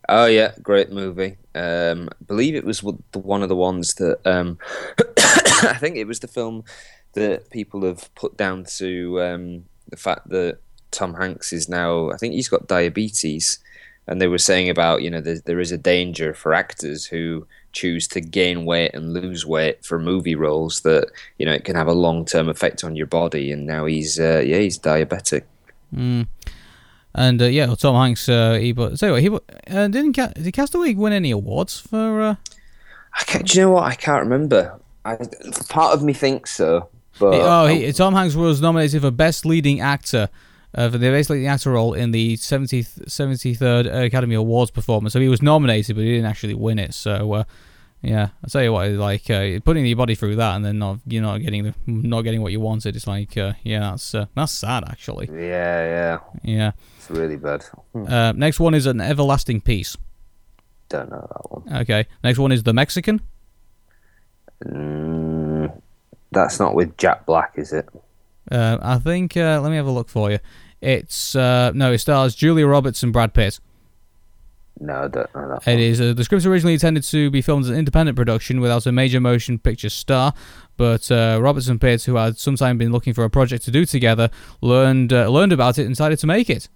Oh 0.09 0.27
yeah, 0.27 0.53
great 0.63 0.91
movie. 0.91 1.37
Um, 1.55 2.09
I 2.11 2.25
believe 2.27 2.55
it 2.55 2.65
was 2.65 2.81
the 2.81 3.19
one 3.19 3.43
of 3.43 3.49
the 3.49 3.57
ones 3.57 3.95
that 3.95 4.19
um, 4.27 4.59
I 5.19 5.77
think 5.79 5.97
it 5.97 6.07
was 6.07 6.21
the 6.21 6.29
film 6.29 6.65
that 7.13 7.51
people 7.51 7.85
have 7.85 8.13
put 8.15 8.37
down 8.37 8.65
to 8.79 9.21
um, 9.23 9.65
the 9.89 9.97
fact 9.97 10.29
that 10.31 10.59
Tom 10.91 11.15
Hanks 11.15 11.53
is 11.53 11.69
now. 11.69 12.11
I 12.11 12.17
think 12.17 12.35
he's 12.35 12.49
got 12.49 12.67
diabetes, 12.67 13.59
and 14.07 14.21
they 14.21 14.29
were 14.29 14.39
saying 14.39 14.69
about 14.69 15.03
you 15.03 15.11
know 15.11 15.21
there, 15.21 15.41
there 15.45 15.61
is 15.61 15.73
a 15.73 15.79
danger 15.79 16.35
for 16.35 16.55
actors 16.55 17.07
who 17.07 17.47
choose 17.73 18.07
to 18.09 18.21
gain 18.21 18.65
weight 18.65 18.93
and 18.95 19.13
lose 19.13 19.47
weight 19.47 19.85
for 19.85 19.99
movie 19.99 20.35
roles 20.35 20.81
that 20.81 21.11
you 21.39 21.47
know 21.47 21.53
it 21.53 21.65
can 21.65 21.77
have 21.77 21.89
a 21.89 21.93
long 21.93 22.25
term 22.25 22.49
effect 22.49 22.85
on 22.85 22.97
your 22.97 23.07
body. 23.07 23.51
And 23.53 23.67
now 23.67 23.87
he's 23.87 24.19
uh, 24.19 24.43
yeah 24.45 24.59
he's 24.59 24.79
diabetic. 24.79 25.45
And 27.15 27.43
uh, 27.43 27.47
yeah, 27.47 27.67
well, 27.67 27.77
Tom 27.77 27.95
Hanks. 27.95 28.29
Uh, 28.29 28.55
he 28.55 28.73
but 28.73 28.99
so 28.99 29.15
he 29.17 29.29
uh, 29.29 29.89
didn't 29.89 30.15
ca- 30.15 30.33
did 30.35 30.53
Castaway 30.53 30.95
win 30.95 31.13
any 31.13 31.31
awards 31.31 31.79
for? 31.81 32.23
Uh, 32.23 32.37
I 33.15 33.25
can't, 33.25 33.47
do 33.47 33.59
you 33.59 33.65
know 33.65 33.73
what? 33.73 33.85
I 33.85 33.95
can't 33.95 34.23
remember. 34.23 34.79
I, 35.05 35.17
part 35.69 35.95
of 35.95 36.03
me 36.03 36.13
thinks 36.13 36.53
so, 36.53 36.89
but 37.19 37.35
oh, 37.35 37.67
he, 37.67 37.93
Tom 37.93 38.15
Hanks 38.15 38.35
was 38.35 38.61
nominated 38.61 39.03
for 39.03 39.11
Best 39.11 39.45
Leading 39.45 39.81
Actor. 39.81 40.29
Uh, 40.75 40.89
for 40.89 40.97
the 40.99 41.11
Leading 41.11 41.47
Actor 41.47 41.71
role 41.73 41.93
in 41.93 42.13
the 42.13 42.37
70th, 42.39 43.05
73rd 43.07 44.07
Academy 44.07 44.35
Awards 44.35 44.71
performance. 44.71 45.13
So 45.13 45.21
he 45.21 45.29
was 45.29 45.43
nominated, 45.43 45.97
but 45.97 46.03
he 46.03 46.13
didn't 46.13 46.27
actually 46.31 46.55
win 46.55 46.79
it. 46.79 46.95
So, 46.95 47.33
uh, 47.35 47.45
yeah, 48.01 48.29
I'll 48.43 48.49
tell 48.51 48.63
you 48.63 48.73
what, 48.73 48.91
like 48.93 49.29
uh, 49.31 49.61
putting 49.65 49.85
your 49.87 49.97
body 49.97 50.15
through 50.15 50.37
that 50.37 50.57
and 50.57 50.65
then 50.65 50.79
not 50.79 50.99
you're 51.07 51.23
not 51.23 51.39
getting 51.43 51.63
the 51.65 51.75
not 51.87 52.23
getting 52.23 52.41
what 52.43 52.53
you 52.53 52.59
wanted. 52.61 52.97
It's 52.97 53.07
like, 53.07 53.37
uh, 53.37 53.53
yeah, 53.63 53.81
that's 53.91 54.15
uh, 54.15 54.27
that's 54.35 54.51
sad 54.53 54.85
actually. 54.89 55.29
yeah, 55.33 55.39
yeah, 55.85 56.19
Yeah. 56.43 56.73
it's 56.97 57.11
really 57.11 57.37
bad. 57.37 57.63
Hmm, 57.93 58.07
Uh, 58.13 58.33
next 58.33 58.59
one 58.59 58.75
is 58.75 58.87
an 58.87 59.01
everlasting 59.01 59.61
piece. 59.61 59.97
Don't 60.89 61.11
know 61.11 61.27
that 61.33 61.51
one. 61.53 61.81
Okay. 61.83 62.07
Next 62.25 62.39
one 62.39 62.51
is 62.51 62.63
the 62.65 62.73
Mexican. 62.73 63.21
Mm, 64.65 65.81
that's 66.31 66.59
not 66.61 66.75
with 66.75 66.97
Jack 66.97 67.27
Black, 67.27 67.53
is 67.57 67.73
it? 67.73 67.89
Uh, 68.51 68.79
I 68.83 68.99
think. 68.99 69.37
Uh, 69.37 69.61
let 69.63 69.71
me 69.71 69.77
have 69.77 69.87
a 69.87 69.91
look 69.93 70.09
for 70.09 70.31
you. 70.31 70.39
It's 70.83 71.37
uh, 71.37 71.71
no, 71.75 71.93
it 71.93 71.99
stars 71.99 72.35
Julia 72.35 72.67
Roberts 72.67 73.03
and 73.03 73.13
Brad 73.13 73.33
Pitt. 73.33 73.61
No, 74.81 75.05
I 75.05 75.09
don't 75.09 75.35
know 75.35 75.49
that. 75.49 75.69
It 75.69 75.79
is 75.79 76.01
uh, 76.01 76.13
the 76.13 76.25
script 76.25 76.45
originally 76.45 76.75
intended 76.75 77.05
to 77.05 77.31
be 77.31 77.41
filmed 77.41 77.65
as 77.65 77.71
an 77.71 77.77
independent 77.77 78.17
production 78.17 78.61
without 78.61 78.85
a 78.87 78.91
major 78.91 79.21
motion 79.21 79.61
picture 79.61 79.91
star, 79.91 80.35
but 80.77 81.09
uh, 81.13 81.39
Roberts 81.41 81.69
and 81.69 81.81
Pitt, 81.81 82.03
who 82.03 82.17
had 82.17 82.37
sometime 82.37 82.79
been 82.79 82.91
looking 82.91 83.15
for 83.15 83.23
a 83.23 83.31
project 83.31 83.65
to 83.67 83.71
do 83.71 83.87
together, 83.87 84.29
learned 84.61 85.13
uh, 85.13 85.29
learned 85.29 85.53
about 85.53 85.79
it 85.79 85.83
and 85.83 85.93
decided 85.93 86.19
to 86.19 86.27
make 86.27 86.51
it. 86.51 86.69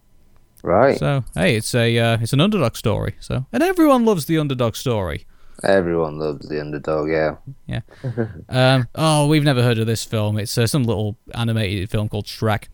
Right. 0.62 0.98
So 0.98 1.24
hey, 1.34 1.56
it's 1.56 1.74
a 1.74 1.98
uh, 1.98 2.18
it's 2.20 2.32
an 2.32 2.40
underdog 2.40 2.76
story. 2.76 3.16
So 3.18 3.46
and 3.52 3.62
everyone 3.62 4.04
loves 4.04 4.26
the 4.26 4.38
underdog 4.38 4.76
story. 4.76 5.26
Everyone 5.64 6.18
loves 6.18 6.48
the 6.48 6.60
underdog. 6.60 7.08
Yeah. 7.08 7.36
Yeah. 7.66 7.80
um, 8.50 8.88
oh, 8.94 9.26
we've 9.26 9.42
never 9.42 9.62
heard 9.62 9.78
of 9.78 9.86
this 9.86 10.04
film. 10.04 10.38
It's 10.38 10.56
uh, 10.56 10.68
some 10.68 10.84
little 10.84 11.16
animated 11.34 11.90
film 11.90 12.08
called 12.08 12.26
Shrek. 12.26 12.68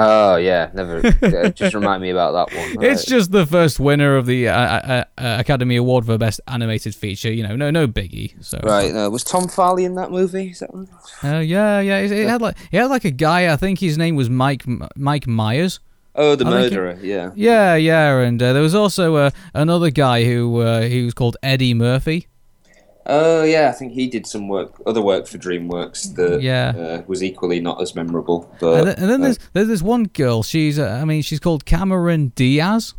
Oh 0.00 0.36
yeah. 0.36 0.70
Never. 0.74 0.98
uh, 1.22 1.48
just 1.50 1.74
remind 1.74 2.02
me 2.02 2.10
about 2.10 2.32
that 2.50 2.56
one. 2.56 2.84
It's 2.84 3.02
Right. 3.02 3.16
just 3.18 3.32
the 3.32 3.46
first 3.46 3.80
winner 3.80 4.16
of 4.16 4.26
the 4.26 4.48
uh, 4.48 4.52
uh, 4.54 5.04
uh, 5.18 5.36
Academy 5.40 5.76
Award 5.76 6.06
for 6.06 6.16
Best 6.18 6.40
Animated 6.46 6.94
Feature. 6.94 7.32
You 7.32 7.46
know, 7.46 7.56
no, 7.56 7.70
no 7.70 7.88
biggie. 7.88 8.32
So 8.44 8.60
right. 8.62 8.92
No, 8.92 9.08
was 9.10 9.24
Tom 9.24 9.48
Farley 9.48 9.84
in 9.84 9.94
that 9.96 10.10
movie? 10.10 10.50
Is 10.50 10.60
that 10.60 10.72
one? 10.72 10.88
Uh, 11.24 11.38
yeah, 11.38 11.80
yeah. 11.80 11.98
It, 11.98 12.12
it 12.12 12.28
had 12.28 12.40
like 12.42 12.56
it 12.70 12.78
had 12.78 12.86
like 12.90 13.04
a 13.04 13.10
guy. 13.10 13.52
I 13.52 13.56
think 13.56 13.78
his 13.80 13.98
name 13.98 14.14
was 14.16 14.30
Mike 14.30 14.64
Mike 14.96 15.26
Myers. 15.26 15.80
Oh, 16.14 16.34
the 16.34 16.44
I 16.46 16.50
think 16.50 16.72
it- 16.72 16.76
murderer. 16.76 16.98
Yeah. 17.02 17.30
Yeah, 17.36 17.74
yeah. 17.76 18.18
And 18.18 18.42
uh, 18.42 18.52
there 18.52 18.62
was 18.62 18.74
also 18.74 19.14
uh, 19.16 19.30
another 19.54 19.90
guy 19.90 20.24
who 20.24 20.60
uh, 20.60 20.82
he 20.82 21.02
was 21.04 21.14
called 21.14 21.36
Eddie 21.42 21.74
Murphy. 21.74 22.26
Oh 23.10 23.42
yeah, 23.42 23.70
I 23.70 23.72
think 23.72 23.92
he 23.92 24.06
did 24.06 24.26
some 24.26 24.48
work, 24.48 24.74
other 24.86 25.00
work 25.00 25.26
for 25.26 25.38
DreamWorks 25.38 26.14
that 26.16 26.42
Yeah. 26.42 26.74
uh, 26.76 27.02
was 27.06 27.22
equally 27.22 27.58
not 27.60 27.80
as 27.80 27.94
memorable. 27.94 28.52
But 28.60 28.74
And, 28.80 28.86
then- 28.88 28.96
and 28.98 29.10
then 29.10 29.20
uh, 29.20 29.24
there's 29.24 29.38
there's 29.54 29.68
this 29.68 29.82
one 29.82 30.04
girl. 30.04 30.42
She's 30.42 30.78
uh, 30.78 30.98
I 31.00 31.04
mean 31.06 31.22
she's 31.22 31.40
called 31.40 31.64
Cameron 31.64 32.32
Diaz. 32.36 32.94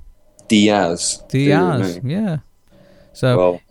Diaz. 0.47 1.23
Diaz. 1.29 1.99
Yeah. 2.03 2.37
So 3.13 3.37
Well, 3.37 3.61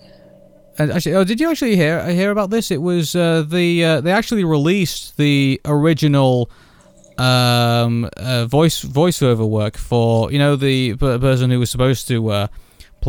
And 0.78 0.92
actually, 0.92 1.16
oh, 1.16 1.24
did 1.24 1.40
you 1.40 1.50
actually 1.50 1.74
hear 1.74 2.06
hear 2.10 2.30
about 2.30 2.50
this? 2.50 2.70
It 2.70 2.80
was 2.82 3.16
uh, 3.16 3.42
the 3.42 3.84
uh, 3.84 4.00
they 4.00 4.12
actually 4.12 4.44
released 4.44 5.16
the 5.16 5.60
original 5.64 6.48
um, 7.18 8.08
uh, 8.16 8.46
voice 8.46 8.84
voiceover 8.84 9.48
work 9.48 9.76
for 9.76 10.30
you 10.30 10.38
know 10.38 10.54
the 10.54 10.94
person 10.96 11.50
who 11.50 11.58
was 11.58 11.70
supposed 11.70 12.06
to 12.08 12.28
uh, 12.30 12.46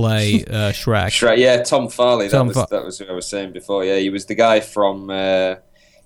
play 0.01 0.43
uh, 0.45 0.71
Shrek. 0.71 1.07
Shrek, 1.09 1.37
yeah, 1.37 1.61
Tom 1.63 1.89
Farley. 1.89 2.27
That 2.27 2.45
was 2.45 2.55
Fa- 2.57 2.67
that 2.69 2.83
was 2.85 2.99
who 2.99 3.05
I 3.05 3.11
was 3.13 3.27
saying 3.27 3.51
before. 3.53 3.83
Yeah, 3.85 3.97
he 3.97 4.09
was 4.09 4.25
the 4.25 4.35
guy 4.35 4.59
from. 4.59 5.09
Uh, 5.09 5.55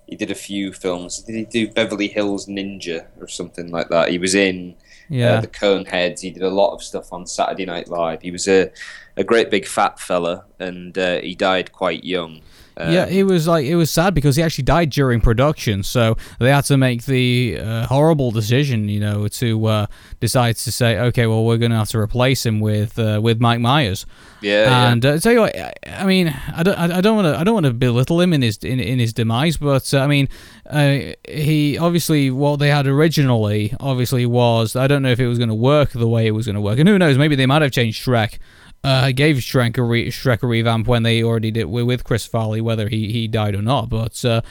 he 0.06 0.16
did 0.16 0.30
a 0.30 0.34
few 0.34 0.72
films. 0.72 1.22
Did 1.22 1.34
he 1.34 1.44
do 1.46 1.72
Beverly 1.72 2.08
Hills 2.08 2.46
Ninja 2.46 3.06
or 3.20 3.26
something 3.26 3.70
like 3.70 3.88
that? 3.88 4.10
He 4.10 4.18
was 4.18 4.34
in 4.34 4.74
Yeah. 5.08 5.34
uh, 5.36 5.40
the 5.40 5.46
Coneheads. 5.46 6.20
He 6.20 6.30
did 6.30 6.42
a 6.42 6.50
lot 6.50 6.74
of 6.74 6.82
stuff 6.82 7.10
on 7.10 7.26
Saturday 7.26 7.64
Night 7.64 7.88
Live. 7.88 8.20
He 8.20 8.30
was 8.30 8.46
a 8.46 8.70
a 9.16 9.24
great 9.24 9.50
big 9.50 9.66
fat 9.66 9.98
fella, 9.98 10.44
and 10.58 10.96
uh, 10.98 11.20
he 11.20 11.34
died 11.34 11.72
quite 11.72 12.04
young. 12.04 12.42
Uh, 12.76 12.90
yeah, 12.90 13.06
it 13.06 13.22
was 13.22 13.46
like 13.46 13.64
it 13.66 13.76
was 13.76 13.90
sad 13.90 14.14
because 14.14 14.34
he 14.34 14.42
actually 14.42 14.64
died 14.64 14.90
during 14.90 15.20
production, 15.20 15.82
so 15.84 16.16
they 16.40 16.50
had 16.50 16.64
to 16.64 16.76
make 16.76 17.04
the 17.04 17.58
uh, 17.60 17.86
horrible 17.86 18.32
decision, 18.32 18.88
you 18.88 18.98
know, 18.98 19.28
to 19.28 19.66
uh, 19.66 19.86
decide 20.18 20.56
to 20.56 20.72
say, 20.72 20.98
okay, 20.98 21.26
well, 21.26 21.44
we're 21.44 21.56
going 21.56 21.70
to 21.70 21.76
have 21.76 21.88
to 21.90 21.98
replace 21.98 22.44
him 22.44 22.58
with 22.58 22.98
uh, 22.98 23.20
with 23.22 23.40
Mike 23.40 23.60
Myers. 23.60 24.06
yeah, 24.40 24.64
yeah. 24.64 24.92
And 24.92 25.06
uh, 25.06 25.18
tell 25.18 25.32
you 25.32 25.40
what, 25.40 25.56
I, 25.86 26.04
mean, 26.04 26.34
I 26.52 26.64
don't, 26.64 26.76
I 26.76 27.00
don't 27.00 27.14
want 27.14 27.26
to, 27.26 27.38
I 27.38 27.44
don't 27.44 27.54
want 27.54 27.66
to 27.66 27.72
belittle 27.72 28.20
him 28.20 28.32
in 28.32 28.42
his 28.42 28.58
in, 28.58 28.80
in 28.80 28.98
his 28.98 29.12
demise, 29.12 29.56
but 29.56 29.94
uh, 29.94 30.00
I 30.00 30.08
mean, 30.08 30.28
uh, 30.68 31.12
he 31.28 31.78
obviously 31.78 32.32
what 32.32 32.58
they 32.58 32.68
had 32.68 32.88
originally 32.88 33.72
obviously 33.78 34.26
was 34.26 34.74
I 34.74 34.88
don't 34.88 35.02
know 35.02 35.10
if 35.10 35.20
it 35.20 35.28
was 35.28 35.38
going 35.38 35.48
to 35.48 35.54
work 35.54 35.90
the 35.90 36.08
way 36.08 36.26
it 36.26 36.32
was 36.32 36.46
going 36.46 36.56
to 36.56 36.60
work, 36.60 36.80
and 36.80 36.88
who 36.88 36.98
knows, 36.98 37.18
maybe 37.18 37.36
they 37.36 37.46
might 37.46 37.62
have 37.62 37.70
changed 37.70 38.04
Shrek. 38.04 38.38
Uh, 38.84 39.12
gave 39.12 39.36
Shrek 39.36 39.78
a, 39.78 39.82
re- 39.82 40.10
Shrek 40.10 40.42
a 40.42 40.46
revamp 40.46 40.86
when 40.86 41.04
they 41.04 41.22
already 41.22 41.50
did 41.50 41.64
with 41.64 42.04
Chris 42.04 42.26
Farley, 42.26 42.60
whether 42.60 42.88
he, 42.88 43.10
he 43.10 43.26
died 43.26 43.54
or 43.54 43.62
not. 43.62 43.88
But 43.88 44.22
uh, 44.24 44.42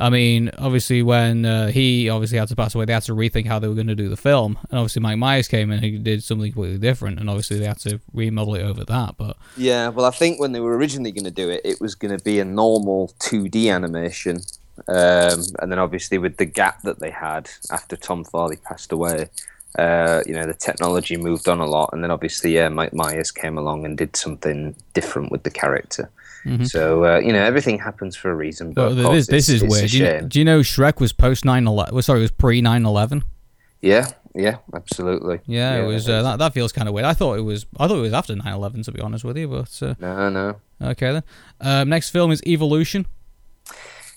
I 0.00 0.08
mean, 0.08 0.50
obviously, 0.56 1.02
when 1.02 1.44
uh, 1.44 1.68
he 1.68 2.08
obviously 2.08 2.38
had 2.38 2.48
to 2.48 2.56
pass 2.56 2.74
away, 2.74 2.86
they 2.86 2.94
had 2.94 3.02
to 3.02 3.12
rethink 3.12 3.46
how 3.46 3.58
they 3.58 3.68
were 3.68 3.74
going 3.74 3.88
to 3.88 3.94
do 3.94 4.08
the 4.08 4.16
film. 4.16 4.58
And 4.70 4.78
obviously, 4.78 5.02
Mike 5.02 5.18
Myers 5.18 5.46
came 5.46 5.70
in, 5.70 5.76
and 5.76 5.84
he 5.84 5.98
did 5.98 6.24
something 6.24 6.50
completely 6.50 6.78
different, 6.78 7.20
and 7.20 7.28
obviously 7.28 7.58
they 7.58 7.66
had 7.66 7.78
to 7.80 8.00
remodel 8.14 8.54
it 8.54 8.62
over 8.62 8.84
that. 8.84 9.16
But 9.18 9.36
Yeah, 9.58 9.88
well, 9.88 10.06
I 10.06 10.10
think 10.10 10.40
when 10.40 10.52
they 10.52 10.60
were 10.60 10.76
originally 10.76 11.12
going 11.12 11.24
to 11.24 11.30
do 11.30 11.50
it, 11.50 11.60
it 11.64 11.80
was 11.80 11.94
going 11.94 12.16
to 12.16 12.24
be 12.24 12.40
a 12.40 12.44
normal 12.44 13.12
2D 13.18 13.70
animation. 13.72 14.40
Um, 14.88 15.44
and 15.58 15.70
then 15.70 15.78
obviously 15.78 16.16
with 16.16 16.38
the 16.38 16.46
gap 16.46 16.80
that 16.82 17.00
they 17.00 17.10
had 17.10 17.50
after 17.70 17.96
Tom 17.96 18.24
Farley 18.24 18.56
passed 18.56 18.92
away, 18.92 19.28
uh, 19.78 20.22
you 20.26 20.32
know, 20.32 20.46
the 20.46 20.54
technology 20.54 21.16
moved 21.16 21.48
on 21.48 21.60
a 21.60 21.66
lot. 21.66 21.90
And 21.92 22.02
then 22.02 22.10
obviously, 22.10 22.54
yeah, 22.54 22.68
Mike 22.68 22.92
Myers 22.92 23.30
came 23.30 23.56
along 23.58 23.84
and 23.84 23.96
did 23.96 24.16
something 24.16 24.74
different 24.94 25.30
with 25.30 25.42
the 25.44 25.50
character. 25.50 26.10
So, 26.64 27.04
uh, 27.04 27.18
you 27.18 27.34
know, 27.34 27.42
everything 27.44 27.78
happens 27.78 28.16
for 28.16 28.30
a 28.30 28.34
reason. 28.34 28.72
But 28.72 28.94
this, 28.94 29.26
this 29.26 29.50
is 29.50 29.62
weird. 29.62 29.90
Do 29.90 29.98
you, 29.98 30.04
know, 30.04 30.20
do 30.22 30.38
you 30.38 30.44
know 30.46 30.60
Shrek 30.60 30.98
was 30.98 31.12
post 31.12 31.44
9 31.44 31.66
11? 31.66 31.94
Well, 31.94 32.02
sorry, 32.02 32.20
it 32.20 32.22
was 32.22 32.30
pre 32.30 32.62
9 32.62 32.86
11. 32.86 33.22
Yeah, 33.82 34.06
yeah, 34.34 34.56
absolutely. 34.74 35.40
Yeah, 35.46 35.82
it 35.82 35.86
was. 35.86 36.08
Uh, 36.08 36.22
that, 36.22 36.38
that 36.38 36.54
feels 36.54 36.72
kind 36.72 36.88
of 36.88 36.94
weird. 36.94 37.04
I 37.04 37.12
thought 37.12 37.36
it 37.38 37.42
was. 37.42 37.66
I 37.78 37.88
thought 37.88 37.98
it 37.98 38.00
was 38.00 38.14
after 38.14 38.34
9 38.34 38.46
11, 38.46 38.84
to 38.84 38.92
be 38.92 39.00
honest 39.02 39.22
with 39.22 39.36
you. 39.36 39.48
But 39.48 39.82
uh, 39.82 39.94
No, 39.98 40.30
no. 40.30 40.56
okay 40.82 41.12
then. 41.12 41.22
Um, 41.60 41.90
next 41.90 42.08
film 42.08 42.30
is 42.30 42.42
Evolution. 42.46 43.06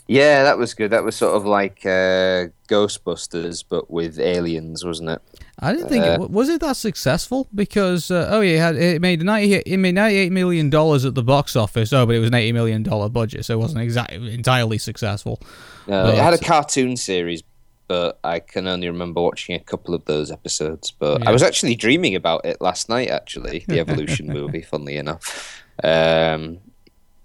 Yeah, 0.08 0.44
that 0.44 0.58
was 0.58 0.74
good. 0.74 0.92
That 0.92 1.04
was 1.06 1.16
sort 1.16 1.36
of 1.36 1.46
like 1.46 1.86
uh, 1.86 2.48
Ghostbusters, 2.68 3.64
but 3.68 3.90
with 3.90 4.20
aliens, 4.20 4.84
wasn't 4.84 5.10
it? 5.12 5.22
I 5.60 5.72
didn't 5.72 5.88
think 5.88 6.04
Uh, 6.04 6.18
it 6.24 6.30
was 6.30 6.50
it 6.50 6.60
that 6.62 6.76
successful 6.76 7.48
because 7.56 8.12
uh, 8.12 8.28
oh 8.30 8.42
yeah, 8.42 8.56
it, 8.56 8.60
had, 8.60 8.76
it 8.76 9.02
made 9.02 9.22
ninety 9.24 9.54
it 9.54 9.78
made 9.78 9.96
ninety 9.96 10.18
eight 10.18 10.32
million 10.32 10.70
dollars 10.70 11.06
at 11.06 11.16
the 11.16 11.24
box 11.24 11.56
office. 11.56 11.94
Oh, 11.94 12.06
but 12.06 12.16
it 12.16 12.20
was 12.20 12.28
an 12.28 12.34
eighty 12.34 12.52
million 12.52 12.84
dollar 12.84 13.08
budget, 13.08 13.46
so 13.46 13.54
it 13.54 13.58
wasn't 13.62 13.82
exactly 13.82 14.34
entirely 14.34 14.78
successful. 14.78 15.40
No, 15.88 16.08
it 16.08 16.16
had 16.18 16.34
a 16.34 16.38
cartoon 16.38 16.98
series, 16.98 17.42
but 17.88 18.20
I 18.26 18.40
can 18.40 18.68
only 18.68 18.88
remember 18.90 19.22
watching 19.22 19.56
a 19.56 19.60
couple 19.60 19.94
of 19.96 20.04
those 20.04 20.32
episodes. 20.32 20.92
But 20.92 21.22
Yeah. 21.22 21.30
I 21.30 21.32
was 21.32 21.44
actually 21.44 21.76
dreaming 21.76 22.16
about 22.16 22.46
it 22.46 22.60
last 22.60 22.90
night. 22.90 23.10
Actually, 23.10 23.64
the 23.70 23.80
Evolution 23.86 24.28
movie. 24.28 24.64
Funnily 24.64 24.98
enough, 24.98 25.64
um, 25.82 26.58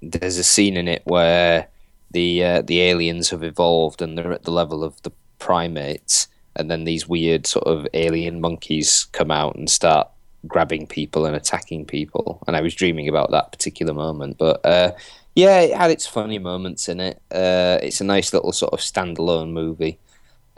there's 0.00 0.38
a 0.38 0.44
scene 0.44 0.76
in 0.76 0.86
it 0.86 1.02
where 1.06 1.66
the 2.10 2.44
uh, 2.44 2.62
the 2.62 2.80
aliens 2.80 3.30
have 3.30 3.42
evolved 3.42 4.02
and 4.02 4.16
they're 4.16 4.32
at 4.32 4.44
the 4.44 4.50
level 4.50 4.82
of 4.84 5.00
the 5.02 5.12
primates, 5.38 6.28
and 6.56 6.70
then 6.70 6.84
these 6.84 7.08
weird 7.08 7.46
sort 7.46 7.66
of 7.66 7.86
alien 7.94 8.40
monkeys 8.40 9.06
come 9.12 9.30
out 9.30 9.56
and 9.56 9.68
start 9.70 10.08
grabbing 10.46 10.86
people 10.86 11.26
and 11.26 11.34
attacking 11.36 11.84
people. 11.84 12.42
And 12.46 12.56
I 12.56 12.60
was 12.60 12.74
dreaming 12.74 13.08
about 13.08 13.30
that 13.30 13.52
particular 13.52 13.94
moment, 13.94 14.38
but. 14.38 14.64
Uh, 14.64 14.92
yeah, 15.34 15.60
it 15.60 15.76
had 15.76 15.92
its 15.92 16.04
funny 16.04 16.40
moments 16.40 16.88
in 16.88 16.98
it. 16.98 17.22
Uh, 17.30 17.78
it's 17.80 18.00
a 18.00 18.04
nice 18.04 18.32
little 18.32 18.50
sort 18.50 18.72
of 18.72 18.80
standalone 18.80 19.52
movie. 19.52 19.96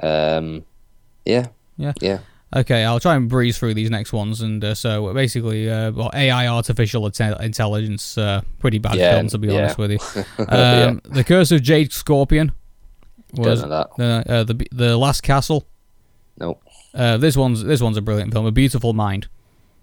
Um, 0.03 0.65
yeah, 1.27 1.49
Yeah. 1.77 1.93
yeah. 2.01 2.21
Okay, 2.55 2.83
I'll 2.85 2.99
try 2.99 3.15
and 3.15 3.29
breeze 3.29 3.57
through 3.59 3.75
these 3.75 3.91
next 3.91 4.13
ones. 4.13 4.41
And 4.41 4.65
uh, 4.65 4.75
so 4.75 5.15
basically, 5.15 5.71
uh, 5.71 5.93
well, 5.93 6.11
AI, 6.15 6.49
artificial 6.49 7.03
inte- 7.03 7.41
intelligence, 7.41 8.19
uh, 8.19 8.41
pretty 8.59 8.79
bad 8.79 8.97
Yeah, 8.97 9.15
film 9.15 9.29
to 9.29 9.39
be 9.39 9.49
yeah. 9.49 9.59
honest 9.59 9.79
with 9.79 9.93
you. 9.93 9.99
Um, 10.49 11.01
The 11.05 11.23
Curse 11.25 11.53
of 11.53 11.63
Jade 11.63 11.93
Scorpion 11.93 12.51
was 13.35 13.63
that. 13.63 13.89
uh, 13.99 14.03
uh, 14.29 14.45
the 14.45 14.67
the 14.73 14.97
Last 14.97 15.23
Castle. 15.23 15.65
Nope. 16.39 16.61
Uh, 16.93 17.19
this 17.19 17.37
one's 17.37 17.63
this 17.63 17.81
one's 17.81 17.97
a 17.97 18.03
brilliant 18.03 18.33
film, 18.33 18.47
A 18.47 18.51
Beautiful 18.51 18.95
Mind. 18.95 19.29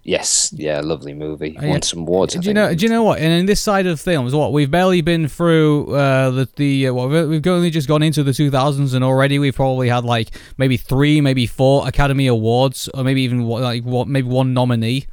Yes, 0.08 0.54
yeah, 0.56 0.80
lovely 0.80 1.12
movie. 1.12 1.50
yeah. 1.60 1.68
Won 1.68 1.82
some 1.82 1.98
awards. 2.00 2.34
I 2.34 2.38
Do 2.38 2.48
you 2.48 2.54
know? 2.54 2.74
Do 2.74 2.82
you 2.82 2.90
know 2.90 3.02
what? 3.02 3.18
And 3.18 3.30
in 3.30 3.44
this 3.44 3.60
side 3.60 3.86
of 3.86 4.00
films, 4.00 4.34
what 4.34 4.54
we've 4.54 4.70
barely 4.70 5.02
been 5.02 5.28
through 5.28 5.94
uh, 5.94 6.30
the 6.30 6.48
the 6.56 6.88
uh, 6.88 6.94
what 6.94 7.10
we've 7.10 7.46
only 7.46 7.68
just 7.68 7.88
gone 7.88 8.02
into 8.02 8.22
the 8.22 8.30
2000s, 8.30 8.94
and 8.94 9.04
already 9.04 9.38
we've 9.38 9.54
probably 9.54 9.90
had 9.90 10.06
like 10.06 10.30
maybe 10.56 10.78
three, 10.78 11.20
maybe 11.20 11.46
four 11.46 11.86
Academy 11.86 12.26
Awards, 12.26 12.88
or 12.94 13.04
maybe 13.04 13.20
even 13.20 13.42
like 13.42 13.84
what 13.84 14.08
maybe 14.08 14.26
one 14.28 14.54
nominee 14.54 15.06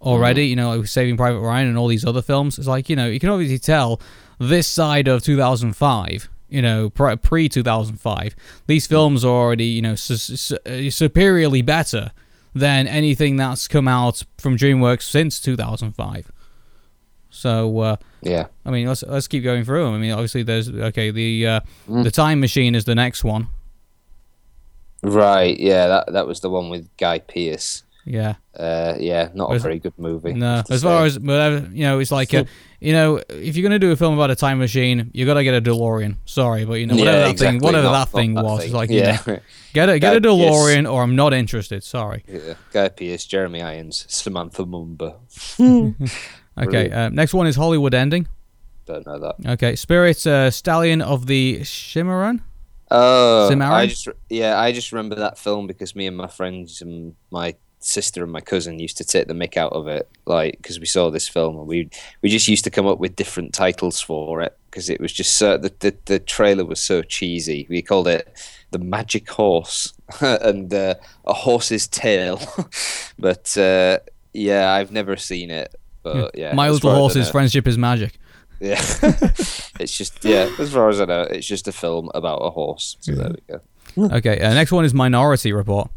already. 0.00 0.48
You 0.48 0.56
know, 0.56 0.76
like 0.76 0.88
Saving 0.88 1.16
Private 1.16 1.38
Ryan 1.38 1.68
and 1.68 1.78
all 1.78 1.86
these 1.86 2.04
other 2.04 2.20
films. 2.20 2.58
It's 2.58 2.66
like 2.66 2.90
you 2.90 2.96
know 2.96 3.06
you 3.06 3.20
can 3.20 3.28
obviously 3.28 3.60
tell 3.60 4.00
this 4.40 4.66
side 4.66 5.06
of 5.06 5.22
2005. 5.22 6.28
You 6.48 6.62
know, 6.62 6.90
pre 6.90 7.48
2005, 7.48 8.34
these 8.66 8.88
films 8.88 9.24
are 9.24 9.28
already 9.28 9.66
you 9.66 9.82
know 9.82 9.94
su- 9.94 10.16
su- 10.16 10.58
uh, 10.66 10.90
superiorly 10.90 11.62
better 11.62 12.10
than 12.54 12.86
anything 12.86 13.36
that's 13.36 13.66
come 13.68 13.88
out 13.88 14.22
from 14.38 14.56
DreamWorks 14.56 15.02
since 15.02 15.40
2005. 15.40 16.30
So 17.30 17.78
uh, 17.80 17.96
Yeah. 18.20 18.46
I 18.66 18.70
mean, 18.70 18.86
let's 18.86 19.02
let's 19.04 19.26
keep 19.28 19.42
going 19.42 19.64
through 19.64 19.86
'em. 19.88 19.94
I 19.94 19.98
mean, 19.98 20.12
obviously 20.12 20.42
there's 20.42 20.68
okay 20.68 21.10
the 21.10 21.46
uh, 21.46 21.60
Mm. 21.88 22.04
the 22.04 22.10
Time 22.10 22.40
Machine 22.40 22.74
is 22.74 22.84
the 22.84 22.94
next 22.94 23.24
one. 23.24 23.48
Right. 25.02 25.58
Yeah. 25.58 25.86
That 25.88 26.12
that 26.12 26.26
was 26.26 26.40
the 26.40 26.50
one 26.50 26.68
with 26.70 26.88
Guy 26.96 27.18
Pearce. 27.18 27.82
Yeah. 28.04 28.34
Uh, 28.58 28.94
yeah, 28.98 29.30
not 29.34 29.54
a 29.54 29.58
very 29.58 29.78
good 29.78 29.96
movie. 29.96 30.32
No, 30.32 30.62
as 30.68 30.82
far 30.82 31.08
say. 31.08 31.16
as 31.16 31.28
uh, 31.28 31.66
you 31.72 31.84
know, 31.84 32.00
it's 32.00 32.10
like 32.10 32.34
uh, 32.34 32.44
you 32.80 32.92
know, 32.92 33.20
if 33.28 33.56
you're 33.56 33.62
gonna 33.62 33.78
do 33.78 33.92
a 33.92 33.96
film 33.96 34.14
about 34.14 34.30
a 34.30 34.36
time 34.36 34.58
machine, 34.58 35.10
you 35.14 35.24
gotta 35.24 35.44
get 35.44 35.54
a 35.54 35.60
DeLorean. 35.60 36.16
Sorry, 36.24 36.64
but 36.64 36.74
you 36.74 36.86
know, 36.86 36.94
whatever 36.96 37.18
Yeah, 37.18 37.24
that 37.24 37.30
exactly, 37.30 37.58
thing, 37.60 37.64
whatever 37.64 37.84
not- 37.84 38.10
that 38.10 38.16
thing 38.16 38.34
that 38.34 38.44
was, 38.44 38.58
thing. 38.60 38.66
it's 38.66 38.74
like 38.74 38.90
you 38.90 38.98
yeah. 38.98 39.18
know, 39.26 39.38
get 39.72 39.88
a 39.88 39.98
get 39.98 40.16
a. 40.16 40.20
DeLorean, 40.20 40.90
or 40.90 41.02
I'm 41.02 41.16
not 41.16 41.32
interested. 41.32 41.84
Sorry. 41.84 42.24
yeah. 42.26 42.54
Guy 42.72 42.88
Pearce, 42.88 43.24
Jeremy 43.24 43.62
Irons, 43.62 44.04
Samantha 44.08 44.64
Mumba. 44.64 45.16
Okay, 46.58 46.90
uh, 46.90 47.08
next 47.08 47.32
one 47.32 47.46
is 47.46 47.56
Hollywood 47.56 47.94
Ending. 47.94 48.28
Don't 48.84 49.06
know 49.06 49.18
that. 49.18 49.36
Okay, 49.52 49.74
Spirit 49.74 50.26
uh, 50.26 50.50
Stallion 50.50 51.00
of 51.00 51.26
the 51.26 51.64
Cimarron. 51.64 52.42
Oh? 52.90 53.48
I 53.58 53.86
just 53.86 54.06
yeah, 54.28 54.60
I 54.60 54.72
just 54.72 54.92
remember 54.92 55.14
that 55.14 55.38
film 55.38 55.66
because 55.66 55.96
me 55.96 56.06
and 56.06 56.16
my 56.16 56.26
friends 56.26 56.82
and 56.82 57.14
my 57.30 57.54
sister 57.84 58.22
and 58.22 58.32
my 58.32 58.40
cousin 58.40 58.78
used 58.78 58.96
to 58.98 59.04
take 59.04 59.28
the 59.28 59.34
mick 59.34 59.56
out 59.56 59.72
of 59.72 59.88
it, 59.88 60.08
like 60.26 60.56
because 60.56 60.80
we 60.80 60.86
saw 60.86 61.10
this 61.10 61.28
film 61.28 61.56
and 61.58 61.66
we 61.66 61.88
we 62.22 62.28
just 62.28 62.48
used 62.48 62.64
to 62.64 62.70
come 62.70 62.86
up 62.86 62.98
with 62.98 63.16
different 63.16 63.52
titles 63.52 64.00
for 64.00 64.40
it 64.40 64.56
because 64.70 64.88
it 64.88 65.00
was 65.00 65.12
just 65.12 65.36
so 65.36 65.58
the, 65.58 65.72
the 65.80 65.94
the 66.06 66.18
trailer 66.18 66.64
was 66.64 66.82
so 66.82 67.02
cheesy. 67.02 67.66
We 67.68 67.82
called 67.82 68.08
it 68.08 68.36
the 68.70 68.78
Magic 68.78 69.28
Horse 69.30 69.92
and 70.20 70.72
uh, 70.72 70.94
a 71.26 71.32
horse's 71.32 71.86
tail, 71.86 72.40
but 73.18 73.56
uh, 73.56 73.98
yeah, 74.32 74.72
I've 74.72 74.92
never 74.92 75.16
seen 75.16 75.50
it. 75.50 75.74
But 76.02 76.36
yeah, 76.36 76.52
My 76.52 76.66
as 76.66 76.74
Little 76.74 76.90
far 76.90 76.94
as 76.94 76.96
I 76.96 77.00
Horse's 77.00 77.30
Friendship 77.30 77.68
is 77.68 77.78
Magic. 77.78 78.18
Yeah, 78.60 78.80
it's 79.80 79.96
just 79.96 80.24
yeah. 80.24 80.50
As 80.58 80.72
far 80.72 80.88
as 80.88 81.00
I 81.00 81.04
know, 81.04 81.22
it's 81.22 81.46
just 81.46 81.68
a 81.68 81.72
film 81.72 82.10
about 82.14 82.38
a 82.38 82.50
horse. 82.50 82.96
So 83.00 83.12
there 83.12 83.30
we 83.30 83.58
go. 84.06 84.16
Okay, 84.16 84.40
uh, 84.40 84.54
next 84.54 84.72
one 84.72 84.84
is 84.84 84.94
Minority 84.94 85.52
Report. 85.52 85.90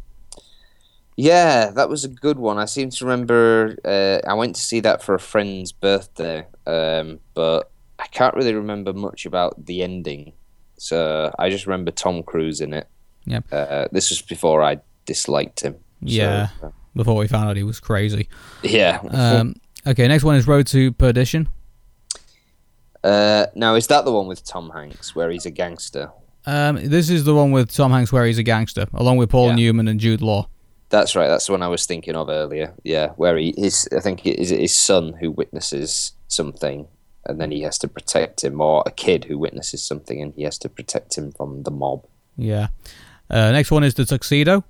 Yeah, 1.17 1.69
that 1.71 1.87
was 1.87 2.03
a 2.03 2.09
good 2.09 2.37
one. 2.37 2.57
I 2.57 2.65
seem 2.65 2.89
to 2.89 3.05
remember 3.05 3.75
uh, 3.85 4.19
I 4.29 4.33
went 4.33 4.55
to 4.55 4.61
see 4.61 4.81
that 4.81 5.01
for 5.01 5.15
a 5.15 5.19
friend's 5.19 5.71
birthday, 5.71 6.45
um, 6.67 7.19
but 7.33 7.71
I 7.97 8.07
can't 8.07 8.35
really 8.35 8.53
remember 8.53 8.91
much 8.93 9.25
about 9.25 9.65
the 9.65 9.81
ending. 9.83 10.33
So 10.77 11.33
I 11.39 11.49
just 11.49 11.65
remember 11.67 11.91
Tom 11.91 12.21
Cruise 12.23 12.59
in 12.59 12.73
it. 12.73 12.87
Yep. 13.27 13.45
Uh, 13.51 13.85
this 13.93 14.09
was 14.09 14.21
before 14.21 14.61
I 14.61 14.79
disliked 15.05 15.61
him. 15.61 15.73
So, 15.73 15.79
Yeah. 16.01 16.49
uh, 16.61 16.69
Before 16.95 17.15
we 17.15 17.27
found 17.29 17.49
out 17.49 17.55
he 17.55 17.63
was 17.63 17.79
crazy. 17.79 18.27
yeah. 18.61 18.99
Um, 19.09 19.55
okay, 19.87 20.07
next 20.09 20.23
one 20.25 20.35
is 20.35 20.45
Road 20.47 20.67
to 20.67 20.91
Perdition. 20.91 21.47
uh, 23.03 23.45
now, 23.55 23.75
is 23.75 23.87
that 23.87 24.03
the 24.05 24.11
one 24.11 24.27
with 24.27 24.43
Tom 24.43 24.69
Hanks 24.71 25.15
where 25.15 25.29
he's 25.29 25.45
a 25.45 25.51
gangster? 25.51 26.11
Um, 26.45 26.75
this 26.89 27.09
is 27.09 27.23
the 27.23 27.33
one 27.35 27.51
with 27.51 27.73
Tom 27.73 27.91
Hanks 27.91 28.11
where 28.11 28.25
he's 28.25 28.37
a 28.37 28.43
gangster, 28.43 28.87
along 28.93 29.17
with 29.17 29.29
Paul 29.29 29.47
Yeah. 29.49 29.55
Newman 29.55 29.87
and 29.87 29.99
Jude 29.99 30.21
Law. 30.21 30.49
That's 30.89 31.15
right. 31.15 31.27
That's 31.27 31.47
the 31.47 31.51
one 31.53 31.63
I 31.63 31.67
was 31.67 31.85
thinking 31.85 32.15
of 32.15 32.29
earlier. 32.29 32.73
Yeah, 32.83 33.09
where 33.17 33.37
he 33.37 33.53
his 33.57 33.87
I 33.95 33.99
think 33.99 34.25
it 34.25 34.39
is 34.39 34.49
his 34.49 34.75
son 34.77 35.13
who 35.19 35.31
witnesses 35.31 36.13
something, 36.27 36.87
and 37.25 37.39
then 37.41 37.51
he 37.51 37.61
has 37.61 37.77
to 37.79 37.87
protect 37.87 38.43
him, 38.43 38.61
or 38.61 38.83
a 38.85 38.91
kid 38.91 39.25
who 39.25 39.37
witnesses 39.37 39.83
something, 39.83 40.21
and 40.21 40.33
he 40.35 40.43
has 40.43 40.57
to 40.59 40.69
protect 40.69 41.17
him 41.17 41.31
from 41.31 41.63
the 41.63 41.71
mob. 41.71 42.05
Yeah. 42.37 42.67
Uh, 43.29 43.51
next 43.51 43.71
one 43.71 43.83
is 43.83 43.95
The 43.95 44.05
Tuxedo. 44.05 44.63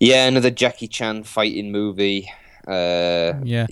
Yeah, 0.00 0.26
another 0.26 0.50
Jackie 0.50 0.88
Chan 0.88 1.24
fighting 1.24 1.70
movie. 1.70 2.30
Uh, 2.66 3.34
Yeah. 3.44 3.66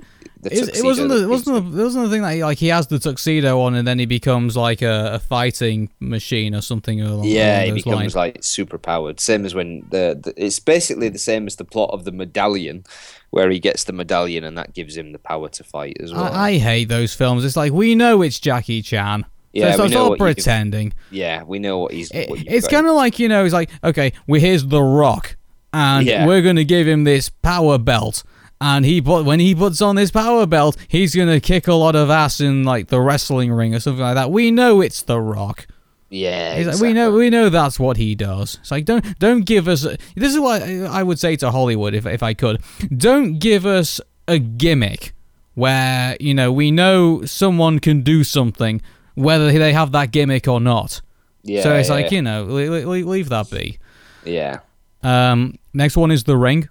It, 0.45 0.77
it 0.79 0.85
wasn't 0.85 1.09
the 1.11 1.23
it 1.23 1.29
wasn't 1.29 1.73
the, 1.73 1.81
it 1.81 1.85
wasn't 1.85 2.05
the 2.07 2.11
thing 2.11 2.23
that 2.23 2.35
he, 2.35 2.43
like 2.45 2.59
he 2.59 2.67
has 2.69 2.89
the 2.89 2.99
tuxedo 2.99 3.61
on 3.61 3.75
and 3.77 3.87
then 3.87 3.99
he 4.01 4.07
becomes 4.07 4.57
like 4.57 4.83
a, 4.83 5.13
a 5.15 5.19
fighting 5.21 5.89
machine 6.01 6.55
or 6.55 6.61
something 6.61 7.01
along, 7.01 7.25
Yeah, 7.27 7.63
he 7.63 7.71
becomes 7.73 7.95
lines. 7.97 8.17
like 8.17 8.43
super 8.43 8.77
powered. 8.77 9.21
Same 9.21 9.45
as 9.45 9.55
when 9.55 9.87
the, 9.91 10.19
the 10.21 10.35
it's 10.37 10.59
basically 10.59 11.09
the 11.09 11.19
same 11.21 11.47
as 11.47 11.57
the 11.57 11.65
plot 11.65 11.91
of 11.93 12.05
the 12.05 12.11
medallion, 12.13 12.83
where 13.31 13.51
he 13.51 13.61
gets 13.61 13.85
the 13.85 13.93
medallion 13.93 14.43
and 14.43 14.59
that 14.59 14.75
gives 14.75 14.97
him 14.97 15.13
the 15.13 15.19
power 15.21 15.49
to 15.51 15.63
fight 15.63 15.97
as 16.01 16.13
well. 16.13 16.25
I, 16.25 16.51
I 16.51 16.59
hate 16.59 16.89
those 16.89 17.15
films. 17.15 17.45
It's 17.45 17.57
like 17.57 17.73
we 17.73 17.95
know 17.95 18.23
it's 18.23 18.41
Jackie 18.41 18.83
Chan. 18.83 19.25
Yeah, 19.53 19.73
so 19.77 19.81
we 19.83 19.85
it's 19.85 19.95
know 19.95 20.03
not 20.05 20.09
what 20.11 20.19
you- 20.19 20.35
pretending. 20.35 20.93
yeah, 21.13 21.43
we 21.45 21.59
know 21.61 21.79
what 21.79 21.93
he's. 21.93 22.11
It- 22.11 22.29
what 22.31 22.41
it's 22.47 22.67
kind 22.67 22.87
of 22.89 22.95
like 22.95 23.19
you 23.21 23.29
know, 23.29 23.45
it's 23.45 23.55
like 23.55 23.71
okay, 23.85 24.13
well 24.27 24.41
here's 24.41 24.67
The 24.67 24.83
Rock, 24.83 25.37
and 25.73 26.05
Yeah. 26.07 26.27
we're 26.27 26.43
gonna 26.43 26.65
give 26.65 26.89
him 26.89 27.05
this 27.05 27.29
power 27.29 27.79
belt, 27.79 28.25
and 28.63 28.85
he 28.85 29.03
put 29.03 29.25
when 29.25 29.41
he 29.41 29.55
puts 29.55 29.83
on 29.83 29.97
this 29.97 30.11
power 30.11 30.47
belt, 30.47 30.77
he's 30.89 31.15
gonna 31.15 31.41
kick 31.41 31.67
a 31.67 31.75
lot 31.75 31.97
of 31.97 32.09
ass 32.11 32.41
in 32.41 32.63
like 32.65 32.89
the 32.89 33.01
wrestling 33.01 33.53
ring 33.53 33.75
or 33.75 33.81
something 33.81 34.03
like 34.03 34.15
that. 34.15 34.31
We 34.31 34.51
know 34.51 34.81
it's 34.81 35.03
The 35.03 35.21
Rock. 35.21 35.67
Yeah, 36.09 36.55
It's 36.57 36.81
like, 36.81 36.81
we 36.81 36.93
know 36.93 37.11
we 37.11 37.31
know 37.31 37.49
that's 37.49 37.81
what 37.81 37.97
he 37.97 38.15
does. 38.15 38.59
It's 38.61 38.71
like 38.71 38.85
don't 38.85 39.19
don't 39.19 39.45
give 39.47 39.67
us. 39.67 39.85
A, 39.85 39.97
this 40.15 40.33
is 40.33 40.39
what 40.39 40.63
I 40.63 41.03
would 41.03 41.19
say 41.19 41.37
to 41.37 41.51
Hollywood 41.51 41.95
if 41.95 42.07
if 42.07 42.23
I 42.23 42.35
could. 42.35 42.63
Don't 42.97 43.39
give 43.39 43.65
us 43.67 44.01
a 44.29 44.39
gimmick 44.39 45.15
where 45.55 46.17
you 46.21 46.35
know 46.35 46.53
we 46.53 46.71
know 46.71 47.25
someone 47.25 47.79
can 47.79 48.03
do 48.03 48.25
something 48.25 48.81
whether 49.15 49.51
they 49.53 49.73
have 49.73 49.93
that 49.93 50.11
gimmick 50.11 50.47
or 50.47 50.61
not. 50.61 51.01
Yeah, 51.43 51.63
so 51.63 51.75
it's 51.75 51.89
yeah, 51.89 51.95
like 51.95 52.11
you 52.13 52.23
know 52.23 52.45
le- 52.45 52.87
le- 52.87 53.09
leave 53.11 53.29
that 53.31 53.51
be. 53.51 53.79
yeah. 54.25 54.61
Um, 55.03 55.57
next 55.75 55.97
one 55.97 56.11
is 56.13 56.25
the 56.25 56.37
ring. 56.37 56.69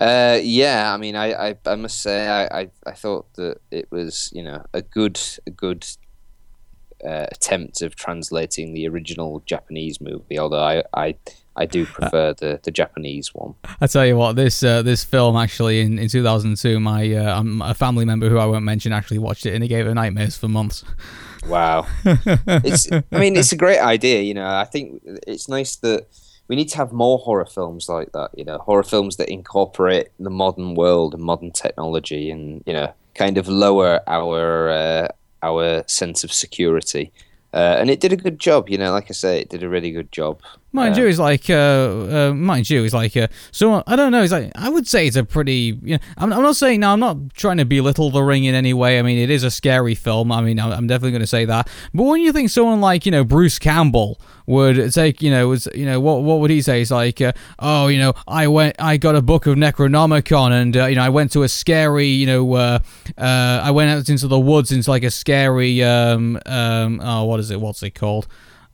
Uh, 0.00 0.40
yeah, 0.42 0.94
I 0.94 0.96
mean, 0.96 1.14
I, 1.14 1.50
I, 1.50 1.56
I 1.66 1.74
must 1.76 2.00
say, 2.00 2.26
I, 2.26 2.60
I, 2.60 2.70
I 2.86 2.92
thought 2.92 3.34
that 3.34 3.60
it 3.70 3.90
was, 3.90 4.30
you 4.34 4.42
know, 4.42 4.64
a 4.72 4.80
good, 4.80 5.20
a 5.46 5.50
good 5.50 5.86
uh, 7.04 7.26
attempt 7.30 7.82
of 7.82 7.96
translating 7.96 8.72
the 8.72 8.88
original 8.88 9.42
Japanese 9.44 10.00
movie. 10.00 10.38
Although 10.38 10.62
I, 10.62 10.84
I, 10.94 11.16
I 11.54 11.66
do 11.66 11.84
prefer 11.84 12.32
the, 12.32 12.58
the 12.62 12.70
Japanese 12.70 13.34
one. 13.34 13.54
I 13.78 13.86
tell 13.86 14.06
you 14.06 14.16
what, 14.16 14.36
this 14.36 14.62
uh, 14.62 14.80
this 14.80 15.04
film 15.04 15.36
actually 15.36 15.80
in, 15.80 15.98
in 15.98 16.08
2002, 16.08 16.80
my 16.80 17.14
uh, 17.14 17.38
um, 17.38 17.60
a 17.60 17.74
family 17.74 18.06
member 18.06 18.30
who 18.30 18.38
I 18.38 18.46
won't 18.46 18.64
mention 18.64 18.92
actually 18.92 19.18
watched 19.18 19.44
it 19.44 19.52
and 19.52 19.62
he 19.62 19.68
gave 19.68 19.84
her 19.84 19.94
nightmares 19.94 20.36
for 20.36 20.48
months. 20.48 20.82
Wow, 21.46 21.86
it's, 22.04 22.90
I 22.90 23.02
mean, 23.18 23.36
it's 23.36 23.52
a 23.52 23.56
great 23.56 23.80
idea. 23.80 24.22
You 24.22 24.34
know, 24.34 24.46
I 24.46 24.64
think 24.64 25.02
it's 25.26 25.48
nice 25.48 25.76
that 25.76 26.06
we 26.50 26.56
need 26.56 26.68
to 26.68 26.76
have 26.78 26.92
more 26.92 27.16
horror 27.18 27.46
films 27.46 27.88
like 27.88 28.10
that. 28.10 28.30
You 28.36 28.44
know, 28.44 28.58
horror 28.58 28.82
films 28.82 29.18
that 29.18 29.28
incorporate 29.28 30.08
the 30.18 30.30
modern 30.30 30.74
world 30.74 31.14
and 31.14 31.22
modern 31.22 31.52
technology, 31.52 32.28
and 32.28 32.60
you 32.66 32.72
know, 32.72 32.92
kind 33.14 33.38
of 33.38 33.46
lower 33.46 34.00
our 34.08 34.68
uh, 34.68 35.08
our 35.44 35.84
sense 35.86 36.24
of 36.24 36.32
security. 36.32 37.12
Uh, 37.54 37.76
and 37.78 37.88
it 37.88 38.00
did 38.00 38.12
a 38.12 38.16
good 38.16 38.40
job. 38.40 38.68
You 38.68 38.78
know, 38.78 38.90
like 38.90 39.06
I 39.08 39.12
say, 39.12 39.40
it 39.40 39.48
did 39.48 39.62
a 39.62 39.68
really 39.68 39.92
good 39.92 40.10
job. 40.10 40.42
Mind 40.72 40.96
you, 40.96 41.06
it's 41.06 41.18
like, 41.18 41.50
uh, 41.50 41.54
uh, 42.28 42.32
mind 42.32 42.70
you, 42.70 42.84
it's 42.84 42.94
like, 42.94 43.16
uh, 43.16 43.26
so 43.50 43.82
I 43.88 43.96
don't 43.96 44.12
know. 44.12 44.22
It's 44.22 44.32
like 44.32 44.52
I 44.54 44.68
would 44.68 44.86
say 44.86 45.08
it's 45.08 45.16
a 45.16 45.24
pretty. 45.24 45.76
You 45.82 45.94
know, 45.94 45.98
I'm, 46.16 46.32
I'm 46.32 46.42
not 46.42 46.54
saying 46.54 46.78
now. 46.78 46.92
I'm 46.92 47.00
not 47.00 47.34
trying 47.34 47.56
to 47.56 47.64
belittle 47.64 48.10
The 48.10 48.22
Ring 48.22 48.44
in 48.44 48.54
any 48.54 48.72
way. 48.72 49.00
I 49.00 49.02
mean, 49.02 49.18
it 49.18 49.30
is 49.30 49.42
a 49.42 49.50
scary 49.50 49.96
film. 49.96 50.30
I 50.30 50.40
mean, 50.42 50.60
I'm, 50.60 50.70
I'm 50.70 50.86
definitely 50.86 51.10
going 51.10 51.22
to 51.22 51.26
say 51.26 51.44
that. 51.44 51.68
But 51.92 52.04
when 52.04 52.20
you 52.20 52.32
think 52.32 52.50
someone 52.50 52.80
like 52.80 53.04
you 53.04 53.10
know 53.10 53.24
Bruce 53.24 53.58
Campbell 53.58 54.20
would 54.46 54.92
take, 54.92 55.22
you 55.22 55.30
know, 55.30 55.48
was 55.48 55.66
you 55.74 55.86
know 55.86 55.98
what 55.98 56.22
what 56.22 56.38
would 56.38 56.50
he 56.50 56.62
say? 56.62 56.82
It's 56.82 56.92
like, 56.92 57.20
uh, 57.20 57.32
oh, 57.58 57.88
you 57.88 57.98
know, 57.98 58.12
I 58.28 58.46
went, 58.46 58.76
I 58.78 58.96
got 58.96 59.16
a 59.16 59.22
book 59.22 59.46
of 59.46 59.56
Necronomicon, 59.56 60.52
and 60.52 60.76
uh, 60.76 60.86
you 60.86 60.94
know, 60.94 61.02
I 61.02 61.08
went 61.08 61.32
to 61.32 61.42
a 61.42 61.48
scary, 61.48 62.06
you 62.06 62.26
know, 62.26 62.54
uh, 62.54 62.78
uh, 63.18 63.60
I 63.64 63.72
went 63.72 63.90
out 63.90 64.08
into 64.08 64.28
the 64.28 64.38
woods 64.38 64.70
into 64.70 64.88
like 64.88 65.02
a 65.02 65.10
scary, 65.10 65.82
um, 65.82 66.38
um, 66.46 67.00
oh, 67.02 67.24
what 67.24 67.40
is 67.40 67.50
it? 67.50 67.60
What's 67.60 67.82
it 67.82 67.96
called? 67.96 68.28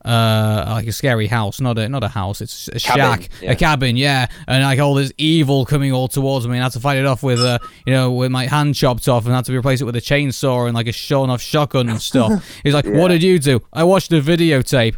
Uh 0.07 0.65
like 0.69 0.87
a 0.87 0.93
scary 0.93 1.27
house 1.27 1.61
not 1.61 1.77
a 1.79 1.89
not 1.89 2.05
a 2.05 2.09
house 2.09 2.41
it's 2.41 2.69
a 2.69 2.79
Cabin, 2.79 3.21
shack 3.21 3.29
yeah. 3.43 3.53
a 3.53 3.57
cabin 3.57 3.97
yeah 3.97 4.27
and 4.47 4.63
like 4.63 4.79
all 4.79 4.95
this 4.95 5.13
evil 5.19 5.67
coming 5.67 5.93
all 5.93 6.09
towards 6.09 6.47
me 6.47 6.53
and 6.53 6.61
I 6.61 6.67
had 6.67 6.73
to 6.73 6.81
fight 6.81 6.97
it 6.97 7.07
off 7.07 7.23
with 7.23 7.41
uh 7.41 7.59
you 7.87 7.93
know 7.93 8.13
with 8.13 8.31
my 8.31 8.47
hand 8.47 8.75
chopped 8.75 9.09
off 9.09 9.27
and 9.27 9.35
had 9.35 9.45
to 9.47 9.57
replace 9.57 9.81
it 9.81 9.85
with 9.85 9.97
a 9.97 10.01
chainsaw 10.01 10.67
and 10.67 10.75
like 10.75 10.87
a 10.87 10.93
showing 10.93 11.29
off 11.29 11.41
shotgun 11.41 11.89
and 11.89 12.01
stuff 12.01 12.45
he's 12.63 12.73
like 12.75 12.87
what 12.87 13.09
did 13.09 13.23
you 13.23 13.39
do 13.39 13.61
I 13.73 13.85
watched 13.85 14.13
a 14.13 14.21
videotape 14.21 14.97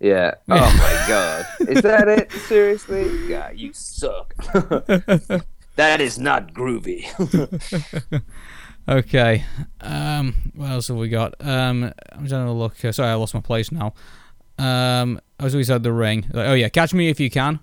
Yeah. 0.00 0.34
Oh 0.48 0.54
my 0.54 1.04
god, 1.08 1.46
is 1.68 1.82
that 1.82 2.06
it? 2.08 2.30
Seriously? 2.32 3.10
Yeah, 3.28 3.50
you 3.50 3.72
suck. 3.72 4.34
That 5.76 6.00
is 6.00 6.18
not 6.18 6.54
groovy. 6.54 7.04
Okay. 8.88 9.44
Um, 9.80 10.34
what 10.54 10.70
else 10.70 10.88
have 10.88 10.96
we 10.96 11.08
got? 11.08 11.34
Um, 11.40 11.92
I'm 12.12 12.20
just 12.20 12.30
trying 12.30 12.46
to 12.46 12.52
look. 12.52 12.82
Uh, 12.84 12.92
sorry, 12.92 13.10
I 13.10 13.14
lost 13.14 13.34
my 13.34 13.40
place 13.40 13.72
now. 13.72 13.94
Um, 14.58 15.20
as 15.38 15.54
we 15.54 15.64
said, 15.64 15.82
The 15.82 15.92
Ring. 15.92 16.26
Oh 16.34 16.54
yeah, 16.54 16.68
Catch 16.68 16.94
Me 16.94 17.08
If 17.08 17.20
You 17.20 17.30
Can. 17.30 17.60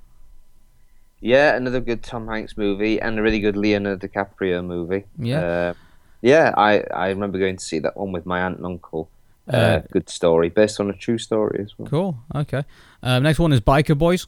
yeah, 1.22 1.56
another 1.56 1.80
good 1.80 2.04
Tom 2.04 2.28
Hanks 2.28 2.56
movie 2.58 3.00
and 3.02 3.18
a 3.18 3.22
really 3.22 3.40
good 3.40 3.56
Leonardo 3.58 4.06
DiCaprio 4.08 4.64
movie. 4.64 5.06
Yeah. 5.18 5.40
Uh, 5.40 5.74
yeah, 6.22 6.54
I, 6.56 6.80
I 6.94 7.08
remember 7.10 7.38
going 7.40 7.58
to 7.58 7.64
see 7.64 7.80
that 7.80 7.98
one 7.98 8.12
with 8.12 8.26
my 8.26 8.42
aunt 8.42 8.58
and 8.58 8.66
uncle. 8.66 9.10
Uh, 9.52 9.56
Uh, 9.58 9.82
good 9.92 10.08
story, 10.10 10.50
based 10.50 10.80
on 10.80 10.90
a 10.90 10.94
true 10.94 11.18
story 11.18 11.60
as 11.64 11.74
well. 11.78 11.90
Cool. 11.90 12.18
Okay. 12.34 12.64
Um, 13.02 13.24
next 13.24 13.40
one 13.40 13.52
is 13.52 13.60
Biker 13.60 13.98
Boys. 13.98 14.28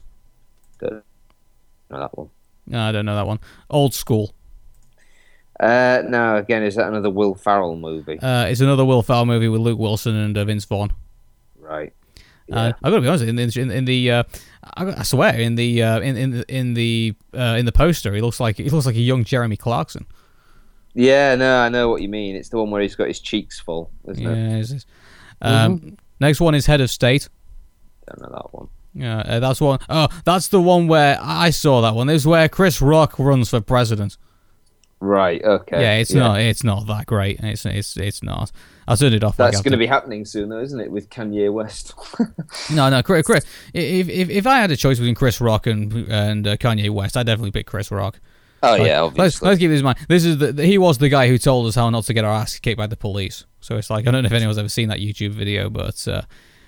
Don't 0.78 1.02
know 1.90 2.00
that 2.00 2.18
one. 2.18 2.28
No, 2.66 2.80
I 2.82 2.92
don't 2.92 3.06
know 3.06 3.14
that 3.14 3.26
one. 3.26 3.38
Old 3.70 3.94
School. 3.94 4.34
Uh, 5.58 6.02
no, 6.06 6.36
again, 6.36 6.62
is 6.62 6.74
that 6.74 6.88
another 6.88 7.08
Will 7.08 7.34
Ferrell 7.34 7.76
movie? 7.76 8.18
Uh, 8.20 8.44
it's 8.46 8.60
another 8.60 8.84
Will 8.84 9.02
Ferrell 9.02 9.24
movie 9.24 9.48
with 9.48 9.62
Luke 9.62 9.78
Wilson 9.78 10.14
and 10.16 10.36
uh, 10.36 10.44
Vince 10.44 10.64
Vaughn. 10.66 10.92
right. 11.58 11.92
Uh, 12.52 12.72
I 12.82 12.90
gotta 12.90 13.00
be 13.02 13.08
honest. 13.08 13.24
In, 13.24 13.36
the- 13.36 13.60
in, 13.60 13.70
in 13.70 13.84
the, 13.86 14.10
uh, 14.10 14.22
I, 14.76 14.86
I 15.00 15.02
swear, 15.02 15.38
in 15.38 15.54
the, 15.56 15.82
uh, 15.82 16.00
in 16.00 16.16
in 16.16 16.30
the, 16.30 16.54
in 16.54 16.74
the, 16.74 17.14
uh, 17.34 17.56
in 17.58 17.66
the 17.66 17.72
poster, 17.72 18.14
he 18.14 18.20
looks 18.20 18.38
like 18.40 18.56
he 18.56 18.70
looks 18.70 18.86
like 18.86 18.94
a 18.96 19.00
young 19.00 19.24
Jeremy 19.24 19.56
Clarkson. 19.56 20.06
Yeah, 20.94 21.34
no, 21.34 21.58
I 21.58 21.68
know 21.68 21.88
what 21.90 22.02
you 22.02 22.08
mean. 22.08 22.36
It's 22.36 22.48
the 22.48 22.56
one 22.58 22.70
where 22.70 22.80
he's 22.80 22.94
got 22.96 23.08
his 23.08 23.20
cheeks 23.20 23.58
full, 23.60 23.90
isn't 24.08 24.26
it? 24.26 24.36
Yeah. 24.36 24.58
it's- 24.58 24.86
Um, 25.42 25.96
Next 26.20 26.40
one 26.40 26.54
is 26.54 26.64
Head 26.66 26.80
of 26.80 26.90
State. 26.90 27.28
Don't 28.08 28.22
know 28.22 28.34
that 28.36 28.54
one. 28.54 28.68
Yeah, 28.94 29.18
uh, 29.18 29.40
that's 29.40 29.60
one 29.60 29.78
oh 29.90 30.08
that's 30.24 30.48
the 30.48 30.58
one 30.60 30.86
where 30.86 31.18
I 31.20 31.50
saw 31.50 31.82
that 31.82 31.94
one. 31.94 32.06
This 32.06 32.22
is 32.22 32.26
where 32.26 32.48
Chris 32.48 32.80
Rock 32.80 33.18
runs 33.18 33.50
for 33.50 33.60
president. 33.60 34.16
Right. 35.00 35.44
Okay. 35.44 35.78
Yeah, 35.82 35.96
it's 35.98 36.14
not. 36.14 36.40
It's 36.40 36.64
not 36.64 36.86
that 36.86 37.04
great. 37.04 37.38
It's 37.40 37.66
it's 37.66 37.98
it's 37.98 38.22
not. 38.22 38.50
I 38.88 38.94
turned 38.94 39.14
it 39.14 39.24
off. 39.24 39.36
That's 39.36 39.60
going 39.62 39.72
to 39.72 39.78
be 39.78 39.86
happening 39.86 40.24
soon, 40.24 40.48
though, 40.48 40.60
isn't 40.60 40.78
it? 40.78 40.90
With 40.90 41.10
Kanye 41.10 41.52
West. 41.52 41.94
No, 42.72 42.88
no, 42.88 43.02
Chris. 43.02 43.24
Chris 43.26 43.44
if, 43.72 44.08
if 44.08 44.28
if 44.28 44.46
I 44.46 44.58
had 44.58 44.70
a 44.70 44.76
choice 44.76 44.98
between 44.98 45.14
Chris 45.14 45.40
Rock 45.40 45.66
and 45.66 45.92
and 46.08 46.46
uh, 46.46 46.56
Kanye 46.56 46.90
West, 46.90 47.16
I'd 47.16 47.26
definitely 47.26 47.50
pick 47.50 47.66
Chris 47.66 47.90
Rock. 47.90 48.18
oh 48.62 48.72
Like, 48.72 48.86
yeah, 48.86 49.00
let's 49.02 49.40
let's 49.42 49.58
keep 49.58 49.70
this 49.70 49.80
in 49.80 49.84
mind. 49.84 49.98
This 50.08 50.24
is 50.24 50.38
the 50.38 50.52
he 50.64 50.78
was 50.78 50.98
the 50.98 51.08
guy 51.08 51.28
who 51.28 51.38
told 51.38 51.66
us 51.66 51.74
how 51.74 51.88
not 51.90 52.04
to 52.04 52.14
get 52.14 52.24
our 52.24 52.32
ass 52.32 52.58
kicked 52.58 52.78
by 52.78 52.86
the 52.86 52.96
police. 52.96 53.44
So 53.60 53.76
it's 53.76 53.90
like 53.90 54.06
I 54.06 54.10
don't 54.10 54.22
know 54.22 54.26
if 54.26 54.32
anyone's 54.32 54.58
ever 54.58 54.68
seen 54.68 54.88
that 54.88 54.98
YouTube 54.98 55.30
video, 55.30 55.70
but 55.70 56.06
uh, 56.08 56.22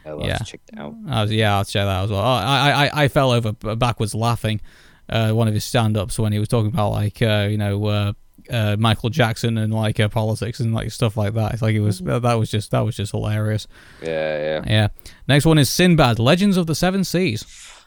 I'll 0.07 0.25
yeah. 0.25 0.39
check 0.39 0.61
it 0.73 0.79
out. 0.79 0.95
I 1.09 1.23
was, 1.23 1.33
yeah, 1.33 1.57
I'll 1.57 1.64
check 1.64 1.85
that 1.85 1.89
out 1.89 2.05
as 2.05 2.11
well. 2.11 2.21
I 2.21 2.43
I 2.43 2.85
I, 2.85 3.05
I 3.05 3.09
fell 3.09 3.33
over 3.33 3.53
backwards 3.53 4.14
laughing. 4.14 4.61
Uh, 5.09 5.33
one 5.33 5.49
of 5.49 5.55
his 5.55 5.64
stand-ups 5.64 6.19
when 6.19 6.33
he 6.33 6.39
was 6.39 6.49
talking 6.49 6.71
about 6.71 6.91
like 6.91 7.21
uh, 7.23 7.49
you 7.51 7.57
know 7.57 8.14
uh, 8.51 8.77
Michael 8.79 9.11
Jackson 9.11 9.59
and 9.59 9.73
like 9.73 9.99
uh, 10.01 10.09
politics 10.09 10.61
and 10.61 10.75
like 10.75 10.91
stuff 10.91 11.17
like 11.17 11.35
that. 11.35 11.53
It's 11.55 11.63
like 11.63 11.75
it 11.75 11.81
was 11.81 11.99
that 12.01 12.35
was 12.35 12.51
just 12.51 12.71
that 12.71 12.81
was 12.81 12.97
just 12.97 13.13
hilarious. 13.13 13.67
Yeah, 14.03 14.39
yeah. 14.39 14.65
Yeah. 14.67 14.89
Next 15.27 15.45
one 15.47 15.59
is 15.59 15.71
Sinbad: 15.71 16.19
Legends 16.19 16.57
of 16.57 16.67
the 16.67 16.75
Seven 16.75 17.05
Seas. 17.05 17.45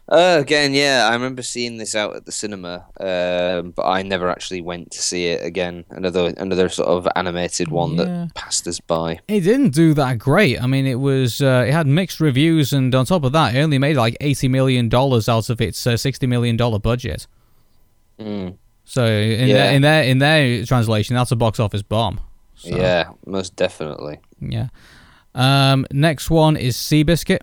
Uh, 0.10 0.40
again, 0.42 0.74
yeah, 0.74 1.08
I 1.10 1.14
remember 1.14 1.42
seeing 1.42 1.78
this 1.78 1.96
out 1.96 2.16
at 2.16 2.26
the 2.26 2.34
cinema, 2.34 2.86
um, 3.00 3.72
but 3.72 3.86
I 3.86 4.02
never 4.02 4.30
actually 4.30 4.60
went 4.60 4.92
to 4.92 5.02
see 5.02 5.28
it 5.28 5.46
again. 5.46 5.86
Another 5.90 6.34
another 6.38 6.68
sort 6.68 6.90
of 6.90 7.08
animated 7.16 7.70
one 7.70 7.92
Yeah. 7.96 8.04
that 8.04 8.36
passed 8.36 8.68
us 8.68 8.80
by. 8.82 9.20
It 9.30 9.42
didn't 9.42 9.70
do 9.70 9.94
that 9.94 10.18
great. 10.18 10.62
I 10.62 10.68
mean, 10.68 10.86
it 10.86 10.96
was 11.00 11.40
uh, 11.42 11.66
it 11.68 11.72
had 11.72 11.88
mixed 11.88 12.20
reviews, 12.20 12.74
and 12.74 12.94
on 12.94 13.06
top 13.06 13.24
of 13.24 13.32
that, 13.34 13.56
it 13.56 13.60
only 13.60 13.78
made 13.78 13.96
like 13.96 14.18
eighty 14.20 14.50
million 14.50 14.90
dollars 14.90 15.30
out 15.30 15.50
of 15.50 15.62
its 15.62 15.86
uh, 15.88 15.96
sixty 15.96 16.28
million 16.28 16.58
dollar 16.58 16.80
budget. 16.80 17.26
Mm. 18.20 18.58
So 18.92 19.06
in 19.06 19.48
Yeah. 19.48 19.54
their, 19.56 19.74
in 19.74 19.82
their 19.82 20.04
in 20.04 20.18
their 20.18 20.66
translation, 20.66 21.16
that's 21.16 21.32
a 21.32 21.38
box 21.38 21.62
office 21.62 21.82
bomb. 21.82 22.20
So, 22.56 22.76
Yeah, 22.76 23.12
most 23.26 23.56
definitely. 23.56 24.20
yeah. 24.42 24.68
Um, 25.34 25.86
next 25.94 26.30
one 26.30 26.58
is 26.58 26.76
Seabiscuit. 26.76 27.40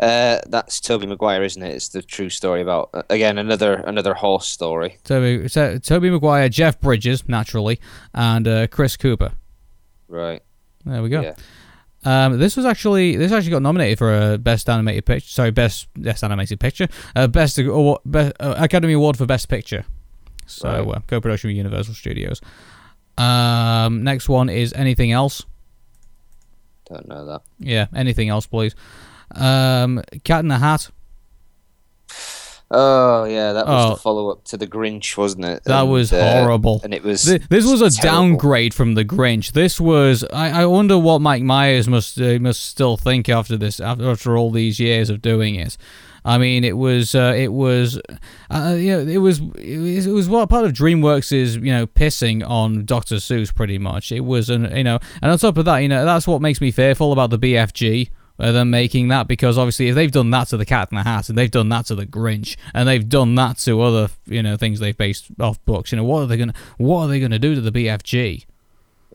Uh, 0.00 0.40
that's 0.48 0.80
Tobey 0.80 1.06
Maguire, 1.06 1.42
isn't 1.42 1.62
it? 1.62 1.74
It's 1.74 1.88
the 1.90 2.00
true 2.00 2.30
story 2.30 2.62
about 2.62 2.88
uh, 2.94 3.02
again 3.10 3.36
another 3.36 3.74
another 3.74 4.14
horse 4.14 4.46
story. 4.46 4.96
Toby, 5.04 5.48
so, 5.48 5.76
Tobey 5.76 6.08
Maguire, 6.08 6.48
Jeff 6.48 6.80
Bridges, 6.80 7.28
naturally, 7.28 7.78
and 8.14 8.48
uh, 8.48 8.66
Chris 8.68 8.96
Cooper. 8.96 9.32
Right. 10.08 10.42
There 10.86 11.02
we 11.02 11.10
go. 11.10 11.20
Yeah. 11.20 11.34
Um, 12.04 12.38
this 12.38 12.56
was 12.56 12.64
actually 12.64 13.16
this 13.16 13.32
actually 13.32 13.50
got 13.50 13.62
nominated 13.62 13.98
for 13.98 14.32
a 14.34 14.38
best 14.38 14.68
animated 14.68 15.04
picture. 15.06 15.28
Sorry, 15.28 15.50
best 15.50 15.88
best 15.94 16.22
animated 16.22 16.60
picture. 16.60 16.88
Uh, 17.16 17.26
best, 17.26 17.58
award, 17.58 18.00
best 18.04 18.34
uh, 18.38 18.54
Academy 18.58 18.92
Award 18.92 19.16
for 19.16 19.26
best 19.26 19.48
picture. 19.48 19.84
So 20.46 20.68
Right. 20.68 20.96
uh, 20.96 21.00
co-production 21.08 21.48
with 21.48 21.56
Universal 21.56 21.94
Studios. 21.94 22.40
Um, 23.18 24.04
next 24.04 24.28
one 24.28 24.48
is 24.48 24.72
anything 24.74 25.10
else. 25.10 25.44
Don't 26.88 27.08
know 27.08 27.26
that. 27.26 27.40
Yeah, 27.58 27.86
anything 27.96 28.28
else, 28.28 28.46
please. 28.46 28.74
Um, 29.34 30.02
Cat 30.22 30.40
in 30.40 30.48
the 30.48 30.58
Hat. 30.58 30.88
Oh 32.68 33.24
yeah, 33.24 33.52
that 33.52 33.66
was 33.66 33.86
Oh. 33.86 33.90
the 33.90 33.96
follow 34.00 34.30
up 34.30 34.42
to 34.46 34.56
the 34.56 34.66
Grinch, 34.66 35.16
wasn't 35.16 35.44
it? 35.44 35.62
That 35.64 35.82
And, 35.82 35.90
was 35.92 36.12
uh, 36.12 36.40
horrible. 36.42 36.80
and 36.82 36.92
it 36.92 37.04
was. 37.04 37.24
Th- 37.24 37.42
This 37.48 37.64
was 37.64 37.80
a 37.80 37.90
terrible. 37.90 38.16
downgrade 38.30 38.74
from 38.74 38.94
the 38.94 39.04
Grinch. 39.04 39.52
This 39.52 39.80
was. 39.80 40.24
I, 40.32 40.62
I 40.62 40.66
wonder 40.66 40.98
what 40.98 41.20
Mike 41.20 41.44
Myers 41.44 41.86
must 41.86 42.20
uh, 42.20 42.38
must 42.40 42.64
still 42.64 42.96
think 42.96 43.28
after 43.28 43.56
this, 43.56 43.78
after, 43.78 44.10
after 44.10 44.36
all 44.36 44.50
these 44.50 44.80
years 44.80 45.10
of 45.10 45.22
doing 45.22 45.54
it. 45.54 45.76
I 46.24 46.38
mean, 46.38 46.64
it 46.64 46.76
was. 46.76 47.14
Uh, 47.14 47.34
it 47.36 47.52
was. 47.52 48.00
Uh, 48.50 48.74
you 48.76 48.90
know, 48.90 49.12
it 49.12 49.18
was. 49.18 49.38
It 49.58 49.78
was, 49.78 50.06
it 50.08 50.12
was 50.12 50.28
what 50.28 50.48
part 50.48 50.64
of 50.64 50.72
DreamWorks 50.72 51.32
is. 51.32 51.54
You 51.54 51.72
know, 51.72 51.86
pissing 51.86 52.44
on 52.44 52.84
Dr. 52.84 53.16
Seuss 53.16 53.54
pretty 53.54 53.78
much. 53.78 54.10
It 54.10 54.24
was. 54.24 54.50
An, 54.50 54.76
you 54.76 54.82
know, 54.82 54.98
and 55.22 55.30
on 55.30 55.38
top 55.38 55.56
of 55.56 55.66
that, 55.66 55.78
you 55.78 55.88
know, 55.88 56.04
that's 56.04 56.26
what 56.26 56.42
makes 56.42 56.60
me 56.60 56.72
fearful 56.72 57.12
about 57.12 57.30
the 57.30 57.38
BFG. 57.38 58.08
Uh, 58.38 58.52
them 58.52 58.70
making 58.70 59.08
that 59.08 59.26
because 59.26 59.56
obviously 59.56 59.88
if 59.88 59.94
they've 59.94 60.12
done 60.12 60.30
that 60.30 60.48
to 60.48 60.56
the 60.56 60.66
Cat 60.66 60.88
in 60.92 60.96
the 60.96 61.02
Hat 61.02 61.28
and 61.30 61.38
they've 61.38 61.50
done 61.50 61.70
that 61.70 61.86
to 61.86 61.94
the 61.94 62.04
Grinch 62.04 62.56
and 62.74 62.86
they've 62.86 63.08
done 63.08 63.34
that 63.36 63.56
to 63.58 63.80
other 63.80 64.10
you 64.26 64.42
know 64.42 64.58
things 64.58 64.78
they've 64.78 64.96
based 64.96 65.28
off 65.40 65.62
books, 65.64 65.90
you 65.90 65.96
know 65.96 66.04
what 66.04 66.20
are 66.20 66.26
they 66.26 66.36
gonna 66.36 66.54
what 66.76 67.02
are 67.02 67.08
they 67.08 67.20
gonna 67.20 67.38
do 67.38 67.54
to 67.54 67.60
the 67.60 67.72
BFG? 67.72 68.44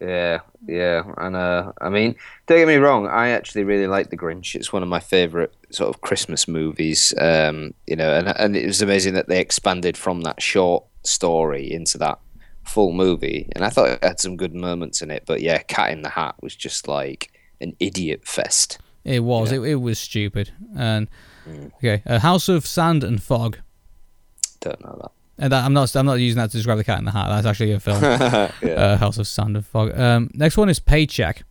Yeah, 0.01 0.39
yeah, 0.67 1.03
and 1.17 1.35
uh, 1.35 1.73
I 1.79 1.89
mean, 1.89 2.15
don't 2.47 2.57
get 2.57 2.67
me 2.67 2.77
wrong. 2.77 3.05
I 3.05 3.29
actually 3.29 3.65
really 3.65 3.85
like 3.85 4.09
The 4.09 4.17
Grinch. 4.17 4.55
It's 4.55 4.73
one 4.73 4.81
of 4.81 4.89
my 4.89 4.99
favorite 4.99 5.53
sort 5.69 5.93
of 5.93 6.01
Christmas 6.01 6.47
movies. 6.47 7.13
Um, 7.19 7.75
you 7.85 7.95
know, 7.95 8.11
and 8.11 8.29
and 8.29 8.57
it 8.57 8.65
was 8.65 8.81
amazing 8.81 9.13
that 9.13 9.27
they 9.27 9.39
expanded 9.39 9.95
from 9.95 10.21
that 10.21 10.41
short 10.41 10.85
story 11.03 11.71
into 11.71 11.99
that 11.99 12.17
full 12.63 12.93
movie. 12.93 13.47
And 13.53 13.63
I 13.63 13.69
thought 13.69 13.89
it 13.89 14.03
had 14.03 14.19
some 14.19 14.37
good 14.37 14.55
moments 14.55 15.01
in 15.03 15.11
it. 15.11 15.23
But 15.27 15.41
yeah, 15.41 15.59
Cat 15.59 15.91
in 15.91 16.01
the 16.01 16.09
Hat 16.09 16.35
was 16.41 16.55
just 16.55 16.87
like 16.87 17.31
an 17.59 17.75
idiot 17.79 18.25
fest. 18.25 18.79
It 19.03 19.21
was 19.21 19.51
it, 19.51 19.61
it 19.63 19.75
was 19.75 19.97
stupid 19.97 20.51
and 20.75 21.07
okay, 21.77 22.03
uh, 22.05 22.19
House 22.19 22.49
of 22.49 22.65
Sand 22.65 23.03
and 23.03 23.21
Fog. 23.21 23.57
Don't 24.59 24.79
know 24.83 24.97
that. 25.01 25.11
And 25.37 25.51
that, 25.51 25.65
I'm 25.65 25.73
not 25.73 25.95
I'm 25.95 26.05
not 26.05 26.15
using 26.19 26.37
that 26.37 26.51
to 26.51 26.57
describe 26.57 26.77
the 26.77 26.83
Cat 26.83 26.99
in 26.99 27.05
the 27.05 27.11
Hat. 27.11 27.27
That's 27.29 27.47
actually 27.47 27.71
a 27.71 27.79
film. 27.79 28.01
yeah. 28.03 28.51
uh, 28.61 28.97
House 28.97 29.17
of 29.17 29.27
Sand 29.27 29.55
and 29.55 29.65
Fog. 29.65 29.97
Um, 29.97 30.29
next 30.33 30.57
one 30.57 30.69
is 30.69 30.79
Paycheck. 30.79 31.43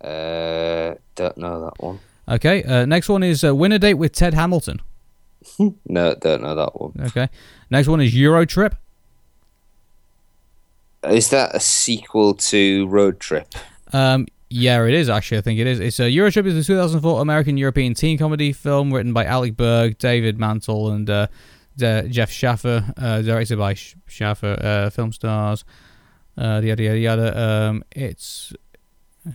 Uh, 0.00 0.94
don't 1.14 1.36
know 1.36 1.64
that 1.64 1.82
one. 1.82 2.00
Okay, 2.28 2.62
uh, 2.62 2.86
next 2.86 3.08
one 3.08 3.22
is 3.22 3.44
uh, 3.44 3.54
Win 3.54 3.72
a 3.72 3.78
Date 3.78 3.94
with 3.94 4.12
Ted 4.12 4.34
Hamilton. 4.34 4.80
No, 5.86 6.14
don't 6.14 6.42
know 6.42 6.54
that 6.54 6.78
one. 6.78 6.92
Okay, 7.00 7.28
next 7.70 7.88
one 7.88 8.00
is 8.00 8.14
Euro 8.14 8.44
Trip. 8.44 8.74
Is 11.04 11.30
that 11.30 11.54
a 11.54 11.60
sequel 11.60 12.34
to 12.34 12.86
Road 12.88 13.20
Trip? 13.20 13.48
Um, 13.92 14.26
yeah, 14.50 14.84
it 14.84 14.94
is 14.94 15.08
actually. 15.08 15.38
I 15.38 15.40
think 15.42 15.58
it 15.60 15.66
is. 15.66 15.80
It's 15.80 16.00
a 16.00 16.04
Eurotrip 16.04 16.46
is 16.46 16.56
a 16.56 16.64
2004 16.64 17.20
American 17.20 17.56
European 17.56 17.94
teen 17.94 18.18
comedy 18.18 18.52
film 18.52 18.92
written 18.92 19.12
by 19.12 19.24
Alec 19.24 19.56
Berg, 19.56 19.98
David 19.98 20.38
Mandel, 20.38 20.90
and 20.90 21.08
uh, 21.08 21.26
De- 21.76 22.08
Jeff 22.08 22.30
Schaffer, 22.30 22.92
uh, 22.96 23.22
directed 23.22 23.58
by 23.58 23.74
Sch- 23.74 23.96
Schaffer. 24.06 24.58
Uh, 24.60 24.90
film 24.90 25.12
stars, 25.12 25.64
uh, 26.36 26.60
yada 26.64 26.82
yada 26.82 26.98
yada. 26.98 27.40
Um, 27.40 27.84
it's 27.92 28.52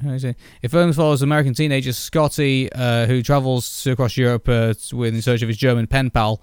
how 0.04 0.12
is 0.12 0.24
it? 0.24 0.36
It 0.62 0.72
film 0.72 0.94
follows 0.94 1.22
American 1.22 1.54
teenager 1.54 1.94
Scotty, 1.94 2.72
uh, 2.74 3.06
who 3.06 3.22
travels 3.22 3.86
across 3.86 4.18
Europe 4.18 4.48
uh, 4.50 4.74
with 4.94 5.14
in 5.14 5.22
search 5.22 5.42
of 5.42 5.48
his 5.48 5.58
German 5.58 5.88
pen 5.88 6.10
pal. 6.10 6.42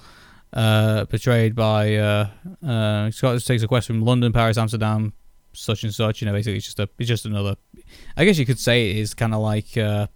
Uh, 0.53 1.05
portrayed 1.05 1.55
by 1.55 1.95
uh, 1.95 2.29
uh, 2.67 3.09
Scott 3.13 3.41
takes 3.45 3.63
a 3.63 3.69
quest 3.69 3.87
from 3.87 4.03
London, 4.03 4.33
Paris, 4.33 4.59
Amsterdam, 4.59 5.13
such 5.53 5.85
and 5.85 5.95
such. 5.95 6.21
You 6.21 6.27
know, 6.27 6.33
basically, 6.33 6.57
it's 6.57 6.67
just 6.67 6.79
a, 6.81 6.89
it's 6.99 7.09
just 7.09 7.27
another 7.27 7.57
I 8.17 8.25
guess 8.25 8.39
you 8.39 8.47
could 8.47 8.59
say 8.59 8.91
it 8.91 8.97
is 8.97 9.15
kind 9.15 9.35
of 9.35 9.41
like 9.41 9.77
uh, 9.77 10.07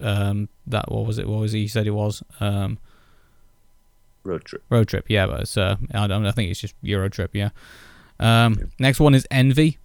um, 0.00 0.48
that. 0.66 0.90
What 0.90 1.06
was 1.06 1.18
it? 1.18 1.26
What 1.28 1.40
was 1.40 1.52
he 1.52 1.68
said 1.68 1.86
it 1.86 1.90
was? 1.92 2.22
Um, 2.40 2.78
Road 4.24 4.44
Trip. 4.44 4.62
road 4.68 4.88
trip. 4.88 5.06
Yeah, 5.08 5.26
but 5.26 5.40
it's 5.40 5.56
uh, 5.56 5.76
I 5.94 6.06
don't. 6.06 6.26
I 6.26 6.32
think 6.32 6.50
it's 6.50 6.60
just 6.60 6.74
Euro 6.82 7.08
trip. 7.08 7.30
Yeah. 7.34 7.50
Um, 8.20 8.70
next 8.78 9.00
one 9.00 9.14
is 9.14 9.26
Envy. 9.30 9.78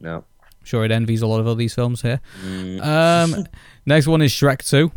No. 0.00 0.16
I'm 0.16 0.24
Sure, 0.64 0.84
it 0.84 0.90
envies 0.90 1.20
a 1.22 1.26
lot 1.26 1.40
of 1.40 1.58
these 1.58 1.74
films 1.74 2.00
here. 2.02 2.20
Mm, 2.44 2.82
Um, 2.82 3.46
next 3.86 4.06
one 4.06 4.22
is 4.22 4.32
Shrek 4.32 4.66
Two. 4.68 4.90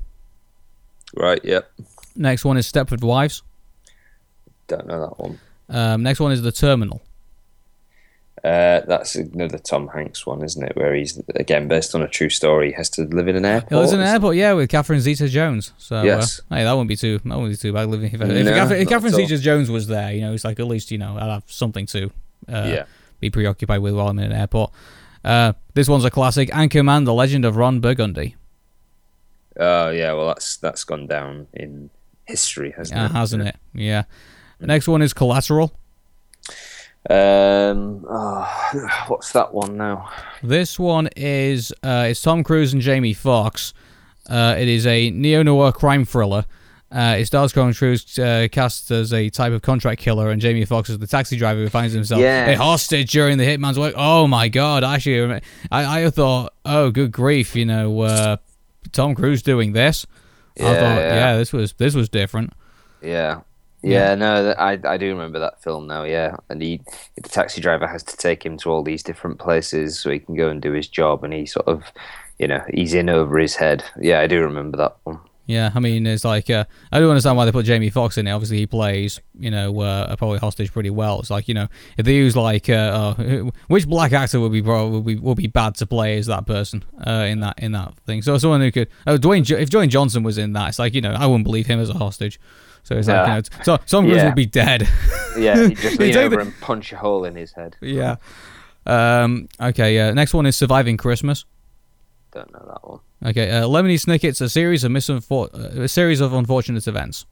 right. 1.16 1.44
Yep. 1.44 1.70
Next 2.16 2.46
one 2.46 2.58
is 2.58 2.72
Stepford 2.72 3.04
Wives. 3.04 3.44
Don't 4.68 4.88
know 4.88 5.02
that 5.02 5.20
one. 5.20 5.40
Um, 5.70 6.04
next 6.04 6.20
one 6.20 6.32
is 6.32 6.42
The 6.42 6.52
Terminal. 6.52 7.02
Uh, 8.44 8.82
that's 8.88 9.16
another 9.16 9.58
Tom 9.58 9.88
Hanks 9.88 10.26
one, 10.26 10.44
isn't 10.44 10.64
it? 10.64 10.76
Where 10.78 10.94
he's 10.94 11.20
again 11.36 11.68
based 11.68 11.96
on 11.96 12.04
a 12.04 12.08
true 12.08 12.30
story. 12.30 12.68
He 12.68 12.74
has 12.74 12.90
to 12.92 13.04
live 13.04 13.28
in 13.28 13.36
an 13.36 13.46
airport. 13.46 13.72
It 13.72 13.76
was 13.76 13.94
an 13.94 14.02
airport, 14.02 14.36
yeah, 14.36 14.54
with 14.54 14.70
Catherine 14.70 15.02
Zeta-Jones. 15.02 15.74
So 15.78 16.04
Yes. 16.04 16.40
uh, 16.52 16.56
hey, 16.56 16.64
that 16.64 16.72
wouldn't 16.74 16.88
be 16.88 16.96
too 16.96 17.18
that 17.18 17.26
wouldn't 17.26 17.50
be 17.52 17.58
too 17.58 17.74
bad 17.74 17.88
living. 17.90 18.12
If, 18.14 18.22
if, 18.22 18.46
Catherine, 18.48 18.82
if 18.82 18.88
Catherine. 18.90 19.14
Zeta-Jones 19.14 19.72
was 19.72 19.88
there, 19.88 20.12
you 20.14 20.22
know, 20.22 20.34
it's 20.34 20.46
like 20.46 20.60
at 20.60 20.68
least 20.68 20.92
you 20.92 20.98
know 21.00 21.18
I'd 21.18 21.30
have 21.30 21.44
something 21.48 21.88
to 21.88 22.06
uh, 22.48 22.66
Yeah. 22.68 22.86
be 23.20 23.30
preoccupied 23.32 23.82
with 23.82 23.96
while 23.96 24.08
I'm 24.08 24.20
in 24.20 24.26
an 24.26 24.32
airport. 24.40 24.72
Uh, 25.26 25.54
this 25.74 25.90
one's 25.90 26.06
a 26.06 26.12
classic. 26.12 26.50
Anchorman: 26.52 27.06
The 27.06 27.14
Legend 27.14 27.44
of 27.44 27.58
Ron 27.58 27.80
Burgundy. 27.80 28.36
Oh 29.60 29.90
yeah, 29.90 30.14
well 30.14 30.28
that's 30.28 30.58
that's 30.58 30.84
gone 30.84 31.08
down 31.08 31.48
in 31.54 31.90
history, 32.26 32.74
hasn't 32.78 33.00
Uh, 33.00 33.06
it? 33.06 33.12
hasn't 33.12 33.44
it? 33.44 33.56
Yeah. 33.74 34.04
The 34.60 34.68
next 34.68 34.88
one 34.88 35.02
is 35.02 35.14
Collateral. 35.14 35.74
Um, 37.10 38.06
oh, 38.10 39.04
what's 39.08 39.32
that 39.34 39.54
one 39.54 39.78
now? 39.78 40.10
This 40.44 40.78
one 40.78 41.10
is 41.16 41.72
uh, 41.84 42.08
it's 42.10 42.22
Tom 42.22 42.44
Cruise 42.44 42.74
and 42.74 42.82
Jamie 42.82 43.14
Foxx. 43.14 43.74
Uh, 44.30 44.56
it 44.58 44.68
is 44.68 44.86
a 44.86 45.10
neo 45.12 45.42
noir 45.44 45.72
crime 45.72 46.04
thriller. 46.06 46.46
Uh, 46.90 47.18
it 47.20 47.26
stars 47.26 47.52
Tom 47.52 47.74
Cruise 47.74 48.18
uh, 48.18 48.48
cast 48.52 48.92
as 48.92 49.12
a 49.12 49.30
type 49.30 49.52
of 49.52 49.62
contract 49.62 50.02
killer, 50.02 50.30
and 50.32 50.42
Jamie 50.42 50.64
Foxx 50.64 50.90
is 50.90 50.98
the 51.00 51.08
taxi 51.08 51.36
driver 51.38 51.60
who 51.60 51.70
finds 51.70 51.94
himself 51.94 52.22
Yes. 52.22 52.50
a 52.58 52.64
hostage 52.64 53.12
during 53.12 53.38
the 53.38 53.44
hitman's 53.46 53.78
work. 53.78 53.94
Oh 53.98 54.26
my 54.28 54.48
god! 54.48 54.84
Actually, 54.86 55.42
I, 55.70 56.04
I 56.06 56.10
thought, 56.10 56.54
oh 56.66 56.92
good 56.92 57.12
grief, 57.12 57.56
you 57.58 57.66
know, 57.66 58.02
uh, 58.02 58.38
Tom 58.94 59.16
Cruise 59.16 59.42
doing 59.42 59.74
this. 59.74 60.06
I 60.60 60.64
thought, 60.64 60.80
yeah. 60.80 61.16
yeah, 61.16 61.38
this 61.38 61.52
was 61.54 61.74
this 61.74 61.94
was 61.94 62.10
different. 62.10 62.54
Yeah. 63.02 63.42
Yeah. 63.88 64.10
Yeah, 64.10 64.16
no, 64.16 64.56
I 64.58 64.80
I 64.84 64.98
do 64.98 65.10
remember 65.10 65.40
that 65.40 65.62
film 65.62 65.88
now. 65.88 66.04
Yeah, 66.04 66.36
and 66.50 66.62
he, 66.62 66.82
the 67.16 67.30
taxi 67.30 67.62
driver 67.62 67.88
has 67.88 68.04
to 68.04 68.18
take 68.18 68.46
him 68.46 68.58
to 68.58 68.70
all 68.70 68.84
these 68.84 69.04
different 69.04 69.40
places 69.40 70.00
so 70.00 70.10
he 70.10 70.20
can 70.20 70.36
go 70.36 70.50
and 70.50 70.62
do 70.62 70.72
his 70.74 70.88
job, 70.88 71.24
and 71.24 71.34
he 71.34 71.46
sort 71.46 71.68
of, 71.68 71.84
you 72.38 72.48
know, 72.48 72.64
he's 72.74 72.94
in 72.94 73.10
over 73.10 73.38
his 73.40 73.56
head. 73.56 73.84
Yeah, 74.00 74.20
I 74.20 74.28
do 74.28 74.42
remember 74.42 74.78
that 74.78 74.98
one. 75.04 75.20
Yeah, 75.48 75.72
I 75.74 75.80
mean, 75.80 76.06
it's 76.06 76.26
like 76.26 76.50
uh, 76.50 76.66
I 76.92 77.00
don't 77.00 77.10
understand 77.10 77.38
why 77.38 77.46
they 77.46 77.54
put 77.54 77.66
Jamie 77.66 77.90
Foxx 77.90 78.18
in 78.18 78.28
it. 78.28 78.32
Obviously, 78.32 78.58
he 78.58 78.68
plays, 78.68 79.22
you 79.40 79.50
know, 79.50 79.80
uh, 79.80 80.08
a 80.10 80.18
probably 80.18 80.40
hostage 80.40 80.74
pretty 80.74 80.90
well. 80.90 81.22
It's 81.22 81.30
like, 81.30 81.48
you 81.48 81.54
know, 81.54 81.70
if 81.98 82.06
they 82.06 82.16
use 82.16 82.36
like, 82.36 82.68
uh, 82.68 83.16
uh, 83.18 83.50
which 83.68 83.88
black 83.88 84.12
actor 84.12 84.42
would 84.42 84.52
be 84.52 84.62
pro- 84.62 84.90
would 84.90 85.06
be 85.06 85.16
would 85.16 85.38
be 85.38 85.48
bad 85.48 85.76
to 85.76 85.86
play 85.86 86.18
as 86.18 86.26
that 86.26 86.46
person 86.46 86.84
uh, 87.06 87.26
in 87.30 87.40
that 87.40 87.60
in 87.60 87.72
that 87.72 87.98
thing? 88.06 88.22
So 88.22 88.38
someone 88.38 88.60
who 88.60 88.74
could, 88.74 88.90
oh, 89.08 89.18
Dwayne, 89.18 89.50
if 89.50 89.70
Dwayne 89.70 89.88
Johnson 89.88 90.22
was 90.22 90.38
in 90.38 90.52
that, 90.52 90.68
it's 90.68 90.80
like, 90.80 90.94
you 90.94 91.00
know, 91.02 91.14
I 91.14 91.26
wouldn't 91.26 91.46
believe 91.46 91.68
him 91.68 91.80
as 91.80 91.90
a 91.90 91.94
hostage. 91.94 92.42
So 92.88 92.96
it's 92.96 93.08
like, 93.10 93.28
Yeah. 93.28 93.36
you 93.36 93.42
know, 93.42 93.64
so 93.64 93.78
Tom 93.86 94.06
Cruise 94.06 94.16
Yeah. 94.18 94.26
would 94.28 94.36
be 94.36 94.46
dead. 94.46 94.88
Yeah, 95.38 95.68
he 95.68 95.76
just 95.76 96.00
lean 96.00 96.18
over 96.18 96.38
the- 96.38 96.42
and 96.44 96.62
punch 96.62 96.92
a 96.94 96.98
hole 96.98 97.24
in 97.24 97.36
his 97.36 97.52
head. 97.52 97.76
yeah. 97.82 98.16
Um. 98.86 99.50
Okay. 99.62 100.00
Uh, 100.00 100.14
next 100.14 100.34
one 100.34 100.46
is 100.48 100.56
Surviving 100.56 100.98
Christmas. 100.98 101.46
Don't 102.32 102.52
know 102.54 102.66
that 102.68 102.90
one. 102.90 103.00
Okay. 103.26 103.52
Uh, 103.52 103.66
Lemony 103.68 104.00
Snicket's 104.00 104.42
a 104.42 104.50
series 104.50 104.84
of 104.84 104.92
misunfor- 104.92 105.54
uh, 105.54 105.84
a 105.84 105.88
series 105.88 106.22
of 106.22 106.34
unfortunate 106.34 106.88
events. 106.88 107.26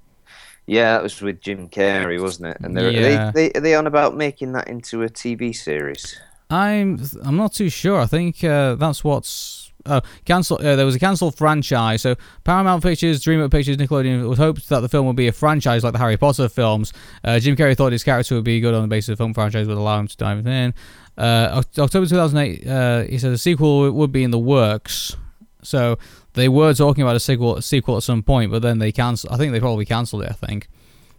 Yeah, 0.68 0.94
that 0.94 1.03
was 1.03 1.22
with 1.22 1.41
Jim 1.41 1.69
Carrey, 1.69 2.22
wasn't 2.22 2.48
it? 2.49 2.57
And 2.61 2.76
they're, 2.76 2.91
Yeah. 2.91 3.32
they, 3.32 3.49
they 3.49 3.57
are 3.57 3.61
they 3.61 3.76
on 3.76 3.88
about 3.88 4.15
making 4.18 4.52
that 4.53 4.68
into 4.68 5.03
a 5.03 5.10
TV 5.10 5.56
series? 5.56 6.19
I'm 6.49 6.99
I'm 7.23 7.38
not 7.38 7.53
too 7.53 7.69
sure. 7.69 7.99
I 8.02 8.06
think 8.07 8.44
uh, 8.44 8.76
that's 8.76 9.03
what's 9.03 9.65
oh 9.86 10.02
cancel. 10.26 10.57
Uh, 10.57 10.76
there 10.76 10.86
was 10.86 10.95
a 10.95 10.99
cancelled 10.99 11.36
franchise. 11.36 12.02
So 12.02 12.16
Paramount 12.44 12.84
Pictures, 12.84 13.24
DreamWorks 13.24 13.52
Pictures, 13.52 13.78
Nickelodeon 13.78 14.28
was 14.28 14.38
hoped 14.38 14.70
that 14.70 14.82
the 14.82 14.90
film 14.90 15.06
would 15.07 15.16
be 15.16 15.28
a 15.28 15.32
franchise 15.32 15.84
like 15.84 15.94
the 15.94 15.99
Harry 15.99 16.18
Potter 16.18 16.49
films. 16.49 16.94
Uh, 17.24 17.40
Jim 17.40 17.56
Carrey 17.56 17.76
thought 17.76 17.91
his 17.91 18.03
character 18.03 18.36
would 18.36 18.44
be 18.44 18.60
good 18.60 18.74
on 18.74 18.82
the 18.82 18.88
basis 18.88 19.10
of 19.10 19.18
the 19.18 19.22
film 19.24 19.34
franchise 19.34 19.68
would 19.68 19.78
allow 19.78 19.99
him 19.99 20.07
to 20.07 20.18
dive 20.18 20.45
in. 20.45 20.74
Uh, 21.18 21.64
October 21.78 22.06
2008, 22.06 22.68
uh, 22.68 23.03
he 23.03 23.18
said 23.18 23.32
a 23.32 23.38
sequel 23.38 23.91
would 23.91 24.12
be 24.12 24.24
in 24.24 24.32
the 24.32 24.40
works. 24.40 25.16
So 25.64 25.98
they 26.34 26.49
were 26.49 26.74
talking 26.74 27.02
about 27.02 27.16
a 27.16 27.20
sequel, 27.20 27.57
a 27.57 27.62
sequel 27.62 27.98
at 27.98 28.03
some 28.03 28.22
point, 28.22 28.52
but 28.52 28.62
then 28.62 28.80
they 28.80 28.91
cancelled. 28.91 29.34
I 29.34 29.38
think 29.38 29.52
they 29.52 29.60
probably 29.60 29.86
cancelled 29.86 30.24
it. 30.24 30.30
I 30.30 30.34
think. 30.34 30.68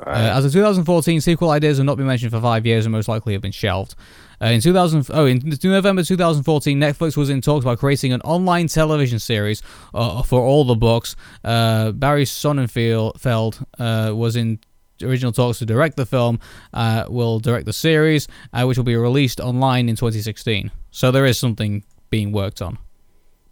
Uh, 0.04 0.10
as 0.10 0.44
of 0.44 0.52
2014, 0.52 1.20
sequel 1.20 1.50
ideas 1.50 1.78
have 1.78 1.86
not 1.86 1.96
been 1.96 2.06
mentioned 2.06 2.30
for 2.30 2.40
five 2.40 2.66
years 2.66 2.84
and 2.84 2.92
most 2.92 3.08
likely 3.08 3.32
have 3.32 3.42
been 3.42 3.52
shelved. 3.52 3.94
Uh, 4.40 4.46
in 4.46 4.60
2000, 4.60 5.06
oh, 5.10 5.24
in 5.24 5.42
November 5.62 6.02
2014, 6.02 6.78
Netflix 6.78 7.16
was 7.16 7.30
in 7.30 7.40
talks 7.40 7.64
about 7.64 7.78
creating 7.78 8.12
an 8.12 8.20
online 8.20 8.66
television 8.66 9.18
series 9.18 9.62
uh, 9.94 10.22
for 10.22 10.40
all 10.40 10.64
the 10.64 10.74
books. 10.74 11.16
Uh, 11.42 11.92
Barry 11.92 12.24
Sonnenfeld 12.24 13.64
uh, 13.78 14.14
was 14.14 14.36
in 14.36 14.58
original 15.02 15.32
talks 15.32 15.58
to 15.58 15.66
direct 15.66 15.96
the 15.96 16.06
film. 16.06 16.38
Uh, 16.74 17.06
will 17.08 17.40
direct 17.40 17.64
the 17.64 17.72
series, 17.72 18.28
uh, 18.52 18.64
which 18.64 18.76
will 18.76 18.84
be 18.84 18.96
released 18.96 19.40
online 19.40 19.88
in 19.88 19.96
2016. 19.96 20.70
So 20.90 21.10
there 21.10 21.26
is 21.26 21.38
something 21.38 21.84
being 22.10 22.32
worked 22.32 22.60
on. 22.60 22.78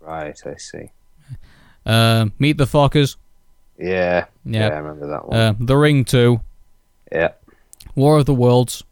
Right, 0.00 0.38
I 0.44 0.56
see. 0.56 0.92
Uh, 1.86 2.26
Meet 2.38 2.58
the 2.58 2.66
Fockers, 2.66 3.16
Yeah, 3.78 4.26
Yeah. 4.44 4.68
yeah, 4.68 4.74
I 4.74 4.78
remember 4.78 5.06
that 5.08 5.28
one. 5.28 5.36
uh, 5.38 5.54
The 5.58 5.76
Ring 5.76 6.04
2, 6.04 6.40
yeah, 7.12 7.32
War 7.94 8.18
of 8.18 8.26
the 8.26 8.34
Worlds. 8.34 8.84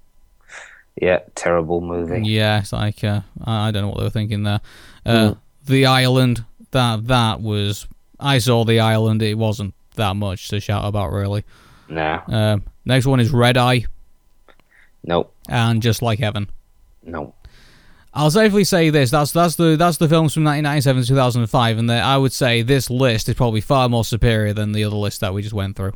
yeah, 1.00 1.20
terrible 1.34 1.80
movie. 1.80 2.26
Yeah, 2.28 2.58
it's 2.60 2.72
like 2.72 3.02
uh, 3.04 3.20
I 3.44 3.68
I 3.68 3.70
don't 3.70 3.82
know 3.82 3.88
what 3.88 3.98
they 3.98 4.04
were 4.04 4.10
thinking 4.10 4.42
there. 4.42 4.60
Uh, 5.06 5.34
The 5.66 5.86
Island. 5.86 6.44
That 6.72 7.06
that 7.08 7.40
was. 7.40 7.86
I 8.18 8.38
saw 8.38 8.64
the 8.64 8.80
island. 8.80 9.20
It 9.22 9.36
wasn't 9.36 9.74
that 9.96 10.16
much 10.16 10.48
to 10.48 10.58
shout 10.60 10.84
about, 10.86 11.12
really. 11.12 11.44
Nah, 11.88 12.22
Um, 12.28 12.62
next 12.86 13.04
one 13.06 13.20
is 13.20 13.30
Red 13.30 13.56
Eye, 13.58 13.84
nope, 15.04 15.34
and 15.48 15.82
Just 15.82 16.00
Like 16.02 16.18
Heaven. 16.18 16.48
no. 17.02 17.34
I'll 18.14 18.30
safely 18.30 18.64
say 18.64 18.90
this: 18.90 19.10
that's 19.10 19.32
that's 19.32 19.56
the 19.56 19.76
that's 19.76 19.96
the 19.96 20.08
films 20.08 20.34
from 20.34 20.44
1997 20.44 21.02
to 21.02 21.08
2005, 21.08 21.78
and 21.78 21.88
that 21.90 22.04
I 22.04 22.18
would 22.18 22.32
say 22.32 22.62
this 22.62 22.90
list 22.90 23.28
is 23.28 23.34
probably 23.34 23.60
far 23.60 23.88
more 23.88 24.04
superior 24.04 24.52
than 24.52 24.72
the 24.72 24.84
other 24.84 24.96
list 24.96 25.20
that 25.20 25.32
we 25.32 25.42
just 25.42 25.54
went 25.54 25.76
through. 25.76 25.92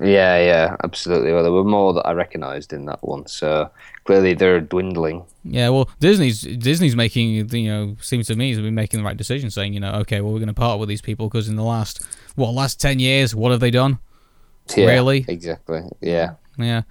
Yeah, 0.00 0.38
yeah, 0.38 0.76
absolutely. 0.84 1.32
Well, 1.32 1.42
there 1.42 1.52
were 1.52 1.64
more 1.64 1.94
that 1.94 2.06
I 2.06 2.12
recognised 2.12 2.72
in 2.72 2.84
that 2.84 3.02
one, 3.02 3.26
so 3.26 3.70
clearly 4.04 4.34
they're 4.34 4.60
dwindling. 4.60 5.24
Yeah, 5.42 5.70
well, 5.70 5.88
Disney's 6.00 6.42
Disney's 6.42 6.94
making 6.94 7.50
you 7.50 7.68
know 7.68 7.96
seems 8.00 8.26
to 8.28 8.36
me 8.36 8.54
to 8.54 8.62
be 8.62 8.70
making 8.70 9.00
the 9.00 9.04
right 9.04 9.16
decision, 9.16 9.50
saying 9.50 9.72
you 9.72 9.80
know 9.80 9.92
okay, 10.00 10.20
well 10.20 10.32
we're 10.32 10.38
going 10.38 10.48
to 10.48 10.54
part 10.54 10.78
with 10.78 10.88
these 10.88 11.02
people 11.02 11.28
because 11.28 11.48
in 11.48 11.56
the 11.56 11.64
last 11.64 12.04
what 12.36 12.52
last 12.52 12.80
ten 12.80 12.98
years, 12.98 13.34
what 13.34 13.50
have 13.50 13.60
they 13.60 13.70
done? 13.70 13.98
Yeah, 14.76 14.86
Really? 14.86 15.24
Exactly. 15.28 15.82
Yeah. 16.00 16.34
Yeah, 16.58 16.82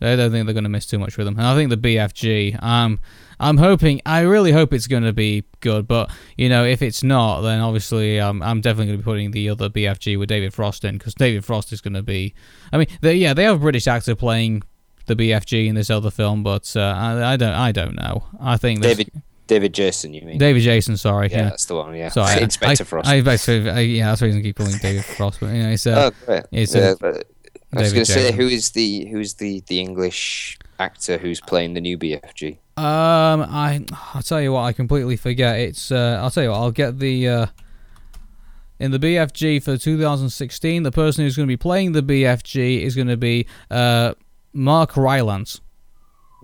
I 0.00 0.16
don't 0.16 0.30
think 0.30 0.46
they're 0.46 0.54
going 0.54 0.64
to 0.64 0.70
miss 0.70 0.86
too 0.86 0.98
much 0.98 1.16
with 1.16 1.26
them. 1.26 1.36
And 1.38 1.46
I 1.46 1.54
think 1.54 1.70
the 1.70 1.76
BFG, 1.76 2.62
um, 2.62 3.00
I'm 3.40 3.56
hoping, 3.58 4.00
I 4.04 4.20
really 4.20 4.52
hope 4.52 4.72
it's 4.72 4.86
going 4.86 5.04
to 5.04 5.12
be 5.12 5.44
good. 5.60 5.86
But 5.86 6.10
you 6.36 6.48
know, 6.48 6.64
if 6.64 6.82
it's 6.82 7.02
not, 7.02 7.42
then 7.42 7.60
obviously, 7.60 8.18
um, 8.20 8.42
I'm 8.42 8.60
definitely 8.60 8.86
going 8.86 8.98
to 8.98 9.02
be 9.02 9.04
putting 9.04 9.30
the 9.30 9.50
other 9.50 9.68
BFG 9.68 10.18
with 10.18 10.28
David 10.28 10.52
Frost 10.54 10.84
in 10.84 10.98
because 10.98 11.14
David 11.14 11.44
Frost 11.44 11.72
is 11.72 11.80
going 11.80 11.94
to 11.94 12.02
be. 12.02 12.34
I 12.72 12.78
mean, 12.78 12.88
they, 13.00 13.14
yeah, 13.14 13.34
they 13.34 13.44
have 13.44 13.56
a 13.56 13.60
British 13.60 13.86
actor 13.86 14.14
playing 14.14 14.62
the 15.06 15.16
BFG 15.16 15.66
in 15.66 15.74
this 15.74 15.90
other 15.90 16.10
film, 16.10 16.42
but 16.42 16.72
uh, 16.76 16.80
I, 16.80 17.32
I 17.32 17.36
don't, 17.36 17.52
I 17.54 17.72
don't 17.72 17.94
know. 17.96 18.24
I 18.40 18.56
think 18.56 18.82
David 18.82 19.10
David 19.48 19.72
Jason, 19.72 20.14
you 20.14 20.22
mean? 20.22 20.38
David 20.38 20.60
Jason, 20.60 20.96
sorry, 20.96 21.28
yeah, 21.30 21.38
yeah. 21.38 21.44
that's 21.44 21.64
the 21.64 21.74
one. 21.74 21.94
Yeah. 21.94 22.10
Sorry, 22.10 22.42
Inspector 22.42 22.82
I, 22.84 22.86
Frost. 22.86 23.08
I, 23.08 23.52
I- 23.54 23.80
yeah, 23.80 24.08
that's 24.08 24.20
the 24.20 24.26
reason 24.26 24.40
I 24.40 24.42
keep 24.42 24.56
calling 24.56 24.76
David 24.78 25.04
Frost. 25.16 25.40
But 25.40 25.54
you 25.54 25.62
know, 25.62 25.70
it's 25.70 25.86
uh, 25.86 26.10
oh, 26.12 26.24
great. 26.26 26.44
it's 26.52 26.74
yeah, 26.74 26.94
a- 27.00 27.22
I 27.74 27.82
was 27.82 27.92
going 27.92 28.04
to 28.06 28.12
say, 28.12 28.32
who 28.32 28.46
is 28.46 28.70
the 28.70 29.06
who's 29.06 29.34
the 29.34 29.62
the 29.66 29.80
English 29.80 30.58
actor 30.78 31.18
who's 31.18 31.40
playing 31.40 31.74
the 31.74 31.80
new 31.80 31.98
BFG? 31.98 32.58
Um, 32.78 33.42
I 33.42 33.84
I'll 34.14 34.22
tell 34.22 34.40
you 34.40 34.52
what, 34.52 34.62
I 34.62 34.72
completely 34.72 35.16
forget. 35.16 35.58
It's 35.58 35.90
uh, 35.90 36.20
I'll 36.22 36.30
tell 36.30 36.44
you 36.44 36.50
what, 36.50 36.58
I'll 36.58 36.70
get 36.70 37.00
the 37.00 37.28
uh, 37.28 37.46
in 38.78 38.92
the 38.92 39.00
BFG 39.00 39.60
for 39.62 39.76
2016. 39.76 40.84
The 40.84 40.92
person 40.92 41.24
who's 41.24 41.34
going 41.34 41.48
to 41.48 41.52
be 41.52 41.56
playing 41.56 41.90
the 41.90 42.02
BFG 42.02 42.82
is 42.82 42.94
going 42.94 43.08
to 43.08 43.16
be 43.16 43.48
uh, 43.68 44.14
Mark 44.52 44.96
Rylance. 44.96 45.60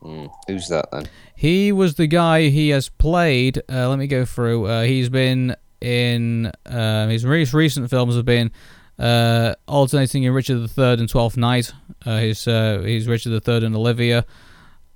Mm, 0.02 0.28
who's 0.48 0.66
that 0.69 0.89
then? 0.90 1.09
He 1.36 1.70
was 1.70 1.94
the 1.94 2.09
guy 2.09 2.48
he 2.48 2.70
has 2.70 2.89
played. 2.89 3.62
Uh, 3.70 3.89
let 3.89 4.01
me 4.01 4.09
go 4.09 4.24
through. 4.24 4.66
Uh, 4.66 4.82
he's 4.82 5.09
been 5.09 5.55
in 5.81 6.51
uh, 6.66 7.06
his 7.06 7.24
most 7.24 7.55
recent 7.55 7.90
films 7.90 8.16
have 8.16 8.24
been 8.24 8.51
uh, 8.98 9.55
alternating 9.69 10.24
in 10.24 10.32
Richard 10.32 10.69
III 10.77 10.94
and 10.94 11.09
Twelfth 11.09 11.36
Night. 11.36 11.73
Uh, 12.05 12.19
his 12.19 12.48
uh, 12.48 12.82
he's 12.85 13.06
Richard 13.06 13.47
III 13.47 13.66
and 13.66 13.77
Olivia. 13.77 14.27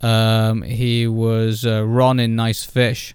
Um, 0.00 0.62
he 0.62 1.06
was 1.06 1.66
uh, 1.66 1.84
Ron 1.84 2.20
in 2.20 2.36
Nice 2.36 2.64
Fish, 2.64 3.14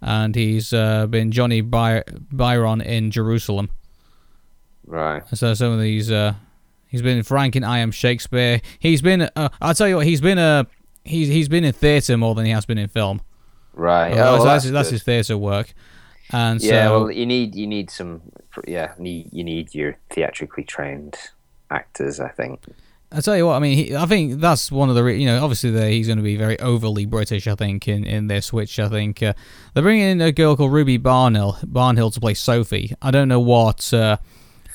and 0.00 0.34
he's 0.34 0.72
uh, 0.72 1.06
been 1.06 1.32
Johnny 1.32 1.60
By- 1.60 2.04
Byron 2.32 2.80
in 2.80 3.10
Jerusalem. 3.10 3.70
Right. 4.86 5.22
So 5.34 5.54
some 5.54 5.72
of 5.72 5.80
these, 5.80 6.10
uh, 6.10 6.34
he's 6.88 7.02
been 7.02 7.22
Frank 7.22 7.56
in 7.56 7.64
I 7.64 7.78
Am 7.78 7.90
Shakespeare. 7.90 8.60
He's 8.78 9.02
been, 9.02 9.22
uh, 9.34 9.48
I'll 9.60 9.74
tell 9.74 9.88
you 9.88 9.96
what, 9.96 10.06
he's 10.06 10.20
been 10.20 10.38
a, 10.38 10.66
he's 11.04 11.28
he's 11.28 11.48
been 11.48 11.64
in 11.64 11.72
theatre 11.72 12.16
more 12.16 12.34
than 12.34 12.44
he 12.44 12.52
has 12.52 12.66
been 12.66 12.78
in 12.78 12.88
film. 12.88 13.20
Right. 13.74 14.12
Oh, 14.12 14.16
well, 14.16 14.44
that's, 14.44 14.64
that's, 14.64 14.72
that's 14.72 14.90
his 14.90 15.02
theatre 15.02 15.38
work. 15.38 15.72
And 16.32 16.60
Yeah. 16.60 16.86
so, 16.88 17.00
well, 17.04 17.10
you 17.10 17.26
need 17.26 17.54
you 17.54 17.66
need 17.66 17.90
some. 17.90 18.22
Yeah. 18.66 18.92
You 18.98 19.44
need 19.44 19.74
your 19.74 19.96
theatrically 20.10 20.64
trained 20.64 21.16
actors. 21.70 22.20
I 22.20 22.28
think. 22.28 22.62
I 23.12 23.20
tell 23.20 23.36
you 23.36 23.46
what, 23.46 23.54
I 23.54 23.58
mean, 23.58 23.76
he, 23.76 23.96
I 23.96 24.06
think 24.06 24.40
that's 24.40 24.70
one 24.70 24.88
of 24.88 24.94
the, 24.94 25.02
re- 25.02 25.18
you 25.18 25.26
know, 25.26 25.42
obviously 25.42 25.70
the, 25.70 25.88
he's 25.88 26.06
going 26.06 26.18
to 26.18 26.22
be 26.22 26.36
very 26.36 26.58
overly 26.60 27.06
British, 27.06 27.48
I 27.48 27.56
think, 27.56 27.88
in, 27.88 28.04
in 28.04 28.28
this, 28.28 28.52
which 28.52 28.78
I 28.78 28.88
think 28.88 29.20
uh, 29.20 29.32
they're 29.74 29.82
bringing 29.82 30.08
in 30.08 30.20
a 30.20 30.30
girl 30.30 30.56
called 30.56 30.72
Ruby 30.72 30.96
Barnhill, 30.96 31.58
Barnhill 31.64 32.14
to 32.14 32.20
play 32.20 32.34
Sophie. 32.34 32.94
I 33.02 33.10
don't 33.10 33.26
know 33.26 33.40
what, 33.40 33.92
uh, 33.92 34.18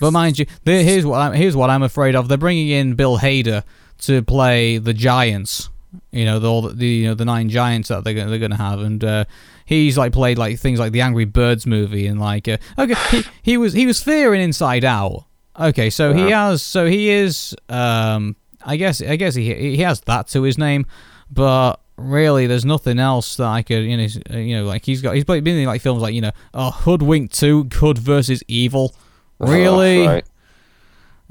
but 0.01 0.11
mind 0.11 0.37
you, 0.37 0.45
here's 0.65 1.05
what 1.05 1.21
I'm, 1.21 1.31
here's 1.31 1.55
what 1.55 1.69
I'm 1.69 1.83
afraid 1.83 2.15
of. 2.15 2.27
They're 2.27 2.37
bringing 2.37 2.67
in 2.67 2.95
Bill 2.95 3.19
Hader 3.19 3.63
to 3.99 4.21
play 4.21 4.79
the 4.79 4.93
Giants. 4.93 5.69
You 6.11 6.25
know, 6.25 6.39
the 6.39 6.51
all 6.51 6.61
the, 6.63 6.85
you 6.85 7.07
know 7.07 7.13
the 7.13 7.23
nine 7.23 7.47
giants 7.47 7.87
that 7.87 8.03
they're 8.03 8.13
gonna, 8.13 8.29
they're 8.29 8.39
gonna 8.39 8.57
have, 8.57 8.81
and 8.81 9.01
uh, 9.01 9.25
he's 9.63 9.97
like 9.97 10.11
played 10.11 10.37
like 10.37 10.59
things 10.59 10.77
like 10.77 10.91
the 10.91 10.99
Angry 10.99 11.23
Birds 11.23 11.65
movie, 11.65 12.05
and 12.07 12.19
like 12.19 12.49
uh, 12.49 12.57
okay, 12.77 12.95
he, 13.11 13.23
he 13.41 13.57
was 13.57 13.71
he 13.71 13.85
was 13.85 14.03
Fear 14.03 14.33
in 14.33 14.41
Inside 14.41 14.83
Out. 14.83 15.23
Okay, 15.59 15.89
so 15.89 16.13
he 16.13 16.31
has 16.31 16.61
so 16.61 16.85
he 16.85 17.09
is 17.09 17.55
um 17.69 18.35
I 18.65 18.75
guess 18.77 19.01
I 19.01 19.15
guess 19.15 19.35
he 19.35 19.53
he 19.53 19.77
has 19.77 20.01
that 20.01 20.27
to 20.29 20.41
his 20.43 20.57
name, 20.57 20.85
but 21.31 21.75
really 21.97 22.45
there's 22.45 22.65
nothing 22.65 22.99
else 22.99 23.37
that 23.37 23.47
I 23.47 23.61
could 23.61 23.83
you 23.85 23.95
know 23.95 24.07
uh, 24.33 24.37
you 24.37 24.57
know 24.57 24.65
like 24.65 24.83
he's 24.85 25.01
got 25.01 25.15
he's 25.15 25.23
been 25.23 25.47
in 25.47 25.65
like 25.65 25.81
films 25.81 26.01
like 26.01 26.13
you 26.13 26.21
know 26.21 26.31
oh 26.53 26.71
Hoodwink 26.71 27.31
Two 27.31 27.67
Hood 27.73 27.97
versus 27.97 28.43
Evil, 28.47 28.93
really 29.39 30.01
Oh, 30.05 30.07
right. 30.07 30.25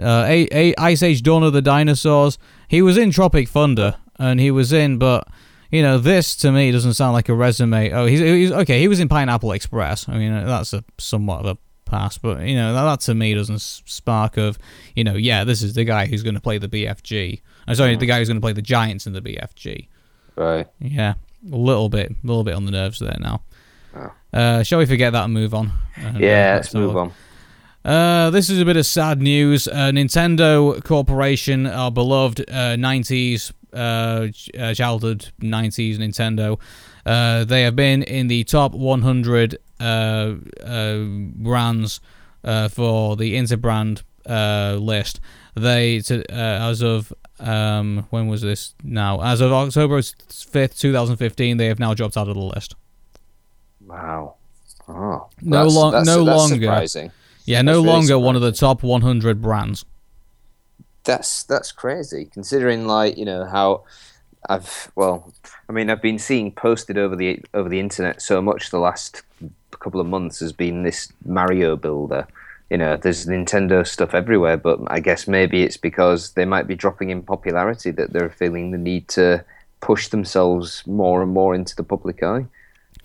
uh, 0.02 0.24
a- 0.26 0.48
a- 0.52 0.74
Ice 0.78 1.02
Age 1.02 1.22
Dawn 1.22 1.42
of 1.42 1.52
the 1.52 1.62
Dinosaurs. 1.62 2.38
He 2.68 2.80
was 2.82 2.96
in 2.96 3.10
Tropic 3.10 3.48
Thunder, 3.48 3.96
and 4.18 4.40
he 4.40 4.50
was 4.50 4.72
in, 4.72 4.96
but 4.98 5.28
you 5.70 5.82
know, 5.82 5.98
this 5.98 6.36
to 6.36 6.52
me 6.52 6.70
doesn't 6.70 6.94
sound 6.94 7.12
like 7.12 7.28
a 7.28 7.34
resume. 7.34 7.90
Oh, 7.92 8.06
he's, 8.06 8.20
he's 8.20 8.52
okay. 8.52 8.80
He 8.80 8.88
was 8.88 9.00
in 9.00 9.08
Pineapple 9.08 9.52
Express. 9.52 10.08
I 10.08 10.16
mean, 10.16 10.32
that's 10.32 10.72
a 10.72 10.82
somewhat 10.98 11.40
of 11.40 11.46
a 11.46 11.58
pass, 11.84 12.18
but 12.18 12.42
you 12.42 12.54
know, 12.56 12.72
that, 12.74 12.82
that 12.84 13.00
to 13.00 13.14
me 13.14 13.34
doesn't 13.34 13.60
spark 13.60 14.36
of, 14.36 14.58
you 14.94 15.04
know, 15.04 15.14
yeah, 15.14 15.44
this 15.44 15.62
is 15.62 15.74
the 15.74 15.84
guy 15.84 16.06
who's 16.06 16.22
going 16.22 16.34
to 16.34 16.40
play 16.40 16.58
the 16.58 16.68
BFG. 16.68 17.40
I'm 17.66 17.74
sorry, 17.74 17.96
the 17.96 18.06
guy 18.06 18.18
who's 18.18 18.28
going 18.28 18.36
to 18.36 18.44
play 18.44 18.52
the 18.52 18.62
Giants 18.62 19.06
in 19.06 19.12
the 19.12 19.20
BFG. 19.22 19.88
Right. 20.36 20.66
Yeah, 20.80 21.14
a 21.50 21.56
little 21.56 21.88
bit, 21.88 22.10
a 22.10 22.26
little 22.26 22.44
bit 22.44 22.54
on 22.54 22.64
the 22.64 22.72
nerves 22.72 22.98
there 22.98 23.16
now. 23.20 23.42
Uh, 24.32 24.62
shall 24.64 24.80
we 24.80 24.86
forget 24.86 25.12
that 25.12 25.24
and 25.24 25.32
move 25.32 25.54
on? 25.54 25.72
And, 25.96 26.16
uh, 26.16 26.20
Yeah, 26.20 26.54
let's 26.56 26.74
move 26.74 26.96
on. 26.96 27.12
Uh, 27.84 28.30
this 28.30 28.48
is 28.48 28.60
a 28.60 28.64
bit 28.64 28.76
of 28.76 28.86
sad 28.86 29.20
news. 29.20 29.68
Uh, 29.68 29.90
Nintendo 29.92 30.82
Corporation, 30.82 31.66
our 31.66 31.90
beloved 31.90 32.40
uh, 32.40 32.76
90s, 32.76 33.52
uh, 33.74 34.28
uh, 34.58 34.74
childhood 34.74 35.30
90s 35.40 35.98
Nintendo, 35.98 36.58
uh, 37.06 37.44
they 37.44 37.62
have 37.62 37.76
been 37.76 38.02
in 38.02 38.28
the 38.28 38.42
top 38.44 38.72
100 38.72 39.58
uh, 39.84 40.34
uh, 40.64 40.98
brands 41.36 42.00
uh, 42.42 42.68
for 42.68 43.16
the 43.16 43.34
Interbrand 43.34 44.02
uh, 44.28 44.76
list. 44.80 45.20
They, 45.54 46.00
to, 46.00 46.20
uh, 46.32 46.70
as 46.70 46.82
of 46.82 47.12
um, 47.38 48.06
when 48.10 48.26
was 48.28 48.42
this 48.42 48.74
now? 48.82 49.20
As 49.20 49.40
of 49.40 49.52
October 49.52 49.98
5th, 50.00 50.78
2015, 50.78 51.56
they 51.58 51.66
have 51.66 51.78
now 51.78 51.94
dropped 51.94 52.16
out 52.16 52.28
of 52.28 52.34
the 52.34 52.40
list. 52.40 52.74
Wow. 53.86 54.34
Oh, 54.88 55.28
No 55.40 55.56
that's- 55.58 55.74
long- 55.74 55.92
that's- 55.92 56.06
no 56.06 56.24
that's 56.24 56.38
longer. 56.38 56.66
Surprising. 56.66 57.10
Yeah, 57.46 57.62
no 57.62 57.74
really 57.74 57.86
longer 57.88 58.18
one 58.18 58.36
of 58.36 58.42
the 58.42 58.52
top 58.52 58.82
100 58.82 59.40
brands. 59.42 59.84
That's 61.04 61.42
that's 61.42 61.70
crazy. 61.72 62.30
Considering 62.32 62.86
like 62.86 63.18
you 63.18 63.26
know 63.26 63.44
how 63.44 63.84
I've 64.48 64.90
well, 64.96 65.32
I 65.68 65.72
mean 65.72 65.90
I've 65.90 66.00
been 66.00 66.18
seeing 66.18 66.50
posted 66.52 66.96
over 66.96 67.14
the 67.14 67.40
over 67.52 67.68
the 67.68 67.78
internet 67.80 68.22
so 68.22 68.40
much 68.40 68.70
the 68.70 68.78
last 68.78 69.22
couple 69.78 70.00
of 70.00 70.06
months 70.06 70.40
has 70.40 70.52
been 70.52 70.82
this 70.82 71.12
Mario 71.24 71.76
builder. 71.76 72.26
You 72.70 72.78
know, 72.78 72.96
there's 72.96 73.26
Nintendo 73.26 73.86
stuff 73.86 74.14
everywhere, 74.14 74.56
but 74.56 74.80
I 74.88 75.00
guess 75.00 75.28
maybe 75.28 75.62
it's 75.62 75.76
because 75.76 76.32
they 76.32 76.44
might 76.44 76.66
be 76.66 76.74
dropping 76.74 77.10
in 77.10 77.22
popularity 77.22 77.90
that 77.92 78.12
they're 78.12 78.30
feeling 78.30 78.70
the 78.70 78.78
need 78.78 79.08
to 79.08 79.44
push 79.80 80.08
themselves 80.08 80.82
more 80.86 81.22
and 81.22 81.32
more 81.32 81.54
into 81.54 81.76
the 81.76 81.82
public 81.82 82.22
eye. 82.22 82.46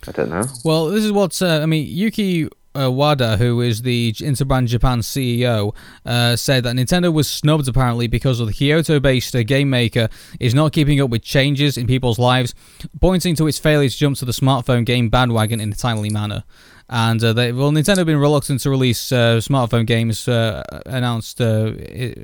I 0.08 0.12
don't 0.12 0.30
know. 0.30 0.44
Well, 0.64 0.86
this 0.86 1.04
is 1.04 1.12
what's. 1.12 1.42
Uh, 1.42 1.60
I 1.62 1.66
mean, 1.66 1.86
Yuki 1.86 2.48
uh, 2.78 2.90
Wada, 2.90 3.36
who 3.36 3.60
is 3.60 3.82
the 3.82 4.12
Interbrand 4.12 4.66
Japan 4.66 5.00
CEO, 5.00 5.74
uh, 6.04 6.36
said 6.36 6.64
that 6.64 6.76
Nintendo 6.76 7.12
was 7.12 7.28
snubbed 7.28 7.68
apparently 7.68 8.06
because 8.06 8.40
of 8.40 8.46
the 8.46 8.52
Kyoto-based 8.52 9.34
uh, 9.34 9.42
game 9.42 9.70
maker 9.70 10.08
is 10.38 10.54
not 10.54 10.72
keeping 10.72 11.00
up 11.00 11.10
with 11.10 11.22
changes 11.22 11.76
in 11.76 11.86
people's 11.86 12.18
lives, 12.18 12.54
pointing 13.00 13.34
to 13.36 13.46
its 13.46 13.58
failure 13.58 13.88
to 13.88 13.96
jump 13.96 14.16
to 14.18 14.24
the 14.24 14.32
smartphone 14.32 14.84
game 14.84 15.08
bandwagon 15.08 15.60
in 15.60 15.72
a 15.72 15.74
timely 15.74 16.10
manner. 16.10 16.44
And 16.88 17.22
uh, 17.22 17.32
they, 17.32 17.52
well, 17.52 17.70
Nintendo 17.70 17.98
have 17.98 18.06
been 18.06 18.18
reluctant 18.18 18.60
to 18.62 18.70
release 18.70 19.12
uh, 19.12 19.36
smartphone 19.36 19.86
games 19.86 20.26
uh, 20.26 20.62
announced 20.86 21.40
uh, 21.40 21.72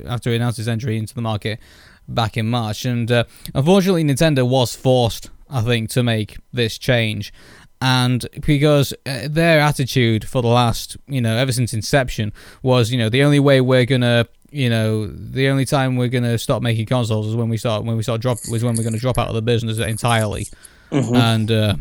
after 0.06 0.30
it 0.30 0.36
announced 0.36 0.58
its 0.58 0.66
entry 0.66 0.98
into 0.98 1.14
the 1.14 1.22
market 1.22 1.60
back 2.08 2.36
in 2.36 2.48
March. 2.48 2.84
And 2.84 3.08
unfortunately, 3.54 4.02
Nintendo 4.02 4.48
was 4.48 4.74
forced, 4.74 5.30
I 5.48 5.60
think, 5.62 5.90
to 5.90 6.02
make 6.02 6.38
this 6.52 6.78
change. 6.78 7.32
And 7.80 8.26
because 8.46 8.94
uh, 9.04 9.28
their 9.28 9.60
attitude 9.60 10.26
for 10.26 10.40
the 10.40 10.48
last, 10.48 10.96
you 11.06 11.20
know, 11.20 11.36
ever 11.36 11.52
since 11.52 11.74
inception 11.74 12.32
was, 12.62 12.90
you 12.90 12.98
know, 12.98 13.08
the 13.08 13.22
only 13.22 13.38
way 13.40 13.60
we're 13.60 13.84
gonna, 13.84 14.26
you 14.50 14.70
know, 14.70 15.06
the 15.06 15.48
only 15.48 15.66
time 15.66 15.96
we're 15.96 16.08
gonna 16.08 16.38
stop 16.38 16.62
making 16.62 16.86
consoles 16.86 17.26
is 17.26 17.36
when 17.36 17.48
we 17.48 17.58
start 17.58 17.84
when 17.84 17.96
we 17.96 18.02
start 18.02 18.20
drop 18.22 18.38
was 18.50 18.64
when 18.64 18.76
we're 18.76 18.84
gonna 18.84 18.98
drop 18.98 19.18
out 19.18 19.28
of 19.28 19.34
the 19.34 19.42
business 19.42 19.78
entirely. 19.78 20.46
And 21.14 21.50
uh, 21.50 21.76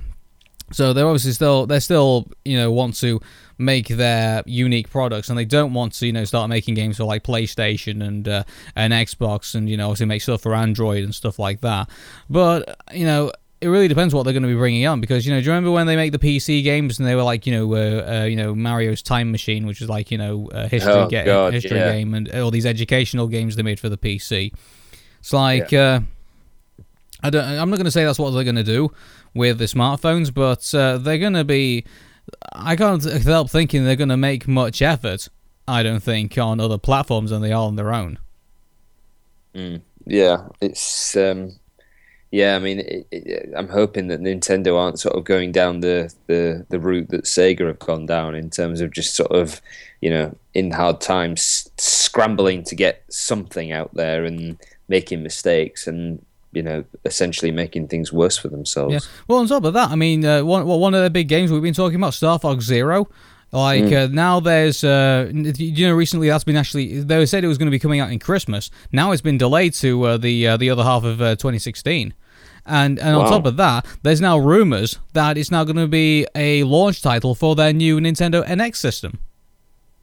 so 0.71 0.93
they're 0.93 1.07
obviously 1.07 1.31
still 1.31 1.65
they 1.65 1.79
still 1.79 2.27
you 2.43 2.57
know 2.57 2.71
want 2.71 2.95
to 2.97 3.21
make 3.57 3.87
their 3.87 4.43
unique 4.45 4.89
products 4.89 5.29
and 5.29 5.37
they 5.37 5.45
don't 5.45 5.73
want 5.73 5.93
to 5.93 6.07
you 6.07 6.11
know 6.11 6.25
start 6.25 6.49
making 6.49 6.73
games 6.73 6.97
for 6.97 7.05
like 7.05 7.23
PlayStation 7.23 8.05
and 8.05 8.27
uh, 8.27 8.43
and 8.75 8.91
Xbox 8.91 9.55
and 9.55 9.69
you 9.69 9.77
know 9.77 9.85
obviously 9.85 10.07
make 10.07 10.21
stuff 10.21 10.41
for 10.41 10.53
Android 10.55 11.03
and 11.03 11.15
stuff 11.15 11.39
like 11.39 11.61
that. 11.61 11.89
But 12.29 12.77
you 12.93 13.05
know 13.05 13.31
it 13.61 13.67
really 13.67 13.87
depends 13.87 14.13
what 14.13 14.23
they're 14.23 14.33
going 14.33 14.43
to 14.43 14.49
be 14.49 14.55
bringing 14.55 14.85
on 14.85 14.99
because 15.01 15.25
you 15.25 15.33
know 15.33 15.39
do 15.39 15.45
you 15.45 15.51
remember 15.51 15.71
when 15.71 15.87
they 15.87 15.95
make 15.95 16.11
the 16.11 16.19
PC 16.19 16.63
games 16.63 16.99
and 16.99 17.07
they 17.07 17.15
were 17.15 17.23
like 17.23 17.47
you 17.47 17.53
know 17.53 17.73
uh, 17.73 18.21
uh, 18.21 18.23
you 18.25 18.35
know 18.35 18.53
Mario's 18.53 19.01
Time 19.01 19.31
Machine 19.31 19.65
which 19.65 19.81
is 19.81 19.89
like 19.89 20.11
you 20.11 20.17
know 20.17 20.49
a 20.51 20.67
history 20.67 20.93
Oh, 20.93 21.07
ga- 21.09 21.25
God, 21.25 21.53
history 21.53 21.77
yeah. 21.79 21.91
game 21.93 22.13
and 22.13 22.29
all 22.35 22.51
these 22.51 22.65
educational 22.65 23.27
games 23.27 23.55
they 23.55 23.63
made 23.63 23.79
for 23.79 23.89
the 23.89 23.97
PC. 23.97 24.53
It's 25.19 25.33
like. 25.33 25.73
Uh, 25.73 26.01
I 27.23 27.29
don't. 27.31 27.43
I'm 27.43 27.69
not 27.71 27.77
going 27.77 27.85
to 27.85 27.91
say 27.91 28.03
that's 28.05 28.19
what 28.19 28.31
they're 28.31 28.43
going 28.43 28.57
to 28.57 28.63
do 28.63 28.91
with 29.33 29.57
the 29.57 29.65
smartphones, 29.65 30.31
but 30.31 30.75
uh, 30.75 30.97
they're 30.99 31.17
going 31.17 31.33
to 31.33 31.43
be. 31.45 31.83
I 32.53 32.75
can't 32.75 33.03
help 33.23 33.49
thinking 33.49 33.83
they're 33.83 33.95
going 33.95 34.09
to 34.09 34.17
make 34.17 34.47
much 34.47 34.81
effort. 34.83 35.27
I 35.67 35.81
don't 35.81 36.01
think 36.01 36.37
on 36.37 36.59
other 36.59 36.77
platforms 36.77 37.31
than 37.31 37.41
they 37.41 37.51
are 37.51 37.63
on 37.65 37.77
their 37.77 37.91
own. 37.91 38.19
Yeah, 40.05 40.47
it's 40.61 41.15
um, 41.17 41.53
yeah. 42.31 42.55
I 42.55 42.59
mean, 42.59 42.79
it, 42.79 43.07
it, 43.11 43.49
I'm 43.55 43.69
hoping 43.69 44.07
that 44.07 44.21
Nintendo 44.21 44.77
aren't 44.77 44.99
sort 44.99 45.15
of 45.15 45.23
going 45.23 45.51
down 45.51 45.79
the, 45.79 46.13
the 46.27 46.65
the 46.69 46.79
route 46.79 47.09
that 47.09 47.25
Sega 47.25 47.67
have 47.67 47.79
gone 47.79 48.05
down 48.05 48.35
in 48.35 48.49
terms 48.49 48.81
of 48.81 48.91
just 48.91 49.15
sort 49.15 49.31
of 49.31 49.61
you 50.01 50.09
know 50.09 50.35
in 50.53 50.71
hard 50.71 51.01
times 51.01 51.69
scrambling 51.77 52.63
to 52.63 52.75
get 52.75 53.03
something 53.09 53.71
out 53.71 53.93
there 53.93 54.25
and 54.25 54.57
making 54.87 55.23
mistakes 55.23 55.87
and 55.87 56.23
you 56.51 56.63
know 56.63 56.83
essentially 57.03 57.51
making 57.51 57.87
things 57.87 58.11
worse 58.11 58.37
for 58.37 58.47
themselves. 58.47 58.93
Yeah. 58.93 58.99
Well, 59.27 59.39
on 59.39 59.47
top 59.47 59.65
of 59.65 59.73
that, 59.73 59.91
I 59.91 59.95
mean, 59.95 60.25
uh, 60.25 60.43
one 60.43 60.65
well, 60.65 60.79
one 60.79 60.93
of 60.93 61.03
the 61.03 61.09
big 61.09 61.27
games 61.27 61.51
we've 61.51 61.61
been 61.61 61.73
talking 61.73 61.97
about, 61.97 62.13
Star 62.13 62.39
Fox 62.39 62.65
Zero. 62.65 63.07
Like 63.55 63.91
uh, 63.93 64.09
now, 64.11 64.41
there's 64.41 64.83
uh, 64.83 65.31
you 65.33 65.87
know 65.87 65.93
recently 65.93 66.27
that's 66.27 66.43
been 66.43 66.57
actually 66.57 67.01
they 67.01 67.25
said 67.25 67.45
it 67.45 67.47
was 67.47 67.57
going 67.57 67.67
to 67.67 67.71
be 67.71 67.79
coming 67.79 68.01
out 68.01 68.11
in 68.11 68.19
Christmas. 68.19 68.69
Now 68.91 69.13
it's 69.13 69.21
been 69.21 69.37
delayed 69.37 69.73
to 69.75 70.03
uh, 70.03 70.17
the 70.17 70.45
uh, 70.45 70.57
the 70.57 70.69
other 70.69 70.83
half 70.83 71.05
of 71.05 71.21
uh, 71.21 71.35
2016. 71.37 72.13
And 72.65 72.99
and 72.99 73.15
on 73.15 73.29
top 73.29 73.45
of 73.45 73.55
that, 73.57 73.85
there's 74.03 74.19
now 74.19 74.37
rumors 74.37 74.99
that 75.13 75.37
it's 75.37 75.51
now 75.51 75.63
going 75.63 75.77
to 75.77 75.87
be 75.87 76.27
a 76.35 76.63
launch 76.63 77.01
title 77.01 77.33
for 77.33 77.55
their 77.55 77.71
new 77.71 77.99
Nintendo 77.99 78.45
NX 78.45 78.75
system. 78.75 79.19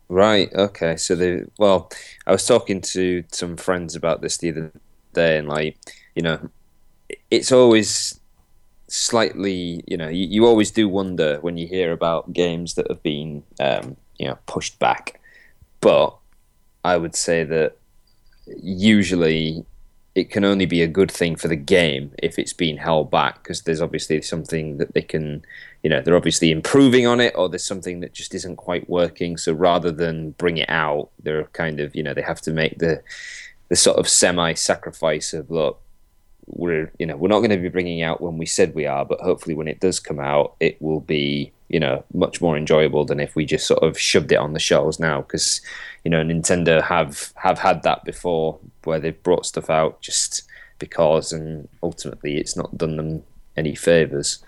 Right. 0.08 0.50
Okay. 0.54 0.96
So 0.96 1.14
they 1.14 1.42
well, 1.58 1.90
I 2.26 2.32
was 2.32 2.46
talking 2.46 2.80
to 2.92 3.24
some 3.32 3.58
friends 3.58 3.94
about 3.96 4.22
this 4.22 4.38
the 4.38 4.50
other 4.50 4.72
day, 5.12 5.36
and 5.36 5.48
like 5.48 5.76
you 6.14 6.22
know, 6.22 6.48
it's 7.30 7.52
always 7.52 8.18
slightly 8.92 9.82
you 9.86 9.96
know 9.96 10.08
you, 10.08 10.26
you 10.26 10.46
always 10.46 10.70
do 10.70 10.86
wonder 10.86 11.38
when 11.40 11.56
you 11.56 11.66
hear 11.66 11.92
about 11.92 12.30
games 12.34 12.74
that 12.74 12.86
have 12.88 13.02
been 13.02 13.42
um, 13.58 13.96
you 14.18 14.28
know 14.28 14.38
pushed 14.46 14.78
back, 14.78 15.18
but 15.80 16.14
I 16.84 16.98
would 16.98 17.16
say 17.16 17.42
that 17.44 17.76
usually 18.62 19.64
it 20.14 20.28
can 20.30 20.44
only 20.44 20.66
be 20.66 20.82
a 20.82 20.86
good 20.86 21.10
thing 21.10 21.36
for 21.36 21.48
the 21.48 21.56
game 21.56 22.12
if 22.22 22.38
it's 22.38 22.52
being 22.52 22.76
held 22.76 23.10
back 23.10 23.42
because 23.42 23.62
there's 23.62 23.80
obviously 23.80 24.20
something 24.20 24.76
that 24.76 24.92
they 24.92 25.00
can 25.00 25.42
you 25.82 25.88
know 25.88 26.02
they're 26.02 26.16
obviously 26.16 26.50
improving 26.50 27.06
on 27.06 27.18
it 27.18 27.32
or 27.34 27.48
there's 27.48 27.64
something 27.64 28.00
that 28.00 28.12
just 28.12 28.34
isn't 28.34 28.56
quite 28.56 28.90
working. 28.90 29.38
So 29.38 29.54
rather 29.54 29.90
than 29.90 30.32
bring 30.32 30.58
it 30.58 30.68
out 30.68 31.08
they're 31.22 31.44
kind 31.54 31.80
of 31.80 31.96
you 31.96 32.02
know 32.02 32.12
they 32.12 32.20
have 32.20 32.42
to 32.42 32.52
make 32.52 32.78
the 32.78 33.02
the 33.70 33.76
sort 33.76 33.96
of 33.96 34.06
semi 34.06 34.52
sacrifice 34.52 35.32
of 35.32 35.50
look 35.50 35.81
we're 36.52 36.92
you 36.98 37.06
know 37.06 37.16
we're 37.16 37.28
not 37.28 37.40
going 37.40 37.50
to 37.50 37.56
be 37.56 37.68
bringing 37.68 38.02
out 38.02 38.20
when 38.20 38.38
we 38.38 38.46
said 38.46 38.74
we 38.74 38.86
are 38.86 39.04
but 39.04 39.20
hopefully 39.20 39.54
when 39.54 39.68
it 39.68 39.80
does 39.80 39.98
come 39.98 40.20
out 40.20 40.54
it 40.60 40.80
will 40.80 41.00
be 41.00 41.50
you 41.68 41.80
know 41.80 42.04
much 42.12 42.40
more 42.40 42.56
enjoyable 42.56 43.04
than 43.04 43.18
if 43.18 43.34
we 43.34 43.44
just 43.44 43.66
sort 43.66 43.82
of 43.82 43.98
shoved 43.98 44.30
it 44.30 44.36
on 44.36 44.52
the 44.52 44.60
shelves 44.60 45.00
now 45.00 45.22
because 45.22 45.60
you 46.04 46.10
know 46.10 46.22
Nintendo 46.22 46.82
have 46.82 47.32
have 47.36 47.58
had 47.58 47.82
that 47.82 48.04
before 48.04 48.58
where 48.84 49.00
they've 49.00 49.22
brought 49.22 49.46
stuff 49.46 49.70
out 49.70 50.00
just 50.02 50.42
because 50.78 51.32
and 51.32 51.68
ultimately 51.82 52.36
it's 52.36 52.56
not 52.56 52.76
done 52.76 52.96
them 52.96 53.22
any 53.56 53.74
favors. 53.74 54.42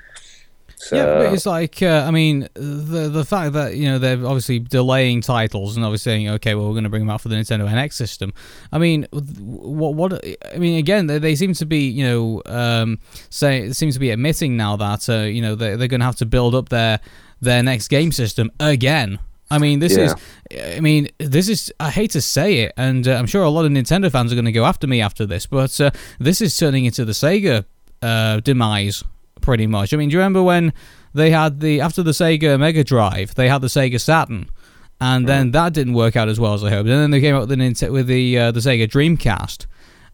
So, 0.77 0.97
Yeah, 0.97 1.07
but 1.07 1.33
it's 1.33 1.47
like 1.47 1.83
uh, 1.83 2.05
I 2.07 2.11
mean 2.11 2.49
the 2.55 3.09
the 3.09 3.25
fact 3.25 3.53
that 3.55 3.77
you 3.77 3.87
know 3.87 3.99
they're 3.99 4.25
obviously 4.27 4.59
delaying 4.59 5.21
titles 5.21 5.77
and 5.77 5.85
obviously 5.85 6.13
saying 6.13 6.29
okay 6.31 6.55
well 6.55 6.67
we're 6.67 6.73
going 6.73 6.85
to 6.85 6.91
bring 6.91 7.03
them 7.03 7.11
out 7.11 7.21
for 7.21 7.29
the 7.29 7.37
Nintendo 7.37 7.69
NX 7.69 7.95
system. 7.95 8.33
I 8.73 8.79
mean 8.79 9.07
what 9.13 9.95
what 9.95 10.25
I 10.53 10.59
mean 10.59 10.79
again 10.79 11.07
they, 11.07 11.19
they 11.19 11.37
seem 11.37 11.55
to 11.55 11.67
be 11.67 11.89
you 11.89 12.05
know 12.05 12.43
um, 12.47 12.99
say 13.31 13.63
it 13.63 13.75
seems 13.75 13.95
to 13.95 14.01
be 14.01 14.11
admitting 14.11 14.57
now 14.57 14.77
that 14.77 15.09
uh, 15.09 15.23
you 15.23 15.43
know 15.43 15.55
they 15.55 15.77
they're 15.77 15.89
going 15.89 16.01
to 16.01 16.07
have 16.07 16.17
to 16.17 16.27
build 16.27 16.55
up 16.55 16.69
their 16.69 17.01
their 17.41 17.63
next 17.63 17.89
game 17.89 18.13
system 18.13 18.51
again. 18.61 19.19
I 19.51 19.59
mean 19.59 19.79
this 19.79 19.97
is 19.97 20.15
I 20.77 20.81
mean 20.81 21.09
this 21.19 21.49
is 21.49 21.73
I 21.79 21.91
hate 21.91 22.11
to 22.13 22.21
say 22.21 22.61
it 22.61 22.73
and 22.77 23.07
uh, 23.07 23.15
I'm 23.15 23.27
sure 23.27 23.43
a 23.43 23.51
lot 23.51 23.65
of 23.65 23.73
Nintendo 23.73 24.11
fans 24.11 24.33
are 24.33 24.35
going 24.35 24.47
to 24.47 24.53
go 24.53 24.65
after 24.65 24.87
me 24.87 25.01
after 25.01 25.27
this 25.27 25.47
but 25.47 25.81
uh, 25.81 25.91
this 26.19 26.41
is 26.41 26.57
turning 26.57 26.87
into 26.87 27.05
the 27.05 27.13
Sega 27.13 27.65
uh, 28.03 28.41
demise 28.41 29.05
pretty 29.45 29.67
much. 29.67 29.93
I 29.93 29.99
mean, 29.99 30.09
do 30.09 30.15
you 30.15 30.19
remember 30.21 30.43
when 30.43 30.73
they 31.13 31.31
had 31.31 31.61
the 31.61 31.81
after 31.81 32.03
the 32.03 32.13
Sega 32.13 32.59
Mega 32.59 32.83
Drive, 32.83 33.35
they 33.35 33.49
had 33.49 33.61
the 33.61 33.69
Sega 33.69 34.01
Saturn, 34.01 34.49
and 35.01 35.29
then 35.29 35.51
that 35.51 35.75
didn't 35.75 35.93
work 35.93 36.17
out 36.17 36.29
as 36.29 36.41
well 36.41 36.55
as 36.55 36.65
I 36.65 36.71
hoped. 36.71 36.89
And 36.89 36.99
then 36.99 37.11
they 37.11 37.21
came 37.21 37.35
out 37.35 37.47
with 37.47 37.51
the 37.51 37.91
with 37.91 38.07
the 38.07 38.39
uh, 38.39 38.51
the 38.53 38.61
Sega 38.61 38.89
Dreamcast, 38.89 39.67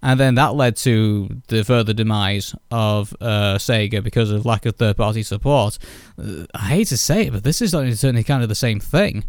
and 0.02 0.18
then 0.18 0.34
that 0.34 0.54
led 0.56 0.76
to 0.78 1.28
the 1.46 1.62
further 1.62 1.92
demise 1.92 2.56
of 2.72 3.14
uh, 3.20 3.54
Sega 3.56 4.02
because 4.02 4.30
of 4.32 4.44
lack 4.44 4.66
of 4.66 4.74
third 4.76 4.96
party 4.96 5.22
support. 5.22 5.78
Uh, 6.18 6.46
I 6.54 6.66
hate 6.66 6.88
to 6.88 6.96
say 6.96 7.28
it, 7.28 7.32
but 7.32 7.44
this 7.44 7.62
is 7.62 7.70
certainly 7.70 8.24
kind 8.24 8.42
of 8.42 8.48
the 8.48 8.56
same 8.56 8.80
thing. 8.80 9.24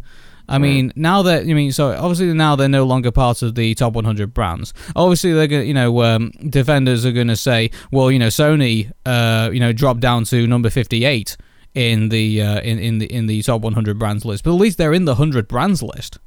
I 0.48 0.58
mean, 0.58 0.92
now 0.96 1.22
that 1.22 1.42
I 1.42 1.54
mean, 1.54 1.72
so 1.72 1.92
obviously 1.92 2.32
now 2.34 2.56
they're 2.56 2.68
no 2.68 2.84
longer 2.84 3.10
part 3.10 3.42
of 3.42 3.54
the 3.54 3.74
top 3.74 3.94
100 3.94 4.34
brands. 4.34 4.74
Obviously, 4.94 5.32
they're 5.32 5.46
gonna, 5.46 5.62
you 5.62 5.74
know, 5.74 6.02
um, 6.02 6.30
defenders 6.48 7.06
are 7.06 7.12
going 7.12 7.28
to 7.28 7.36
say, 7.36 7.70
well, 7.90 8.10
you 8.10 8.18
know, 8.18 8.26
Sony, 8.28 8.90
uh, 9.06 9.50
you 9.52 9.60
know, 9.60 9.72
dropped 9.72 10.00
down 10.00 10.24
to 10.24 10.46
number 10.46 10.68
58 10.68 11.36
in 11.74 12.08
the 12.10 12.42
uh, 12.42 12.60
in 12.60 12.78
in 12.78 12.98
the 12.98 13.12
in 13.12 13.26
the 13.26 13.42
top 13.42 13.62
100 13.62 13.98
brands 13.98 14.24
list, 14.24 14.44
but 14.44 14.50
at 14.50 14.60
least 14.60 14.78
they're 14.78 14.92
in 14.92 15.04
the 15.04 15.12
100 15.12 15.48
brands 15.48 15.82
list. 15.82 16.18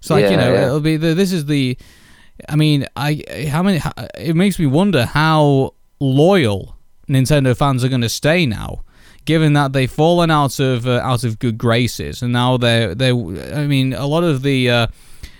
So 0.00 0.14
like 0.14 0.30
you 0.30 0.36
know, 0.36 0.52
yeah. 0.52 0.66
it'll 0.66 0.80
be 0.80 0.96
the, 0.96 1.14
this 1.14 1.32
is 1.32 1.46
the. 1.46 1.76
I 2.48 2.56
mean, 2.56 2.86
I 2.96 3.22
how 3.50 3.62
many? 3.62 3.80
It 4.18 4.36
makes 4.36 4.58
me 4.58 4.66
wonder 4.66 5.06
how 5.06 5.74
loyal 6.00 6.76
Nintendo 7.08 7.56
fans 7.56 7.84
are 7.84 7.88
going 7.88 8.00
to 8.00 8.08
stay 8.08 8.46
now, 8.46 8.83
given 9.24 9.54
that 9.54 9.72
they've 9.72 9.90
fallen 9.90 10.30
out 10.30 10.60
of 10.60 10.86
uh, 10.86 11.00
out 11.02 11.24
of 11.24 11.38
good 11.38 11.58
graces, 11.58 12.22
and 12.22 12.32
now 12.32 12.56
they're 12.56 12.94
they. 12.94 13.10
I 13.10 13.66
mean, 13.66 13.92
a 13.92 14.06
lot 14.06 14.24
of 14.24 14.42
the 14.42 14.70
uh, 14.70 14.86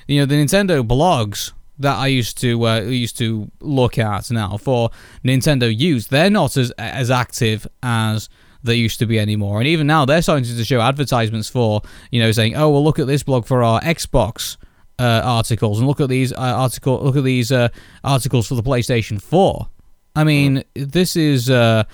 you 0.06 0.20
know 0.20 0.26
the 0.26 0.36
Nintendo 0.36 0.86
blogs 0.86 1.52
that 1.78 1.96
I 1.96 2.06
used 2.06 2.38
to 2.38 2.66
uh, 2.66 2.80
used 2.80 3.18
to 3.18 3.50
look 3.60 3.98
at 3.98 4.30
now 4.30 4.56
for 4.56 4.90
Nintendo 5.24 5.74
use, 5.76 6.08
they're 6.08 6.30
not 6.30 6.56
as 6.56 6.70
as 6.72 7.10
active 7.10 7.66
as 7.82 8.28
they 8.62 8.76
used 8.76 8.98
to 9.00 9.06
be 9.06 9.18
anymore. 9.18 9.58
And 9.58 9.68
even 9.68 9.86
now, 9.86 10.04
they're 10.04 10.22
starting 10.22 10.44
to 10.44 10.64
show 10.64 10.80
advertisements 10.80 11.48
for 11.48 11.82
you 12.10 12.20
know 12.20 12.32
saying, 12.32 12.56
oh 12.56 12.70
well, 12.70 12.84
look 12.84 12.98
at 12.98 13.06
this 13.06 13.22
blog 13.22 13.46
for 13.46 13.62
our 13.62 13.80
Xbox 13.80 14.56
uh, 14.98 15.22
articles, 15.24 15.78
and 15.78 15.86
look 15.86 16.00
at 16.00 16.08
these 16.08 16.32
uh, 16.32 16.36
article 16.36 17.02
look 17.02 17.16
at 17.16 17.24
these 17.24 17.52
uh, 17.52 17.68
articles 18.02 18.46
for 18.46 18.54
the 18.54 18.62
PlayStation 18.62 19.20
Four. 19.20 19.68
I 20.16 20.22
mean, 20.22 20.62
this 20.74 21.16
is 21.16 21.50
uh, 21.50 21.84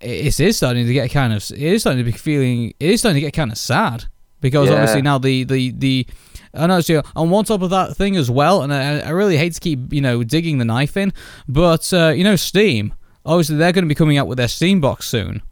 it 0.00 0.38
is 0.40 0.56
starting 0.56 0.86
to 0.86 0.92
get 0.92 1.10
kind 1.10 1.32
of 1.32 1.42
it 1.50 1.58
is 1.58 1.82
starting 1.82 2.04
to 2.04 2.10
be 2.10 2.16
feeling 2.16 2.74
it 2.78 2.90
is 2.90 3.00
starting 3.00 3.16
to 3.16 3.20
get 3.26 3.32
kind 3.32 3.50
of 3.50 3.58
sad 3.58 4.04
because 4.40 4.68
Yeah. 4.68 4.74
obviously 4.74 5.02
now 5.02 5.18
the 5.18 5.44
the 5.44 5.70
the 5.72 6.06
I 6.54 6.66
know 6.66 6.80
so 6.80 7.02
on 7.14 7.30
one 7.30 7.44
top 7.44 7.62
of 7.62 7.70
that 7.70 7.96
thing 7.96 8.16
as 8.16 8.30
well, 8.30 8.62
and 8.62 8.72
I, 8.72 9.00
I 9.00 9.10
really 9.10 9.36
hate 9.36 9.52
to 9.54 9.60
keep 9.60 9.92
you 9.92 10.00
know 10.00 10.22
digging 10.24 10.58
the 10.58 10.64
knife 10.64 10.96
in, 10.96 11.12
but 11.48 11.92
uh, 11.92 12.08
you 12.16 12.24
know 12.24 12.36
Steam 12.36 12.94
obviously 13.24 13.56
they're 13.56 13.72
going 13.72 13.84
to 13.84 13.88
be 13.88 13.94
coming 13.94 14.16
out 14.18 14.26
with 14.26 14.38
their 14.38 14.48
Steam 14.48 14.80
box 14.80 15.06
soon. 15.08 15.42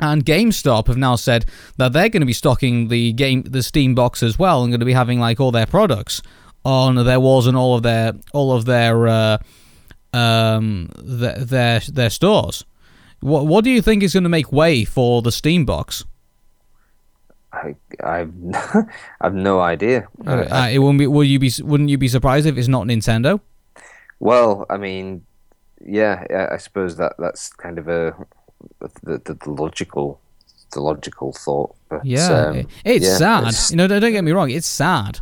And 0.00 0.24
GameStop 0.24 0.86
have 0.86 0.96
now 0.96 1.14
said 1.16 1.44
that 1.76 1.92
they're 1.92 2.08
going 2.08 2.22
to 2.22 2.26
be 2.26 2.32
stocking 2.32 2.88
the 2.88 3.12
game, 3.12 3.42
the 3.42 3.62
Steam 3.62 3.94
box 3.94 4.22
as 4.22 4.38
well, 4.38 4.62
and 4.62 4.70
going 4.72 4.80
to 4.80 4.86
be 4.86 4.94
having 4.94 5.20
like 5.20 5.40
all 5.40 5.52
their 5.52 5.66
products 5.66 6.22
on 6.64 6.94
their 7.04 7.20
walls 7.20 7.46
and 7.46 7.54
all 7.56 7.76
of 7.76 7.82
their 7.82 8.14
all 8.32 8.52
of 8.52 8.64
their 8.64 9.06
uh, 9.08 9.38
um 10.14 10.88
their 10.98 11.38
their, 11.38 11.80
their 11.80 12.10
stores. 12.10 12.64
What 13.20 13.46
what 13.46 13.64
do 13.64 13.70
you 13.70 13.82
think 13.82 14.02
is 14.02 14.12
going 14.12 14.22
to 14.24 14.28
make 14.28 14.52
way 14.52 14.84
for 14.84 15.22
the 15.22 15.32
Steam 15.32 15.64
box? 15.64 16.04
I 17.52 17.74
I've 18.04 18.32
I've 19.20 19.34
no 19.34 19.60
idea. 19.60 20.06
I- 20.26 20.32
Uh, 20.44 20.68
it 20.70 20.78
wouldn't 20.78 20.98
be. 20.98 21.06
Will 21.06 21.24
you 21.24 21.38
be? 21.38 21.50
Wouldn't 21.62 21.88
you 21.90 21.98
be 21.98 22.08
surprised 22.08 22.46
if 22.46 22.56
it's 22.58 22.68
not 22.68 22.86
Nintendo? 22.86 23.40
Well, 24.20 24.66
I 24.70 24.76
mean, 24.76 25.24
yeah, 25.84 26.24
I- 26.30 26.54
I 26.54 26.56
suppose 26.58 26.96
that 26.96 27.14
that's 27.18 27.50
kind 27.52 27.78
of 27.78 27.88
a 27.88 28.14
the, 29.02 29.18
the, 29.24 29.34
the 29.34 29.50
logical 29.50 30.20
the 30.72 30.80
logical 30.80 31.32
thought. 31.32 31.74
But, 31.88 32.04
Yeah, 32.04 32.28
um, 32.50 32.68
it's 32.84 33.06
yeah, 33.06 33.16
sad. 33.16 33.38
it's- 33.44 33.70
You 33.70 33.76
know, 33.78 33.86
don't 33.88 34.00
don't 34.02 34.12
get 34.12 34.24
me 34.24 34.32
wrong, 34.32 34.50
it's 34.50 34.68
sad. 34.68 35.20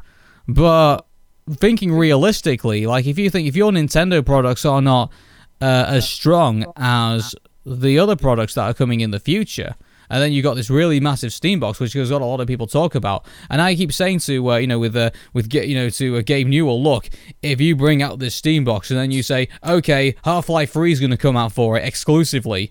But 0.48 1.06
thinking 1.50 1.92
realistically, 1.92 2.86
like 2.86 3.06
if 3.06 3.18
you 3.18 3.30
think 3.30 3.46
if 3.46 3.54
your 3.56 3.70
Nintendo 3.70 4.24
products 4.26 4.64
are 4.64 4.82
not 4.82 5.12
uh, 5.60 5.84
as 5.88 6.08
strong 6.08 6.64
as 6.76 7.34
the 7.66 7.98
other 7.98 8.16
products 8.16 8.54
that 8.54 8.62
are 8.62 8.74
coming 8.74 9.00
in 9.00 9.10
the 9.10 9.18
future, 9.20 9.74
and 10.08 10.22
then 10.22 10.32
you've 10.32 10.44
got 10.44 10.54
this 10.54 10.70
really 10.70 11.00
massive 11.00 11.32
Steam 11.32 11.58
box, 11.58 11.80
which 11.80 11.94
has 11.94 12.10
got 12.10 12.22
a 12.22 12.24
lot 12.24 12.40
of 12.40 12.46
people 12.46 12.68
talk 12.68 12.94
about. 12.94 13.26
And 13.50 13.60
I 13.60 13.74
keep 13.74 13.92
saying 13.92 14.20
to 14.20 14.52
uh, 14.52 14.56
you 14.58 14.66
know 14.68 14.78
with 14.78 14.94
uh, 14.96 15.10
with 15.32 15.52
you 15.52 15.74
know 15.74 15.90
to 15.90 16.16
uh, 16.18 16.22
Gabe 16.24 16.46
Newell, 16.46 16.80
look, 16.82 17.10
if 17.42 17.60
you 17.60 17.74
bring 17.74 18.02
out 18.02 18.20
this 18.20 18.34
Steam 18.34 18.62
box 18.64 18.90
and 18.90 18.98
then 19.00 19.10
you 19.10 19.22
say, 19.22 19.48
okay, 19.66 20.14
Half 20.24 20.48
Life 20.48 20.72
Three 20.72 20.92
is 20.92 21.00
going 21.00 21.10
to 21.10 21.16
come 21.16 21.36
out 21.36 21.52
for 21.52 21.76
it 21.76 21.84
exclusively, 21.84 22.70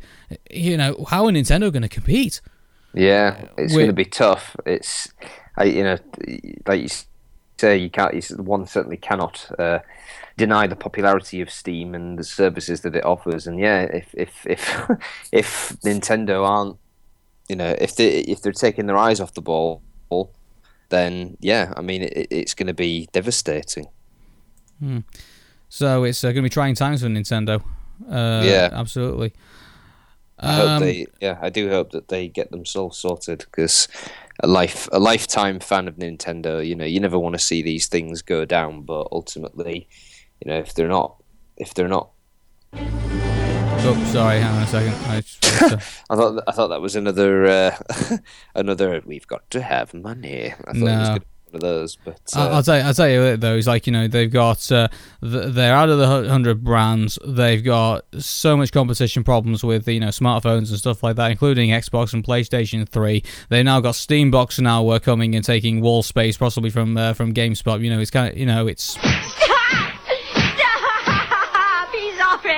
you 0.50 0.78
know, 0.78 1.06
how 1.10 1.26
are 1.26 1.32
Nintendo 1.32 1.72
going 1.72 1.84
to 1.84 1.90
compete? 1.90 2.40
Yeah, 2.94 3.50
it's 3.58 3.74
We're- 3.74 3.84
going 3.84 3.88
to 3.88 3.94
be 3.94 4.06
tough. 4.06 4.56
It's, 4.66 5.12
I 5.58 5.66
you 5.66 5.84
know, 5.84 5.98
like 6.66 6.82
you 6.82 6.88
say, 7.58 7.78
you 7.78 7.90
can't. 7.90 8.14
You, 8.14 8.38
one 8.38 8.66
certainly 8.66 8.96
cannot 8.98 9.52
uh, 9.60 9.80
deny 10.38 10.68
the 10.68 10.76
popularity 10.76 11.42
of 11.42 11.50
Steam 11.50 11.96
and 11.96 12.18
the 12.20 12.24
services 12.24 12.82
that 12.82 12.96
it 12.96 13.06
offers. 13.06 13.48
And 13.48 13.60
yeah, 13.60 13.82
if 13.84 14.14
if 14.14 14.46
if 14.48 14.70
if 15.32 15.78
Nintendo 15.84 16.48
aren't, 16.48 16.78
you 17.50 17.56
know, 17.56 17.76
if 17.80 17.96
they 17.96 18.20
if 18.22 18.42
they're 18.42 18.52
taking 18.54 18.88
their 18.88 18.98
eyes 18.98 19.20
off 19.20 19.34
the 19.34 19.42
ball, 19.42 19.82
then 20.90 21.38
yeah, 21.40 21.74
I 21.76 21.82
mean, 21.82 22.04
it, 22.04 22.28
it's 22.32 22.54
going 22.54 22.68
to 22.68 22.74
be 22.74 23.08
devastating. 23.12 23.88
So 25.70 26.04
it's 26.04 26.24
uh, 26.24 26.28
going 26.28 26.38
to 26.38 26.42
be 26.44 26.50
trying 26.50 26.76
times 26.76 27.02
for 27.02 27.08
Nintendo. 27.08 27.62
Uh, 28.10 28.42
Yeah. 28.44 28.70
absolutely. 28.72 29.34
I 30.40 30.54
hope 30.54 30.68
Um, 30.68 30.80
they, 30.80 31.06
yeah, 31.22 31.40
I 31.42 31.50
do 31.50 31.70
hope 31.70 31.92
that 31.92 32.10
they 32.10 32.28
get 32.28 32.52
themselves 32.52 32.98
sorted 32.98 33.40
because 33.40 33.88
a 34.44 34.48
life, 34.48 34.90
a 34.92 35.00
lifetime 35.00 35.60
fan 35.60 35.88
of 35.88 35.96
Nintendo, 35.96 36.66
you 36.66 36.76
know, 36.76 36.86
you 36.86 37.00
never 37.00 37.18
want 37.18 37.34
to 37.34 37.40
see 37.40 37.62
these 37.62 37.88
things 37.88 38.22
go 38.22 38.44
down, 38.46 38.82
but 38.82 39.08
ultimately, 39.12 39.88
you 40.44 40.52
know, 40.52 40.58
if 40.60 40.74
they're 40.74 40.88
not, 40.88 41.22
if 41.58 41.74
they're 41.74 41.88
not, 41.88 42.10
Oh, 43.88 44.04
sorry. 44.12 44.40
Hang 44.40 44.56
on 44.56 44.64
a 44.64 44.68
second. 44.68 44.94
I 45.12 45.22
just, 45.22 45.62
uh, 45.62 45.78
I 46.10 46.16
thought, 46.16 46.44
I 46.48 46.52
thought 46.54 46.68
that 46.70 46.82
was 46.82 46.96
another, 46.96 47.46
uh, 47.46 47.78
another. 48.56 49.00
We've 49.06 49.28
got 49.28 49.48
to 49.52 49.62
have 49.62 49.94
money. 49.94 50.48
I 50.48 50.54
thought 50.56 50.76
it 50.76 50.82
was 50.82 50.82
No. 51.10 51.12
one 51.12 51.22
of 51.54 51.62
those, 51.62 51.96
but 52.04 52.20
I'll, 52.34 52.48
uh, 52.48 52.52
I'll 52.56 52.64
tell 52.64 52.78
you. 52.80 52.84
I'll 52.84 52.94
tell 52.96 53.08
you 53.08 53.22
it, 53.22 53.42
though. 53.42 53.56
It's 53.56 53.68
like 53.68 53.86
you 53.86 53.94
know 53.94 54.08
they've 54.08 54.32
got 54.32 54.72
uh, 54.72 54.88
they're 55.22 55.76
out 55.76 55.90
of 55.90 56.00
the 56.00 56.08
hundred 56.28 56.64
brands. 56.64 57.20
They've 57.24 57.64
got 57.64 58.06
so 58.18 58.58
much 58.58 58.72
competition 58.72 59.24
problems 59.24 59.64
with 59.64 59.88
you 59.88 60.00
know 60.00 60.08
smartphones 60.08 60.70
and 60.72 60.80
stuff 60.80 61.04
like 61.04 61.16
that, 61.18 61.30
including 61.30 61.70
Xbox 61.70 62.12
and 62.14 62.24
PlayStation 62.24 62.90
Three. 62.90 63.24
They've 63.50 63.64
now 63.64 63.82
got 63.82 63.94
Steam 63.94 64.32
Box 64.32 64.58
now 64.60 64.90
uh, 64.90 64.98
coming 64.98 65.36
and 65.36 65.46
taking 65.46 65.80
wall 65.82 66.02
space, 66.02 66.38
possibly 66.38 66.72
from 66.72 66.98
uh, 66.98 67.14
from 67.14 67.36
GameStop. 67.36 67.82
You 67.84 67.92
know, 67.92 68.00
it's 68.00 68.12
kind 68.12 68.32
of 68.34 68.38
you 68.38 68.48
know 68.48 68.66
it's 68.66 68.98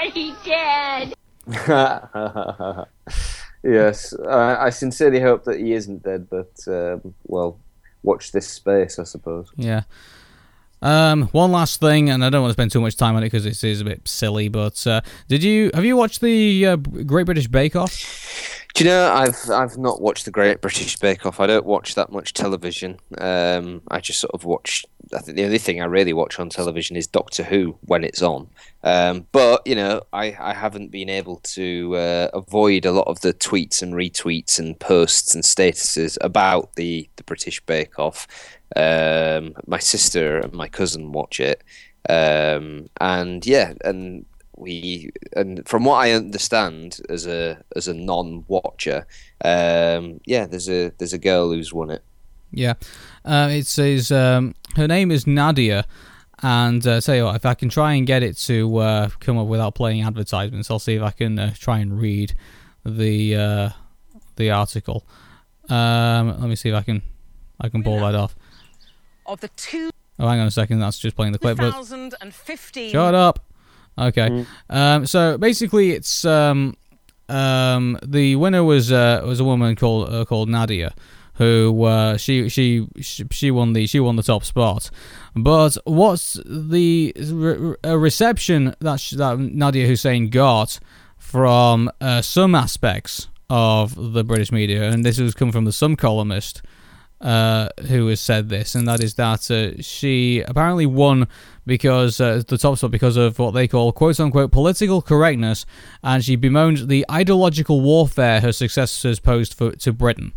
Stop! 0.09 0.13
He's 0.13 0.31
already 0.31 0.35
dead. 0.45 1.13
yes, 3.63 4.13
I, 4.27 4.65
I 4.65 4.69
sincerely 4.69 5.19
hope 5.19 5.43
that 5.45 5.59
he 5.59 5.73
isn't 5.73 6.03
dead, 6.03 6.29
but 6.29 6.51
um, 6.67 7.13
well, 7.25 7.59
watch 8.03 8.31
this 8.31 8.47
space, 8.47 8.99
I 8.99 9.03
suppose. 9.03 9.51
Yeah. 9.55 9.83
Um, 10.81 11.23
one 11.29 11.51
last 11.51 11.79
thing, 11.79 12.09
and 12.09 12.23
I 12.23 12.29
don't 12.29 12.41
want 12.41 12.51
to 12.51 12.53
spend 12.53 12.71
too 12.71 12.81
much 12.81 12.97
time 12.97 13.15
on 13.15 13.23
it 13.23 13.27
because 13.27 13.45
it 13.45 13.63
is 13.63 13.81
a 13.81 13.85
bit 13.85 14.07
silly. 14.07 14.47
But 14.47 14.85
uh, 14.85 15.01
did 15.27 15.43
you 15.43 15.71
have 15.73 15.85
you 15.85 15.97
watched 15.97 16.21
the 16.21 16.65
uh, 16.67 16.75
Great 16.75 17.25
British 17.25 17.47
Bake 17.47 17.75
Off? 17.75 18.56
Do 18.77 18.83
you 18.83 18.91
know 18.91 19.11
I've 19.11 19.49
I've 19.49 19.75
not 19.79 20.03
watched 20.03 20.25
the 20.25 20.31
Great 20.31 20.61
British 20.61 20.99
Bake 20.99 21.25
Off. 21.25 21.39
I 21.39 21.47
don't 21.47 21.65
watch 21.65 21.95
that 21.95 22.11
much 22.11 22.33
television. 22.33 22.99
Um, 23.17 23.81
I 23.87 23.99
just 23.99 24.19
sort 24.19 24.35
of 24.35 24.43
watch. 24.43 24.85
I 25.15 25.17
think 25.17 25.35
the 25.35 25.45
only 25.45 25.57
thing 25.57 25.81
I 25.81 25.85
really 25.85 26.13
watch 26.13 26.39
on 26.39 26.47
television 26.49 26.95
is 26.95 27.07
Doctor 27.07 27.41
Who 27.41 27.75
when 27.81 28.03
it's 28.03 28.21
on. 28.21 28.47
Um, 28.83 29.25
but 29.31 29.65
you 29.65 29.73
know, 29.73 30.03
I, 30.13 30.37
I 30.39 30.53
haven't 30.53 30.91
been 30.91 31.09
able 31.09 31.37
to 31.37 31.95
uh, 31.95 32.29
avoid 32.35 32.85
a 32.85 32.91
lot 32.91 33.07
of 33.07 33.19
the 33.21 33.33
tweets 33.33 33.81
and 33.81 33.95
retweets 33.95 34.59
and 34.59 34.79
posts 34.79 35.33
and 35.33 35.43
statuses 35.43 36.15
about 36.21 36.75
the 36.75 37.09
the 37.15 37.23
British 37.23 37.59
Bake 37.61 37.97
Off. 37.97 38.27
Um, 38.75 39.55
my 39.65 39.79
sister 39.79 40.37
and 40.37 40.53
my 40.53 40.67
cousin 40.67 41.13
watch 41.13 41.39
it, 41.39 41.63
um, 42.07 42.89
and 43.01 43.43
yeah, 43.43 43.73
and 43.83 44.27
we 44.57 45.11
and 45.33 45.67
from 45.67 45.85
what 45.85 45.95
I 45.97 46.11
understand 46.11 46.99
as 47.09 47.25
a 47.25 47.63
as 47.75 47.87
a 47.87 47.93
non-watcher, 47.93 49.05
um, 49.43 50.19
yeah, 50.25 50.45
there's 50.45 50.69
a 50.69 50.91
there's 50.97 51.13
a 51.13 51.17
girl 51.17 51.51
who's 51.51 51.73
won 51.73 51.91
it. 51.91 52.03
Yeah, 52.51 52.73
uh, 53.25 53.49
it 53.51 53.67
says 53.67 54.11
um, 54.11 54.55
her 54.75 54.87
name 54.87 55.11
is 55.11 55.25
Nadiya, 55.25 55.83
and 56.41 56.85
uh, 56.85 57.01
tell 57.01 57.15
you 57.15 57.25
what, 57.25 57.35
if 57.35 57.45
I 57.45 57.53
can 57.53 57.69
try 57.69 57.93
and 57.93 58.07
get 58.07 58.23
it 58.23 58.37
to 58.37 58.77
uh, 58.77 59.09
come 59.19 59.37
up 59.37 59.47
without 59.47 59.75
playing 59.75 60.01
advertisements, 60.01 60.71
I'll 60.71 60.79
see 60.79 60.95
if 60.95 61.01
I 61.01 61.11
can 61.11 61.37
uh, 61.37 61.53
try 61.57 61.79
and 61.79 61.99
read 61.99 62.33
the 62.85 63.35
uh, 63.35 63.69
the 64.37 64.51
article. 64.51 65.05
Um, 65.69 66.39
let 66.39 66.49
me 66.49 66.55
see 66.55 66.69
if 66.69 66.75
I 66.75 66.81
can 66.81 67.01
I 67.59 67.69
can 67.69 67.83
pull 67.83 67.99
that 67.99 68.15
off. 68.15 68.35
of 69.25 69.41
the 69.41 69.49
two 69.49 69.91
Oh, 70.19 70.27
hang 70.27 70.39
on 70.39 70.47
a 70.47 70.51
second, 70.51 70.79
that's 70.79 70.97
just 70.97 71.15
playing 71.15 71.33
the 71.33 71.39
clip. 71.39 71.57
But 71.57 71.71
2015 71.71 72.91
Shut 72.91 73.13
up. 73.13 73.39
Okay. 73.97 74.45
Um, 74.69 75.05
so 75.05 75.37
basically, 75.37 75.91
it's 75.91 76.23
um, 76.25 76.75
um, 77.29 77.97
the 78.05 78.35
winner 78.35 78.63
was 78.63 78.91
uh, 78.91 79.21
was 79.25 79.39
a 79.39 79.43
woman 79.43 79.75
called 79.75 80.13
uh, 80.13 80.25
called 80.25 80.49
Nadiya, 80.49 80.91
who 81.35 81.83
uh, 81.83 82.17
she, 82.17 82.49
she 82.49 82.87
she 83.01 83.25
she 83.31 83.51
won 83.51 83.73
the 83.73 83.87
she 83.87 83.99
won 83.99 84.15
the 84.15 84.23
top 84.23 84.43
spot. 84.43 84.89
But 85.35 85.77
what's 85.85 86.39
the 86.45 87.13
re- 87.17 87.75
reception 87.83 88.75
that 88.79 88.99
sh- 88.99 89.11
that 89.11 89.37
Nadiya 89.37 89.87
Hussain 89.87 90.29
got 90.29 90.79
from 91.17 91.91
uh, 91.99 92.21
some 92.21 92.55
aspects 92.55 93.27
of 93.49 94.13
the 94.13 94.23
British 94.23 94.51
media, 94.51 94.89
and 94.89 95.05
this 95.05 95.17
has 95.17 95.33
come 95.33 95.51
from 95.51 95.65
the 95.65 95.71
Sun 95.71 95.95
columnist 95.95 96.61
uh, 97.21 97.69
who 97.87 98.07
has 98.07 98.19
said 98.19 98.49
this, 98.49 98.75
and 98.75 98.87
that 98.87 99.03
is 99.03 99.15
that 99.15 99.49
uh, 99.49 99.81
she 99.81 100.41
apparently 100.41 100.85
won 100.85 101.27
because 101.67 102.19
uh, 102.19 102.41
the 102.47 102.57
top 102.57 102.77
spot 102.77 102.89
because 102.89 103.17
of 103.17 103.37
what 103.37 103.51
they 103.51 103.67
call 103.67 103.91
quote 103.91 104.19
unquote 104.19 104.51
political 104.51 105.01
correctness, 105.01 105.65
and 106.01 106.23
she 106.23 106.35
bemoaned 106.35 106.87
the 106.87 107.05
ideological 107.11 107.81
warfare 107.81 108.41
her 108.41 108.51
successors 108.51 109.19
posed 109.19 109.53
for, 109.53 109.73
to 109.73 109.93
Britain. 109.93 110.33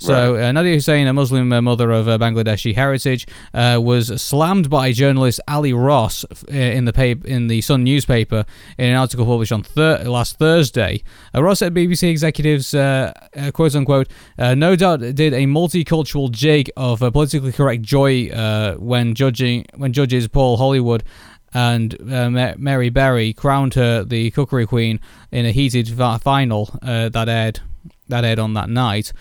So 0.00 0.36
uh, 0.36 0.38
Nadiya 0.50 0.74
Hussain, 0.74 1.06
a 1.06 1.12
Muslim 1.12 1.52
uh, 1.52 1.60
mother 1.60 1.90
of 1.90 2.08
uh, 2.08 2.16
Bangladeshi 2.16 2.74
heritage, 2.74 3.26
uh, 3.52 3.78
was 3.82 4.20
slammed 4.20 4.70
by 4.70 4.92
journalist 4.92 5.40
Ally 5.46 5.72
Ross 5.72 6.24
in 6.48 6.86
the 6.86 6.92
paper, 6.92 7.26
in 7.26 7.48
the 7.48 7.60
Sun 7.60 7.84
newspaper 7.84 8.46
in 8.78 8.90
an 8.90 8.96
article 8.96 9.26
published 9.26 9.52
on 9.52 9.62
thir- 9.62 10.02
last 10.04 10.38
Thursday. 10.38 11.02
Uh, 11.34 11.42
Ross 11.42 11.58
said 11.58 11.74
BBC 11.74 12.10
executives, 12.10 12.72
uh, 12.72 13.12
uh, 13.36 13.50
quote 13.50 13.74
unquote, 13.76 14.08
uh, 14.38 14.54
no 14.54 14.74
doubt 14.74 15.00
did 15.00 15.34
a 15.34 15.44
multicultural 15.44 16.30
jig 16.30 16.70
of 16.78 17.02
uh, 17.02 17.10
politically 17.10 17.52
correct 17.52 17.82
joy 17.82 18.30
uh, 18.30 18.76
when 18.76 19.14
judging 19.14 19.66
when 19.76 19.92
judges 19.92 20.28
Paul 20.28 20.56
Hollywood 20.56 21.04
and 21.52 21.94
uh, 22.12 22.54
Mary 22.56 22.88
Berry 22.88 23.32
crowned 23.32 23.74
her 23.74 24.04
the 24.04 24.30
cookery 24.30 24.66
queen 24.66 25.00
in 25.30 25.44
a 25.44 25.52
heated 25.52 25.88
final 26.22 26.70
uh, 26.80 27.08
that 27.10 27.28
aired 27.28 27.60
that 28.08 28.24
aired 28.24 28.38
on 28.38 28.54
that 28.54 28.68
night. 28.68 29.12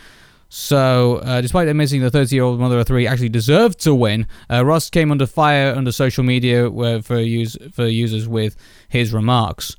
So, 0.49 1.17
uh, 1.17 1.41
despite 1.41 1.67
admitting 1.67 2.01
the 2.01 2.09
30 2.09 2.35
year 2.35 2.43
old 2.43 2.59
mother 2.59 2.79
of 2.79 2.87
three 2.87 3.05
actually 3.05 3.29
deserved 3.29 3.79
to 3.81 3.93
win, 3.93 4.27
uh, 4.49 4.65
Ross 4.65 4.89
came 4.89 5.11
under 5.11 5.27
fire 5.27 5.75
under 5.75 5.91
social 5.91 6.23
media 6.23 6.71
where, 6.71 7.03
for, 7.03 7.19
use, 7.19 7.55
for 7.71 7.85
users 7.85 8.27
with 8.27 8.55
his 8.87 9.13
remarks. 9.13 9.75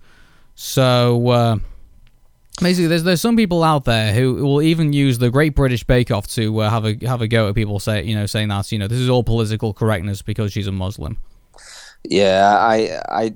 So, 0.54 1.28
uh, 1.28 1.56
basically, 2.60 2.86
there's 2.86 3.02
there's 3.02 3.20
some 3.20 3.36
people 3.36 3.64
out 3.64 3.84
there 3.84 4.12
who 4.12 4.34
will 4.34 4.62
even 4.62 4.92
use 4.92 5.18
the 5.18 5.30
Great 5.30 5.54
British 5.54 5.82
Bake 5.84 6.10
Off 6.10 6.26
to 6.28 6.60
uh, 6.60 6.70
have 6.70 6.84
a 6.84 6.96
have 7.06 7.20
a 7.22 7.28
go 7.28 7.48
at 7.48 7.54
people 7.54 7.80
say 7.80 8.02
you 8.04 8.14
know 8.14 8.26
saying 8.26 8.48
that 8.48 8.70
you 8.70 8.78
know 8.78 8.86
this 8.86 8.98
is 8.98 9.08
all 9.08 9.24
political 9.24 9.72
correctness 9.72 10.22
because 10.22 10.52
she's 10.52 10.66
a 10.66 10.72
Muslim. 10.72 11.18
Yeah, 12.04 12.56
I 12.58 13.00
I 13.08 13.34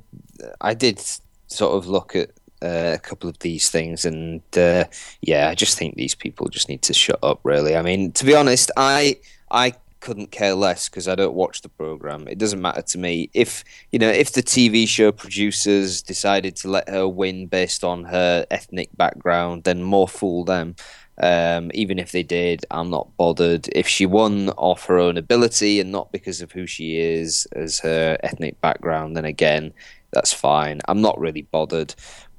I 0.61 0.75
did 0.75 1.01
sort 1.47 1.75
of 1.77 1.87
look 1.87 2.15
at 2.15 2.31
uh, 2.65 2.93
a 2.95 2.99
couple 2.99 3.29
of 3.29 3.39
these 3.41 3.71
things, 3.71 4.05
and 4.05 4.43
uh, 4.57 4.85
yeah, 5.21 5.49
I 5.51 5.55
just 5.55 5.79
think 5.79 5.97
these 5.97 6.15
people 6.15 6.49
just 6.49 6.69
need 6.69 6.83
to 6.83 6.95
shut 6.95 7.19
up. 7.23 7.41
Really, 7.45 7.77
I 7.77 7.83
mean, 7.83 8.13
to 8.13 8.25
be 8.25 8.35
honest, 8.35 8.71
I 8.77 9.19
I 9.51 9.75
couldn't 10.01 10.31
care 10.31 10.55
less 10.55 10.89
because 10.89 11.09
I 11.09 11.15
don't 11.15 11.35
watch 11.35 11.63
the 11.63 11.71
program. 11.71 12.29
It 12.29 12.37
doesn't 12.39 12.61
matter 12.61 12.83
to 12.83 12.99
me 12.99 13.31
if 13.33 13.65
you 13.91 13.99
know 13.99 14.11
if 14.11 14.33
the 14.33 14.43
TV 14.43 14.87
show 14.89 15.13
producers 15.13 16.03
decided 16.03 16.57
to 16.57 16.69
let 16.69 16.89
her 16.89 17.09
win 17.09 17.47
based 17.47 17.85
on 17.85 18.05
her 18.05 18.47
ethnic 18.51 18.91
background, 18.97 19.65
then 19.65 19.83
more 19.83 20.09
fool 20.09 20.45
them. 20.45 20.77
Um, 21.19 21.71
even 21.75 21.99
if 21.99 22.13
they 22.13 22.23
did, 22.23 22.67
I'm 22.71 22.91
not 22.91 23.17
bothered. 23.17 23.69
If 23.73 23.87
she 23.87 24.05
won 24.05 24.51
off 24.51 24.87
her 24.87 24.99
own 24.99 25.17
ability 25.17 25.81
and 25.81 25.93
not 25.93 26.13
because 26.13 26.43
of 26.43 26.53
who 26.53 26.67
she 26.67 26.99
is 26.99 27.47
as 27.53 27.79
her 27.81 28.19
ethnic 28.23 28.61
background, 28.61 29.17
then 29.17 29.25
again, 29.25 29.73
that's 30.13 30.33
fine. 30.33 30.81
I'm 30.89 31.01
not 31.01 31.19
really 31.19 31.43
bothered. 31.43 31.95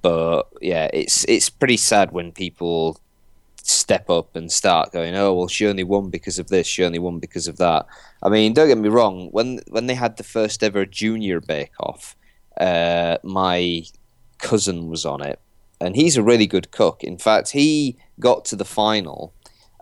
But 0.06 0.44
yeah, 0.62 0.88
it's 0.94 1.24
it's 1.24 1.50
pretty 1.50 1.78
sad 1.78 2.12
when 2.12 2.32
people 2.32 3.00
step 3.64 4.08
up 4.08 4.36
and 4.36 4.52
start 4.52 4.92
going, 4.92 5.16
oh 5.16 5.34
well, 5.34 5.48
she 5.48 5.66
only 5.66 5.84
won 5.84 6.12
because 6.12 6.38
of 6.38 6.50
this, 6.50 6.68
she 6.68 6.84
only 6.84 7.00
won 7.00 7.18
because 7.18 7.48
of 7.48 7.58
that. 7.58 7.88
I 8.22 8.30
mean, 8.30 8.54
don't 8.54 8.68
get 8.68 8.78
me 8.78 8.90
wrong. 8.90 9.30
When 9.32 9.62
when 9.68 9.88
they 9.88 9.96
had 9.96 10.18
the 10.18 10.24
first 10.24 10.62
ever 10.62 10.86
junior 10.86 11.42
Bake 11.42 11.74
Off, 11.80 12.16
uh, 12.62 13.18
my 13.24 13.82
cousin 14.38 14.90
was 14.90 15.08
on 15.08 15.24
it, 15.24 15.40
and 15.82 15.96
he's 15.96 16.18
a 16.18 16.22
really 16.22 16.46
good 16.46 16.70
cook. 16.70 17.04
In 17.04 17.18
fact, 17.18 17.50
he 17.50 17.98
got 18.20 18.46
to 18.46 18.56
the 18.56 18.64
final, 18.64 19.34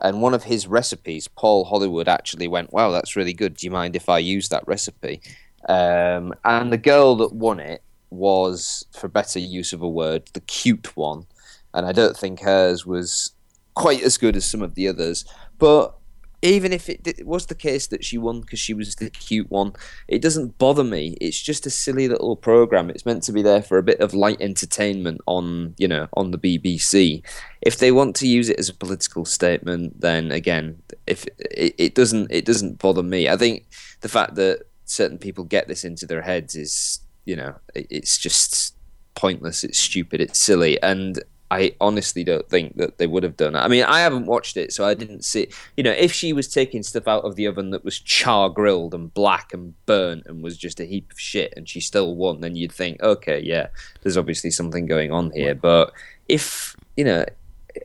and 0.02 0.22
one 0.22 0.34
of 0.34 0.46
his 0.46 0.68
recipes, 0.68 1.28
Paul 1.28 1.66
Hollywood, 1.66 2.08
actually 2.08 2.48
went, 2.48 2.72
"Wow, 2.72 2.92
that's 2.92 3.18
really 3.18 3.34
good. 3.34 3.58
Do 3.58 3.68
you 3.68 3.72
mind 3.72 3.98
if 3.98 4.08
I 4.08 4.20
use 4.20 4.48
that 4.48 4.66
recipe?" 4.66 5.20
Um, 5.68 6.34
and 6.46 6.72
the 6.72 6.78
girl 6.78 7.18
that 7.18 7.34
won 7.34 7.60
it 7.60 7.84
was, 8.14 8.86
for 8.92 9.08
better 9.08 9.40
use 9.40 9.74
of 9.74 9.82
a 9.82 9.90
word, 9.90 10.30
the 10.34 10.42
cute 10.42 10.96
one, 10.96 11.26
and 11.74 11.86
I 11.86 11.92
don't 11.92 12.18
think 12.18 12.42
hers 12.42 12.86
was 12.86 13.32
quite 13.74 14.04
as 14.04 14.18
good 14.18 14.36
as 14.36 14.46
some 14.46 14.62
of 14.62 14.76
the 14.76 14.88
others. 14.88 15.26
But 15.58 15.96
even 16.44 16.74
if 16.74 16.90
it, 16.90 17.26
was 17.26 17.46
the 17.46 17.56
case 17.56 17.88
that 17.88 18.04
she 18.04 18.18
won 18.18 18.42
because 18.42 18.60
she 18.60 18.74
was 18.74 18.96
the 18.96 19.10
cute 19.10 19.50
one, 19.50 19.74
it 20.10 20.22
doesn't 20.22 20.58
bother 20.58 20.84
me. 20.84 21.18
It's 21.22 21.42
just 21.42 21.66
a 21.66 21.70
silly 21.70 22.10
little 22.10 22.36
program. 22.36 22.90
It's 22.90 23.06
meant 23.06 23.24
to 23.24 23.32
be 23.32 23.42
there 23.42 23.62
for 23.62 23.78
a 23.78 23.84
bit 23.84 24.02
of 24.02 24.14
light 24.14 24.42
entertainment 24.42 25.22
on, 25.26 25.74
you 25.78 25.88
know, 25.88 26.10
on 26.14 26.32
the 26.32 26.38
BBC. 26.38 27.24
If 27.62 27.78
they 27.78 27.94
want 27.94 28.18
to 28.18 28.28
use 28.28 28.50
it 28.50 28.60
as 28.60 28.68
a 28.68 28.74
political 28.74 29.24
statement, 29.24 30.02
then 30.02 30.34
again, 30.34 30.84
if 31.08 31.26
it, 31.40 31.76
it 31.78 31.96
doesn't, 31.96 32.30
it 32.30 32.44
doesn't 32.44 32.78
bother 32.78 33.04
me. 33.04 33.30
I 33.30 33.38
think 33.38 33.66
the 34.02 34.10
fact 34.10 34.36
that 34.36 34.64
certain 34.84 35.18
people 35.18 35.46
get 35.46 35.70
this 35.70 35.86
into 35.86 36.06
their 36.06 36.24
heads 36.24 36.56
is, 36.56 37.00
you 37.26 37.36
know, 37.36 37.56
it's 37.74 38.18
just 38.18 38.76
pointless. 39.16 39.64
It's 39.64 39.80
stupid. 39.80 40.22
It's 40.22 40.40
silly, 40.40 40.82
and 40.82 41.22
I 41.52 41.76
honestly 41.80 42.24
don't 42.24 42.50
think 42.50 42.78
that 42.78 42.98
they 42.98 43.06
would 43.06 43.22
have 43.22 43.38
done 43.38 43.56
it. 43.56 43.60
I 43.60 43.68
mean, 43.68 43.84
I 43.84 44.00
haven't 44.00 44.26
watched 44.26 44.58
it, 44.58 44.74
so 44.74 44.86
I 44.86 44.96
didn't 44.96 45.24
see. 45.24 45.50
You 45.78 45.84
know, 45.84 45.92
if 45.92 46.12
she 46.12 46.34
was 46.34 46.48
taking 46.48 46.82
stuff 46.82 47.08
out 47.08 47.26
of 47.26 47.36
the 47.36 47.46
oven 47.46 47.70
that 47.70 47.86
was 47.86 48.00
char 48.00 48.50
grilled 48.50 48.96
and 48.96 49.14
black 49.14 49.54
and 49.54 49.74
burnt 49.86 50.24
and 50.26 50.42
was 50.42 50.58
just 50.58 50.80
a 50.80 50.86
heap 50.86 51.12
of 51.12 51.20
shit, 51.20 51.54
and 51.56 51.70
she 51.70 51.80
still 51.80 52.16
won, 52.16 52.42
then 52.42 52.56
you'd 52.56 52.72
think, 52.72 53.02
okay, 53.04 53.40
yeah, 53.40 53.68
there's 54.02 54.18
obviously 54.18 54.50
something 54.50 54.88
going 54.88 55.12
on 55.12 55.32
here. 55.32 55.54
But 55.54 55.94
if 56.28 56.76
you 56.98 57.04
know, 57.04 57.26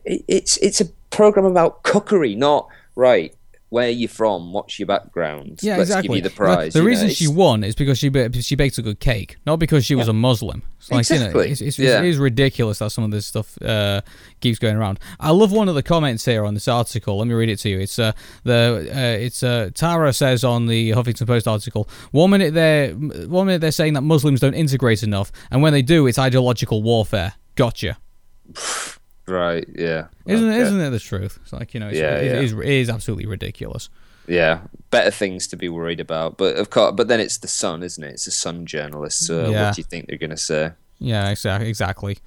it's 0.05 0.56
it's 0.59 0.81
a 0.81 0.86
program 1.10 1.44
about 1.44 1.82
cookery, 1.82 2.35
not 2.35 2.69
right. 2.94 3.35
Where 3.70 3.86
are 3.86 3.90
you 3.90 4.08
from? 4.08 4.54
What's 4.54 4.78
your 4.78 4.86
background? 4.86 5.58
Yeah, 5.62 5.76
Let's 5.76 5.90
exactly. 5.90 6.08
give 6.08 6.16
you 6.24 6.30
the 6.30 6.34
prize. 6.34 6.72
The 6.72 6.78
you 6.78 6.84
know, 6.84 6.88
reason 6.88 7.10
she 7.10 7.28
won 7.28 7.62
is 7.62 7.74
because 7.74 7.98
she 7.98 8.08
ba- 8.08 8.32
she 8.40 8.56
baked 8.56 8.78
a 8.78 8.82
good 8.82 8.98
cake, 8.98 9.36
not 9.44 9.58
because 9.58 9.84
she 9.84 9.94
was 9.94 10.08
a 10.08 10.14
Muslim. 10.14 10.62
It's 10.78 10.90
like 10.90 11.08
you 11.10 11.16
Exactly. 11.16 11.44
know, 11.46 11.50
it's, 11.52 11.60
it's, 11.60 11.78
Yeah. 11.78 11.98
it 11.98 12.06
is 12.06 12.16
ridiculous 12.16 12.78
that 12.78 12.92
some 12.92 13.04
of 13.04 13.10
this 13.10 13.26
stuff 13.26 13.60
uh, 13.60 14.00
keeps 14.40 14.58
going 14.58 14.76
around. 14.76 14.98
I 15.20 15.32
love 15.32 15.52
one 15.52 15.68
of 15.68 15.74
the 15.74 15.82
comments 15.82 16.24
here 16.24 16.46
on 16.46 16.54
this 16.54 16.66
article. 16.66 17.18
Let 17.18 17.26
me 17.28 17.34
read 17.34 17.50
it 17.50 17.58
to 17.58 17.68
you. 17.68 17.78
It's 17.78 17.98
uh, 17.98 18.12
the 18.44 18.88
uh, 18.90 19.22
it's 19.22 19.42
uh, 19.42 19.68
Tara 19.74 20.14
says 20.14 20.44
on 20.44 20.66
the 20.66 20.92
Huffington 20.92 21.26
Post 21.26 21.46
article. 21.46 21.90
One 22.10 22.30
minute 22.30 22.54
they're 22.54 22.92
one 22.94 23.46
minute 23.46 23.60
they're 23.60 23.70
saying 23.70 23.92
that 23.94 24.02
Muslims 24.02 24.40
don't 24.40 24.54
integrate 24.54 25.02
enough, 25.02 25.30
and 25.50 25.60
when 25.60 25.74
they 25.74 25.82
do, 25.82 26.06
it's 26.06 26.18
ideological 26.18 26.82
warfare. 26.82 27.34
Gotcha. 27.54 27.98
Right. 29.28 29.64
Yeah. 29.74 30.06
Isn't 30.26 30.48
Okay. 30.48 30.60
isn't 30.60 30.80
it 30.80 30.90
the 30.90 30.98
truth? 30.98 31.38
It's 31.42 31.52
like 31.52 31.74
you 31.74 31.80
know, 31.80 31.88
it's, 31.88 31.98
Yeah, 31.98 32.16
it, 32.16 32.24
yeah. 32.26 32.32
It, 32.38 32.44
is, 32.44 32.52
it 32.52 32.64
is 32.68 32.88
absolutely 32.90 33.26
ridiculous. 33.26 33.88
yeah, 34.26 34.60
better 34.90 35.10
things 35.10 35.46
to 35.48 35.56
be 35.56 35.68
worried 35.68 36.00
about. 36.00 36.36
But 36.38 36.56
of 36.56 36.70
course, 36.70 36.94
but 36.96 37.09
then 37.09 37.20
it's 37.20 37.38
the 37.38 37.48
Sun, 37.48 37.82
isn't 37.82 38.02
it? 38.02 38.12
It's 38.14 38.26
a 38.26 38.30
Sun 38.30 38.66
journalist. 38.66 39.26
So 39.26 39.50
Yeah. 39.50 39.66
what 39.66 39.74
do 39.76 39.80
you 39.80 39.84
think 39.84 40.06
they're 40.09 40.18
going 40.18 40.30
to 40.30 40.36
say? 40.36 40.72
Yeah, 40.98 41.30
exactly. 41.30 41.68
Exactly. 41.68 42.18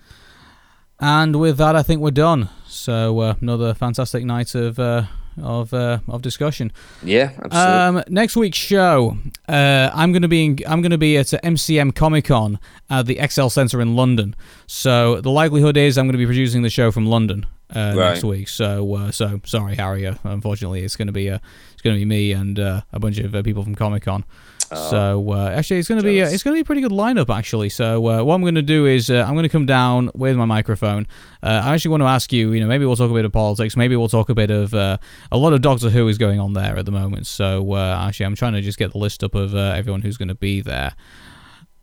And 1.00 1.36
with 1.40 1.58
that, 1.58 1.76
I 1.76 1.84
think 1.84 2.02
we're 2.02 2.12
done. 2.12 2.50
So 2.68 3.20
uh, 3.20 3.36
another 3.42 3.74
fantastic 3.74 4.24
night 4.24 4.54
of 4.56 4.78
uh, 4.80 5.04
of 5.42 5.74
uh, 5.74 6.00
of 6.08 6.22
discussion. 6.22 6.72
Yeah, 7.04 7.32
absolutely. 7.44 7.58
Um, 8.02 8.04
next 8.10 8.36
week's 8.36 8.58
show, 8.58 9.18
uh, 9.48 9.90
I'm 9.94 10.12
going 10.12 10.22
to 10.24 10.28
be 10.28 10.46
in, 10.46 10.60
I'm 10.68 10.82
going 10.82 10.92
to 10.92 10.98
be 10.98 11.18
at 11.18 11.28
MCM 11.28 11.94
Comic 11.96 12.26
Con 12.26 12.60
at 12.90 13.06
the 13.06 13.16
ExCeL 13.16 13.52
Centre 13.52 13.82
in 13.82 13.96
London. 13.96 14.36
So 14.68 15.22
the 15.22 15.32
likelihood 15.32 15.78
is 15.78 15.98
I'm 15.98 16.06
going 16.06 16.14
to 16.14 16.18
be 16.18 16.26
producing 16.26 16.62
the 16.62 16.70
show 16.70 16.92
from 16.92 17.06
London 17.06 17.46
uh, 17.76 17.94
Right. 17.96 18.10
next 18.12 18.24
week. 18.24 18.48
So 18.48 18.96
uh, 18.96 19.12
so 19.12 19.40
sorry, 19.46 19.76
Harry. 19.76 20.06
Uh, 20.08 20.16
unfortunately, 20.24 20.84
it's 20.84 20.96
going 20.96 21.08
to 21.08 21.14
be 21.14 21.30
uh, 21.30 21.40
it's 21.74 21.82
going 21.82 21.96
to 21.96 22.00
be 22.00 22.06
me 22.06 22.32
and 22.32 22.60
uh, 22.60 22.82
a 22.92 23.00
bunch 23.00 23.18
of 23.20 23.34
uh, 23.36 23.42
people 23.44 23.64
from 23.64 23.76
Comic 23.76 24.04
Con. 24.04 24.24
So 24.74 25.32
uh, 25.32 25.50
actually, 25.50 25.80
it's 25.80 25.88
going 25.90 26.02
to 26.02 26.08
be 26.08 26.22
uh, 26.22 26.30
it's 26.30 26.44
going 26.44 26.54
to 26.54 26.58
be 26.58 26.62
a 26.62 26.66
pretty 26.66 26.82
good 26.82 26.92
lineup 26.92 27.36
actually. 27.36 27.70
So 27.70 28.08
uh, 28.08 28.24
what 28.24 28.36
I'm 28.36 28.42
going 28.42 28.56
to 28.56 28.62
do 28.62 28.86
is 28.86 29.10
uh, 29.10 29.26
I'm 29.28 29.34
going 29.34 29.44
to 29.44 29.50
come 29.50 29.66
down 29.66 30.10
with 30.16 30.38
my 30.38 30.46
microphone. 30.46 31.08
Uh, 31.44 31.62
I 31.64 31.74
actually 31.74 31.92
want 31.92 32.02
to 32.02 32.08
ask 32.08 32.32
you, 32.32 32.54
you 32.54 32.62
know, 32.62 32.68
maybe 32.68 32.86
we'll 32.86 32.96
talk 32.96 33.12
a 33.12 33.14
bit 33.14 33.26
of 33.26 33.32
politics. 33.32 33.76
Maybe 33.76 33.96
we'll 33.96 34.08
talk 34.08 34.30
a 34.30 34.36
bit 34.36 34.50
of 34.50 34.74
uh, 34.74 34.98
a 35.32 35.38
lot 35.38 35.54
of 35.54 35.62
Doctor 35.62 35.90
Who 35.90 36.08
is 36.08 36.18
going 36.18 36.40
on 36.40 36.54
there 36.54 36.78
at 36.78 36.86
the 36.86 36.92
moment. 36.92 37.28
So 37.28 37.74
uh, 37.74 38.06
actually, 38.08 38.28
I'm 38.28 38.36
trying 38.36 38.54
to 38.54 38.62
just 38.62 38.78
get 38.78 38.92
the 38.92 38.98
list 38.98 39.24
up 39.24 39.36
of 39.36 39.54
uh, 39.54 39.74
everyone 39.76 40.02
who's 40.02 40.18
going 40.18 40.30
to 40.30 40.36
be 40.36 40.62
there. 40.62 40.96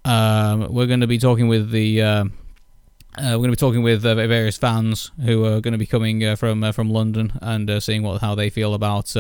Um, 0.05 0.73
we're 0.73 0.87
going 0.87 1.01
to 1.01 1.07
be 1.07 1.19
talking 1.19 1.49
with 1.49 1.71
the. 1.71 2.03
Uh, 2.03 2.25
uh, 3.17 3.33
we're 3.33 3.39
going 3.39 3.51
to 3.51 3.57
be 3.57 3.57
talking 3.57 3.83
with 3.83 4.07
uh, 4.07 4.15
various 4.15 4.57
fans 4.57 5.11
who 5.25 5.45
are 5.45 5.61
going 5.61 5.73
to 5.73 5.79
be 5.79 5.87
coming 5.87 6.25
uh, 6.25 6.37
from 6.37 6.63
uh, 6.63 6.71
from 6.71 6.89
London 6.89 7.33
and 7.43 7.69
uh, 7.69 7.81
seeing 7.81 8.03
what 8.03 8.21
how 8.21 8.35
they 8.35 8.49
feel 8.49 8.75
about 8.75 9.15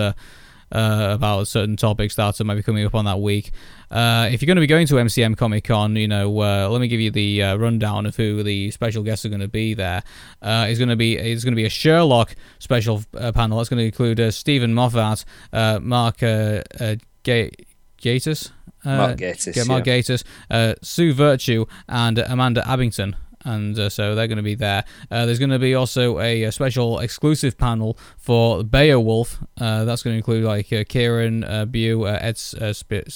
uh, 0.73 1.09
about 1.11 1.49
certain 1.49 1.77
topics 1.77 2.16
that 2.16 2.43
might 2.45 2.55
be 2.55 2.62
coming 2.62 2.85
up 2.85 2.95
on 2.95 3.05
that 3.05 3.20
week. 3.20 3.51
Uh, 3.90 4.28
if 4.31 4.43
you're 4.43 4.47
going 4.47 4.57
to 4.57 4.61
be 4.61 4.66
going 4.66 4.86
to 4.86 4.95
MCM 4.95 5.36
Comic 5.36 5.65
Con, 5.65 5.97
you 5.97 6.09
know, 6.09 6.28
uh, 6.40 6.69
let 6.69 6.81
me 6.81 6.89
give 6.89 7.01
you 7.01 7.11
the 7.11 7.43
uh, 7.43 7.57
rundown 7.57 8.07
of 8.07 8.16
who 8.16 8.43
the 8.43 8.70
special 8.70 9.03
guests 9.03 9.24
are 9.24 9.31
going 9.31 9.40
to 9.40 9.49
be 9.49 9.74
there. 9.74 10.03
Uh, 10.43 10.66
it's 10.69 10.78
going 10.78 10.90
to 10.90 10.97
be 10.97 11.16
it's 11.16 11.45
going 11.45 11.53
to 11.53 11.57
be 11.57 11.65
a 11.65 11.70
Sherlock 11.70 12.36
special 12.59 13.03
uh, 13.16 13.32
panel. 13.32 13.59
That's 13.59 13.69
going 13.70 13.78
to 13.78 13.86
include 13.86 14.20
uh, 14.20 14.31
Steven 14.31 14.74
Moffat, 14.74 15.24
uh, 15.53 15.81
Mark 15.81 16.23
uh, 16.23 16.62
uh, 16.81 16.97
Ga- 17.23 17.53
Gatiss. 18.01 18.51
Uh, 18.85 18.97
Mark 18.97 19.19
Gatiss, 19.19 19.57
yeah, 19.57 19.65
Mark 19.65 19.86
yeah. 19.86 19.99
Gatiss, 19.99 20.24
uh, 20.51 20.74
Sue 20.82 21.12
Vertue, 21.15 21.69
and 21.89 22.19
Amanda 22.19 22.62
Abbington. 22.62 23.15
And 23.49 23.79
uh, 23.79 23.89
so 23.89 24.15
they're 24.15 24.29
going 24.29 24.37
to 24.37 24.43
be 24.43 24.55
there. 24.55 24.85
Uh, 25.11 25.25
there's 25.27 25.39
going 25.39 25.51
to 25.51 25.59
be 25.59 25.75
also 25.75 26.20
a, 26.20 26.45
a 26.45 26.53
special 26.53 26.99
exclusive 26.99 27.57
panel 27.57 27.97
for 28.19 28.62
Beowulf. 28.62 29.39
Uh, 29.59 29.85
that's 29.87 30.03
going 30.03 30.15
to 30.15 30.19
include 30.19 30.45
like 30.45 30.73
uh, 30.73 30.85
Kieran 30.87 31.45
uh, 31.45 31.65
Bew, 31.65 32.05
uh, 32.05 32.19
Ed 32.20 32.39
uh, 32.61 32.73
Sp- 32.77 33.09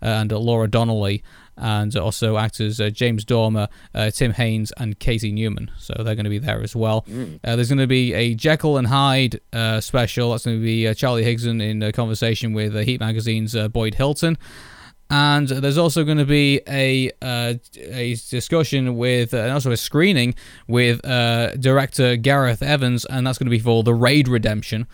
and 0.00 0.32
uh, 0.32 0.38
Laura 0.38 0.68
Donnelly, 0.68 1.22
and 1.56 1.96
also 1.96 2.36
actors 2.36 2.80
uh, 2.80 2.90
James 2.90 3.24
Dormer, 3.24 3.68
uh, 3.94 4.10
Tim 4.10 4.32
Haines, 4.32 4.72
and 4.76 4.98
Casey 4.98 5.32
Newman. 5.32 5.70
So 5.78 5.94
they're 5.98 6.14
going 6.14 6.24
to 6.24 6.30
be 6.30 6.38
there 6.38 6.62
as 6.62 6.74
well. 6.76 7.04
Uh, 7.44 7.56
there's 7.56 7.68
going 7.68 7.78
to 7.78 7.86
be 7.86 8.12
a 8.14 8.34
Jekyll 8.34 8.76
and 8.78 8.86
Hyde 8.86 9.40
uh, 9.52 9.80
special. 9.80 10.30
That's 10.30 10.44
going 10.44 10.58
to 10.58 10.64
be 10.64 10.86
uh, 10.88 10.94
Charlie 10.94 11.24
Higson 11.24 11.60
in 11.62 11.92
conversation 11.92 12.52
with 12.52 12.74
uh, 12.76 12.80
Heat 12.80 13.00
Magazine's 13.00 13.54
uh, 13.56 13.68
Boyd 13.68 13.94
Hilton. 13.94 14.36
And 15.10 15.48
there's 15.48 15.78
also 15.78 16.02
going 16.02 16.18
to 16.18 16.24
be 16.24 16.60
a 16.66 17.10
uh, 17.22 17.54
a 17.76 18.16
discussion 18.30 18.96
with, 18.96 19.34
uh, 19.34 19.38
and 19.38 19.52
also 19.52 19.70
a 19.70 19.76
screening 19.76 20.34
with 20.66 21.04
uh, 21.04 21.54
director 21.56 22.16
Gareth 22.16 22.62
Evans, 22.62 23.04
and 23.04 23.26
that's 23.26 23.38
going 23.38 23.46
to 23.46 23.50
be 23.50 23.58
for 23.58 23.82
the 23.82 23.94
Raid 23.94 24.28
Redemption, 24.28 24.86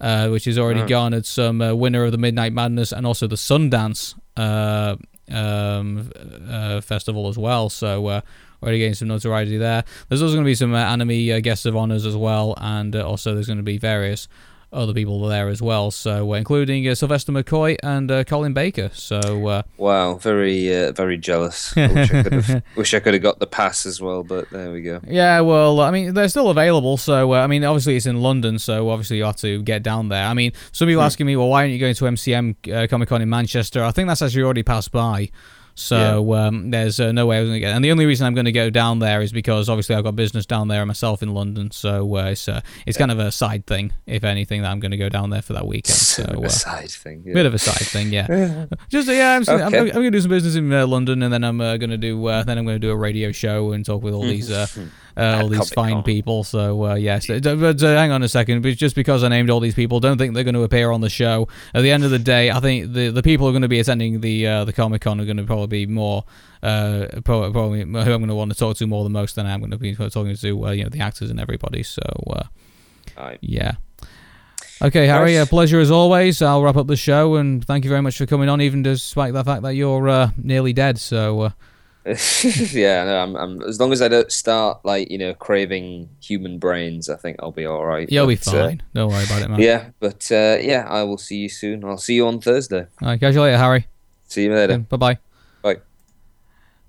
uh, 0.00 0.28
which 0.28 0.46
has 0.46 0.58
already 0.58 0.86
garnered 0.86 1.26
some 1.26 1.60
uh, 1.60 1.74
winner 1.74 2.04
of 2.04 2.12
the 2.12 2.18
Midnight 2.18 2.52
Madness 2.52 2.92
and 2.92 3.06
also 3.06 3.26
the 3.26 3.36
Sundance 3.36 4.14
uh, 4.36 4.96
um, 5.30 6.10
uh, 6.48 6.80
festival 6.80 7.28
as 7.28 7.36
well. 7.36 7.68
So 7.68 8.06
uh, 8.06 8.20
already 8.62 8.78
getting 8.78 8.94
some 8.94 9.08
notoriety 9.08 9.56
there. 9.56 9.84
There's 10.08 10.22
also 10.22 10.34
going 10.34 10.44
to 10.44 10.48
be 10.48 10.54
some 10.54 10.74
uh, 10.74 10.78
anime 10.78 11.30
uh, 11.30 11.40
guests 11.40 11.66
of 11.66 11.76
honors 11.76 12.06
as 12.06 12.16
well, 12.16 12.54
and 12.58 12.94
uh, 12.96 13.06
also 13.06 13.34
there's 13.34 13.46
going 13.46 13.58
to 13.58 13.62
be 13.62 13.78
various 13.78 14.28
other 14.72 14.92
people 14.92 15.20
were 15.20 15.28
there 15.28 15.48
as 15.48 15.62
well. 15.62 15.90
So 15.90 16.32
uh, 16.32 16.36
including 16.36 16.86
uh, 16.88 16.94
Sylvester 16.94 17.32
McCoy 17.32 17.76
and 17.82 18.10
uh, 18.10 18.24
Colin 18.24 18.52
Baker. 18.52 18.90
So. 18.92 19.48
Uh, 19.48 19.62
wow, 19.76 20.14
very 20.14 20.74
uh, 20.74 20.92
very 20.92 21.18
jealous. 21.18 21.76
I 21.76 21.86
wish 21.86 22.12
I 22.12 22.22
could 22.22 22.32
have 22.32 22.62
wish 22.76 22.94
I 22.94 23.00
could 23.00 23.14
have 23.14 23.22
got 23.22 23.38
the 23.38 23.46
pass 23.46 23.86
as 23.86 24.00
well, 24.00 24.22
but 24.22 24.50
there 24.50 24.70
we 24.70 24.82
go. 24.82 25.00
Yeah, 25.06 25.40
well, 25.40 25.80
I 25.80 25.90
mean, 25.90 26.14
they're 26.14 26.28
still 26.28 26.50
available. 26.50 26.96
So, 26.96 27.34
uh, 27.34 27.42
I 27.42 27.46
mean, 27.46 27.64
obviously 27.64 27.96
it's 27.96 28.06
in 28.06 28.20
London, 28.20 28.58
so 28.58 28.90
obviously 28.90 29.18
you 29.18 29.24
have 29.24 29.36
to 29.36 29.62
get 29.62 29.82
down 29.82 30.08
there. 30.08 30.26
I 30.26 30.34
mean, 30.34 30.52
some 30.72 30.88
people 30.88 31.02
asking 31.02 31.26
me, 31.26 31.36
well, 31.36 31.48
why 31.48 31.62
aren't 31.62 31.72
you 31.72 31.78
going 31.78 31.94
to 31.94 32.04
MCM 32.04 32.72
uh, 32.72 32.86
Comic 32.88 33.08
Con 33.08 33.22
in 33.22 33.28
Manchester? 33.28 33.82
I 33.84 33.90
think 33.90 34.08
that's 34.08 34.22
actually 34.22 34.42
already 34.42 34.62
passed 34.62 34.92
by. 34.92 35.30
So 35.78 36.34
um, 36.34 36.70
there's 36.70 36.98
uh, 36.98 37.12
no 37.12 37.26
way 37.26 37.38
I 37.38 37.40
was 37.40 37.50
going 37.50 37.56
to 37.56 37.60
get. 37.60 37.74
And 37.74 37.84
the 37.84 37.92
only 37.92 38.04
reason 38.04 38.26
I'm 38.26 38.34
going 38.34 38.46
to 38.46 38.52
go 38.52 38.68
down 38.68 38.98
there 38.98 39.22
is 39.22 39.30
because 39.30 39.68
obviously 39.68 39.94
I've 39.94 40.02
got 40.02 40.16
business 40.16 40.44
down 40.44 40.66
there 40.66 40.84
myself 40.84 41.22
in 41.22 41.32
London. 41.32 41.70
So 41.70 42.16
uh, 42.16 42.24
it's 42.24 42.48
uh, 42.48 42.62
it's 42.84 42.98
kind 42.98 43.12
of 43.12 43.20
a 43.20 43.30
side 43.30 43.64
thing, 43.64 43.92
if 44.04 44.24
anything, 44.24 44.62
that 44.62 44.72
I'm 44.72 44.80
going 44.80 44.90
to 44.90 44.96
go 44.96 45.08
down 45.08 45.30
there 45.30 45.42
for 45.42 45.52
that 45.54 45.66
weekend. 45.66 45.98
So 46.18 46.24
a 46.24 46.46
uh, 46.46 46.48
side 46.48 46.90
thing. 46.90 47.22
Yeah. 47.24 47.34
Bit 47.34 47.46
of 47.46 47.54
a 47.54 47.58
side 47.58 47.86
thing, 47.86 48.12
yeah. 48.12 48.26
Just 48.88 49.08
uh, 49.08 49.12
yeah, 49.12 49.36
I'm, 49.36 49.48
I'm, 49.48 49.74
I'm 49.74 49.88
going 49.88 50.04
to 50.04 50.10
do 50.10 50.20
some 50.20 50.30
business 50.30 50.56
in 50.56 50.72
uh, 50.72 50.84
London, 50.84 51.22
and 51.22 51.32
then 51.32 51.44
I'm 51.44 51.60
uh, 51.60 51.76
going 51.76 51.90
to 51.90 51.96
do 51.96 52.26
uh, 52.26 52.42
then 52.42 52.58
I'm 52.58 52.64
going 52.64 52.74
to 52.74 52.80
do 52.80 52.90
a 52.90 52.96
radio 52.96 53.30
show 53.30 53.70
and 53.70 53.84
talk 53.84 54.02
with 54.02 54.14
all 54.14 54.22
these 54.22 54.50
uh, 55.18 55.22
uh, 55.22 55.42
all 55.42 55.48
these 55.48 55.70
fine 55.72 56.02
people. 56.02 56.44
So 56.44 56.86
uh, 56.86 56.94
yes, 56.94 57.28
Uh, 57.28 57.40
but 57.40 57.82
uh, 57.82 57.96
hang 57.96 58.10
on 58.10 58.22
a 58.22 58.28
second. 58.28 58.62
But 58.62 58.76
just 58.76 58.94
because 58.94 59.24
I 59.24 59.28
named 59.28 59.50
all 59.50 59.60
these 59.60 59.74
people, 59.74 60.00
don't 60.00 60.18
think 60.18 60.34
they're 60.34 60.44
going 60.44 60.54
to 60.54 60.62
appear 60.62 60.90
on 60.90 61.00
the 61.00 61.10
show. 61.10 61.48
At 61.74 61.82
the 61.82 61.90
end 61.90 62.04
of 62.04 62.10
the 62.10 62.18
day, 62.18 62.50
I 62.50 62.60
think 62.60 62.92
the 62.92 63.10
the 63.10 63.22
people 63.22 63.46
who 63.46 63.50
are 63.50 63.52
going 63.52 63.62
to 63.62 63.68
be 63.68 63.80
attending 63.80 64.20
the 64.20 64.46
uh, 64.46 64.64
the 64.64 64.72
Comic 64.72 65.02
Con 65.02 65.20
are 65.20 65.24
going 65.24 65.36
to 65.38 65.44
probably 65.44 65.66
be 65.66 65.86
more. 65.86 66.24
Uh, 66.62 67.06
probably, 67.24 67.52
probably 67.52 67.80
who 67.82 67.86
I'm 67.98 68.04
going 68.04 68.28
to 68.28 68.34
want 68.34 68.50
to 68.52 68.58
talk 68.58 68.76
to 68.78 68.86
more 68.86 69.04
than 69.04 69.12
most 69.12 69.36
than 69.36 69.46
I'm 69.46 69.60
going 69.60 69.70
to 69.70 69.78
be 69.78 69.94
talking 69.94 70.34
to 70.34 70.66
uh, 70.66 70.70
you 70.72 70.84
know 70.84 70.90
the 70.90 71.00
actors 71.00 71.30
and 71.30 71.38
everybody. 71.40 71.82
So 71.82 72.02
uh, 72.30 72.44
yeah. 73.40 73.72
Okay, 74.80 75.08
Harry, 75.08 75.34
a 75.36 75.44
pleasure 75.44 75.80
as 75.80 75.90
always. 75.90 76.40
I'll 76.40 76.62
wrap 76.62 76.76
up 76.76 76.86
the 76.86 76.94
show 76.96 77.34
and 77.34 77.64
thank 77.64 77.82
you 77.84 77.90
very 77.90 78.00
much 78.02 78.16
for 78.16 78.26
coming 78.26 78.48
on, 78.48 78.60
even 78.60 78.84
despite 78.84 79.32
the 79.32 79.42
fact 79.42 79.62
that 79.62 79.74
you're 79.74 80.08
uh, 80.08 80.30
nearly 80.36 80.72
dead. 80.72 80.98
So, 80.98 81.40
uh, 81.40 81.50
yeah, 82.72 83.04
no, 83.04 83.18
I'm, 83.22 83.36
I'm 83.36 83.62
as 83.62 83.78
long 83.80 83.92
as 83.92 84.00
I 84.02 84.08
don't 84.08 84.30
start 84.32 84.84
like 84.84 85.10
you 85.10 85.18
know 85.18 85.34
craving 85.34 86.08
human 86.22 86.58
brains, 86.58 87.08
I 87.08 87.16
think 87.16 87.36
I'll 87.40 87.52
be 87.52 87.66
all 87.66 87.84
right. 87.84 88.10
you'll 88.10 88.26
be 88.26 88.36
But, 88.36 88.48
uh, 88.48 88.50
fine. 88.68 88.82
Don't 88.94 89.10
worry 89.10 89.24
about 89.24 89.42
it, 89.42 89.50
man. 89.50 89.60
yeah, 89.60 89.90
but 90.00 90.26
uh, 90.30 90.58
yeah, 90.60 90.86
I 90.88 91.02
will 91.02 91.18
see 91.18 91.36
you 91.38 91.48
soon. 91.48 91.84
I'll 91.84 91.98
see 91.98 92.14
you 92.14 92.26
on 92.26 92.40
Thursday. 92.40 92.86
All 93.02 93.08
right, 93.08 93.20
catch 93.20 93.34
you 93.34 93.42
later, 93.42 93.58
Harry. 93.58 93.86
See 94.26 94.44
you 94.44 94.54
later. 94.54 94.78
Bye 94.78 94.96
bye. 94.96 95.18
Bye. 95.62 95.76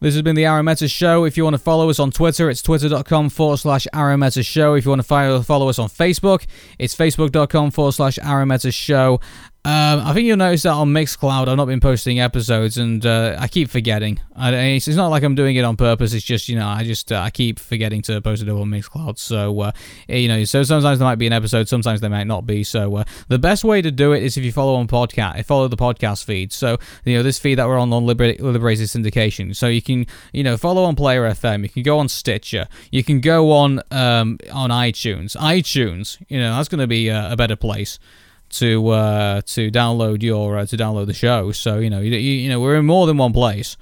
This 0.01 0.13
has 0.13 0.21
been 0.21 0.35
the 0.37 0.45
Arun 0.45 0.65
Meta 0.65 0.87
Show. 0.87 1.25
If 1.25 1.35
you 1.35 1.43
want 1.43 1.55
to 1.55 1.57
follow 1.59 1.89
us 1.89 1.99
on 1.99 2.09
Twitter, 2.11 2.49
it's 2.49 2.61
twitter.com 2.61 3.29
forward 3.29 3.57
slash 3.57 3.85
Arun 3.93 4.21
Meta 4.21 4.43
Show. 4.43 4.75
If 4.75 4.85
you 4.85 4.89
want 4.91 5.01
to 5.01 5.07
follow, 5.07 5.41
follow 5.41 5.67
us 5.67 5.77
on 5.77 5.89
Facebook, 5.89 6.45
it's 6.77 6.95
facebook.com 6.95 7.71
forward 7.71 7.91
slash 7.91 8.17
Arun 8.19 8.47
Meta 8.47 8.71
Show. 8.71 9.19
Um, 9.65 9.99
I 9.99 10.13
think 10.13 10.25
you'll 10.25 10.37
notice 10.37 10.63
that 10.63 10.71
on 10.71 10.87
Mixcloud, 10.93 11.49
I've 11.49 11.57
not 11.57 11.65
been 11.65 11.81
posting 11.81 12.21
episodes, 12.21 12.77
and 12.77 13.05
uh, 13.05 13.35
I 13.37 13.49
keep 13.49 13.69
forgetting. 13.69 14.21
I, 14.33 14.55
it's, 14.55 14.87
it's 14.87 14.95
not 14.95 15.09
like 15.09 15.21
I'm 15.21 15.35
doing 15.35 15.57
it 15.57 15.65
on 15.65 15.75
purpose. 15.75 16.13
It's 16.13 16.23
just 16.23 16.47
you 16.47 16.55
know, 16.55 16.65
I 16.65 16.85
just 16.85 17.11
uh, 17.11 17.19
I 17.19 17.29
keep 17.29 17.59
forgetting 17.59 18.01
to 18.03 18.21
post 18.21 18.41
it 18.41 18.47
on 18.47 18.69
Mixcloud. 18.69 19.19
So 19.19 19.59
uh, 19.59 19.71
you 20.07 20.29
know, 20.29 20.45
so 20.45 20.63
sometimes 20.63 20.99
there 20.99 21.05
might 21.05 21.17
be 21.17 21.27
an 21.27 21.33
episode, 21.33 21.67
sometimes 21.67 21.99
there 21.99 22.09
might 22.09 22.25
not 22.27 22.47
be. 22.47 22.63
So 22.63 22.95
uh, 22.95 23.03
the 23.27 23.37
best 23.37 23.65
way 23.65 23.81
to 23.81 23.91
do 23.91 24.13
it 24.13 24.23
is 24.23 24.37
if 24.37 24.45
you 24.45 24.53
follow 24.53 24.75
on 24.75 24.87
podcast, 24.87 25.43
follow 25.43 25.67
the 25.67 25.75
podcast 25.75 26.23
feed. 26.23 26.53
So 26.53 26.77
you 27.03 27.17
know, 27.17 27.23
this 27.23 27.37
feed 27.37 27.55
that 27.55 27.67
we're 27.67 27.79
on 27.79 27.91
on 27.91 28.05
Liber- 28.05 28.35
Liberated 28.39 28.87
Syndication. 28.87 29.53
So 29.53 29.67
you 29.67 29.81
can 29.81 30.05
you 30.31 30.43
know 30.43 30.55
follow 30.55 30.85
on 30.85 30.95
Player 30.95 31.23
FM. 31.23 31.63
You 31.63 31.69
can 31.69 31.83
go 31.83 31.99
on 31.99 32.07
Stitcher. 32.07 32.69
You 32.93 33.03
can 33.03 33.19
go 33.19 33.51
on 33.51 33.81
um, 33.91 34.37
on 34.53 34.69
iTunes. 34.69 35.35
iTunes, 35.35 36.17
you 36.29 36.39
know, 36.39 36.55
that's 36.55 36.69
going 36.69 36.79
to 36.79 36.87
be 36.87 37.09
a 37.09 37.35
better 37.37 37.57
place 37.57 37.99
to 38.49 38.87
uh, 38.89 39.41
to 39.45 39.71
download 39.71 40.23
your 40.23 40.57
uh, 40.57 40.65
to 40.65 40.77
download 40.77 41.07
the 41.07 41.13
show. 41.13 41.51
So 41.51 41.79
you 41.79 41.89
know 41.89 41.99
you, 41.99 42.15
you 42.15 42.49
know 42.49 42.59
we're 42.59 42.75
in 42.75 42.85
more 42.85 43.07
than 43.07 43.17
one 43.17 43.33
place. 43.33 43.77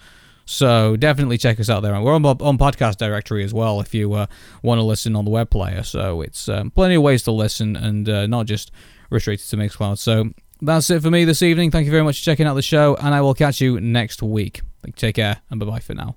So 0.49 0.95
definitely 0.95 1.37
check 1.37 1.59
us 1.59 1.69
out 1.69 1.81
there. 1.81 1.93
And 1.93 2.05
we're 2.05 2.15
on, 2.15 2.25
on 2.25 2.57
podcast 2.57 2.95
directory 2.97 3.43
as 3.43 3.53
well 3.53 3.81
if 3.81 3.93
you 3.93 4.13
uh, 4.13 4.27
want 4.63 4.79
to 4.79 4.83
listen 4.83 5.13
on 5.15 5.25
the 5.25 5.31
web 5.31 5.49
player. 5.49 5.83
So 5.83 6.21
it's 6.21 6.47
um, 6.47 6.71
plenty 6.71 6.95
of 6.95 7.03
ways 7.03 7.23
to 7.23 7.31
listen 7.33 7.75
and 7.75 8.07
uh, 8.07 8.27
not 8.27 8.45
just 8.45 8.71
restricted 9.09 9.49
to 9.49 9.57
Mixcloud. 9.57 9.97
So 9.97 10.31
that's 10.61 10.89
it 10.89 11.01
for 11.01 11.11
me 11.11 11.25
this 11.25 11.41
evening. 11.41 11.69
Thank 11.69 11.85
you 11.85 11.91
very 11.91 12.03
much 12.03 12.19
for 12.19 12.25
checking 12.25 12.47
out 12.47 12.53
the 12.53 12.61
show, 12.61 12.95
and 12.95 13.13
I 13.13 13.21
will 13.21 13.33
catch 13.33 13.61
you 13.61 13.79
next 13.81 14.23
week. 14.23 14.61
Take 14.95 15.15
care 15.15 15.41
and 15.49 15.59
bye 15.59 15.65
bye 15.65 15.79
for 15.79 15.93
now. 15.93 16.15